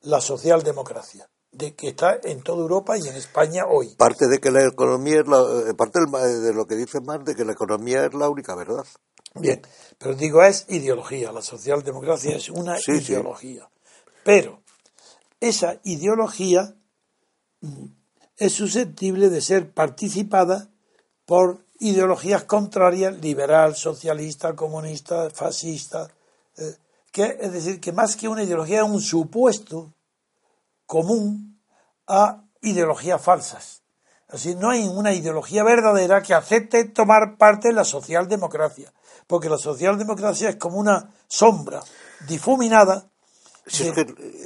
la 0.00 0.20
socialdemocracia, 0.20 1.28
de 1.54 1.74
que 1.74 1.88
está 1.88 2.18
en 2.22 2.42
toda 2.42 2.62
Europa 2.62 2.96
y 2.98 3.06
en 3.08 3.14
España 3.16 3.64
hoy. 3.68 3.94
Parte 3.96 4.26
de 4.28 4.38
que 4.40 4.50
la 4.50 4.64
economía 4.66 5.20
es 5.20 5.26
la, 5.28 5.38
eh, 5.70 5.74
parte 5.74 6.00
ma- 6.10 6.20
de 6.24 6.52
lo 6.52 6.66
que 6.66 6.74
dice 6.76 7.00
Marx 7.00 7.24
de 7.24 7.34
que 7.34 7.44
la 7.44 7.52
economía 7.52 8.04
es 8.06 8.14
la 8.14 8.28
única 8.28 8.54
verdad. 8.54 8.84
Bien, 9.36 9.60
pero 9.98 10.14
digo 10.14 10.42
es 10.42 10.66
ideología, 10.68 11.32
la 11.32 11.42
socialdemocracia 11.42 12.36
es 12.36 12.48
una 12.50 12.76
Sí, 12.78 13.00
sí. 13.00 13.12
ideología. 13.12 13.68
Pero 14.24 14.62
esa 15.40 15.80
ideología 15.84 16.74
mm, 17.60 17.86
es 18.36 18.52
susceptible 18.52 19.28
de 19.30 19.40
ser 19.40 19.72
participada 19.72 20.68
por 21.26 21.64
ideologías 21.80 22.44
contrarias, 22.44 23.20
liberal, 23.20 23.74
socialista, 23.74 24.54
comunista, 24.54 25.30
fascista, 25.30 26.08
eh, 26.56 26.76
que 27.10 27.36
es 27.40 27.52
decir, 27.52 27.80
que 27.80 27.92
más 27.92 28.16
que 28.16 28.28
una 28.28 28.42
ideología 28.44 28.82
es 28.82 28.88
un 28.88 29.00
supuesto 29.00 29.92
común 30.86 31.60
a 32.06 32.44
ideologías 32.62 33.20
falsas. 33.20 33.82
Así 34.28 34.54
no 34.56 34.70
hay 34.70 34.88
una 34.88 35.12
ideología 35.12 35.62
verdadera 35.62 36.22
que 36.22 36.34
acepte 36.34 36.84
tomar 36.86 37.36
parte 37.38 37.68
en 37.68 37.76
la 37.76 37.84
socialdemocracia, 37.84 38.92
porque 39.26 39.48
la 39.48 39.58
socialdemocracia 39.58 40.48
es 40.48 40.56
como 40.56 40.78
una 40.78 41.10
sombra 41.28 41.80
difuminada. 42.28 43.06
De- 43.66 43.70
es, 43.88 43.92
que, 43.92 44.00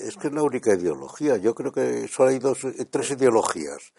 es 0.08 0.16
que 0.16 0.28
es 0.28 0.32
la 0.34 0.42
única 0.42 0.74
ideología. 0.74 1.36
Yo 1.38 1.54
creo 1.54 1.72
que 1.72 2.06
solo 2.08 2.30
hay 2.30 2.38
dos, 2.38 2.64
eh, 2.64 2.84
tres 2.90 3.10
ideologías. 3.12 3.92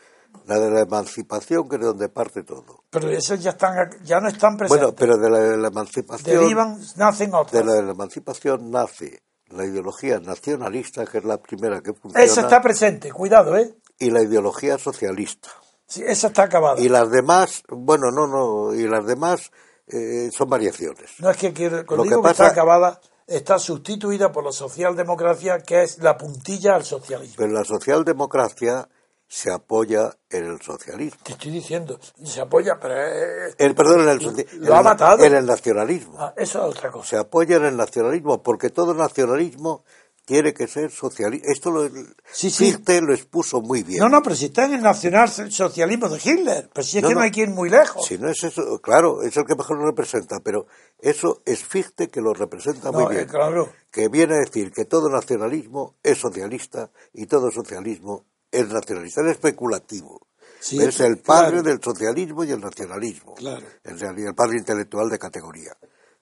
La 0.46 0.60
de 0.60 0.70
la 0.70 0.82
emancipación, 0.82 1.68
que 1.68 1.78
es 1.78 1.82
de 1.82 1.88
donde 1.88 2.08
parte 2.08 2.44
todo. 2.44 2.84
pero 2.92 3.10
esas 3.10 3.42
ya 3.42 3.50
están 3.52 3.90
ya 4.04 4.20
no 4.20 4.28
están 4.28 4.58
presentes. 4.58 4.94
Bueno, 4.94 4.96
pero 4.96 5.18
de 5.18 5.30
la, 5.30 5.40
de 5.40 5.58
la 5.58 5.68
emancipación, 5.70 6.40
Derivan, 6.42 6.80
nacen 6.98 7.34
otras. 7.34 7.52
de 7.52 7.64
la, 7.68 7.74
de 7.74 7.82
la 7.84 7.92
emancipación 7.94 8.70
nace 8.70 9.24
la 9.52 9.66
ideología 9.66 10.20
nacionalista, 10.20 11.06
que 11.06 11.20
es 11.20 11.24
la 11.26 11.38
primera 11.42 11.82
que 11.82 11.94
funciona, 11.94 12.24
Esa 12.26 12.42
está 12.42 12.62
presente, 12.62 13.12
cuidado, 13.12 13.58
¿eh? 13.58 13.74
y 13.98 14.12
la 14.12 14.22
ideología 14.24 14.78
socialista. 14.78 15.50
Sí, 15.88 16.04
esa 16.06 16.28
está 16.28 16.44
acabada. 16.44 16.80
Y 16.80 16.88
las 16.90 17.10
demás, 17.10 17.64
bueno, 17.70 18.12
no, 18.12 18.28
no, 18.28 18.76
y 18.76 18.88
las 18.88 19.06
demás 19.06 19.52
eh, 19.88 20.30
son 20.32 20.50
variaciones. 20.50 21.12
No 21.20 21.30
es 21.32 21.38
que 21.38 21.52
quiero, 21.52 21.86
cuando 21.86 21.98
Lo 21.98 22.04
que 22.04 22.10
digo 22.10 22.22
que, 22.22 22.28
pasa- 22.30 22.44
está 22.48 22.54
acabada, 22.62 23.02
está 23.26 23.58
sustituida 23.60 24.32
por 24.32 24.44
la 24.46 24.52
socialdemocracia, 24.52 25.60
que 25.64 25.82
es 25.84 25.98
la 26.00 26.18
puntilla 26.18 26.76
al 26.76 26.84
socialismo. 26.86 27.36
Pero 27.38 27.52
la 27.54 27.64
socialdemocracia 27.64 28.88
se 29.32 29.52
apoya 29.54 30.12
en 30.32 30.46
el 30.46 30.60
socialismo. 30.60 31.20
Te 31.24 31.34
estoy 31.34 31.52
diciendo, 31.52 32.00
se 32.24 32.42
apoya, 32.42 32.80
pero 32.82 32.96
eh, 32.98 33.54
El, 33.60 33.76
perdón, 33.76 34.02
en 34.02 34.10
el, 34.10 34.20
soci- 34.20 34.52
Lo 34.54 34.76
ha 34.76 34.82
matado. 34.82 35.24
en 35.24 35.36
el 35.36 35.46
nacionalismo. 35.46 36.16
ah, 36.20 36.34
eso 36.36 36.60
es 36.68 36.76
otra 36.78 36.90
cosa. 36.92 37.08
se 37.08 37.16
apoya 37.18 37.58
en 37.58 37.66
el 37.66 37.78
nacionalismo, 37.78 38.42
porque 38.42 38.72
todo 38.72 38.96
nacionalismo 38.96 39.84
tiene 40.26 40.54
que 40.54 40.68
ser 40.68 40.92
socialista. 40.92 41.48
Esto 41.52 41.70
lo, 41.72 41.88
Sí, 42.32 42.50
sí. 42.50 42.66
Fichte 42.72 43.02
lo 43.02 43.14
expuso 43.14 43.62
muy 43.62 43.84
bien. 43.84 44.00
No, 44.00 44.10
no, 44.10 44.22
pero 44.24 44.36
si 44.36 44.46
está 44.46 44.66
en 44.66 44.74
el 44.74 44.82
nacionalsocialismo 44.82 46.10
de 46.10 46.20
Hitler, 46.24 46.70
pero 46.74 46.84
si 46.86 46.98
es 46.98 47.04
No, 47.04 47.10
que 47.10 47.14
no, 47.16 47.20
no. 47.20 47.26
hay 47.26 47.32
que 47.32 47.42
ir 47.42 47.50
muy 47.50 47.70
lejos. 47.70 48.06
Si 48.08 48.18
no 48.18 48.30
es 48.30 48.44
eso, 48.44 48.80
claro, 48.82 49.22
es 49.22 49.38
el 49.38 49.46
que 49.46 49.56
mejor 49.56 49.78
lo 49.78 49.86
representa, 49.86 50.40
pero 50.40 50.66
eso 51.00 51.42
es 51.46 51.64
Fichte 51.64 52.10
que 52.10 52.22
lo 52.22 52.34
representa 52.34 52.92
No, 52.92 53.00
muy 53.02 53.14
bien. 53.16 53.24
eh, 53.24 53.28
claro. 53.28 53.70
Que 53.92 54.08
viene 54.08 54.36
a 54.36 54.40
decir 54.40 54.72
que 54.72 54.86
todo 54.86 55.10
nacionalismo 55.10 55.96
es 56.04 56.18
socialista 56.20 56.90
y 57.14 57.26
todo 57.28 57.50
socialismo 57.52 58.26
es 58.52 58.68
nacionalista, 58.70 59.22
es 59.22 59.32
especulativo. 59.32 60.22
Sí, 60.60 60.82
es 60.82 61.00
el 61.00 61.20
padre 61.20 61.62
claro. 61.62 61.64
del 61.64 61.82
socialismo 61.82 62.44
y 62.44 62.52
el 62.52 62.60
nacionalismo. 62.60 63.34
Claro. 63.36 63.66
Realidad, 63.84 64.30
el 64.30 64.36
padre 64.36 64.58
intelectual 64.58 65.10
de 65.10 65.18
categoría. 65.18 65.76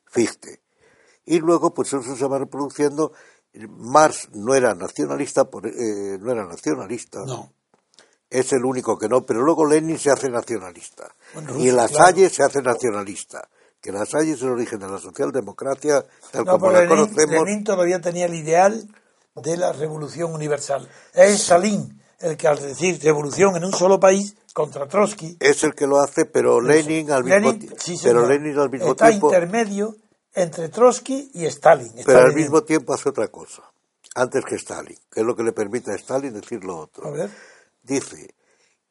Fichte. 0.06 0.62
Y 1.26 1.40
luego, 1.40 1.74
pues 1.74 1.92
eso 1.92 2.16
se 2.16 2.28
va 2.28 2.38
reproduciendo. 2.38 3.14
Marx 3.68 4.30
no 4.34 4.54
era 4.54 4.76
nacionalista, 4.76 5.46
por- 5.50 5.66
eh, 5.68 6.18
no 6.20 6.32
era 6.32 6.46
nacionalista. 6.46 7.26
No. 7.26 7.52
Es 8.30 8.54
el 8.54 8.64
único 8.64 8.98
que 8.98 9.08
no, 9.10 9.26
pero 9.26 9.42
luego 9.42 9.66
Lenin 9.66 9.98
se 9.98 10.12
hace 10.12 10.30
nacionalista. 10.30 11.16
Bueno, 11.34 11.52
y 11.52 11.72
Rusia, 11.72 11.74
La 11.74 11.88
claro. 11.88 12.30
Se 12.30 12.44
hace 12.44 12.62
nacionalista. 12.62 13.50
Que 13.82 13.92
La 13.92 14.06
Salle 14.06 14.34
es 14.34 14.42
el 14.42 14.50
origen 14.50 14.80
de 14.80 14.88
la 14.90 15.00
socialdemocracia, 15.00 16.04
tal 16.32 16.46
No, 16.46 16.52
como 16.54 16.72
la 16.72 16.82
Lenin, 16.82 16.96
conocemos. 16.96 17.44
Lenin 17.46 17.64
todavía 17.64 18.02
tenía 18.02 18.26
el 18.26 18.34
ideal 18.36 18.88
de 19.36 19.58
la 19.58 19.72
revolución 19.72 20.34
universal. 20.34 20.88
Es 21.14 21.42
Stalin 21.42 22.02
el 22.20 22.36
que 22.38 22.48
al 22.48 22.60
decir 22.60 23.00
revolución 23.02 23.56
en 23.56 23.66
un 23.66 23.74
solo 23.74 24.00
país 24.00 24.36
contra 24.54 24.88
Trotsky, 24.88 25.38
Es 25.40 25.64
el 25.64 25.74
que 25.76 25.86
lo 25.86 26.00
hace, 26.00 26.26
pero 26.26 26.60
Lenin 26.62 27.12
al 27.12 27.24
mismo, 27.24 27.52
Lenin, 27.52 27.74
sí, 27.78 27.96
pero 28.02 28.26
Lenin 28.28 28.58
al 28.58 28.70
mismo 28.70 28.92
está 28.92 29.10
tiempo, 29.10 29.28
intermedio 29.28 29.96
entre 30.34 30.70
Trotsky 30.70 31.32
y 31.36 31.46
Stalin. 31.46 31.92
pero 31.94 32.00
Está 32.20 32.22
al 32.24 32.34
mismo 32.34 32.64
tiempo 32.64 32.94
hace 32.94 33.10
otra 33.10 33.28
cosa, 33.28 33.64
antes 34.16 34.44
que 34.46 34.56
Stalin, 34.56 34.98
que 35.12 35.20
es 35.20 35.26
lo 35.26 35.36
que 35.36 35.44
le 35.44 35.52
permite 35.54 35.92
a 35.92 35.96
Stalin 35.96 36.34
decir 36.34 36.64
lo 36.64 36.78
otro. 36.78 37.08
A 37.08 37.12
ver. 37.12 37.30
Dice 37.84 38.34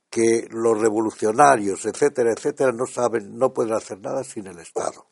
que 0.08 0.46
los 0.50 0.80
revolucionarios, 0.80 1.84
etcétera, 1.84 2.32
etcétera, 2.32 2.70
no 2.72 2.86
saben, 2.86 3.36
no 3.36 3.52
pueden 3.52 3.74
hacer 3.74 3.98
nada 4.00 4.22
sin 4.24 4.46
el 4.46 4.58
Estado. 4.60 5.06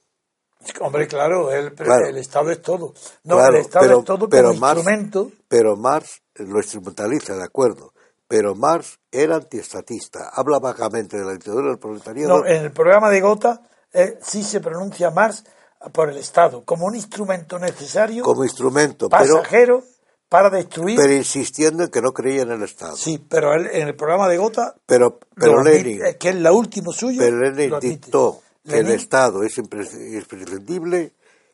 Hombre, 0.81 1.07
claro, 1.09 1.51
el, 1.53 1.74
Claro. 1.74 2.07
el 2.07 2.16
Estado 2.16 2.51
es 2.51 2.62
todo. 2.62 2.95
No, 3.24 3.36
Claro, 3.36 3.57
el 3.57 3.61
Estado 3.62 3.85
pero- 3.86 3.99
es 3.99 4.05
todo 4.07 4.28
pero 4.28 4.49
como 4.49 4.61
Marx- 4.61 4.78
instrumento. 4.78 5.32
Pero 5.49 5.77
Marx 5.77 6.23
lo 6.36 6.57
instrumentaliza, 6.59 7.35
de 7.36 7.45
acuerdo. 7.45 7.93
Pero 8.26 8.55
Marx 8.55 8.98
era 9.10 9.36
antiestatista. 9.36 10.30
Habla 10.32 10.59
vagamente 10.59 11.18
de 11.18 11.24
la 11.24 11.32
dictadura 11.32 11.68
del 11.68 11.78
proletariado. 11.78 12.38
No, 12.38 12.46
en 12.46 12.62
el 12.64 12.72
programa 12.72 13.10
de 13.10 13.20
Gotha 13.20 13.60
eh, 13.92 14.18
sí 14.22 14.42
se 14.42 14.60
pronuncia 14.60 15.10
Marx 15.10 15.44
por 15.92 16.09
el 16.09 16.16
Estado, 16.16 16.64
como 16.64 16.86
un 16.86 16.94
instrumento 16.94 17.59
necesario, 17.59 18.24
como 18.24 18.42
instrumento, 18.44 19.09
pero, 19.10 19.36
pasajero, 19.36 19.82
para 20.30 20.48
destruir. 20.48 20.96
pero 20.98 21.12
insistiendo 21.12 21.84
en 21.84 21.90
que 21.90 22.01
no 22.01 22.12
creía 22.12 22.42
en 22.42 22.52
el 22.52 22.62
Estado. 22.62 22.96
sí, 22.96 23.18
pero 23.28 23.52
él, 23.52 23.68
en 23.70 23.88
el 23.88 23.94
programa 23.94 24.26
de 24.28 24.38
Gotha, 24.38 24.74
Pero, 24.86 25.18
pero 25.34 25.60
admite, 25.60 25.82
Lenin, 25.82 26.06
eh, 26.06 26.16
que 26.16 26.30
es 26.30 26.36
la 26.36 26.52
último 26.52 26.90
suyo, 26.92 27.20
pero 27.20 27.36
Lenin 27.38 27.78
dictó 27.80 28.40
que 28.66 28.78
el 28.78 28.90
Estado 28.92 29.42
es 29.42 29.59
impres- 29.59 29.92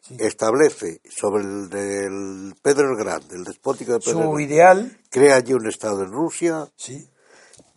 imprescindible, 0.09 0.27
establece 0.29 1.01
sobre 1.11 1.43
el 1.45 1.69
del 1.69 2.55
Pedro 2.63 2.91
el 2.91 2.97
Grande, 2.97 3.37
el 3.37 3.45
despótico 3.45 3.93
de 3.93 3.99
Pedro 4.01 4.11
el 4.11 4.15
su 4.15 4.19
Grande, 4.29 4.43
ideal, 4.45 4.99
crea 5.11 5.37
allí 5.37 5.53
un 5.55 5.67
Estado 5.69 6.03
en 6.03 6.13
Rusia, 6.13 6.69
sí, 6.77 7.09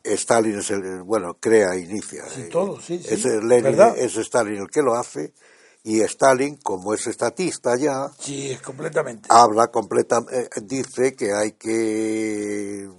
Stalin 0.04 0.60
es 0.60 0.70
el, 0.72 1.04
bueno, 1.04 1.38
crea, 1.40 1.76
inicia. 1.78 2.28
Sí, 2.30 2.42
eh, 2.42 2.50
todo, 2.52 2.80
sí, 2.82 3.00
sí, 3.00 3.08
Es, 3.14 3.26
el 3.26 3.48
Lenin, 3.48 3.80
es 3.98 4.18
Stalin 4.18 4.62
el 4.62 4.70
que 4.70 4.82
lo 4.82 4.96
hace, 4.96 5.34
y 5.84 6.02
Stalin, 6.02 6.58
como 6.58 6.94
es 6.94 7.08
estatista 7.08 7.76
ya, 7.78 8.12
sí, 8.20 8.52
es 8.52 8.62
completamente. 8.62 9.28
habla 9.32 9.68
completamente, 9.68 10.50
dice 10.64 11.16
que 11.16 11.34
hay 11.34 11.54
que, 11.54 12.90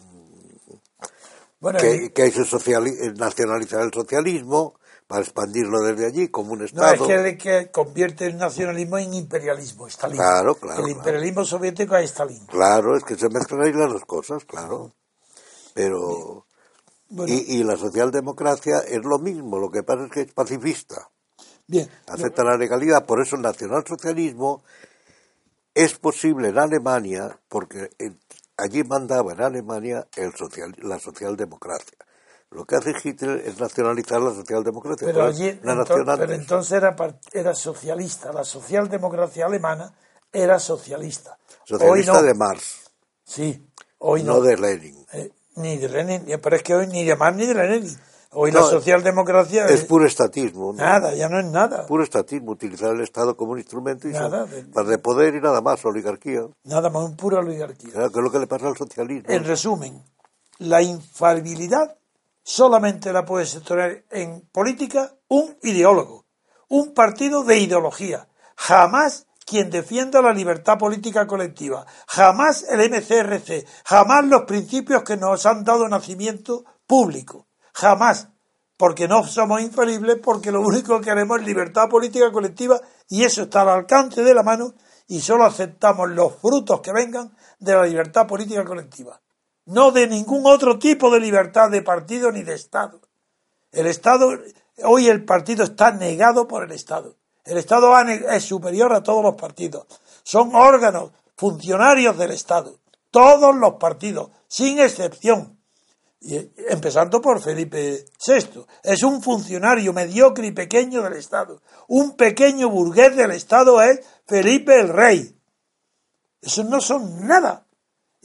bueno, 1.61 1.79
que, 1.79 1.93
el- 1.93 2.13
que 2.13 2.23
hay 2.23 2.31
que 2.33 2.41
eh, 2.43 3.13
nacionalizar 3.17 3.83
el 3.83 3.93
socialismo 3.93 4.79
para 5.07 5.23
expandirlo 5.23 5.81
desde 5.83 6.07
allí 6.07 6.29
como 6.29 6.53
un 6.53 6.63
no, 6.73 6.89
es 6.93 7.01
Estado. 7.01 7.07
que 7.07 7.39
que 7.39 7.71
convierte 7.71 8.27
el 8.27 8.37
nacionalismo 8.37 8.99
en 8.99 9.15
imperialismo, 9.15 9.87
Stalin. 9.87 10.17
Claro, 10.17 10.55
claro, 10.57 10.81
El 10.81 10.89
claro. 10.89 10.89
imperialismo 10.89 11.45
soviético 11.45 11.97
es 11.97 12.11
Stalin. 12.11 12.47
Claro, 12.47 12.97
es 12.97 13.05
que 13.05 13.17
se 13.17 13.29
mezclan 13.29 13.63
ahí 13.63 13.73
las 13.73 13.93
dos 13.93 14.05
cosas, 14.07 14.45
claro. 14.45 14.93
Pero, 15.75 16.47
Bueno, 17.09 17.33
y, 17.33 17.59
y 17.61 17.65
la 17.65 17.77
socialdemocracia 17.77 18.79
es 18.79 19.03
lo 19.05 19.19
mismo, 19.19 19.59
lo 19.59 19.71
que 19.71 19.83
pasa 19.83 20.05
es 20.05 20.11
que 20.11 20.21
es 20.23 20.33
pacifista. 20.33 21.11
bien, 21.67 21.89
acepta 22.07 22.45
la 22.45 22.57
legalidad, 22.57 23.07
por 23.07 23.21
eso 23.21 23.37
el 23.37 23.43
nacionalsocialismo 23.43 24.63
es 25.75 25.99
posible 25.99 26.49
en 26.49 26.59
Alemania, 26.59 27.39
porque 27.49 27.91
allí 28.57 28.85
mandaba 28.85 29.33
en 29.33 29.43
Alemania 29.43 30.07
el 30.17 30.35
social, 30.35 30.75
la 30.79 30.99
socialdemocracia. 30.99 31.99
Lo 32.55 32.65
que 32.65 32.77
hace 32.77 32.95
Hitler 33.03 33.43
es 33.45 33.59
nacionalizar 33.61 34.21
la 34.21 34.33
socialdemocracia. 34.33 35.07
Pero 35.07 35.25
allí, 35.25 35.59
una 35.63 35.75
ento- 35.75 35.77
nación 36.05 36.19
pero 36.19 36.33
entonces 36.35 36.73
era, 36.73 36.97
era 37.33 37.55
socialista. 37.55 38.33
La 38.33 38.45
socialdemocracia 38.45 39.47
alemana 39.47 39.93
era 40.33 40.59
socialista. 40.61 41.37
socialista 41.65 42.13
hoy 42.13 42.19
no. 42.21 42.23
de 42.23 42.35
Marx, 42.35 42.91
Sí, 43.25 43.67
hoy 43.99 44.23
no, 44.23 44.35
no. 44.35 44.41
de 44.43 44.57
Lenin. 44.57 45.05
Eh, 45.13 45.31
ni 45.57 45.79
de 45.79 45.89
Lenin, 45.89 46.25
ni- 46.27 46.37
pero 46.39 46.57
es 46.57 46.63
que 46.63 46.75
hoy 46.75 46.87
ni 46.87 47.05
de 47.05 47.17
Marx 47.17 47.37
ni 47.37 47.47
de 47.47 47.55
Lenin. 47.55 47.99
Hoy 48.37 48.51
No, 48.51 48.61
la 48.61 48.67
socialdemocracia 48.67 49.67
Es 49.67 49.83
es 49.83 49.85
puro 49.85 50.07
estatismo. 50.07 50.73
¿no? 50.73 50.83
nada, 50.83 51.15
ya 51.15 51.29
no 51.29 51.39
es 51.39 51.47
nada. 51.47 51.87
Puro 51.87 52.03
estatismo, 52.03 52.51
utilizar 52.53 52.93
el 52.93 53.01
Estado 53.01 53.37
como 53.37 53.53
un 53.53 53.59
instrumento 53.59 54.09
y 54.09 54.13
Nada, 54.13 54.41
son- 54.47 54.51
de- 54.51 54.63
para 54.73 54.89
de 54.89 54.99
poder 54.99 55.35
y 55.37 55.41
nada 55.41 55.61
más, 55.61 55.85
oligarquía. 55.85 56.43
Nada 56.65 56.91
más, 56.91 57.05
un 57.05 57.17
pura 57.17 57.39
oligarquía. 57.39 57.93
Claro, 57.93 58.11
que 58.11 58.19
es 58.19 58.25
lo 58.25 58.31
que 58.33 58.39
le 58.41 58.47
pasa 58.49 58.67
al 58.69 58.77
socialismo. 58.77 59.29
En 59.33 59.45
resumen, 59.45 60.03
la 60.59 60.83
infalibilidad 60.83 61.97
solamente 62.45 63.13
la 63.13 63.25
puede 63.25 63.47
tener 63.61 64.07
en 64.11 64.43
política 64.53 65.17
un 65.29 65.59
ideólogo, 65.63 66.27
un 66.69 66.95
partido 66.95 67.43
de 67.43 67.59
ideología. 67.59 68.29
Jamás 68.55 69.27
quien 69.47 69.71
defienda 69.71 70.23
la 70.23 70.33
libertad 70.33 70.79
política 70.79 71.27
colectiva, 71.27 71.85
jamás 72.07 72.65
el 72.69 72.89
MCRC, 72.91 73.67
jamás 73.85 74.25
los 74.27 74.43
principios 74.43 75.03
que 75.03 75.17
nos 75.17 75.45
han 75.45 75.65
dado 75.65 75.89
nacimiento 75.89 76.65
público, 76.87 77.47
jamás, 77.75 78.29
porque 78.77 79.07
no 79.07 79.25
somos 79.25 79.61
infalibles, 79.61 80.19
porque 80.23 80.51
lo 80.51 80.61
único 80.61 80.99
que 80.99 81.07
queremos 81.07 81.41
es 81.41 81.47
libertad 81.47 81.89
política 81.89 82.33
colectiva 82.33 82.81
y 83.09 83.25
eso 83.25 83.43
está 83.43 83.63
al 83.63 83.71
alcance 83.71 84.23
de 84.23 84.35
la 84.35 84.43
mano 84.43 84.75
y 85.07 85.21
solo 85.21 85.45
aceptamos 85.45 86.09
los 86.11 86.37
frutos 86.37 86.81
que 86.81 86.93
vengan 86.93 87.37
de 87.59 87.75
la 87.75 87.85
libertad 87.85 88.27
política 88.27 88.65
colectiva 88.65 89.21
no 89.67 89.91
de 89.91 90.07
ningún 90.07 90.47
otro 90.47 90.79
tipo 90.79 91.11
de 91.11 91.21
libertad 91.21 91.71
de 91.71 91.83
partido 91.83 92.31
ni 92.31 92.43
de 92.43 92.55
Estado. 92.55 93.01
El 93.73 93.87
Estado, 93.87 94.31
hoy 94.85 95.09
el 95.09 95.25
partido 95.25 95.65
está 95.65 95.91
negado 95.91 96.47
por 96.47 96.65
el 96.65 96.73
Estado. 96.73 97.17
El 97.45 97.59
Estado 97.59 97.93
es 97.99 98.45
superior 98.45 98.93
a 98.95 99.03
todos 99.03 99.23
los 99.23 99.35
partidos. 99.35 99.87
Son 100.23 100.55
órganos, 100.55 101.11
funcionarios 101.37 102.17
del 102.17 102.31
Estado. 102.31 102.79
Todos 103.11 103.55
los 103.55 103.75
partidos, 103.75 104.31
sin 104.49 104.79
excepción. 104.79 105.59
Y, 106.21 106.37
empezando 106.69 107.21
por 107.21 107.43
Felipe 107.43 108.07
VI. 108.27 108.65
Es 108.83 109.03
un 109.03 109.23
funcionario 109.23 109.93
mediocre 109.93 110.47
y 110.47 110.53
pequeño 110.53 111.03
del 111.03 111.15
Estado. 111.15 111.61
Un 111.89 112.17
pequeño 112.17 112.71
burgués 112.71 113.15
del 113.15 113.33
Estado 113.33 113.83
es 113.83 114.01
Felipe 114.27 114.81
el 114.81 114.89
Rey. 114.89 115.37
Esos 116.41 116.65
no 116.65 116.81
son 116.81 117.27
nada. 117.27 117.64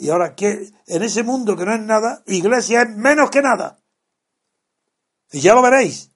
Y 0.02 0.10
ahora 0.12 0.34
que 0.34 0.72
en 0.88 1.04
ese 1.04 1.24
mundo 1.24 1.58
que 1.58 1.66
no 1.66 1.74
es 1.76 1.82
nada, 1.82 2.24
iglesia 2.26 2.84
es 2.84 2.90
menos 2.96 3.30
que 3.30 3.42
nada. 3.42 3.80
Y 5.32 5.42
ya 5.42 5.54
lo 5.54 5.62
veréis. 5.62 6.12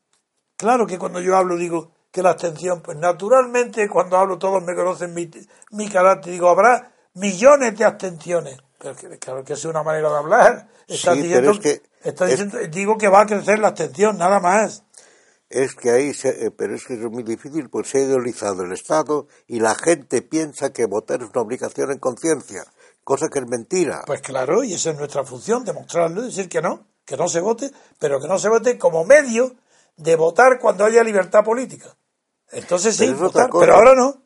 Claro 0.55 0.87
que 0.87 0.97
cuando 0.97 1.19
yo 1.19 1.35
hablo 1.35 1.57
digo 1.57 1.91
que 2.09 2.23
la 2.23 2.29
abstención, 2.31 2.81
pues 2.81 2.97
naturalmente 2.97 3.89
cuando 3.89 4.17
hablo 4.17 4.37
todos 4.37 4.63
me 4.63 4.73
conocen 4.73 5.13
mi, 5.13 5.29
mi 5.71 5.89
carácter, 5.89 6.31
digo, 6.31 6.47
habrá 6.49 6.93
millones 7.15 7.77
de 7.77 7.83
abstenciones. 7.85 8.57
Pero 8.79 8.95
que, 8.95 9.19
claro 9.19 9.43
que 9.43 9.53
es 9.53 9.65
una 9.65 9.83
manera 9.83 10.09
de 10.09 10.17
hablar. 10.17 10.67
Está 10.87 11.13
Sí, 11.13 11.21
diciendo, 11.23 11.51
pero 11.51 11.51
es 11.51 11.59
que- 11.59 12.09
está 12.09 12.25
es- 12.25 12.31
diciendo- 12.31 12.57
digo 12.69 12.97
que 12.97 13.07
va 13.09 13.21
a 13.21 13.25
crecer 13.25 13.59
la 13.59 13.69
abstención, 13.69 14.17
nada 14.17 14.39
más. 14.39 14.83
Es 15.49 15.75
que 15.75 15.91
ahí, 15.91 16.13
se- 16.13 16.45
eh, 16.47 16.51
pero 16.51 16.73
es 16.75 16.85
que 16.85 16.93
es 16.93 16.99
muy 17.01 17.23
difícil, 17.23 17.69
pues 17.69 17.89
se 17.89 17.99
ha 17.99 18.01
idealizado 18.01 18.63
el 18.63 18.71
Estado 18.71 19.27
y 19.45 19.59
la 19.59 19.75
gente 19.75 20.21
piensa 20.21 20.71
que 20.73 20.85
votar 20.85 21.21
es 21.21 21.29
una 21.29 21.41
obligación 21.41 21.91
en 21.91 21.99
conciencia, 21.99 22.63
cosa 23.03 23.27
que 23.29 23.39
es 23.39 23.47
mentira. 23.47 24.03
Pues 24.05 24.21
claro, 24.21 24.63
y 24.63 24.73
esa 24.73 24.91
es 24.91 24.97
nuestra 24.97 25.23
función, 25.23 25.63
demostrarlo, 25.63 26.21
decir 26.21 26.49
que 26.49 26.61
no, 26.61 26.87
que 27.05 27.17
no 27.17 27.27
se 27.27 27.41
vote, 27.41 27.71
pero 27.99 28.19
que 28.19 28.27
no 28.27 28.39
se 28.39 28.49
vote 28.49 28.77
como 28.77 29.05
medio 29.05 29.55
de 29.97 30.15
votar 30.15 30.59
cuando 30.59 30.85
haya 30.85 31.03
libertad 31.03 31.43
política. 31.43 31.95
Entonces 32.51 32.95
sí, 32.95 33.05
Pero 33.07 33.19
votar, 33.19 33.49
pero 33.51 33.75
ahora 33.75 33.95
no. 33.95 34.23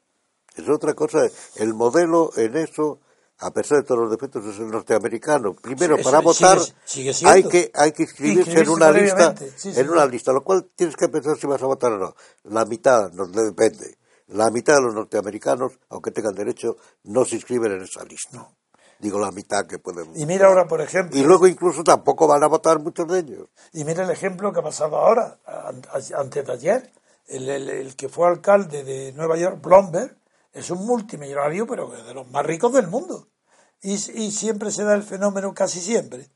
Es 0.55 0.67
otra 0.69 0.93
cosa, 0.93 1.19
el 1.57 1.73
modelo 1.73 2.31
en 2.35 2.57
eso, 2.57 2.99
a 3.37 3.51
pesar 3.51 3.79
de 3.79 3.83
todos 3.83 4.01
los 4.01 4.11
defectos, 4.11 4.43
es 4.45 4.59
el 4.59 4.69
norteamericano. 4.69 5.53
Primero, 5.53 5.97
Sí, 5.97 6.03
para 6.03 6.19
votar, 6.19 6.59
sigue 6.83 7.13
hay 7.25 7.43
que 7.43 7.71
hay 7.75 7.91
que 7.91 8.03
inscribirse, 8.03 8.59
en 8.59 8.69
una 8.69 8.91
lista, 8.91 9.35
sí, 9.55 9.71
en 9.75 9.89
una 9.89 10.05
lista, 10.07 10.33
lo 10.33 10.43
cual 10.43 10.69
tienes 10.75 10.95
que 10.95 11.09
pensar 11.09 11.37
si 11.37 11.45
vas 11.45 11.61
a 11.61 11.67
votar 11.67 11.91
o 11.91 11.97
no. 11.99 12.15
La 12.45 12.65
mitad, 12.65 13.11
no 13.11 13.27
depende. 13.27 13.97
La 14.27 14.49
mitad 14.49 14.75
de 14.75 14.81
los 14.81 14.95
norteamericanos, 14.95 15.79
aunque 15.89 16.11
tengan 16.11 16.33
derecho, 16.33 16.75
no 17.03 17.23
se 17.23 17.35
inscriben 17.35 17.73
en 17.73 17.83
esa 17.83 18.03
lista. 18.03 18.49
Digo 18.99 19.19
la 19.19 19.31
mitad 19.31 19.65
que 19.67 19.77
pueden. 19.79 20.11
Y 20.15 20.25
mira 20.25 20.47
ahora, 20.47 20.67
por 20.67 20.81
ejemplo, 20.81 21.17
Y 21.19 21.23
luego 21.23 21.45
incluso 21.47 21.83
tampoco 21.83 22.27
van 22.27 22.43
a 22.43 22.47
votar 22.47 22.79
muchos 22.79 23.07
de 23.07 23.19
ellos. 23.19 23.47
y 23.73 23.83
mira 23.83 24.03
el 24.03 24.09
ejemplo 24.09 24.51
que 24.51 24.59
ha 24.59 24.63
pasado 24.63 24.97
ahora, 24.97 25.37
an- 25.45 25.83
antes 26.17 26.45
de 26.45 26.51
ayer, 26.53 26.91
el, 27.27 27.47
el- 27.49 27.69
el 27.69 27.95
que 27.95 28.09
fue 28.09 28.27
alcalde 28.27 28.83
de 28.83 29.11
Nueva 29.13 29.37
York, 29.37 29.61
Blomberg, 29.61 30.17
es 30.53 30.71
un 30.71 30.85
multimillonario, 30.85 31.67
pero 31.67 31.89
de 31.89 32.13
los 32.13 32.27
más 32.31 32.45
ricos 32.45 32.73
del 32.73 32.87
mundo. 32.87 33.27
Y, 33.81 33.93
y 33.93 34.31
siempre 34.31 34.71
se 34.71 34.83
da 34.83 34.95
el 34.95 35.03
fenómeno, 35.03 35.53
casi 35.53 35.79
siempre, 35.79 36.29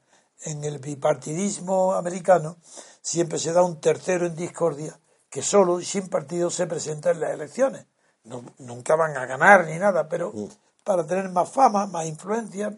en 0.43 0.63
el 0.63 0.77
bipartidismo 0.79 1.93
americano 1.93 2.57
siempre 3.01 3.39
se 3.39 3.53
da 3.53 3.63
un 3.63 3.79
tercero 3.79 4.25
en 4.27 4.35
discordia 4.35 4.99
que 5.29 5.41
solo 5.41 5.79
y 5.79 5.85
sin 5.85 6.07
partido 6.09 6.49
se 6.51 6.67
presenta 6.67 7.11
en 7.11 7.19
las 7.21 7.31
elecciones. 7.31 7.85
No- 8.23 8.43
nunca 8.59 8.95
van 8.95 9.17
a 9.17 9.25
ganar 9.25 9.65
ni 9.65 9.79
nada, 9.79 10.07
pero 10.07 10.31
Mm. 10.33 10.47
Para 10.83 11.05
tener 11.05 11.29
más 11.29 11.49
fama, 11.51 11.85
más 11.85 12.05
influencia, 12.07 12.75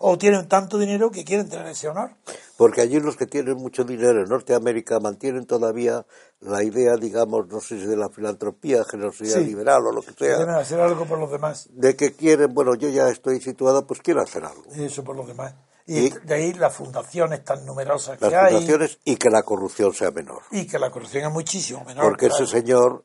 o 0.00 0.18
tienen 0.18 0.46
tanto 0.48 0.78
dinero 0.78 1.10
que 1.10 1.24
quieren 1.24 1.48
tener 1.48 1.66
ese 1.66 1.88
honor. 1.88 2.10
Porque 2.56 2.80
allí 2.82 3.00
los 3.00 3.16
que 3.16 3.26
tienen 3.26 3.56
mucho 3.56 3.84
dinero 3.84 4.20
en 4.22 4.28
Norteamérica 4.28 5.00
mantienen 5.00 5.46
todavía 5.46 6.04
la 6.40 6.62
idea, 6.62 6.96
digamos, 6.96 7.46
no 7.48 7.60
sé 7.60 7.80
si 7.80 7.86
de 7.86 7.96
la 7.96 8.08
filantropía, 8.10 8.84
generosidad 8.84 9.38
Sí. 9.38 9.44
liberal 9.46 9.86
o 9.86 9.92
lo 9.92 10.02
que 10.02 10.12
sea, 10.12 10.58
hacer 10.58 10.80
algo 10.80 11.04
por 11.06 11.18
los 11.18 11.30
demás. 11.30 11.68
de 11.72 11.96
que 11.96 12.12
quieren, 12.14 12.52
bueno, 12.52 12.74
yo 12.74 12.88
ya 12.88 13.08
estoy 13.08 13.40
situado, 13.40 13.86
pues 13.86 14.00
quiero 14.00 14.20
hacer 14.22 14.44
algo. 14.44 14.64
Eso 14.74 15.02
por 15.02 15.16
los 15.16 15.26
demás. 15.26 15.54
Y 15.86 16.06
Y- 16.06 16.10
de 16.10 16.34
ahí 16.34 16.52
las 16.52 16.74
fundaciones 16.74 17.42
tan 17.44 17.64
numerosas 17.64 18.20
Las 18.20 18.28
que 18.30 18.36
hay 18.36 18.52
fundaciones 18.52 18.98
y 19.04 19.16
que 19.16 19.30
la 19.30 19.42
corrupción 19.42 19.94
sea 19.94 20.10
menor. 20.10 20.42
y 20.50 20.66
que 20.66 20.78
la 20.78 20.90
corrupción 20.90 21.24
es 21.24 21.32
muchísimo 21.32 21.82
menor. 21.86 22.04
Porque 22.04 22.28
claro. 22.28 22.44
ese 22.44 22.52
señor 22.60 23.04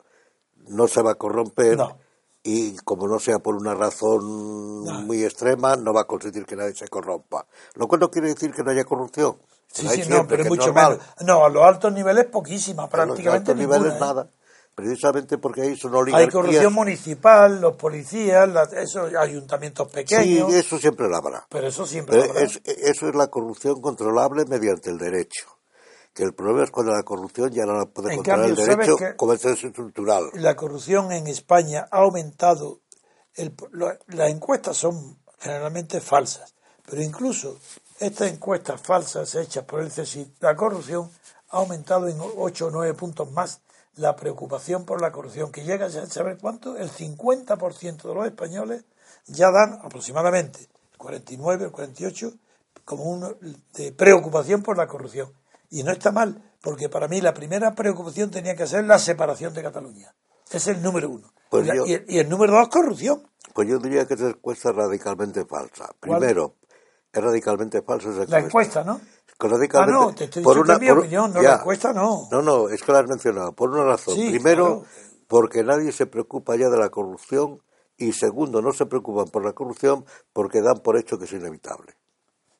no 0.67 0.87
se 0.89 1.01
va 1.01 1.11
a 1.11 1.15
corromper 1.15 1.77
No. 1.77 1.97
Y 2.43 2.75
como 2.83 3.07
no 3.07 3.19
sea 3.19 3.39
por 3.39 3.55
una 3.55 3.73
razón 3.73 4.83
No. 4.83 5.01
muy 5.03 5.23
extrema, 5.23 5.75
no 5.77 5.93
va 5.93 6.01
a 6.01 6.07
consentir 6.07 6.45
que 6.45 6.55
nadie 6.55 6.75
se 6.75 6.87
corrompa. 6.89 7.45
Lo 7.75 7.87
cual 7.87 8.01
no 8.01 8.11
quiere 8.11 8.27
decir 8.29 8.51
que 8.53 8.63
no 8.63 8.71
haya 8.71 8.83
corrupción. 8.83 9.37
Sí, 9.71 9.85
La 9.85 9.91
hay 9.91 10.03
sí, 10.03 10.09
no, 10.09 10.15
siempre, 10.17 10.37
pero 10.37 10.43
es 10.43 10.49
que 10.49 10.55
mucho 10.67 10.73
menos. 10.73 10.99
No, 11.21 11.45
a 11.45 11.49
los 11.49 11.63
altos 11.63 11.91
niveles 11.93 12.25
poquísima, 12.25 12.83
A 12.83 12.85
los 12.85 12.91
prácticamente 12.91 13.51
altos 13.51 13.55
niveles 13.67 13.93
¿eh? 13.95 13.97
nada. 13.99 14.27
Precisamente 14.75 15.37
porque 15.37 15.61
ahí 15.61 15.77
son 15.77 15.93
Hay 15.93 16.01
oligarquías. 16.01 16.33
corrupción 16.33 16.73
municipal, 16.73 17.61
los 17.61 17.75
policías, 17.75 18.49
las- 18.49 18.73
esos 18.73 19.13
ayuntamientos 19.15 19.87
Sí, 19.89 19.93
pequeños, 19.95 20.51
eso 20.53 20.77
siempre 20.79 21.07
lo 21.07 21.15
habrá. 21.15 21.45
pero 21.49 21.67
eso 21.67 21.85
siempre 21.85 22.19
Pero 22.19 22.31
habrá. 22.31 22.43
es- 22.43 22.59
eso 22.65 23.07
es 23.07 23.15
la 23.15 23.27
corrupción 23.27 23.79
controlable 23.81 24.45
mediante 24.45 24.89
el 24.89 24.97
derecho. 24.97 25.45
Que 26.13 26.23
el 26.23 26.33
problema 26.33 26.63
es 26.63 26.71
cuando 26.71 26.91
la 26.93 27.03
corrupción 27.03 27.51
ya 27.51 27.65
no 27.65 27.73
la 27.73 27.85
puede 27.85 28.15
controlar 28.15 28.45
cambio, 28.47 28.63
el 28.63 28.69
¿sabes 28.69 28.87
derecho 28.87 29.17
como 29.17 29.33
es 29.33 29.43
estructural. 29.45 30.29
La 30.33 30.55
corrupción 30.55 31.11
en 31.11 31.27
España 31.27 31.87
ha 31.91 31.97
aumentado. 31.99 32.79
el- 33.35 33.55
lo- 33.71 33.97
las 34.09 34.29
encuestas 34.29 34.77
son 34.77 35.17
generalmente 35.39 35.99
falsas, 35.99 36.53
pero 36.85 37.01
incluso 37.01 37.57
estas 37.99 38.31
encuestas 38.31 38.79
falsas 38.79 39.33
hechas 39.33 39.65
por 39.65 39.79
el 39.81 39.89
CSIC, 39.89 40.35
la 40.39 40.55
corrupción 40.55 41.09
ha 41.49 41.57
aumentado 41.57 42.07
en 42.07 42.17
8 42.37 42.67
o 42.67 42.69
9 42.69 42.93
puntos 42.93 43.31
más 43.31 43.61
la 43.95 44.15
preocupación 44.15 44.85
por 44.85 45.01
la 45.01 45.11
corrupción, 45.11 45.51
que 45.51 45.63
llega 45.63 45.87
ya 45.87 46.03
a 46.03 46.05
saber 46.05 46.37
cuánto, 46.39 46.77
el 46.77 46.91
50% 46.91 48.07
de 48.09 48.13
los 48.13 48.25
españoles 48.27 48.83
ya 49.25 49.49
dan 49.49 49.79
aproximadamente 49.83 50.69
el 50.91 50.97
49 50.99 51.63
o 51.63 51.67
el 51.67 51.71
48 51.71 52.33
como 52.85 53.03
uno 53.05 53.33
de 53.73 53.91
preocupación 53.93 54.61
por 54.61 54.77
la 54.77 54.85
corrupción. 54.85 55.33
Y 55.75 55.83
no 55.83 55.91
está 55.91 56.11
mal, 56.11 56.53
porque 56.61 56.87
para 56.87 57.07
mí 57.07 57.19
la 57.19 57.33
primera 57.33 57.73
preocupación 57.73 58.29
tenía 58.29 58.55
que 58.55 58.67
ser 58.67 58.85
la 58.85 58.99
separación 58.99 59.53
de 59.53 59.63
Cataluña. 59.63 60.13
Es 60.51 60.67
el 60.67 60.81
número 60.83 61.09
uno. 61.09 61.33
Pues 61.49 61.65
y, 61.65 61.67
la- 61.69 61.75
yo- 61.75 61.85
y 61.87 61.93
el, 61.93 62.05
y 62.07 62.19
el 62.19 62.29
número 62.29 62.53
dos, 62.53 62.69
corrupción. 62.69 63.23
Pues 63.55 63.67
yo 63.67 63.79
diría 63.79 64.05
que 64.05 64.13
esa 64.13 64.29
encuesta 64.29 64.69
es 64.69 64.75
radicalmente 64.75 65.45
falsa. 65.45 65.89
¿Cuál? 65.99 66.19
Primero, 66.19 66.55
es 67.11 67.23
radicalmente 67.23 67.81
falsa 67.81 68.09
esa 68.09 68.25
La 68.29 68.39
encuesta, 68.39 68.83
¿no? 68.83 69.01
Ah, 69.73 69.85
no, 69.87 70.13
te 70.13 70.25
estoy 70.25 70.41
mi 70.41 70.87
por- 70.87 70.99
opinión, 70.99 71.33
no 71.33 71.41
ya. 71.41 71.49
la 71.49 71.55
encuesta, 71.57 71.91
no. 71.91 72.27
No, 72.31 72.41
no, 72.43 72.69
es 72.69 72.81
que 72.83 72.91
la 72.91 72.99
has 72.99 73.07
mencionado. 73.07 73.51
Por 73.53 73.71
una 73.71 73.83
razón. 73.83 74.15
Sí, 74.15 74.29
Primero, 74.29 74.81
claro. 74.83 74.85
porque 75.27 75.63
nadie 75.63 75.91
se 75.91 76.05
preocupa 76.05 76.55
ya 76.55 76.69
de 76.69 76.77
la 76.77 76.89
corrupción. 76.89 77.61
Y 77.97 78.13
segundo, 78.13 78.61
no 78.61 78.71
se 78.73 78.85
preocupan 78.85 79.25
por 79.25 79.43
la 79.43 79.53
corrupción 79.53 80.05
porque 80.33 80.61
dan 80.61 80.77
por 80.83 80.97
hecho 80.97 81.17
que 81.17 81.25
es 81.25 81.31
inevitable. 81.33 81.93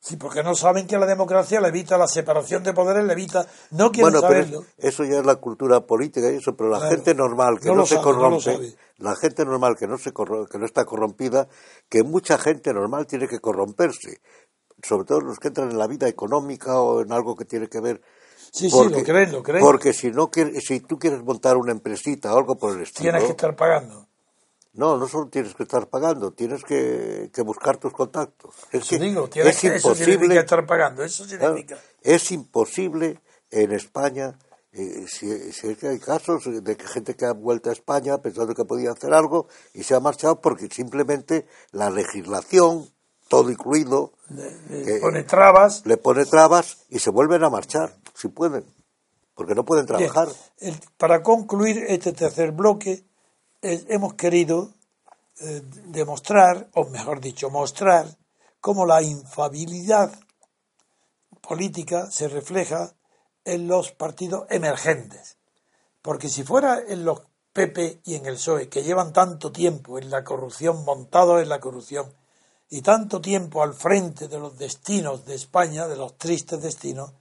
Sí, 0.06 0.18
porque 0.18 0.42
no 0.42 0.54
saben 0.54 0.86
que 0.86 0.98
la 0.98 1.06
democracia 1.06 1.62
le 1.62 1.68
evita 1.68 1.96
la 1.96 2.06
separación 2.06 2.62
de 2.62 2.74
poderes, 2.74 3.04
le 3.06 3.14
evita. 3.14 3.46
No 3.70 3.90
quieren 3.90 4.12
Bueno, 4.12 4.28
pero 4.28 4.42
saberlo. 4.44 4.64
es- 4.76 4.84
eso 4.84 5.04
ya 5.04 5.18
es 5.20 5.24
la 5.24 5.36
cultura 5.36 5.80
política 5.86 6.30
y 6.30 6.36
eso, 6.36 6.54
pero 6.54 6.68
la 6.68 6.76
Claro. 6.78 6.94
gente 6.94 7.14
normal 7.14 7.58
que 7.58 7.70
No 7.70 7.86
se 7.86 7.94
sabe, 7.94 8.02
corrompe, 8.04 8.74
la 8.98 9.16
gente 9.16 9.46
normal 9.46 9.76
que 9.78 9.86
no 9.86 9.96
se 9.96 10.12
que 10.12 10.58
no 10.58 10.66
está 10.66 10.84
corrompida, 10.84 11.48
que 11.88 12.02
mucha 12.02 12.36
gente 12.36 12.74
normal 12.74 13.06
tiene 13.06 13.28
que 13.28 13.38
corromperse, 13.40 14.20
sobre 14.82 15.06
todo 15.06 15.22
los 15.22 15.38
que 15.38 15.48
entran 15.48 15.70
en 15.70 15.78
la 15.78 15.86
vida 15.86 16.06
económica 16.06 16.78
o 16.80 17.00
en 17.00 17.10
algo 17.10 17.34
que 17.34 17.46
tiene 17.46 17.68
que 17.68 17.80
ver 17.80 18.02
Sí, 18.52 18.68
sí, 18.70 18.88
lo 18.90 19.02
creen, 19.02 19.32
lo 19.32 19.42
creen. 19.42 19.64
Porque 19.64 19.94
si 19.94 20.10
no 20.10 20.30
si 20.60 20.80
tú 20.80 20.98
quieres 20.98 21.24
montar 21.24 21.56
una 21.56 21.72
empresita 21.72 22.34
o 22.34 22.36
algo 22.36 22.56
por 22.58 22.76
el 22.76 22.82
estilo, 22.82 23.04
Tienes 23.10 23.24
que 23.24 23.30
estar 23.30 23.56
pagando. 23.56 24.06
No, 24.74 24.96
no 24.98 25.08
solo 25.08 25.28
tienes 25.28 25.54
que 25.54 25.62
estar 25.64 25.88
pagando, 25.88 26.32
tienes 26.32 26.62
que, 26.64 27.30
que 27.32 27.42
buscar 27.42 27.78
tus 27.78 27.92
contactos. 27.92 28.54
Es 28.70 28.80
Eso 28.82 28.90
que 28.90 28.98
digo, 28.98 29.28
tienes 29.28 29.56
es 29.56 29.60
que, 29.60 29.68
eso 29.76 29.94
significa 29.94 30.14
imposible, 30.14 30.40
estar 30.40 30.66
pagando. 30.66 31.02
Eso 31.02 31.24
claro, 31.26 31.54
significa. 31.54 31.78
es 32.02 32.30
imposible 32.32 33.20
en 33.50 33.72
España. 33.72 34.38
eh, 34.72 35.06
si, 35.06 35.52
si 35.52 35.68
es 35.68 35.78
que 35.78 35.86
hay 35.88 35.98
casos 36.00 36.42
de 36.64 36.76
que 36.76 36.86
gente 36.86 37.14
que 37.14 37.24
ha 37.26 37.32
vuelto 37.32 37.70
a 37.70 37.72
España 37.72 38.18
pensando 38.18 38.54
que 38.54 38.64
podía 38.64 38.90
hacer 38.90 39.14
algo 39.14 39.46
y 39.72 39.84
se 39.84 39.94
ha 39.94 40.00
marchado 40.00 40.40
porque 40.40 40.66
simplemente 40.68 41.46
la 41.70 41.90
legislación, 41.90 42.88
todo 43.28 43.50
incluido, 43.52 44.12
le- 44.30 44.96
eh, 44.96 45.00
pone 45.00 45.22
trabas. 45.22 45.82
le 45.86 45.96
pone 45.96 46.24
trabas 46.26 46.78
y 46.88 46.98
se 46.98 47.10
vuelven 47.10 47.44
a 47.44 47.50
marchar, 47.50 47.96
si 48.14 48.26
pueden, 48.28 48.64
porque 49.36 49.54
no 49.54 49.64
pueden 49.64 49.86
Bien, 49.86 49.98
trabajar. 49.98 50.28
el- 50.58 50.80
para 50.98 51.22
concluir 51.22 51.84
este 51.88 52.12
tercer 52.12 52.50
bloque, 52.50 53.04
eh, 53.64 53.86
hemos 53.88 54.12
querido 54.12 54.74
eh, 55.40 55.62
demostrar, 55.86 56.68
o 56.74 56.84
mejor 56.84 57.22
dicho, 57.22 57.48
mostrar 57.48 58.06
cómo 58.60 58.84
la 58.84 59.00
infabilidad 59.00 60.12
política 61.40 62.10
se 62.10 62.28
refleja 62.28 62.92
en 63.42 63.66
los 63.66 63.90
partidos 63.92 64.44
emergentes. 64.50 65.38
Porque 66.02 66.28
si 66.28 66.42
fuera 66.42 66.78
en 66.86 67.06
los 67.06 67.22
PP 67.54 68.02
y 68.04 68.16
en 68.16 68.26
el 68.26 68.34
PSOE, 68.34 68.68
que 68.68 68.82
llevan 68.82 69.14
tanto 69.14 69.50
tiempo 69.50 69.98
en 69.98 70.10
la 70.10 70.24
corrupción, 70.24 70.84
montados 70.84 71.42
en 71.42 71.48
la 71.48 71.60
corrupción, 71.60 72.12
y 72.68 72.82
tanto 72.82 73.22
tiempo 73.22 73.62
al 73.62 73.72
frente 73.72 74.28
de 74.28 74.38
los 74.38 74.58
destinos 74.58 75.24
de 75.24 75.36
España, 75.36 75.88
de 75.88 75.96
los 75.96 76.18
tristes 76.18 76.60
destinos, 76.60 77.14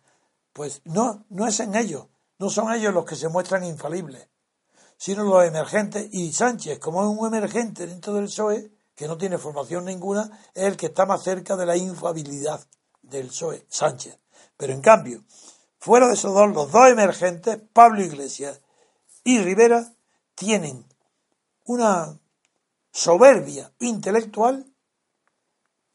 pues 0.51 0.81
no, 0.83 1.23
no 1.29 1.47
es 1.47 1.61
en 1.61 1.75
ellos, 1.75 2.07
no 2.37 2.49
son 2.49 2.73
ellos 2.73 2.93
los 2.93 3.05
que 3.05 3.15
se 3.15 3.29
muestran 3.29 3.63
infalibles, 3.63 4.27
sino 5.03 5.25
los 5.25 5.43
emergentes, 5.43 6.07
y 6.13 6.31
Sánchez, 6.31 6.79
como 6.79 7.01
es 7.01 7.19
un 7.19 7.27
emergente 7.27 7.85
dentro 7.85 8.13
del 8.13 8.27
PSOE, 8.27 8.71
que 8.95 9.05
no 9.05 9.17
tiene 9.17 9.37
formación 9.37 9.83
ninguna, 9.83 10.31
es 10.53 10.63
el 10.63 10.77
que 10.77 10.85
está 10.85 11.05
más 11.05 11.23
cerca 11.23 11.57
de 11.57 11.65
la 11.65 11.75
infabilidad 11.75 12.65
del 13.01 13.27
PSOE, 13.27 13.65
Sánchez. 13.67 14.17
Pero 14.55 14.71
en 14.71 14.79
cambio, 14.79 15.25
fuera 15.77 16.07
de 16.07 16.13
esos 16.13 16.33
dos, 16.33 16.49
los 16.53 16.71
dos 16.71 16.87
emergentes, 16.87 17.59
Pablo 17.73 18.01
Iglesias 18.01 18.61
y 19.25 19.39
Rivera, 19.39 19.93
tienen 20.35 20.85
una 21.65 22.17
soberbia 22.89 23.73
intelectual 23.79 24.73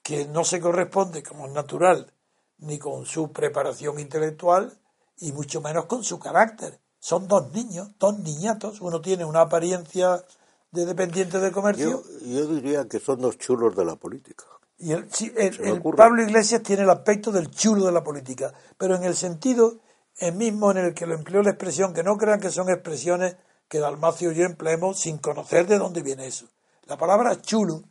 que 0.03 0.27
no 0.27 0.45
se 0.45 0.61
corresponde 0.61 1.23
como 1.23 1.47
es 1.47 1.53
natural 1.53 2.13
ni 2.59 2.79
con 2.79 3.07
su 3.07 3.33
preparación 3.33 4.01
intelectual 4.01 4.79
y 5.17 5.33
mucho 5.33 5.63
menos 5.63 5.87
con 5.87 6.05
su 6.05 6.19
carácter. 6.19 6.79
Son 6.99 7.29
dos 7.29 7.53
niños, 7.53 7.91
dos 7.99 8.19
niñatos. 8.19 8.81
Uno 8.81 9.01
tiene 9.01 9.25
una 9.25 9.43
apariencia 9.43 10.25
de 10.71 10.85
dependiente 10.85 11.39
de 11.39 11.51
comercio 11.51 12.03
Yo, 12.21 12.27
yo 12.27 12.47
diría 12.47 12.87
que 12.89 13.01
son 13.01 13.21
dos 13.21 13.39
chulos 13.39 13.75
de 13.75 13.85
la 13.85 13.97
política. 13.97 14.45
y 14.79 14.93
el, 14.93 15.11
sí, 15.13 15.33
el-. 15.37 15.83
Pablo 15.97 16.23
Iglesias 16.23 16.63
tiene 16.63 16.83
el 16.83 16.91
aspecto 16.91 17.33
del 17.33 17.51
chulo 17.51 17.87
de 17.87 17.93
la 17.93 18.05
política, 18.05 18.53
pero 18.77 18.97
en 18.97 19.05
el 19.05 19.17
sentido 19.17 19.79
el 20.19 20.35
mismo 20.35 20.71
en 20.73 20.79
el 20.79 20.95
que 20.95 21.07
lo 21.07 21.15
empleó 21.15 21.43
la 21.43 21.51
expresión, 21.51 21.95
que 21.95 22.03
no 22.03 22.17
crean 22.17 22.41
que 22.41 22.51
son 22.51 22.69
expresiones 22.69 23.37
que 23.69 23.79
Dalmacio 23.79 24.33
y 24.33 24.37
yo 24.37 24.45
empleemos 24.45 24.99
sin 24.99 25.19
conocer 25.19 25.67
de 25.67 25.79
dónde 25.79 26.03
viene 26.03 26.27
eso. 26.27 26.47
La 26.87 26.97
palabra 26.97 27.41
chulo 27.41 27.85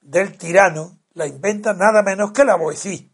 del 0.00 0.36
tirano 0.36 0.98
la 1.14 1.26
inventa 1.26 1.72
nada 1.72 2.02
menos 2.02 2.32
que 2.32 2.44
la 2.44 2.56
Boecí. 2.56 3.12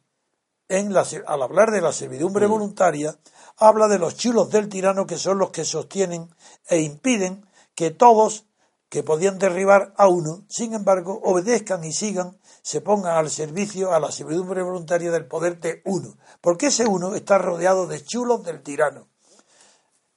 En 0.68 0.92
la, 0.92 1.06
al 1.26 1.42
hablar 1.42 1.70
de 1.70 1.80
la 1.80 1.92
servidumbre 1.92 2.46
voluntaria, 2.46 3.16
habla 3.56 3.88
de 3.88 3.98
los 3.98 4.16
chulos 4.16 4.50
del 4.50 4.68
tirano 4.68 5.06
que 5.06 5.18
son 5.18 5.38
los 5.38 5.50
que 5.50 5.64
sostienen 5.64 6.34
e 6.68 6.80
impiden 6.80 7.46
que 7.74 7.90
todos 7.90 8.46
que 8.88 9.02
podían 9.02 9.38
derribar 9.38 9.92
a 9.96 10.08
uno, 10.08 10.44
sin 10.48 10.72
embargo, 10.72 11.20
obedezcan 11.24 11.84
y 11.84 11.92
sigan, 11.92 12.38
se 12.62 12.80
pongan 12.80 13.16
al 13.16 13.30
servicio 13.30 13.92
a 13.92 14.00
la 14.00 14.12
servidumbre 14.12 14.62
voluntaria 14.62 15.10
del 15.10 15.26
poder 15.26 15.60
de 15.60 15.82
uno, 15.84 16.16
porque 16.40 16.68
ese 16.68 16.86
uno 16.86 17.14
está 17.14 17.38
rodeado 17.38 17.86
de 17.86 18.04
chulos 18.04 18.44
del 18.44 18.62
tirano. 18.62 19.08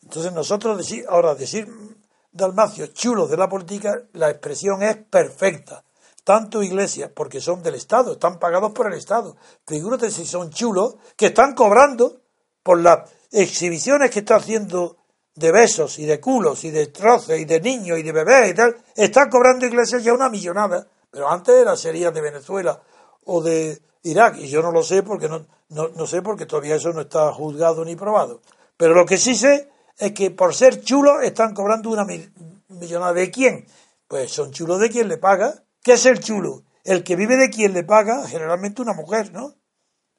Entonces 0.04 0.32
nosotros 0.34 0.80
ahora 1.08 1.36
decir 1.36 1.68
Dalmacio, 2.32 2.88
chulos 2.88 3.30
de 3.30 3.38
la 3.38 3.50
política, 3.50 4.04
la 4.14 4.30
expresión 4.30 4.84
es 4.84 4.98
perfecta. 4.98 5.84
Tanto 6.24 6.62
iglesias, 6.62 7.12
porque 7.16 7.42
son 7.42 7.64
del 7.64 7.74
Estado, 7.74 8.14
están 8.14 8.38
pagados 8.38 8.72
por 8.72 8.88
el 8.88 8.94
Estado. 8.94 9.36
Figúrate 9.66 10.12
si 10.12 10.26
son 10.26 10.52
chulos 10.52 10.96
que 11.18 11.28
están 11.28 11.56
cobrando 11.56 12.22
por 12.62 12.80
las 12.80 13.10
exhibiciones 13.32 14.12
que 14.12 14.20
está 14.20 14.36
haciendo 14.38 14.98
de 15.36 15.52
besos 15.52 16.00
y 16.00 16.06
de 16.06 16.20
culos 16.20 16.64
y 16.64 16.72
de 16.72 16.88
troces 16.88 17.40
y 17.40 17.46
de 17.46 17.62
niños 17.62 17.98
y 18.00 18.04
de 18.04 18.12
bebés 18.12 18.52
y 18.52 18.54
tal. 18.54 18.76
Están 18.96 19.30
cobrando 19.30 19.66
iglesias 19.66 20.04
ya 20.04 20.14
una 20.14 20.30
millonada. 20.30 20.88
Pero 21.12 21.30
antes 21.30 21.56
era 21.56 21.76
sería 21.76 22.12
de 22.12 22.22
Venezuela 22.22 22.82
o 23.26 23.42
de 23.42 23.82
Irak, 24.04 24.38
y 24.38 24.48
yo 24.48 24.62
no 24.62 24.72
lo 24.72 24.84
sé 24.84 25.02
porque 25.04 25.28
no, 25.28 25.46
no, 25.70 25.90
no 25.90 26.06
sé 26.08 26.22
porque 26.22 26.46
todavía 26.46 26.76
eso 26.76 26.94
no 26.94 27.02
está 27.02 27.34
juzgado 27.34 27.84
ni 27.84 27.96
probado. 27.96 28.42
Pero 28.78 28.94
lo 28.94 29.06
que 29.06 29.18
sí 29.18 29.36
sé 29.36 29.70
es 29.98 30.12
que 30.14 30.32
por 30.32 30.54
ser 30.54 30.82
chulos 30.82 31.24
están 31.24 31.54
cobrando 31.54 31.90
una 31.90 32.06
mil- 32.06 32.32
millonada. 32.68 33.14
¿De 33.14 33.32
quién? 33.32 33.66
Pues 34.08 34.32
son 34.32 34.52
chulos 34.52 34.80
de 34.80 34.90
quien 34.90 35.08
le 35.08 35.18
paga. 35.18 35.64
¿Qué 35.82 35.94
es 35.94 36.06
el 36.06 36.20
chulo? 36.20 36.64
El 36.84 37.04
que 37.04 37.16
vive 37.16 37.38
de 37.38 37.50
quien 37.50 37.74
le 37.74 37.84
paga, 37.84 38.28
generalmente 38.28 38.82
una 38.82 38.94
mujer, 38.94 39.34
¿no? 39.34 39.56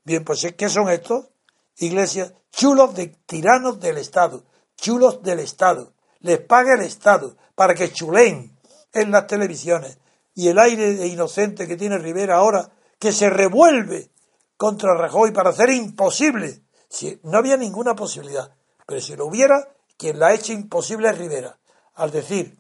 Bien, 0.05 0.25
pues 0.25 0.47
¿qué 0.57 0.69
son 0.69 0.91
estos? 0.91 1.29
Iglesias, 1.77 2.35
chulos 2.51 2.95
de 2.95 3.09
tiranos 3.27 3.81
del 3.81 3.99
Estado, 3.99 4.45
chulos 4.77 5.23
del 5.23 5.41
Estado. 5.41 5.93
Les 6.21 6.39
paga 6.41 6.75
el 6.75 6.83
Estado 6.83 7.37
para 7.55 7.75
que 7.75 7.93
chuleen 7.93 8.59
en 8.93 9.11
las 9.11 9.27
televisiones. 9.27 9.99
Y 10.35 10.49
el 10.49 10.59
aire 10.59 10.95
de 10.95 11.07
inocente 11.07 11.67
que 11.67 11.77
tiene 11.77 11.99
Rivera 11.99 12.37
ahora, 12.37 12.71
que 12.99 13.13
se 13.13 13.31
revuelve 13.31 14.11
contra 14.57 14.95
Rajoy 14.95 15.33
para 15.33 15.51
hacer 15.51 15.71
imposible. 15.71 16.63
Si 16.89 17.19
no 17.23 17.39
había 17.39 17.57
ninguna 17.57 17.95
posibilidad, 17.95 18.55
pero 18.87 19.01
si 19.01 19.17
lo 19.17 19.27
hubiera, 19.27 19.69
quien 19.97 20.19
la 20.19 20.29
ha 20.29 20.35
hecho 20.35 20.53
imposible 20.53 21.09
es 21.09 21.19
Rivera. 21.19 21.59
Al 21.95 22.11
decir 22.11 22.59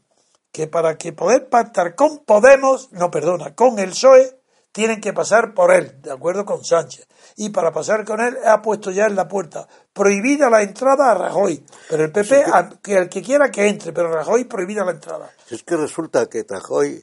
que 0.53 0.67
para 0.67 0.97
que 0.97 1.13
poder 1.13 1.49
pactar 1.49 1.95
con 1.95 2.19
Podemos, 2.25 2.91
no 2.93 3.11
perdona, 3.11 3.55
con 3.55 3.79
el 3.79 3.91
PSOE, 3.91 4.41
tienen 4.73 5.01
que 5.01 5.13
pasar 5.13 5.55
por 5.55 5.73
él, 5.73 6.01
de 6.01 6.13
acuerdo 6.13 6.45
con 6.45 6.65
Sánchez. 6.65 7.07
Y 7.43 7.49
para 7.49 7.73
pasar 7.73 8.05
con 8.05 8.21
él 8.21 8.37
ha 8.45 8.61
puesto 8.61 8.91
ya 8.91 9.07
en 9.07 9.17
la 9.17 9.27
puerta 9.27 9.67
prohibida 9.95 10.51
la 10.51 10.61
entrada 10.61 11.11
a 11.11 11.15
Rajoy. 11.15 11.65
Pero 11.89 12.05
el 12.05 12.13
PP, 12.13 12.45
a- 12.45 12.69
que 12.83 12.99
el 12.99 13.09
que 13.09 13.23
quiera 13.23 13.51
que 13.51 13.67
entre, 13.67 13.95
pero 13.95 14.13
Rajoy 14.13 14.45
prohibida 14.45 14.85
la 14.85 14.91
entrada. 14.91 15.31
Es 15.49 15.63
que 15.63 15.75
resulta 15.75 16.27
que 16.27 16.45
Rajoy 16.47 17.03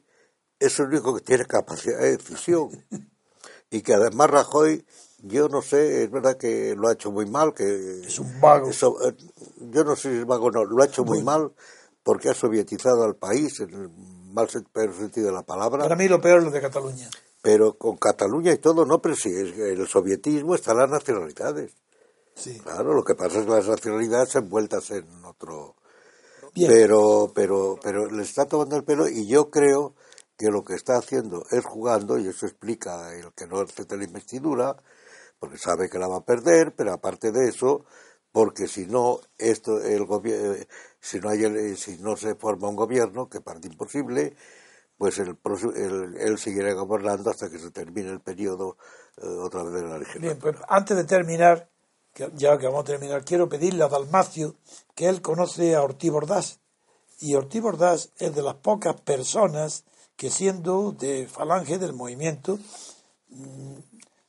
es 0.59 0.80
el 0.80 0.85
único 0.89 1.15
que 1.15 1.22
tiene 1.22 1.45
capacidad 1.45 1.99
de 1.99 2.18
decisión. 2.18 2.69
y 3.72 3.81
que 3.81 3.95
además 3.95 4.30
Rajoy, 4.30 4.85
yo 5.23 5.49
no 5.49 5.64
sé, 5.64 6.03
es 6.03 6.11
verdad 6.11 6.38
que 6.38 6.76
lo 6.77 6.88
ha 6.88 6.93
hecho 6.93 7.11
muy 7.11 7.26
mal, 7.26 7.55
que 7.55 8.01
Es 8.05 8.19
un 8.19 8.39
vago. 8.39 8.69
eso, 8.69 8.95
eh, 9.09 9.15
yo 9.72 9.84
no 9.85 9.95
sé 9.95 10.11
si 10.11 10.18
es 10.19 10.26
vago 10.27 10.45
o 10.45 10.51
no, 10.51 10.65
lo 10.65 10.84
ha 10.84 10.85
hecho 10.85 11.03
muy 11.03 11.23
mal 11.23 11.51
porque 12.03 12.30
ha 12.30 12.35
sovietizado 12.35 13.03
al 13.05 13.15
país 13.15 13.59
en 13.61 13.73
el 13.73 13.89
mal 14.34 14.47
sentido 14.51 15.26
de 15.30 15.34
la 15.34 15.41
palabra. 15.41 15.81
Para 15.81 15.95
mí 15.95 16.07
lo 16.07 16.22
peor 16.22 16.38
es 16.39 16.45
lo 16.45 16.51
de 16.51 16.61
Cataluña. 16.61 17.09
Pero 17.41 17.77
con 17.77 17.97
Cataluña 17.97 18.51
y 18.51 18.57
todo, 18.57 18.85
no, 18.85 19.01
pero 19.01 19.15
en 19.23 19.80
el 19.80 19.88
sovietismo 19.88 20.55
están 20.55 20.77
las 20.77 20.89
nacionalidades. 20.89 21.73
Sí. 22.35 22.59
Claro, 22.59 22.93
lo 22.93 23.03
que 23.03 23.15
pasa 23.15 23.39
es 23.39 23.45
que 23.45 23.51
las 23.51 23.68
nacionalidades 23.68 24.35
envueltas 24.35 24.91
en 24.91 25.05
otro. 25.26 25.76
Bien. 26.53 26.72
Pero, 26.72 27.31
pero, 27.34 27.77
pero 27.81 28.09
le 28.09 28.23
está 28.23 28.45
tomando 28.45 28.76
el 28.76 28.84
pelo 28.84 29.07
y 29.07 29.27
yo 29.27 29.49
creo 29.49 29.95
que 30.38 30.49
lo 30.51 30.64
que 30.64 30.76
está 30.76 30.97
haciendo 30.97 31.45
es 31.51 31.65
jugando, 31.65 32.18
y 32.18 32.27
eso 32.27 32.45
explica 32.45 33.14
el 33.15 33.34
que 33.34 33.47
no 33.47 33.59
acepta 33.59 33.95
la 33.95 34.03
investidura, 34.03 34.76
porque 35.39 35.57
sabe 35.57 35.89
que 35.89 35.97
la 35.99 36.07
va 36.07 36.18
a 36.18 36.26
perder, 36.26 36.73
pero 36.76 36.93
aparte 36.93 37.31
de 37.31 37.47
eso, 37.49 37.85
porque 38.31 38.68
si 38.68 38.85
no, 38.85 39.19
esto, 39.38 39.81
el 39.81 40.05
gobierno, 40.05 40.55
si 40.99 41.19
no 41.19 41.30
hay, 41.30 41.43
el- 41.43 41.77
si 41.77 41.97
no 41.97 42.15
se 42.18 42.35
forma 42.35 42.69
un 42.69 42.76
gobierno, 42.76 43.30
que 43.30 43.41
parece 43.41 43.68
imposible, 43.68 44.35
pues 44.98 45.18
el, 45.19 45.38
el- 45.76 46.18
él 46.18 46.38
seguirá 46.38 46.74
gobernando 46.74 47.30
hasta 47.30 47.49
que 47.49 47.60
se 47.60 47.72
termine 47.72 48.10
el 48.11 48.22
periodo 48.22 48.78
eh, 49.18 49.26
otra 49.28 49.64
vez 49.64 49.74
de 49.74 49.82
la 49.84 49.98
legislatura. 49.98 50.22
Bien, 50.34 50.40
pues 50.40 50.56
antes 50.68 50.98
de 50.98 51.03
terminar, 51.03 51.69
que 52.14 52.32
ya 52.36 52.57
que 52.57 52.65
vamos 52.65 52.82
a 52.82 52.86
terminar, 52.86 53.24
quiero 53.24 53.48
pedirle 53.48 53.84
a 53.84 53.88
Dalmacio 53.90 54.56
que 54.95 55.07
él 55.07 55.22
conoce 55.22 55.76
a 55.76 55.84
Ortiz 55.84 56.11
Ordaz. 56.11 56.60
Y 57.19 57.36
Ortiz 57.36 57.64
Ordaz 57.64 58.10
es 58.18 58.34
de 58.36 58.41
las 58.44 58.56
pocas 58.56 58.99
personas 59.02 59.84
que 60.15 60.30
siendo 60.32 60.91
de 60.94 61.28
falange 61.28 61.78
del 61.78 61.94
movimiento, 61.94 62.57
mm, 63.30 63.76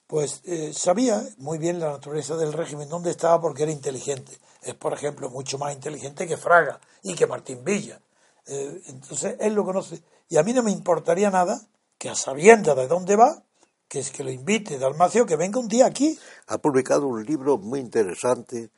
pues 0.06 0.40
eh, 0.44 0.72
sabía 0.74 1.22
muy 1.38 1.58
bien 1.58 1.80
la 1.80 1.90
naturaleza 1.92 2.36
del 2.36 2.52
régimen, 2.52 2.88
dónde 2.88 3.10
estaba 3.10 3.40
porque 3.40 3.62
era 3.64 3.72
inteligente. 3.72 4.38
Es, 4.62 4.74
por 4.74 4.92
ejemplo, 4.92 5.30
mucho 5.30 5.56
más 5.58 5.72
inteligente 5.74 6.26
que 6.26 6.36
Fraga 6.36 6.80
y 7.02 7.14
que 7.14 7.26
Martín 7.26 7.62
Villa. 7.64 8.00
Eh, 8.46 8.82
entonces, 8.86 9.36
él 9.40 9.54
lo 9.54 9.64
conoce. 9.64 10.02
Y 10.28 10.36
a 10.36 10.42
mí 10.42 10.52
no 10.52 10.62
me 10.62 10.70
importaría 10.70 11.30
nada 11.30 11.60
que 11.98 12.08
a 12.10 12.14
sabiendas 12.14 12.76
de 12.76 12.86
dónde 12.86 13.16
va, 13.16 13.42
que 13.88 14.00
es 14.00 14.10
que 14.10 14.22
lo 14.24 14.30
invite 14.30 14.78
Dalmacio, 14.78 15.26
que 15.26 15.36
venga 15.36 15.58
un 15.58 15.68
día 15.68 15.86
aquí. 15.86 16.18
ha 16.46 16.58
publicado 16.58 17.06
un 17.06 17.24
libro 17.24 17.58
muy 17.58 17.80
interesante 17.80 18.70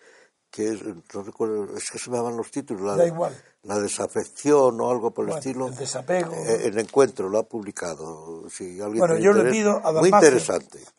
que 0.51 0.69
es, 0.69 0.83
no 0.83 1.23
recuerdo, 1.23 1.77
es 1.77 1.89
que 1.91 1.99
se 1.99 2.11
me 2.11 2.19
los 2.19 2.51
títulos, 2.51 2.83
la, 2.83 2.97
Da 2.97 3.07
igual. 3.07 3.33
la 3.63 3.79
desafección 3.79 4.81
o 4.81 4.91
algo 4.91 5.13
por 5.13 5.29
el 5.31 5.37
estilo. 5.37 5.69
el 5.69 5.77
desapego. 5.77 6.33
Eh, 6.35 6.63
el 6.67 6.79
encuentro 6.79 7.29
lo 7.29 7.39
ha 7.39 7.45
publicado. 7.45 8.49
Si 8.51 8.81
alguien 8.81 8.99
Bueno, 8.99 9.17
yo 9.17 9.33
le 9.33 9.49
pido 9.51 9.81
a 9.85 9.93
Dalmacio 9.93 10.39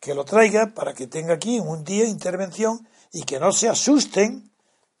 que 0.00 0.14
lo 0.14 0.24
traiga 0.24 0.68
para 0.74 0.94
que 0.94 1.06
tenga 1.06 1.34
aquí 1.34 1.60
un 1.60 1.84
día 1.84 2.06
intervención 2.06 2.88
y 3.12 3.24
que 3.24 3.38
no 3.38 3.52
se 3.52 3.68
asusten. 3.68 4.50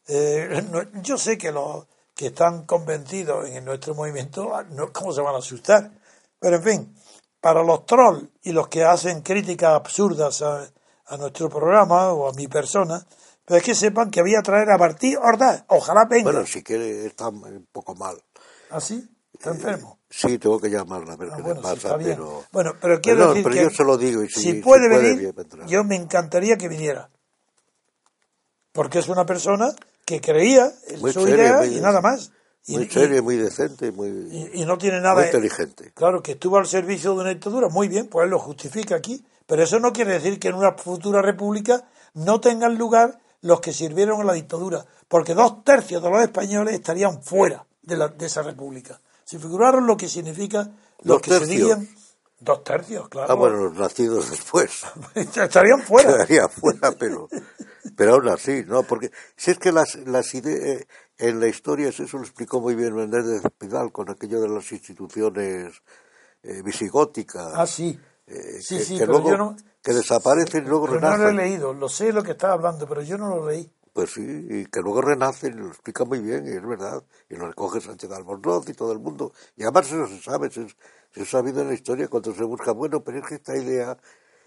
Eh, 0.06 0.62
no- 0.70 0.82
yo 1.00 1.16
sé 1.16 1.38
que 1.38 1.50
los 1.50 1.86
que 2.22 2.28
están 2.28 2.66
convencidos 2.66 3.48
en 3.48 3.64
nuestro 3.64 3.96
movimiento, 3.96 4.54
ah, 4.54 4.62
no, 4.70 4.92
¿cómo 4.92 5.12
se 5.12 5.20
van 5.20 5.34
a 5.34 5.38
asustar? 5.38 5.90
Pero 6.38 6.54
en 6.58 6.62
fin, 6.62 6.94
para 7.40 7.64
los 7.64 7.84
trolls 7.84 8.28
y 8.44 8.52
los 8.52 8.68
que 8.68 8.84
hacen 8.84 9.22
críticas 9.22 9.72
absurdas 9.74 10.40
a, 10.42 10.70
a 11.06 11.16
nuestro 11.16 11.48
programa 11.48 12.12
o 12.12 12.30
a 12.30 12.32
mi 12.34 12.46
persona, 12.46 13.04
pero 13.44 13.58
es 13.58 13.64
que 13.64 13.74
sepan 13.74 14.08
que 14.12 14.22
voy 14.22 14.36
a 14.36 14.42
traer 14.42 14.70
a 14.70 14.78
Martí 14.78 15.16
Ordaz. 15.16 15.64
Ojalá 15.66 16.04
venga. 16.08 16.30
Bueno, 16.30 16.46
si 16.46 16.62
quiere, 16.62 17.06
está 17.06 17.26
un 17.26 17.66
poco 17.72 17.96
mal. 17.96 18.22
¿Así? 18.70 19.04
¿Está 19.32 19.50
enfermo? 19.50 19.98
Sí, 20.08 20.38
tengo 20.38 20.60
que 20.60 20.70
llamarla 20.70 21.14
a 21.14 21.16
ver 21.16 21.30
Ah, 21.32 21.36
qué 21.38 21.42
bueno, 21.42 21.56
sí, 21.60 21.62
pasa, 21.64 21.74
está 21.74 21.96
bien. 21.96 22.10
pero... 22.18 22.44
Bueno, 22.52 22.74
pero 22.80 23.00
quiero 23.00 23.18
no, 23.18 23.28
decir 23.30 23.42
pero 23.42 23.54
que 23.56 23.62
yo 23.64 23.70
se 23.70 23.82
lo 23.82 23.98
digo 23.98 24.22
y 24.22 24.28
si, 24.28 24.40
si 24.42 24.52
si 24.52 24.60
puede 24.60 24.88
venir, 24.88 25.34
yo 25.66 25.82
me 25.82 25.96
encantaría 25.96 26.56
que 26.56 26.68
viniera. 26.68 27.10
Porque 28.70 29.00
es 29.00 29.08
una 29.08 29.26
persona 29.26 29.74
que 30.12 30.20
creía 30.20 30.70
en 30.88 31.00
Muy 31.00 31.12
su 31.12 31.26
idea 31.26 31.64
y 31.66 31.80
nada 31.80 32.00
más. 32.02 32.30
Y, 32.66 32.74
Muy 32.76 32.84
y- 32.84 32.90
serio, 32.90 33.22
muy 33.22 33.36
decente, 33.36 33.90
muy, 33.92 34.08
y- 34.08 34.60
y 34.62 34.64
no 34.66 34.76
tiene 34.78 35.00
nada. 35.00 35.14
muy 35.14 35.24
inteligente. 35.24 35.90
Claro, 35.94 36.22
que 36.22 36.32
estuvo 36.32 36.58
al 36.58 36.66
servicio 36.66 37.14
de 37.14 37.20
una 37.22 37.30
dictadura, 37.30 37.68
muy 37.68 37.88
bien, 37.88 38.06
pues 38.08 38.24
él 38.24 38.30
lo 38.30 38.38
justifica 38.38 38.94
aquí. 38.94 39.24
Pero 39.46 39.62
eso 39.64 39.80
no 39.80 39.92
quiere 39.92 40.12
decir 40.12 40.38
que 40.38 40.48
en 40.48 40.54
una 40.54 40.72
futura 40.72 41.20
república 41.22 41.84
no 42.14 42.40
tengan 42.40 42.76
lugar 42.76 43.18
los 43.40 43.60
que 43.60 43.72
sirvieron 43.72 44.20
a 44.20 44.24
la 44.24 44.34
dictadura. 44.34 44.84
Porque 45.08 45.34
dos 45.34 45.64
tercios 45.64 46.02
de 46.02 46.10
los 46.10 46.22
españoles 46.22 46.74
estarían 46.74 47.22
fuera 47.22 47.64
de, 47.82 47.96
la- 47.96 48.08
de 48.08 48.26
esa 48.26 48.42
república. 48.42 49.00
Si 49.24 49.38
figuraron 49.38 49.86
lo 49.86 49.96
que 49.96 50.08
significa 50.08 50.68
los 51.02 51.06
¿Dos 51.16 51.22
que 51.22 51.30
se 51.30 51.38
tercios? 51.40 51.58
dirían. 51.58 51.88
Dos 52.44 52.64
tercios, 52.64 53.08
claro. 53.08 53.32
Ah, 53.32 53.36
bueno, 53.36 53.56
los 53.68 53.74
nacidos 53.78 54.28
después. 54.30 54.82
estarían 55.14 55.80
fuera. 55.82 56.12
quedaría 56.12 56.48
fuera, 56.48 56.90
pero, 56.98 57.28
pero 57.96 58.14
aún 58.14 58.28
así, 58.30 58.64
¿no? 58.66 58.82
Porque 58.82 59.12
si 59.36 59.52
es 59.52 59.58
que 59.58 59.70
las, 59.70 59.94
las 60.06 60.34
ideas, 60.34 60.84
en 61.18 61.38
la 61.38 61.46
historia, 61.46 61.88
eso 61.90 62.02
lo 62.16 62.22
explicó 62.24 62.60
muy 62.60 62.74
bien 62.74 62.96
Menéndez 62.96 63.42
Pidal 63.58 63.92
con 63.92 64.10
aquello 64.10 64.40
de 64.40 64.48
las 64.48 64.72
instituciones 64.72 65.72
eh, 66.42 66.62
visigóticas, 66.64 67.52
Ah, 67.54 67.66
sí. 67.66 67.96
eh, 68.26 68.60
Sí, 68.60 68.78
que, 68.78 68.84
sí, 68.84 68.94
que 68.94 69.00
pero 69.06 69.12
luego 69.12 69.30
yo 69.30 69.36
no- 69.36 69.56
que 69.80 69.92
desaparecen 69.92 70.64
y 70.64 70.68
luego 70.68 70.86
Pero 70.88 71.00
no 71.00 71.06
lo 71.08 71.14
he 71.14 71.18
renacen. 71.18 71.36
leído, 71.36 71.72
lo 71.74 71.88
sé 71.88 72.12
lo 72.12 72.24
que 72.24 72.32
está 72.32 72.52
hablando, 72.52 72.88
pero 72.88 73.02
yo 73.02 73.16
no 73.18 73.28
lo 73.36 73.48
leí. 73.48 73.70
Pues 73.92 74.10
sí, 74.14 74.22
y 74.24 74.64
que 74.66 74.80
luego 74.80 75.02
renacen, 75.02 75.60
lo 75.60 75.68
explica 75.68 76.04
muy 76.04 76.18
bien, 76.18 76.46
y 76.46 76.56
es 76.56 76.66
verdad, 76.66 77.04
y 77.28 77.36
lo 77.36 77.46
recoge 77.46 77.80
Sánchez 77.80 78.10
Albornoz 78.10 78.68
y 78.68 78.72
todo 78.72 78.90
el 78.90 78.98
mundo. 78.98 79.32
Y 79.54 79.62
además 79.64 79.86
eso 79.86 80.06
se 80.08 80.20
sabe, 80.20 80.50
se, 80.50 80.66
se 81.14 81.22
ha 81.22 81.26
sabido 81.26 81.60
en 81.62 81.68
la 81.68 81.74
historia 81.74 82.08
cuando 82.08 82.34
se 82.34 82.44
busca, 82.44 82.72
bueno, 82.72 83.02
pero 83.02 83.18
es 83.18 83.26
que 83.26 83.34
esta 83.36 83.56
idea 83.56 83.96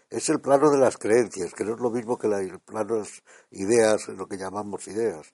es 0.10 0.30
el 0.30 0.40
plano 0.40 0.70
de 0.72 0.78
las 0.78 0.98
creencias, 0.98 1.54
que 1.54 1.64
no 1.64 1.74
es 1.76 1.80
lo 1.80 1.90
mismo 1.90 2.18
que 2.18 2.28
la- 2.28 2.40
el 2.40 2.60
plano 2.60 2.94
de 2.96 3.00
las 3.02 3.24
ideas, 3.52 4.08
lo 4.10 4.28
que 4.28 4.38
llamamos 4.38 4.88
ideas. 4.88 5.28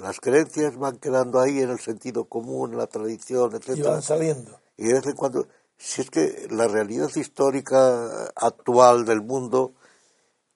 Las 0.00 0.20
creencias 0.20 0.76
van 0.76 0.98
quedando 0.98 1.38
ahí 1.40 1.60
en 1.60 1.70
el 1.70 1.78
sentido 1.80 2.24
común, 2.24 2.72
en 2.72 2.78
la 2.78 2.86
tradición, 2.86 3.50
Y 3.52 3.56
etcétera. 3.56 3.90
van 3.90 4.02
saliendo. 4.02 4.58
Y 4.78 4.86
de 4.88 4.94
vez 4.94 5.06
en 5.06 5.14
cuando, 5.14 5.46
si 5.76 6.00
es 6.02 6.10
que 6.10 6.46
la 6.50 6.66
realidad 6.66 7.10
histórica 7.14 8.26
actual 8.36 9.04
del 9.04 9.20
mundo 9.22 9.74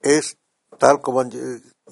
es 0.00 0.38
tal 0.78 1.00
como 1.02 1.20
han- 1.20 1.30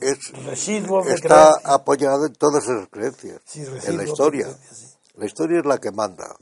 es 0.00 0.18
Residuos 0.46 1.06
de 1.06 1.14
está 1.14 1.52
apoyado 1.64 2.26
en 2.26 2.32
todas 2.34 2.64
esas 2.64 2.88
creencias 2.88 3.40
Sí, 3.44 3.62
en 3.84 3.96
la 3.96 4.05
historia 4.05 4.44
creencias, 4.44 4.76
sí. 4.78 4.86
la 5.16 5.26
historia 5.26 5.59
es 5.59 5.66
la 5.66 5.78
que 5.78 5.90
manda 5.90 6.34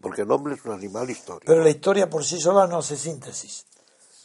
porque 0.00 0.22
el 0.22 0.30
hombre 0.30 0.54
es 0.54 0.64
un 0.64 0.72
animal 0.72 1.10
histórico 1.10 1.44
Pero 1.46 1.62
la 1.62 1.70
historia 1.70 2.08
por 2.08 2.24
sí 2.24 2.40
sola 2.40 2.66
no 2.66 2.78
hace 2.78 2.96
síntesis. 2.96 3.64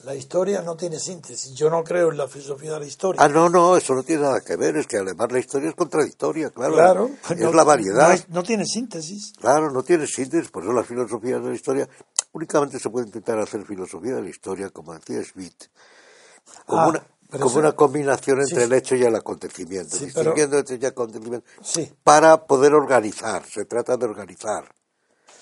La 0.03 0.13
historia 0.15 0.61
no 0.61 0.75
tiene 0.75 0.99
síntesis. 0.99 1.53
Yo 1.55 1.69
no 1.69 1.81
creo 1.81 2.11
en 2.11 2.17
la 2.17 2.27
filosofía 2.27 2.73
de 2.73 2.79
la 2.81 2.85
historia. 2.85 3.21
ah 3.23 3.29
no 3.29 3.47
no 3.47 3.77
eso 3.77 3.93
no 3.95 4.03
tiene 4.03 4.23
nada 4.23 4.41
que 4.41 4.57
ver 4.57 4.75
es 4.75 4.85
que 4.85 4.97
además 4.97 5.31
la 5.31 5.39
historia 5.39 5.69
es 5.69 5.75
contradictoria 5.75 6.49
claro 6.49 6.73
claro. 6.73 7.09
es 7.29 7.37
no- 7.39 7.53
la 7.53 7.63
variedad 7.63 8.09
No, 8.09 8.13
es- 8.13 8.29
no 8.29 8.43
tiene 8.43 8.65
síntesis. 8.65 9.31
Claro, 9.39 9.71
no 9.71 9.81
tiene 9.83 10.05
síntesis, 10.05 10.51
por 10.51 10.63
eso 10.63 10.73
la 10.73 10.83
filosofía 10.83 11.39
de 11.39 11.49
la 11.49 11.55
historia 11.55 11.87
únicamente 12.33 12.79
se 12.79 12.89
puede 12.89 13.05
intentar 13.07 13.39
hacer 13.39 13.65
filosofía 13.65 14.15
de 14.15 14.23
la 14.23 14.29
historia, 14.29 14.69
como 14.71 14.93
decía 14.93 15.23
Schmitt, 15.23 15.69
como, 16.65 16.81
Ah, 16.81 16.87
una, 16.89 17.07
como 17.31 17.45
eso- 17.49 17.59
una 17.59 17.71
combinación 17.71 18.39
entre 18.41 18.57
Sí, 18.57 18.63
el 18.63 18.73
hecho 18.73 18.95
y 18.95 19.03
el 19.03 19.15
acontecimiento, 19.15 19.95
Sí, 19.95 20.07
pero- 20.13 20.31
distinguiendo 20.31 20.57
entre 20.57 20.75
el 20.75 20.85
acontecimiento, 20.85 21.47
Sí. 21.63 21.93
para 22.03 22.45
poder 22.45 22.73
organizar, 22.73 23.45
se 23.45 23.63
trata 23.65 23.95
de 23.95 24.05
organizar. 24.05 24.65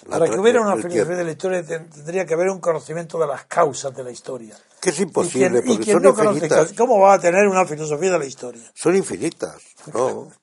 Para 0.09 0.27
que 0.27 0.39
hubiera 0.39 0.61
una 0.61 0.73
el 0.73 0.81
filosofía 0.81 1.03
tiempo. 1.03 1.17
de 1.17 1.23
la 1.23 1.31
historia 1.31 1.63
ten- 1.65 1.89
tendría 1.89 2.25
que 2.25 2.33
haber 2.33 2.49
un 2.49 2.59
conocimiento 2.59 3.19
de 3.19 3.27
las 3.27 3.45
causas 3.45 3.95
de 3.95 4.03
la 4.03 4.11
historia. 4.11 4.57
Que 4.81 4.89
es 4.89 4.99
Y 4.99 5.03
imposible, 5.03 5.49
quien, 5.61 5.63
y 5.63 5.67
porque 5.67 5.83
quien 5.83 5.95
son 5.97 6.03
no 6.03 6.13
conoce 6.15 6.33
infinitas. 6.37 6.57
causas, 6.57 6.77
¿cómo 6.77 6.99
va 6.99 7.13
a 7.13 7.19
tener 7.19 7.47
una 7.47 7.65
filosofía 7.65 8.11
de 8.11 8.19
la 8.19 8.25
historia? 8.25 8.63
Son 8.73 8.95
infinitas, 8.95 9.61
¿no? 9.93 10.27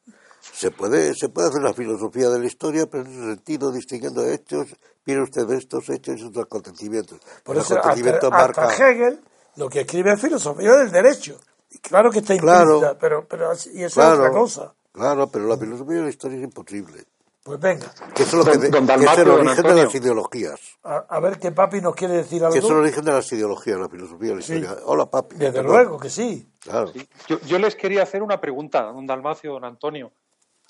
Se 0.52 0.70
puede, 0.72 1.14
se 1.14 1.28
puede 1.28 1.48
hacer 1.50 1.62
la 1.62 1.72
filosofía 1.72 2.28
de 2.30 2.40
la 2.40 2.46
historia, 2.46 2.86
pero 2.90 3.04
en 3.04 3.12
ese 3.12 3.20
sentido, 3.34 3.70
distinguiendo 3.70 4.26
hechos, 4.26 4.66
mire 5.04 5.22
usted 5.22 5.48
estos 5.50 5.88
hechos 5.88 6.16
y 6.18 6.24
estos 6.26 6.42
acontecimientos. 6.42 7.20
Por 7.44 7.56
eso, 7.56 7.76
acontecimiento 7.78 8.26
hasta, 8.26 8.30
marca... 8.36 8.62
hasta 8.68 8.90
Hegel 8.90 9.20
lo 9.56 9.68
que 9.68 9.82
escribe 9.82 10.12
es 10.14 10.20
filosofía 10.20 10.72
del 10.76 10.90
derecho. 10.90 11.38
Y 11.70 11.78
Claro 11.78 12.10
que 12.10 12.20
está 12.20 12.36
Claro. 12.38 12.74
implícita, 12.76 12.98
pero, 12.98 13.26
pero 13.28 13.50
así- 13.52 13.70
y 13.72 13.84
eso 13.84 13.94
claro, 14.00 14.14
es 14.14 14.18
otra 14.20 14.30
cosa. 14.32 14.74
claro, 14.90 15.28
pero 15.28 15.46
la 15.46 15.58
filosofía 15.58 15.96
de 15.98 16.02
la 16.02 16.08
historia 16.10 16.38
es 16.38 16.44
imposible. 16.44 17.04
Pues 17.48 17.60
venga, 17.60 17.86
Que 18.14 18.24
eso 18.24 18.40
es, 18.40 18.44
lo 18.46 18.52
que 18.52 18.58
Don- 18.58 18.60
de- 18.60 18.68
don 18.70 18.86
que 18.86 19.04
es 19.06 19.18
el 19.18 19.28
origen 19.30 19.64
de 19.66 19.74
las 19.84 19.94
ideologías. 19.94 20.60
a, 20.84 20.96
a 21.08 21.20
ver 21.20 21.38
qué 21.38 21.50
papi 21.50 21.80
nos 21.80 21.94
quiere 21.94 22.12
decir 22.14 22.42
Que 22.42 22.48
es 22.48 22.56
el 22.56 22.64
algo. 22.70 22.80
origen 22.82 23.04
de 23.06 23.12
las 23.12 23.32
ideologías, 23.32 23.78
la 23.78 23.88
filosofía 23.88 24.28
de 24.28 24.34
la 24.36 24.42
Sí. 24.42 24.54
historia. 24.56 24.82
Hola, 24.84 25.06
papi. 25.06 25.36
Desde 25.36 25.52
Perdón. 25.52 25.72
luego 25.72 25.98
que 25.98 26.10
sí. 26.10 26.46
Claro. 26.60 26.92
Yo, 27.26 27.40
yo 27.46 27.58
les 27.58 27.74
quería 27.74 28.02
hacer 28.02 28.22
una 28.22 28.38
pregunta, 28.38 28.82
don 28.82 29.06
Dalmacio, 29.06 29.52
don 29.54 29.64
Antonio. 29.64 30.12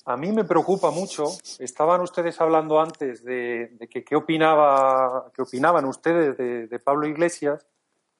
A 0.05 0.17
mí 0.17 0.31
me 0.31 0.45
preocupa 0.45 0.93
mucho, 0.93 1.25
estaban 1.59 2.01
ustedes 2.01 2.41
hablando 2.41 2.81
antes 2.81 3.25
de, 3.25 3.71
de 3.79 3.89
que 3.89 4.05
qué 4.05 4.15
opinaba, 4.15 5.33
qué 5.35 5.43
opinaban 5.43 5.85
ustedes 5.85 6.37
de, 6.39 6.69
de 6.69 6.79
Pablo 6.79 7.09
Iglesias. 7.09 7.67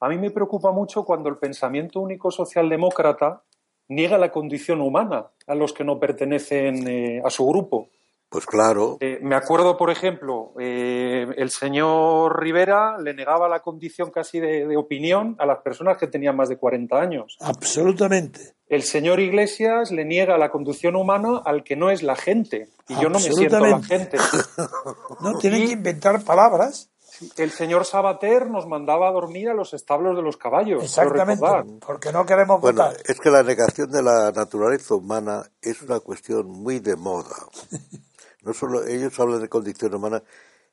A 0.01 0.09
mí 0.09 0.17
me 0.17 0.31
preocupa 0.31 0.71
mucho 0.73 1.05
cuando 1.05 1.29
el 1.29 1.37
pensamiento 1.37 2.01
único 2.01 2.29
socialdemócrata 2.29 3.41
niega 3.87 4.17
la 4.17 4.31
condición 4.31 4.81
humana 4.81 5.27
a 5.47 5.55
los 5.55 5.71
que 5.73 5.83
no 5.85 5.97
pertenecen 5.97 6.87
eh, 6.87 7.21
a 7.25 7.29
su 7.29 7.47
grupo. 7.47 7.87
Pues 8.29 8.45
claro. 8.45 8.97
Eh, 8.99 9.17
me 9.23 9.35
acuerdo, 9.35 9.75
por 9.75 9.89
ejemplo, 9.89 10.53
eh, 10.59 11.25
el 11.37 11.49
señor 11.49 12.39
Rivera 12.39 12.97
le 12.99 13.15
negaba 13.15 13.49
la 13.49 13.61
condición 13.61 14.11
casi 14.11 14.39
de, 14.39 14.67
de 14.67 14.77
opinión 14.77 15.35
a 15.39 15.47
las 15.47 15.59
personas 15.63 15.97
que 15.97 16.05
tenían 16.05 16.35
más 16.35 16.47
de 16.47 16.57
40 16.57 16.95
años. 16.95 17.37
Absolutamente. 17.39 18.53
El 18.67 18.83
señor 18.83 19.19
Iglesias 19.19 19.89
le 19.91 20.05
niega 20.05 20.37
la 20.37 20.51
conducción 20.51 20.95
humana 20.95 21.41
al 21.43 21.63
que 21.63 21.75
no 21.75 21.89
es 21.89 22.03
la 22.03 22.15
gente. 22.15 22.69
Y 22.87 22.93
yo 23.01 23.09
no 23.09 23.17
me 23.17 23.21
siento 23.31 23.59
la 23.59 23.75
Absolutamente. 23.77 24.17
gente. 24.17 24.17
No 25.21 25.37
tienen 25.39 25.63
Y- 25.63 25.65
que 25.67 25.71
inventar 25.73 26.23
palabras. 26.23 26.91
El 27.35 27.49
señor 27.51 27.83
Sabater 27.83 28.49
nos 28.49 28.65
mandaba 28.67 29.09
a 29.09 29.11
dormir 29.11 29.49
a 29.49 29.53
los 29.53 29.73
establos 29.73 30.15
de 30.15 30.21
los 30.21 30.37
caballos. 30.37 30.83
Exactamente. 30.83 31.43
Porque 31.85 32.13
no 32.13 32.25
queremos 32.25 32.61
Bueno, 32.61 32.83
votar. 32.83 32.97
es 33.05 33.19
que 33.19 33.29
la 33.29 33.43
negación 33.43 33.91
de 33.91 34.01
la 34.03 34.31
naturaleza 34.31 34.93
humana 34.95 35.43
es 35.61 35.81
una 35.81 35.99
cuestión 35.99 36.47
muy 36.47 36.79
de 36.79 36.95
moda. 36.95 37.35
No 38.41 38.53
solo 38.53 38.85
ellos 38.85 39.19
hablan 39.19 39.41
de 39.41 39.49
condición 39.49 39.93
humana, 39.93 40.23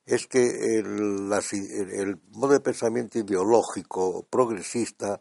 es 0.07 0.29
que 0.29 0.79
el, 0.79 2.21
modo 2.31 2.53
de 2.53 2.61
pensamiento 2.61 3.19
ideológico 3.19 4.25
progresista 4.31 5.21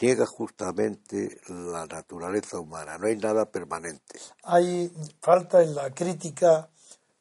niega 0.00 0.26
justamente 0.26 1.38
la 1.48 1.86
naturaleza 1.86 2.58
humana. 2.58 2.96
No 2.98 3.06
hay 3.06 3.16
nada 3.16 3.50
permanente. 3.50 4.18
Hay 4.44 4.90
falta 5.20 5.62
en 5.62 5.74
la 5.74 5.94
crítica 5.94 6.70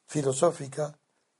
filosófica, 0.08 0.98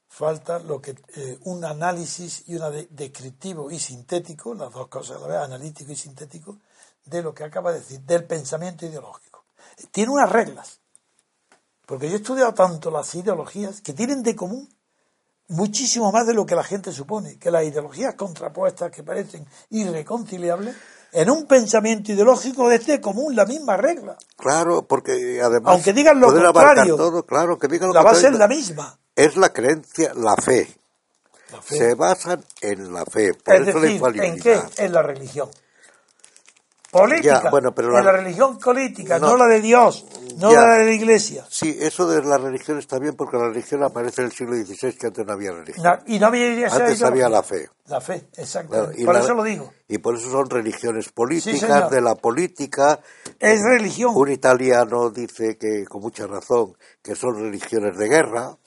falta 0.10 0.60
lo 0.60 0.82
que 0.82 0.92
eh, 1.16 1.40
un 1.46 1.64
análisis 1.64 2.44
y 2.48 2.56
una 2.56 2.70
de- 2.70 2.88
descriptivo 2.92 3.72
y 3.72 3.80
sintético, 3.80 4.54
las 4.54 4.72
dos 4.74 4.88
cosas 4.90 5.18
a 5.18 5.20
la 5.22 5.28
vez, 5.28 5.38
analítico 5.38 5.94
y 5.94 5.96
sintético, 5.96 6.58
de 7.06 7.24
lo 7.24 7.34
que 7.34 7.46
acaba 7.46 7.72
de 7.72 7.80
decir, 7.80 8.02
del 8.02 8.26
pensamiento 8.26 8.86
ideológico. 8.86 9.46
Tiene 9.92 10.12
unas 10.12 10.30
reglas, 10.30 10.81
porque 11.86 12.08
yo 12.08 12.16
he 12.16 12.18
estudiado 12.18 12.54
tanto 12.54 12.92
las 12.92 13.14
ideologías 13.16 13.82
que 13.82 13.94
tienen 13.94 14.24
de 14.24 14.36
común 14.36 14.70
muchísimo 15.52 16.12
más 16.12 16.26
de 16.26 16.34
lo 16.34 16.46
que 16.46 16.56
la 16.56 16.64
gente 16.64 16.92
supone, 16.92 17.38
que 17.38 17.52
las 17.52 17.64
ideologías 17.64 18.16
contrapuestas 18.16 18.92
que 18.92 19.04
parecen 19.04 19.46
irreconciliables, 19.70 20.76
en 21.14 21.30
un 21.30 21.46
pensamiento 21.46 22.12
ideológico 22.14 22.72
es 22.72 22.86
de 22.86 23.02
común 23.02 23.36
la 23.36 23.46
misma 23.46 23.76
regla. 23.76 24.18
Claro, 24.38 24.84
porque 24.84 25.42
además... 25.44 25.74
Aunque 25.74 25.94
digan 25.94 26.20
lo 26.20 26.28
contrario, 26.28 26.96
todo, 26.96 27.26
claro, 27.26 27.58
que 27.60 27.68
digan 27.68 27.90
lo 27.90 27.94
La 27.94 28.04
base 28.04 28.28
es 28.28 28.38
la 28.38 28.48
misma. 28.48 28.98
Es 29.16 29.36
la 29.36 29.52
creencia, 29.52 30.14
la 30.16 30.36
fe. 30.38 30.74
La 31.52 31.62
fe. 31.62 31.78
Se 31.78 31.96
basan 31.96 32.44
en 32.62 32.94
la 32.94 33.04
fe. 33.06 33.34
Por 33.34 33.56
es 33.56 33.68
eso 33.68 33.78
la 33.78 33.82
decir, 33.82 33.90
¿en 33.90 33.96
infalibilidad. 33.96 34.70
qué? 34.76 34.84
En 34.86 34.94
la 34.94 35.02
religión. 35.02 35.50
Política. 36.92 37.42
Ya, 37.46 37.50
bueno, 37.50 37.74
pero 37.74 37.90
la- 37.92 38.12
religión 38.12 38.58
política, 38.60 39.18
no, 39.18 39.30
No. 39.30 39.38
la 39.38 39.48
de 39.48 39.62
Dios, 39.62 40.06
no 40.38 40.52
Ya. 40.52 40.62
la 40.62 40.76
de 40.80 40.86
la 40.86 40.92
iglesia. 40.92 41.46
Sí, 41.50 41.78
eso 41.80 42.06
de 42.06 42.22
la 42.22 42.38
religión 42.38 42.78
está 42.80 43.00
bien 43.00 43.16
porque 43.16 43.38
la 43.38 43.48
religión 43.48 43.82
aparece 43.84 44.22
en 44.22 44.28
el 44.28 44.34
siglo 44.34 44.56
XVI, 44.56 44.98
que 44.98 45.08
antes 45.08 45.26
no 45.26 45.32
había 45.34 45.52
religión. 45.54 46.00
Y 46.06 46.20
no 46.20 46.28
había 46.28 46.48
iglesia. 46.54 46.78
antes 46.78 47.02
había 47.04 47.30
la 47.30 47.44
fe. 47.44 47.70
La 47.88 48.02
fe, 48.02 48.28
exacto. 48.38 48.72
Claro, 48.72 48.92
Por 49.06 49.14
la- 49.14 49.20
eso 49.22 49.34
lo 49.34 49.44
digo. 49.44 49.72
Y 49.88 49.98
por 50.00 50.16
eso 50.16 50.30
son 50.30 50.50
religiones 50.50 51.10
políticas, 51.10 51.90
de 51.90 52.02
la 52.02 52.16
política. 52.16 53.00
Es 53.40 53.62
religión. 53.64 54.12
Un 54.16 54.30
italiano 54.32 55.10
dice 55.12 55.58
que, 55.58 55.86
con 55.86 56.02
mucha 56.02 56.28
razón, 56.28 56.74
que 57.02 57.16
son 57.16 57.36
religiones 57.36 57.98
de 57.98 58.08
guerra, 58.10 58.58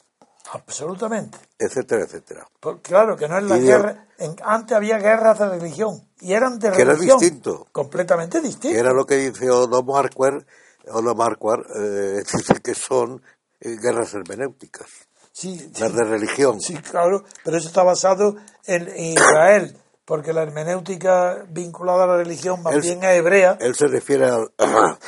Absolutamente. 0.52 1.38
etcétera, 1.58 2.04
etcétera. 2.04 2.46
Claro 2.82 3.16
que 3.16 3.26
no 3.28 3.38
es 3.38 3.44
la 3.44 3.58
guerra. 3.58 4.06
en- 4.18 4.36
antes 4.44 4.76
había 4.76 4.98
guerras 4.98 5.38
de 5.38 5.48
religión. 5.48 6.06
Y 6.20 6.32
eran 6.34 6.58
de 6.58 6.70
Que 6.70 6.82
era 6.82 6.92
religión. 6.92 7.18
distinto. 7.18 7.66
Completamente 7.72 8.40
distinto. 8.40 8.74
Que 8.74 8.78
era 8.78 8.92
lo 8.92 9.04
que 9.06 9.16
dice 9.16 9.50
Odo 9.50 9.82
Marquardt, 9.82 10.46
Odo 10.90 11.14
Marquardt, 11.14 11.66
eh, 11.76 12.22
dice 12.32 12.60
que 12.62 12.74
son 12.74 13.22
eh, 13.60 13.76
guerras 13.80 14.12
hermenéuticas, 14.14 14.86
Sí, 15.32 15.70
las 15.80 15.90
sí. 15.90 15.96
de 15.96 16.04
religión. 16.04 16.60
Sí, 16.60 16.74
claro, 16.76 17.24
pero 17.42 17.56
eso 17.56 17.68
está 17.68 17.82
basado 17.82 18.36
en, 18.66 18.88
en 18.88 19.04
Israel, 19.14 19.76
porque 20.04 20.32
la 20.34 20.42
hermenéutica 20.42 21.44
vinculada 21.48 22.04
a 22.04 22.06
la 22.06 22.16
religión 22.18 22.62
más 22.62 22.74
Él- 22.74 22.82
bien 22.82 23.02
es 23.02 23.16
hebrea. 23.18 23.56
Él 23.60 23.74
se 23.74 23.86
refiere 23.86 24.26
al- 24.28 24.52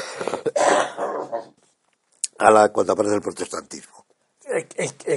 a 2.38 2.50
la 2.50 2.68
cuando 2.72 2.94
aparece 2.94 3.14
el 3.16 3.20
protestantismo. 3.22 4.05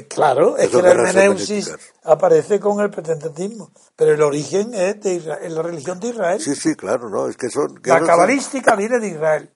Claro, 0.09 0.57
es 0.57 0.69
que 0.69 0.81
la 0.81 0.91
hermeneusis 0.91 1.71
aparece 2.03 2.59
con 2.59 2.79
el 2.81 2.89
protestantismo, 2.89 3.71
pero 3.95 4.13
el 4.13 4.21
origen 4.21 4.73
es 4.73 5.01
de 5.01 5.15
es 5.17 5.51
la 5.51 5.61
religión 5.61 5.99
de 5.99 6.09
Israel. 6.09 6.41
Sí, 6.41 6.55
sí, 6.55 6.75
claro, 6.75 7.09
¿no? 7.09 7.27
Es 7.27 7.37
que 7.37 7.49
son 7.49 7.79
la 7.83 8.01
cabalística 8.01 8.75
viene 8.75 8.99
de 8.99 9.07
Israel 9.09 9.51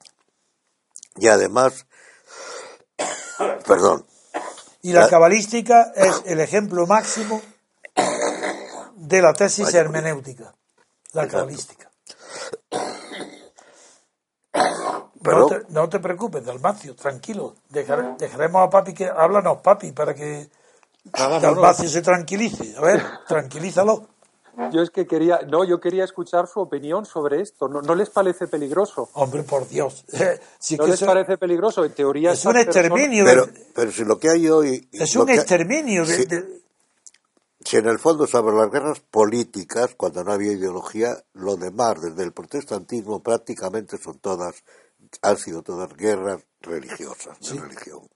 Y 1.16 1.28
además, 1.28 1.86
perdón, 3.66 4.06
y 4.82 4.92
la 4.92 5.02
La- 5.02 5.08
cabalística 5.08 5.92
es 5.94 6.22
el 6.26 6.40
ejemplo 6.40 6.86
máximo 6.86 7.40
de 8.96 9.22
la 9.22 9.32
tesis 9.34 9.64
Vaya, 9.66 9.80
hermenéutica. 9.80 10.54
La 11.12 11.22
Exacto. 11.24 11.36
cabalística. 11.38 11.90
Pero- 15.24 15.38
no, 15.40 15.46
te, 15.48 15.62
no 15.70 15.88
te 15.88 15.98
preocupes, 16.00 16.44
Dalmacio, 16.44 16.94
tranquilo. 16.94 17.54
Dejar- 17.70 18.16
dejaremos 18.18 18.66
a 18.66 18.70
papi 18.70 18.94
que. 18.94 19.06
Háblanos, 19.06 19.58
papi, 19.62 19.90
para 19.92 20.14
que 20.14 20.48
Nada, 21.18 21.40
no, 21.40 21.48
no. 21.48 21.54
Dalmacio 21.54 21.88
se 21.88 22.02
tranquilice. 22.02 22.76
A 22.76 22.80
ver, 22.80 23.02
tranquilízalo. 23.26 24.08
Yo 24.70 24.82
es 24.82 24.90
que 24.90 25.04
quería, 25.04 25.40
no, 25.48 25.64
yo 25.64 25.80
quería 25.80 26.04
escuchar 26.04 26.46
su 26.46 26.60
opinión 26.60 27.04
sobre 27.04 27.40
esto. 27.40 27.66
¿No, 27.66 27.82
no 27.82 27.96
les 27.96 28.08
parece 28.08 28.46
peligroso? 28.46 29.08
Hombre, 29.14 29.42
por 29.42 29.66
Dios. 29.66 30.04
Sí 30.60 30.76
¿No 30.76 30.84
que 30.84 30.90
les 30.92 31.00
eso- 31.02 31.06
parece 31.06 31.36
peligroso? 31.38 31.84
En 31.84 31.92
teoría 31.92 32.30
es 32.32 32.44
un 32.46 32.52
personas- 32.52 32.76
exterminio. 32.76 33.24
pero, 33.24 33.46
de- 33.46 33.66
pero 33.74 33.90
si 33.90 34.04
lo 34.04 34.16
que 34.20 34.30
hay 34.30 34.48
hoy... 34.48 34.88
es 34.92 35.16
un 35.16 35.26
que- 35.26 35.34
exterminio. 35.34 36.06
de- 36.06 36.14
Sí. 36.16 36.24
de- 36.26 36.62
Si 37.64 37.78
en 37.78 37.86
el 37.88 37.98
fondo 37.98 38.26
sobre 38.28 38.54
las 38.54 38.70
guerras 38.70 39.00
políticas, 39.00 39.94
cuando 39.96 40.22
no 40.22 40.32
había 40.32 40.52
ideología, 40.52 41.16
lo 41.32 41.56
demás, 41.56 42.00
desde 42.00 42.22
el 42.22 42.32
protestantismo, 42.32 43.20
prácticamente 43.24 43.98
son 43.98 44.18
todas, 44.20 44.62
han 45.22 45.36
sido 45.38 45.62
todas 45.62 45.92
guerras 45.94 46.42
religiosas, 46.60 47.38
de 47.40 47.60
religión. 47.60 48.08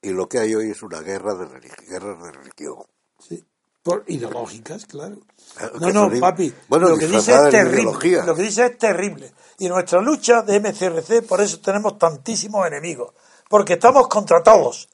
Y 0.00 0.10
lo 0.10 0.28
que 0.28 0.38
hay 0.38 0.54
hoy 0.54 0.70
es 0.70 0.82
una 0.82 1.00
guerra 1.00 1.34
de 1.34 1.46
religi- 1.46 1.86
de 1.86 1.98
religión. 2.32 2.76
sí, 3.18 3.44
por 3.84 4.04
ideológicas, 4.06 4.86
claro. 4.86 5.16
Eh, 5.60 5.70
No, 5.80 5.90
no, 6.08 6.20
papi. 6.20 6.54
bueno, 6.68 6.88
lo 6.88 6.96
que 6.96 7.06
dice 7.08 7.34
es 7.34 7.50
terrible. 7.50 7.80
ideología. 7.82 8.24
Lo 8.24 8.34
que 8.36 8.42
dice 8.42 8.66
es 8.66 8.78
terrible. 8.78 9.32
Y 9.58 9.68
nuestra 9.68 10.00
lucha 10.00 10.42
de 10.42 10.56
MCRC, 10.60 11.22
por 11.22 11.40
eso 11.40 11.60
tenemos 11.60 11.98
tantísimos 11.98 12.64
enemigos. 12.66 13.12
Porque 13.48 13.72
estamos 13.74 14.06
contra 14.08 14.40
todos. 14.42 14.88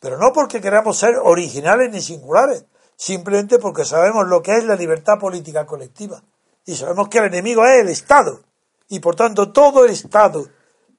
Pero 0.00 0.18
no 0.18 0.32
porque 0.32 0.60
queramos 0.60 0.98
ser 0.98 1.14
originales 1.16 1.90
ni 1.92 2.00
singulares. 2.02 2.64
Simplemente 2.96 3.58
porque 3.60 3.84
sabemos 3.84 4.26
lo 4.26 4.42
que 4.42 4.56
es 4.56 4.64
la 4.64 4.74
libertad 4.76 5.14
política 5.18 5.64
colectiva. 5.64 6.22
Y 6.66 6.74
sabemos 6.74 7.08
que 7.08 7.18
el 7.18 7.26
enemigo 7.26 7.64
es 7.64 7.80
el 7.82 7.88
Estado. 7.88 8.40
Y 8.88 9.00
por 9.00 9.16
tanto, 9.16 9.50
todo 9.52 9.84
el 9.84 9.90
Estado 9.90 10.46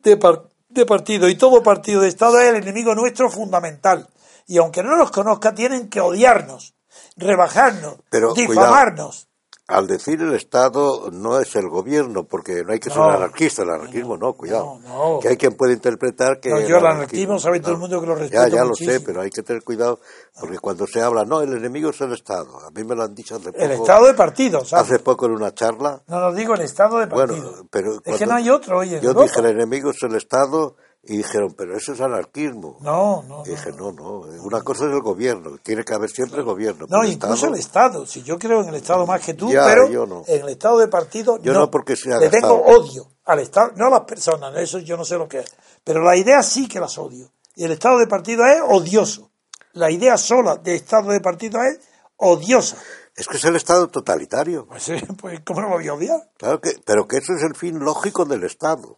de, 0.02 0.18
par- 0.18 0.44
de 0.70 0.86
partido 0.86 1.30
y 1.30 1.36
todo 1.36 1.64
partido 1.64 2.02
de 2.02 2.10
Estado 2.10 2.40
es 2.40 2.50
el 2.50 2.56
enemigo 2.58 2.96
nuestro 2.96 3.30
fundamental. 3.30 4.08
Y 4.48 4.58
aunque 4.58 4.84
no 4.84 4.96
nos 4.96 5.12
conozca, 5.12 5.54
tienen 5.56 5.90
que 5.90 6.02
odiarnos, 6.02 6.76
rebajarnos, 7.18 7.96
Pero, 8.10 8.34
difamarnos. 8.34 9.28
Al 9.68 9.88
decir 9.88 10.22
el 10.22 10.36
Estado 10.36 11.10
no 11.12 11.40
es 11.40 11.56
el 11.56 11.68
gobierno, 11.70 12.24
porque 12.26 12.64
no 12.64 12.72
hay 12.74 12.80
que 12.80 12.92
ser 12.92 13.00
No. 13.00 13.10
anarquista, 13.10 13.64
el 13.64 13.72
anarquismo 13.72 14.16
no, 14.16 14.34
cuidado. 14.34 14.80
no, 14.84 15.14
no. 15.14 15.20
Que 15.20 15.30
hay 15.30 15.38
quien 15.38 15.54
puede 15.54 15.74
interpretar 15.74 16.40
que... 16.40 16.50
Yo 16.68 16.78
el 16.78 16.86
anarquismo 16.86 17.40
sabe 17.40 17.60
todo 17.62 17.72
el 17.72 17.80
mundo 17.80 18.00
que 18.00 18.06
lo 18.06 18.14
respeto 18.14 18.44
Ya, 18.44 18.48
ya 18.48 18.64
lo 18.64 18.76
sé, 18.76 19.00
pero 19.00 19.22
hay 19.22 19.32
que 19.32 19.42
tener 19.42 19.64
cuidado, 19.64 20.00
porque 20.40 20.60
cuando 20.60 20.86
se 20.86 21.02
habla, 21.02 21.26
no, 21.26 21.42
el 21.42 21.52
enemigo 21.52 21.90
es 21.90 22.00
el 22.02 22.14
Estado. 22.14 22.60
A 22.60 22.70
mí 22.70 22.84
me 22.84 22.94
lo 22.94 23.04
han 23.06 23.16
dicho 23.16 23.38
hace 23.38 23.52
poco. 23.52 23.64
El 23.64 23.72
estado 23.72 24.06
de 24.06 24.14
partido, 24.14 24.64
¿sabes? 24.64 24.86
Hace 24.86 25.00
poco 25.00 25.26
en 25.26 25.32
una 25.32 25.52
charla. 25.52 26.00
No, 26.06 26.20
no 26.20 26.32
digo 26.34 26.54
el 26.54 26.62
estado 26.62 27.00
de 27.00 27.08
partido. 27.08 27.50
Bueno, 27.52 27.68
pero 27.72 28.02
es 28.06 28.18
que 28.20 28.26
no 28.28 28.36
hay 28.36 28.50
otro 28.52 28.78
hoy 28.78 28.94
en 28.94 29.02
Yo 29.02 29.16
dije, 29.16 29.40
el 29.40 29.48
enemigo 29.48 29.90
es 29.90 30.04
el 30.04 30.14
Estado, 30.16 30.76
y 31.08 31.18
dijeron, 31.18 31.54
pero 31.58 31.78
eso 31.78 31.94
es 31.94 32.02
anarquismo. 32.02 32.78
No, 32.82 33.24
no, 33.24 33.44
Y 33.46 33.50
dije, 33.50 33.72
no. 33.72 33.92
no, 33.92 34.20
una 34.44 34.62
cosa 34.64 34.86
es 34.86 34.92
el 34.92 35.02
gobierno, 35.02 35.58
tiene 35.64 35.84
que 35.84 35.94
haber 35.94 36.10
siempre 36.10 36.42
gobierno. 36.42 36.86
No, 36.90 37.04
incluso 37.04 37.34
Estado- 37.36 37.54
el 37.54 37.60
Estado. 37.60 38.06
Si 38.06 38.24
yo 38.24 38.38
creo 38.40 38.62
en 38.64 38.70
el 38.70 38.76
Estado 38.76 39.06
más 39.06 39.22
que 39.24 39.34
tú, 39.36 39.52
Ya, 39.52 39.66
pero 39.68 39.90
yo 39.90 40.06
no. 40.06 40.24
en 40.28 40.42
el 40.42 40.50
Estado 40.50 40.80
de 40.80 40.88
partido 40.88 41.38
Yo 41.42 41.54
no 41.54 41.70
porque 41.70 41.96
sea 41.96 42.18
Le 42.20 42.30
tengo 42.30 42.54
odio 42.56 43.08
al 43.26 43.40
Estado, 43.40 43.72
no 43.76 43.88
a 43.88 43.90
las 43.90 44.02
personas, 44.02 44.56
eso 44.58 44.80
yo 44.80 44.98
no 44.98 45.06
sé 45.06 45.18
lo 45.18 45.28
que 45.28 45.40
es. 45.40 45.56
Pero 45.84 46.04
la 46.04 46.16
idea 46.16 46.42
sí 46.44 46.68
que 46.68 46.80
las 46.80 46.98
odio. 46.98 47.32
Y 47.56 47.64
el 47.64 47.72
Estado 47.72 47.98
de 48.00 48.08
partido 48.08 48.44
es 48.46 48.62
odioso. 48.68 49.32
La 49.74 49.90
idea 49.92 50.18
sola 50.18 50.56
de 50.58 50.76
Estado 50.76 51.12
de 51.12 51.22
partido 51.22 51.60
es 51.64 51.80
odiosa. 52.18 52.78
Es 53.16 53.28
que 53.28 53.38
es 53.38 53.46
el 53.46 53.56
Estado 53.56 53.88
totalitario. 53.88 54.66
Pues, 54.68 54.90
eh, 54.90 55.02
pues 55.22 55.40
¿cómo 55.46 55.62
no 55.62 55.70
lo 55.70 55.76
voy 55.76 55.88
a 55.88 55.94
odiar? 55.94 56.30
Claro 56.38 56.60
que, 56.60 56.72
pero 56.86 57.08
que 57.08 57.18
eso 57.18 57.34
es 57.34 57.44
el 57.44 57.56
fin 57.56 57.80
lógico 57.80 58.26
del 58.26 58.44
Estado. 58.44 58.98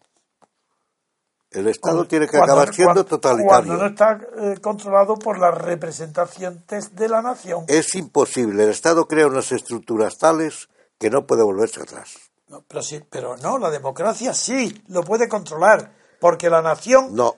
El 1.58 1.68
Estado 1.68 1.96
Cuando- 1.96 2.08
tiene 2.08 2.26
que 2.28 2.38
cuando- 2.38 2.54
acabar 2.54 2.74
siendo 2.74 2.94
cuando- 2.94 3.06
totalitario. 3.06 3.48
Cuando 3.48 3.78
no 3.78 3.86
está 3.88 4.20
eh, 4.40 4.58
controlado 4.62 5.16
por 5.16 5.40
las 5.40 5.56
representaciones 5.58 6.96
de 6.96 7.10
la 7.10 7.22
nación. 7.22 7.66
Es 7.68 7.96
imposible. 7.96 8.64
El 8.64 8.70
Estado 8.70 9.08
crea 9.08 9.28
unas 9.28 9.52
estructuras 9.52 10.18
tales 10.18 10.70
que 11.00 11.10
no 11.10 11.26
puede 11.26 11.44
volverse 11.44 11.82
atrás. 11.82 12.16
No, 12.48 12.64
pero, 12.68 12.82
sí, 12.82 13.04
pero 13.10 13.38
no, 13.38 13.58
la 13.58 13.70
democracia 13.70 14.34
sí 14.34 14.84
lo 14.88 15.04
puede 15.04 15.28
controlar, 15.28 15.94
porque 16.20 16.50
la 16.50 16.62
nación, 16.62 17.14
No, 17.16 17.36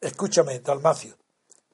escúchame, 0.00 0.58
Dalmacio, 0.60 1.16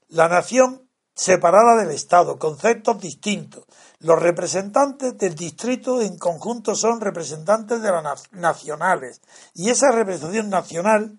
la 0.09 0.29
nación 0.29 0.89
separada 1.15 1.77
del 1.77 1.91
Estado, 1.91 2.39
conceptos 2.39 2.99
distintos. 3.01 3.65
Los 4.01 4.21
representantes 4.21 5.17
del 5.17 5.35
distrito 5.35 6.01
en 6.01 6.19
conjunto 6.19 6.75
son 6.75 7.01
representantes 7.01 7.81
de 7.83 7.91
las 7.91 8.03
na- 8.03 8.15
nacionales. 8.33 9.21
Y 9.55 9.71
esa 9.71 9.93
representación 9.93 10.51
nacional, 10.51 11.19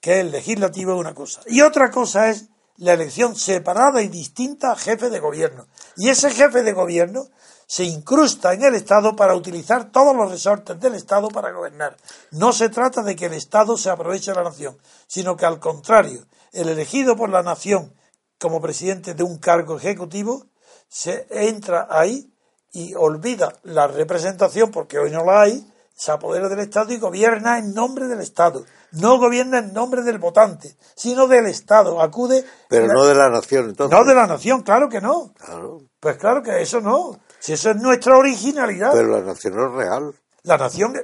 que 0.00 0.20
el 0.20 0.30
legislativo, 0.30 0.94
es 0.94 1.00
una 1.00 1.14
cosa. 1.14 1.40
Y 1.46 1.60
otra 1.60 1.90
cosa 1.90 2.30
es 2.30 2.48
la 2.76 2.94
elección 2.94 3.36
separada 3.36 4.02
y 4.02 4.08
distinta 4.08 4.72
a 4.72 4.76
jefe 4.76 5.10
de 5.10 5.20
gobierno. 5.20 5.66
Y 5.96 6.08
ese 6.08 6.30
jefe 6.30 6.62
de 6.62 6.72
gobierno 6.72 7.28
se 7.66 7.84
incrusta 7.84 8.52
en 8.54 8.64
el 8.64 8.74
Estado 8.74 9.14
para 9.14 9.36
utilizar 9.36 9.92
todos 9.92 10.16
los 10.16 10.30
resortes 10.30 10.80
del 10.80 10.94
Estado 10.94 11.28
para 11.28 11.52
gobernar. 11.52 11.96
No 12.32 12.52
se 12.52 12.68
trata 12.68 13.02
de 13.02 13.14
que 13.14 13.26
el 13.26 13.34
Estado 13.34 13.76
se 13.76 13.90
aproveche 13.90 14.32
de 14.32 14.38
la 14.38 14.44
nación, 14.44 14.78
sino 15.06 15.36
que 15.36 15.46
al 15.46 15.60
contrario, 15.60 16.26
el 16.52 16.68
elegido 16.68 17.14
por 17.14 17.28
la 17.28 17.42
nación 17.42 17.94
como 18.40 18.60
presidente 18.60 19.14
de 19.14 19.22
un 19.22 19.38
cargo 19.38 19.76
ejecutivo 19.76 20.46
se 20.88 21.26
entra 21.30 21.86
ahí 21.90 22.32
y 22.72 22.94
olvida 22.94 23.52
la 23.62 23.86
representación, 23.86 24.70
porque 24.70 24.98
hoy 24.98 25.10
no 25.10 25.24
la 25.24 25.42
hay, 25.42 25.70
se 25.94 26.10
apodera 26.10 26.48
del 26.48 26.60
Estado 26.60 26.92
y 26.92 26.98
gobierna 26.98 27.58
en 27.58 27.74
nombre 27.74 28.08
del 28.08 28.20
Estado. 28.20 28.64
No 28.92 29.18
gobierna 29.18 29.58
en 29.58 29.72
nombre 29.72 30.02
del 30.02 30.18
votante, 30.18 30.76
sino 30.96 31.26
del 31.28 31.46
Estado. 31.46 32.00
Acude. 32.00 32.44
pero 32.68 32.86
la- 32.86 32.94
no 32.94 33.06
de 33.06 33.14
la 33.14 33.28
nación. 33.30 33.70
Entonces, 33.70 33.96
no 33.98 34.04
de 34.04 34.14
la 34.14 34.26
nación, 34.26 34.62
claro 34.62 34.88
que 34.88 35.00
no. 35.00 35.32
Claro, 35.38 35.82
Pues 36.00 36.16
claro 36.16 36.42
que 36.42 36.60
eso 36.62 36.80
no. 36.80 37.18
Si 37.38 37.52
eso 37.52 37.70
es 37.70 37.76
nuestra 37.76 38.16
originalidad. 38.16 38.90
pero 38.92 39.08
la 39.08 39.20
nación 39.20 39.54
no 39.56 39.66
es 39.66 39.72
real. 39.74 40.14
La 40.42 40.56
nación 40.56 40.94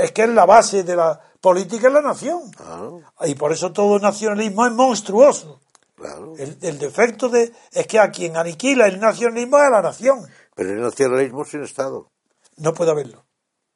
es 0.00 0.12
que 0.12 0.22
es 0.24 0.28
la 0.28 0.44
base 0.46 0.82
de 0.82 0.96
la 0.96 1.20
política 1.40 1.86
es 1.88 1.94
la 1.94 2.02
nación. 2.02 2.50
Claro, 2.50 3.00
Y 3.24 3.34
por 3.36 3.52
eso 3.52 3.72
todo 3.72 3.98
nacionalismo 3.98 4.66
es 4.66 4.72
monstruoso. 4.72 5.60
claro. 5.94 6.32
El, 6.36 6.58
el 6.60 6.78
defecto 6.78 7.28
de 7.28 7.52
es 7.72 7.86
que 7.86 7.98
a 8.00 8.10
quien 8.10 8.36
aniquila 8.36 8.86
el 8.86 8.98
nacionalismo 9.00 9.58
es 9.58 9.64
a 9.64 9.70
la 9.70 9.82
nación. 9.82 10.26
Pero 10.54 10.70
el 10.70 10.80
nacionalismo 10.82 11.44
sin 11.44 11.62
Estado. 11.62 12.08
No 12.56 12.74
puede 12.74 12.90
haberlo. 12.90 13.24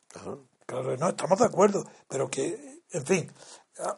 Claro. 0.09 0.45
Claro, 0.67 0.97
no, 0.97 1.09
estamos 1.11 1.39
de 1.39 1.45
acuerdo. 1.45 1.85
Pero 2.09 2.29
que, 2.29 2.74
en 2.95 3.05
fin, 3.05 3.31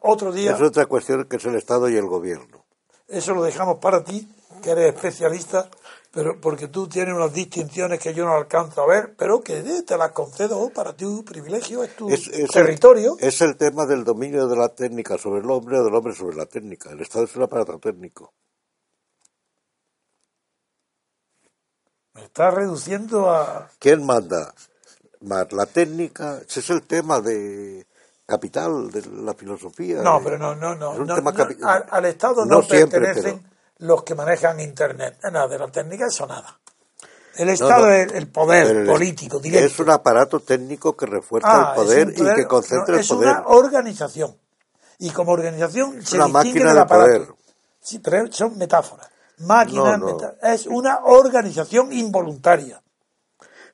otro 0.00 0.32
día, 0.32 0.52
Es 0.52 0.60
otra 0.60 0.86
cuestión 0.86 1.24
que 1.24 1.36
es 1.36 1.44
el 1.44 1.54
Estado 1.54 1.88
y 1.88 1.96
el 1.96 2.06
gobierno. 2.06 2.64
eso 3.06 3.34
lo 3.34 3.42
dejamos 3.42 3.78
para 3.78 4.02
ti, 4.02 4.28
que 4.62 4.70
eres 4.70 4.94
especialista, 4.94 5.68
pero 6.10 6.40
porque 6.40 6.68
tú 6.68 6.88
tienes 6.88 7.14
unas 7.14 7.32
distinciones 7.32 8.00
que 8.00 8.14
yo 8.14 8.24
no 8.24 8.32
alcanzo 8.32 8.82
a 8.82 8.86
ver, 8.86 9.14
pero 9.16 9.42
que 9.42 9.58
eh, 9.58 9.82
te 9.86 9.98
las 9.98 10.12
concedo 10.12 10.70
para 10.70 10.96
tu 10.96 11.22
privilegio, 11.24 11.84
es 11.84 11.94
tu 11.94 12.08
Es, 12.08 12.26
es 12.28 12.50
territorio. 12.50 13.16
El, 13.20 13.28
es 13.28 13.40
el 13.42 13.56
tema 13.56 13.84
del 13.84 14.02
dominio 14.02 14.48
de 14.48 14.56
la 14.56 14.70
técnica 14.70 15.18
sobre 15.18 15.40
el 15.40 15.50
hombre 15.50 15.78
o 15.78 15.84
del 15.84 15.94
hombre 15.94 16.14
sobre 16.14 16.36
la 16.36 16.46
técnica. 16.46 16.90
El 16.90 17.02
Estado 17.02 17.26
es 17.26 17.36
un 17.36 17.42
aparato 17.42 17.78
técnico. 17.78 18.32
Me 22.14 22.24
está 22.24 22.50
reduciendo 22.50 23.30
a... 23.30 23.70
¿Quién 23.78 24.06
manda? 24.06 24.54
Más 25.20 25.52
la 25.52 25.66
técnica. 25.66 26.40
Ese 26.48 26.60
es 26.60 26.70
el 26.70 26.82
tema 26.86 27.20
de 27.20 27.86
capital, 28.26 28.90
de 28.90 29.02
la 29.22 29.34
filosofía. 29.34 30.02
No, 30.02 30.18
de- 30.18 30.24
pero 30.24 30.38
no, 30.38 30.54
no, 30.54 30.74
no. 30.74 30.92
es 30.94 30.98
un 30.98 31.06
no, 31.06 31.14
tema 31.14 31.32
no, 31.32 31.68
al, 31.68 31.84
al 31.88 32.04
Estado 32.06 32.44
no, 32.44 32.60
siempre, 32.62 33.00
pertenecen 33.00 33.48
los 33.78 34.02
que 34.02 34.14
manejan 34.14 34.58
Internet. 34.60 35.18
Nada, 35.24 35.46
de 35.48 35.58
la 35.58 35.68
técnica 35.68 36.06
eso 36.06 36.26
nada. 36.26 36.58
El 37.36 37.50
Estado 37.50 37.90
es 37.92 38.12
el 38.12 38.28
poder 38.28 38.66
el- 38.76 38.86
político 38.86 39.38
directo. 39.38 39.66
Es 39.66 39.78
un 39.78 39.90
aparato 39.90 40.40
técnico 40.40 40.96
que 40.96 41.06
refuerza 41.06 41.48
Ah, 41.50 41.74
el 41.76 41.82
poder 41.84 42.08
es 42.10 42.18
y 42.18 42.34
que 42.34 42.46
concentra 42.46 42.94
el 42.94 43.00
es 43.00 43.08
poder. 43.08 43.28
una 43.28 43.42
organización. 43.46 44.36
Y 44.98 45.10
como 45.10 45.32
organización 45.32 46.02
se 46.04 46.16
una 46.16 46.24
distingue 46.26 46.32
máquina 46.32 46.64
del 46.68 46.74
de 46.74 46.80
aparato. 46.80 47.06
poder. 47.26 47.28
Sí, 47.80 47.98
pero 47.98 48.32
son 48.32 48.56
metáforas. 48.56 49.08
Máquina, 49.38 50.00
es 50.42 50.66
una 50.66 51.00
organización 51.04 51.92
involuntaria. 51.92 52.82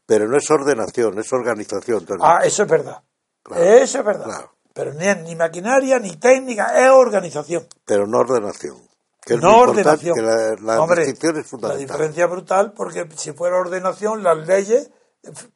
Pero 0.05 0.27
no 0.27 0.37
es 0.37 0.51
ordenación, 0.51 1.17
es 1.21 1.33
organización. 1.33 2.05
Ah, 2.21 2.41
eso 2.45 2.65
es 2.65 2.69
verdad. 2.69 3.01
Claro, 3.43 3.63
eso 3.63 3.99
es 3.99 4.05
verdad. 4.05 4.25
claro. 4.25 4.53
Pero 4.75 4.95
ni, 4.95 5.07
ni 5.25 5.37
maquinaria, 5.37 5.99
ni 5.99 6.17
técnica, 6.17 6.79
es 6.83 6.91
organización. 6.91 7.67
Pero 7.85 8.07
no 8.07 8.19
ordenación. 8.19 8.79
Que 9.25 9.37
no 9.37 9.59
ordenación. 9.59 10.15
que 10.17 10.23
la, 10.23 10.57
la 10.61 10.81
Hombre, 10.81 11.15
La 11.61 11.77
diferencia 11.77 12.25
es 12.25 12.31
brutal 12.31 12.73
porque 12.73 13.07
si 13.17 13.33
fuera 13.33 13.59
ordenación, 13.59 14.23
las 14.23 14.47
leyes 14.47 14.91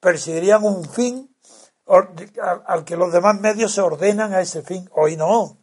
perseguirían 0.00 0.62
un 0.64 0.84
fin 0.88 1.34
al 1.86 2.84
que 2.84 2.96
los 2.96 3.12
demás 3.12 3.40
medios 3.40 3.72
se 3.72 3.80
ordenan 3.80 4.34
a 4.34 4.40
ese 4.40 4.62
fin. 4.62 4.88
Hoy 4.92 5.16
no. 5.16 5.58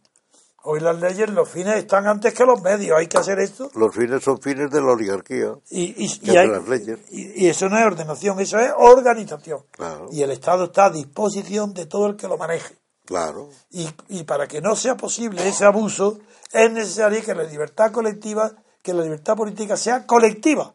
Hoy 0.66 0.80
las 0.80 0.98
leyes, 0.98 1.28
los 1.28 1.46
fines 1.48 1.76
están 1.76 2.06
antes 2.06 2.32
que 2.32 2.44
los 2.44 2.62
medios. 2.62 2.98
Hay 2.98 3.06
que 3.06 3.18
hacer 3.18 3.38
esto. 3.38 3.70
Los 3.74 3.94
fines 3.94 4.24
son 4.24 4.40
fines 4.40 4.70
de 4.70 4.80
la 4.80 4.92
oligarquía. 4.92 5.52
Y, 5.70 6.08
hay- 6.30 6.48
las 6.48 6.66
leyes. 6.66 6.98
y- 7.10 7.44
y 7.44 7.48
eso 7.48 7.68
no 7.68 7.78
es 7.78 7.84
ordenación, 7.84 8.40
eso 8.40 8.58
es 8.58 8.72
organización. 8.76 9.60
Claro. 9.72 10.08
Y 10.10 10.22
el 10.22 10.30
Estado 10.30 10.64
está 10.64 10.86
a 10.86 10.90
disposición 10.90 11.74
de 11.74 11.84
todo 11.84 12.06
el 12.06 12.16
que 12.16 12.28
lo 12.28 12.38
maneje. 12.38 12.74
Claro. 13.04 13.50
Y, 13.70 13.90
y 14.08 14.24
para 14.24 14.46
que 14.46 14.62
no 14.62 14.74
sea 14.74 14.96
posible 14.96 15.46
ese 15.46 15.66
abuso, 15.66 16.18
es 16.50 16.70
necesario 16.72 17.22
que 17.22 17.34
la 17.34 17.42
libertad 17.44 17.92
colectiva, 17.92 18.50
que 18.82 18.94
la 18.94 19.02
libertad 19.02 19.36
política 19.36 19.76
sea 19.76 20.06
colectiva, 20.06 20.74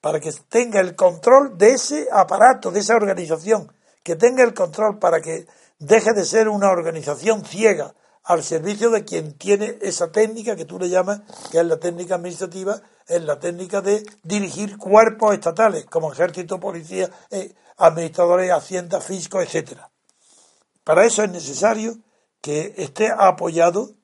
para 0.00 0.18
que 0.18 0.32
tenga 0.48 0.80
el 0.80 0.96
control 0.96 1.58
de 1.58 1.72
ese 1.72 2.08
aparato, 2.10 2.70
de 2.70 2.80
esa 2.80 2.94
organización, 2.96 3.70
que 4.02 4.16
tenga 4.16 4.42
el 4.42 4.54
control 4.54 4.98
para 4.98 5.20
que 5.20 5.44
deje 5.78 6.14
de 6.14 6.24
ser 6.24 6.48
una 6.48 6.70
organización 6.70 7.44
ciega 7.44 7.94
al 8.24 8.42
servicio 8.44 8.90
de 8.90 9.04
quien 9.04 9.32
tiene 9.34 9.78
esa 9.80 10.12
técnica 10.12 10.56
que 10.56 10.64
tú 10.64 10.78
le 10.78 10.88
llamas, 10.88 11.22
que 11.50 11.58
es 11.58 11.66
la 11.66 11.78
técnica 11.78 12.16
administrativa, 12.16 12.80
es 13.06 13.22
la 13.24 13.38
técnica 13.38 13.80
de 13.80 14.04
dirigir 14.22 14.76
cuerpos 14.76 15.34
estatales, 15.34 15.86
como 15.86 16.12
ejército, 16.12 16.60
policía, 16.60 17.10
eh, 17.30 17.54
administradores, 17.78 18.52
hacienda, 18.52 19.00
fisco, 19.00 19.40
etcétera. 19.40 19.90
Para 20.84 21.06
eso 21.06 21.22
es 21.22 21.30
necesario 21.30 21.98
que 22.40 22.74
esté 22.76 23.10
apoyado, 23.10 23.94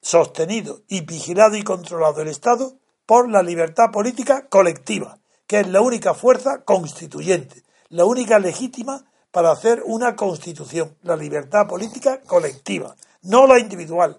sostenido 0.00 0.82
y 0.88 1.00
vigilado 1.02 1.56
y 1.56 1.62
controlado 1.62 2.22
el 2.22 2.28
Estado 2.28 2.78
por 3.06 3.30
la 3.30 3.42
libertad 3.42 3.90
política 3.92 4.48
colectiva, 4.48 5.18
que 5.46 5.60
es 5.60 5.68
la 5.68 5.80
única 5.80 6.14
fuerza 6.14 6.64
constituyente, 6.64 7.62
la 7.88 8.04
única 8.04 8.38
legítima 8.38 9.04
para 9.30 9.52
hacer 9.52 9.82
una 9.84 10.16
constitución, 10.16 10.96
la 11.02 11.16
libertad 11.16 11.66
política 11.66 12.20
colectiva, 12.22 12.96
no 13.26 13.46
la 13.46 13.58
individual, 13.58 14.18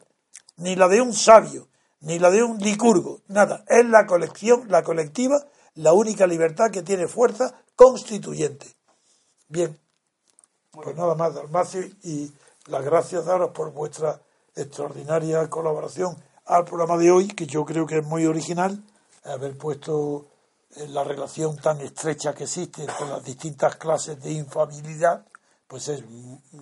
ni 0.57 0.75
la 0.75 0.87
de 0.87 1.01
un 1.01 1.13
sabio, 1.13 1.67
ni 2.01 2.19
la 2.19 2.29
de 2.29 2.43
un 2.43 2.59
licurgo, 2.59 3.21
nada, 3.27 3.63
es 3.67 3.85
la 3.85 4.05
colección, 4.05 4.65
la 4.69 4.83
colectiva, 4.83 5.43
la 5.75 5.93
única 5.93 6.27
libertad 6.27 6.71
que 6.71 6.83
tiene 6.83 7.07
fuerza 7.07 7.53
constituyente. 7.75 8.67
Bien, 9.47 9.79
pues 10.71 10.95
nada 10.95 11.15
más, 11.15 11.33
Dalmacio, 11.33 11.81
y 12.03 12.31
las 12.67 12.83
gracias 12.83 13.25
daros 13.25 13.51
por 13.51 13.71
vuestra 13.71 14.21
extraordinaria 14.55 15.49
colaboración 15.49 16.15
al 16.45 16.65
programa 16.65 16.97
de 16.97 17.11
hoy, 17.11 17.27
que 17.27 17.45
yo 17.45 17.65
creo 17.65 17.85
que 17.85 17.99
es 17.99 18.05
muy 18.05 18.25
original, 18.25 18.83
haber 19.23 19.57
puesto 19.57 20.27
eh, 20.75 20.87
la 20.87 21.03
relación 21.03 21.57
tan 21.57 21.79
estrecha 21.81 22.33
que 22.33 22.43
existe 22.43 22.81
entre 22.81 23.07
las 23.07 23.23
distintas 23.23 23.75
clases 23.75 24.21
de 24.21 24.31
infabilidad, 24.31 25.25
pues 25.67 25.87
es, 25.89 26.03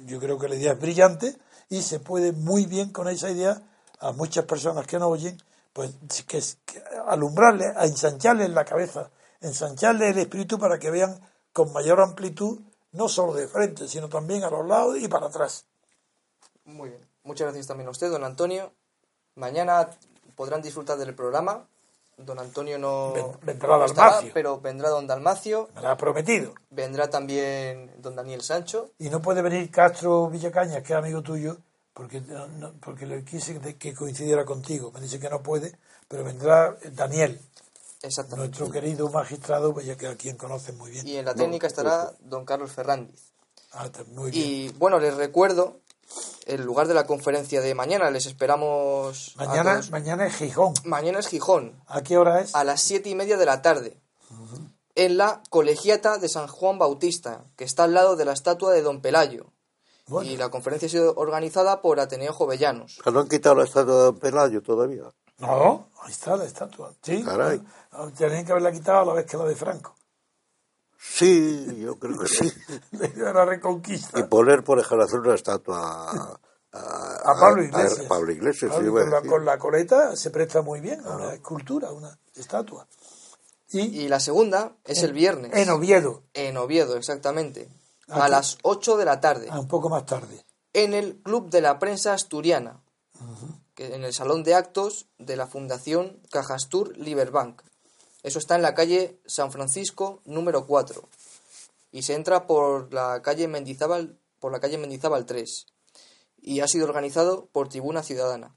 yo 0.05 0.19
creo 0.19 0.37
que 0.39 0.49
la 0.49 0.55
idea 0.55 0.73
es 0.73 0.79
brillante 0.79 1.37
y 1.69 1.81
se 1.81 1.99
puede 1.99 2.31
muy 2.31 2.65
bien 2.65 2.91
con 2.91 3.07
esa 3.07 3.29
idea 3.29 3.61
a 3.99 4.11
muchas 4.11 4.45
personas 4.45 4.87
que 4.87 4.99
no 4.99 5.07
oyen, 5.07 5.37
pues 5.73 5.91
que, 6.27 6.41
que 6.65 6.83
alumbrarles, 7.07 7.75
a 7.75 7.85
ensancharles 7.85 8.49
la 8.49 8.65
cabeza, 8.65 9.09
ensancharles 9.41 10.11
el 10.11 10.19
espíritu 10.19 10.57
para 10.57 10.79
que 10.79 10.89
vean 10.89 11.19
con 11.53 11.71
mayor 11.71 12.01
amplitud, 12.01 12.59
no 12.91 13.09
solo 13.09 13.33
de 13.33 13.47
frente, 13.47 13.87
sino 13.87 14.09
también 14.09 14.43
a 14.43 14.49
los 14.49 14.65
lados 14.65 14.97
y 14.99 15.07
para 15.07 15.27
atrás. 15.27 15.65
Muy 16.65 16.89
bien. 16.89 17.01
Muchas 17.23 17.45
gracias 17.45 17.67
también 17.67 17.87
a 17.87 17.91
usted, 17.91 18.09
don 18.09 18.23
Antonio. 18.23 18.71
Mañana 19.35 19.89
podrán 20.35 20.61
disfrutar 20.61 20.97
del 20.97 21.15
programa. 21.15 21.67
Don 22.17 22.39
Antonio 22.39 22.77
no, 22.79 23.13
vendrá 23.41 23.77
no 23.77 23.85
estará, 23.85 24.09
Dalmacio. 24.11 24.31
pero 24.33 24.59
vendrá 24.61 24.89
don 24.89 25.05
Dalmacio. 25.05 25.69
Me 25.75 25.81
lo 25.81 25.89
ha 25.89 25.97
prometido. 25.97 26.53
Vendrá 26.69 27.09
también 27.09 27.91
don 27.97 28.15
Daniel 28.15 28.41
Sancho. 28.41 28.91
Y 28.99 29.09
no 29.09 29.21
puede 29.21 29.41
venir 29.41 29.69
Castro 29.69 30.29
Villacañas, 30.29 30.81
que 30.81 30.93
es 30.93 30.97
amigo 30.99 31.21
tuyo, 31.21 31.57
porque, 31.93 32.21
no, 32.21 32.73
porque 32.79 33.05
le 33.05 33.23
quise 33.25 33.59
que 33.77 33.93
coincidiera 33.93 34.45
contigo. 34.45 34.91
Me 34.93 35.01
dice 35.01 35.19
que 35.19 35.29
no 35.29 35.43
puede, 35.43 35.77
pero 36.07 36.23
vendrá 36.23 36.77
Daniel, 36.93 37.39
Exactamente. 38.01 38.57
nuestro 38.59 38.71
querido 38.71 39.09
magistrado, 39.09 39.73
pues 39.73 39.85
ya 39.85 39.97
que 39.97 40.07
a 40.07 40.15
quien 40.15 40.37
conoce 40.37 40.71
muy 40.71 40.91
bien. 40.91 41.05
Y 41.07 41.17
en 41.17 41.25
la 41.25 41.35
técnica 41.35 41.67
estará 41.67 42.13
don 42.21 42.45
Carlos 42.45 42.71
Ferrandiz. 42.71 43.31
Ah, 43.73 43.89
muy 44.13 44.31
bien. 44.31 44.45
Y 44.47 44.69
bueno, 44.77 44.99
les 44.99 45.15
recuerdo 45.15 45.81
el 46.45 46.63
lugar 46.63 46.87
de 46.87 46.93
la 46.93 47.05
conferencia 47.05 47.61
de 47.61 47.73
mañana. 47.75 48.09
Les 48.11 48.25
esperamos. 48.25 49.33
a 49.37 49.45
Mañana, 49.91 50.25
es 50.27 50.35
Gijón. 50.35 50.73
Mañana 50.83 51.19
es 51.19 51.27
Gijón, 51.27 51.81
¿A 51.87 52.01
qué 52.03 52.17
hora 52.17 52.41
es? 52.41 52.53
a 52.55 52.63
las 52.63 52.81
siete 52.81 53.09
y 53.09 53.15
media 53.15 53.37
de 53.37 53.45
la 53.45 53.61
tarde. 53.61 53.97
En 54.95 55.17
la 55.17 55.41
colegiata 55.49 56.17
de 56.19 56.29
San 56.29 56.47
Juan 56.47 56.79
Bautista, 56.79 57.43
que 57.57 57.65
está 57.65 57.83
al 57.83 57.93
lado 57.93 58.15
de 58.15 58.23
la 58.25 58.31
estatua 58.33 58.71
de 58.71 58.81
Don 58.81 59.01
Pelayo. 59.01 59.47
Bueno, 60.07 60.29
Y 60.29 60.37
la 60.37 60.49
conferencia 60.49 60.85
ha 60.87 60.91
sido 60.91 61.13
organizada 61.15 61.81
por 61.81 61.99
Ateneo 61.99 62.31
Jovellanos. 62.31 62.99
No 63.11 63.19
han 63.19 63.27
quitado 63.27 63.55
la 63.55 63.63
estatua 63.65 63.93
de 63.95 64.01
Don 64.03 64.19
Pelayo 64.19 64.61
todavía. 64.61 65.03
no, 65.39 65.89
ahí 66.03 66.11
está 66.11 66.37
la 66.37 66.45
estatua. 66.45 66.93
Sí, 67.01 67.23
Caray. 67.23 67.61
bueno, 67.91 68.13
tenían 68.13 68.45
que 68.45 68.51
haberla 68.51 68.71
quitado 68.71 68.99
a 68.99 69.05
la 69.05 69.13
vez 69.13 69.25
que 69.25 69.35
la 69.35 69.43
de 69.45 69.55
Franco. 69.55 69.95
Sí, 71.07 71.77
yo 71.79 71.97
creo 71.97 72.17
que 72.19 72.27
sí. 72.27 72.51
De 72.91 73.09
la 73.33 73.45
reconquista. 73.45 74.19
Y 74.19 74.23
poner, 74.23 74.63
por 74.63 74.79
ejemplo, 74.79 75.05
hacer 75.05 75.19
una 75.19 75.35
estatua 75.35 76.09
a, 76.11 76.39
A 77.23 77.39
Pablo 77.39 77.63
Iglesias. 77.63 78.05
a 78.05 78.07
Pablo 78.09 78.31
Iglesias, 78.31 78.71
Pablo, 78.71 78.87
sí, 78.87 79.03
con, 79.03 79.09
la, 79.11 79.21
con 79.21 79.45
la 79.45 79.57
coleta 79.57 80.15
se 80.15 80.29
presta 80.29 80.61
muy 80.61 80.81
bien 80.81 80.99
a 81.05 81.15
una 81.15 81.33
escultura, 81.33 81.87
a 81.89 81.91
una 81.93 82.17
estatua. 82.35 82.87
Y, 83.69 83.79
Y 84.03 84.07
la 84.09 84.19
segunda 84.19 84.75
es 84.83 85.03
el 85.03 85.13
viernes. 85.13 85.51
en 85.53 85.69
Oviedo, 85.69 86.23
En 86.33 86.57
Oviedo, 86.57 86.97
exactamente. 86.97 87.69
Aquí. 88.07 88.19
A 88.21 88.27
las 88.27 88.57
8 88.63 88.97
de 88.97 89.05
la 89.05 89.19
tarde. 89.19 89.47
a 89.49 89.59
un 89.59 89.67
poco 89.67 89.89
más 89.89 90.05
tarde. 90.05 90.45
En 90.73 90.93
el 90.93 91.21
Club 91.23 91.49
de 91.49 91.61
la 91.61 91.79
Prensa 91.79 92.13
Asturiana. 92.13 92.81
que 93.73 93.95
en 93.95 94.03
el 94.03 94.13
Salón 94.13 94.43
de 94.43 94.55
Actos 94.55 95.07
de 95.17 95.35
la 95.37 95.47
Fundación 95.47 96.21
Cajastur 96.31 96.95
Liberbank. 96.97 97.61
Eso 98.25 98.39
está 98.39 98.55
en 98.55 98.63
la 98.63 98.73
calle 98.73 99.19
San 99.27 99.51
Francisco 99.51 100.23
número 100.25 100.65
4. 100.65 101.07
Y 101.91 102.01
se 102.01 102.15
entra 102.15 102.47
por 102.47 102.91
la 102.91 103.21
calle 103.21 103.47
Mendizábal, 103.47 104.17
por 104.39 104.51
la 104.51 104.59
calle 104.59 104.79
Mendizábal 104.79 105.27
3. 105.27 105.67
Y 106.41 106.61
ha 106.61 106.67
sido 106.67 106.85
organizado 106.85 107.45
por 107.51 107.69
Tribuna 107.69 108.01
Ciudadana. 108.01 108.55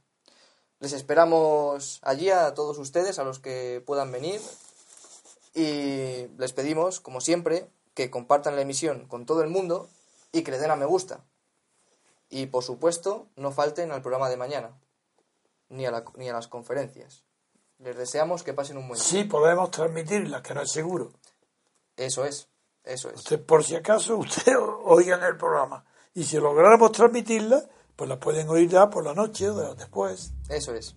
Les 0.80 0.94
esperamos 0.94 2.00
allí 2.00 2.30
a 2.30 2.54
todos 2.54 2.78
ustedes, 2.78 3.18
a 3.18 3.24
los 3.24 3.40
que 3.40 3.82
puedan 3.84 4.10
venir. 4.10 4.40
Y 5.54 6.28
les 6.38 6.54
pedimos, 6.54 7.00
como 7.00 7.20
siempre, 7.20 7.68
que 7.92 8.08
compartan 8.08 8.56
la 8.56 8.62
emisión 8.62 9.06
con 9.06 9.26
todo 9.26 9.42
el 9.42 9.50
mundo 9.50 9.90
y 10.32 10.44
que 10.44 10.50
le 10.50 10.58
den 10.60 10.70
a 10.70 10.76
me 10.76 10.86
gusta. 10.86 11.26
Y 12.30 12.46
por 12.46 12.64
supuesto, 12.64 13.28
no 13.36 13.52
falten 13.52 13.92
al 13.92 14.00
programa 14.00 14.30
de 14.30 14.38
mañana, 14.38 14.80
ni 15.68 15.84
a, 15.84 16.04
ni 16.16 16.30
a 16.30 16.32
las 16.32 16.48
conferencias. 16.48 17.27
Les 17.78 17.96
deseamos 17.96 18.42
que 18.42 18.52
pasen 18.54 18.76
un 18.76 18.88
buen 18.88 18.98
día. 18.98 19.08
Sí 19.08 19.24
podemos 19.24 19.70
transmitirla, 19.70 20.42
que 20.42 20.54
no 20.54 20.62
es 20.62 20.72
seguro. 20.72 21.12
Eso 21.96 22.24
es, 22.24 22.48
eso 22.84 23.08
es. 23.10 23.16
Usted, 23.16 23.44
por 23.44 23.62
si 23.64 23.76
acaso, 23.76 24.16
usted 24.18 24.54
oigan 24.84 25.22
el 25.22 25.36
programa. 25.36 25.84
Y 26.14 26.24
si 26.24 26.38
lográramos 26.38 26.92
transmitirla, 26.92 27.62
pues 27.94 28.08
la 28.08 28.18
pueden 28.18 28.48
oír 28.48 28.68
ya 28.68 28.90
por 28.90 29.04
la 29.04 29.14
noche 29.14 29.48
o 29.50 29.54
de- 29.56 29.74
después. 29.76 30.32
Eso 30.48 30.74
es. 30.74 30.96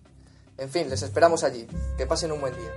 En 0.58 0.70
fin, 0.70 0.88
les 0.90 1.02
esperamos 1.02 1.44
allí. 1.44 1.66
Que 1.96 2.06
pasen 2.06 2.32
un 2.32 2.40
buen 2.40 2.54
día. 2.56 2.70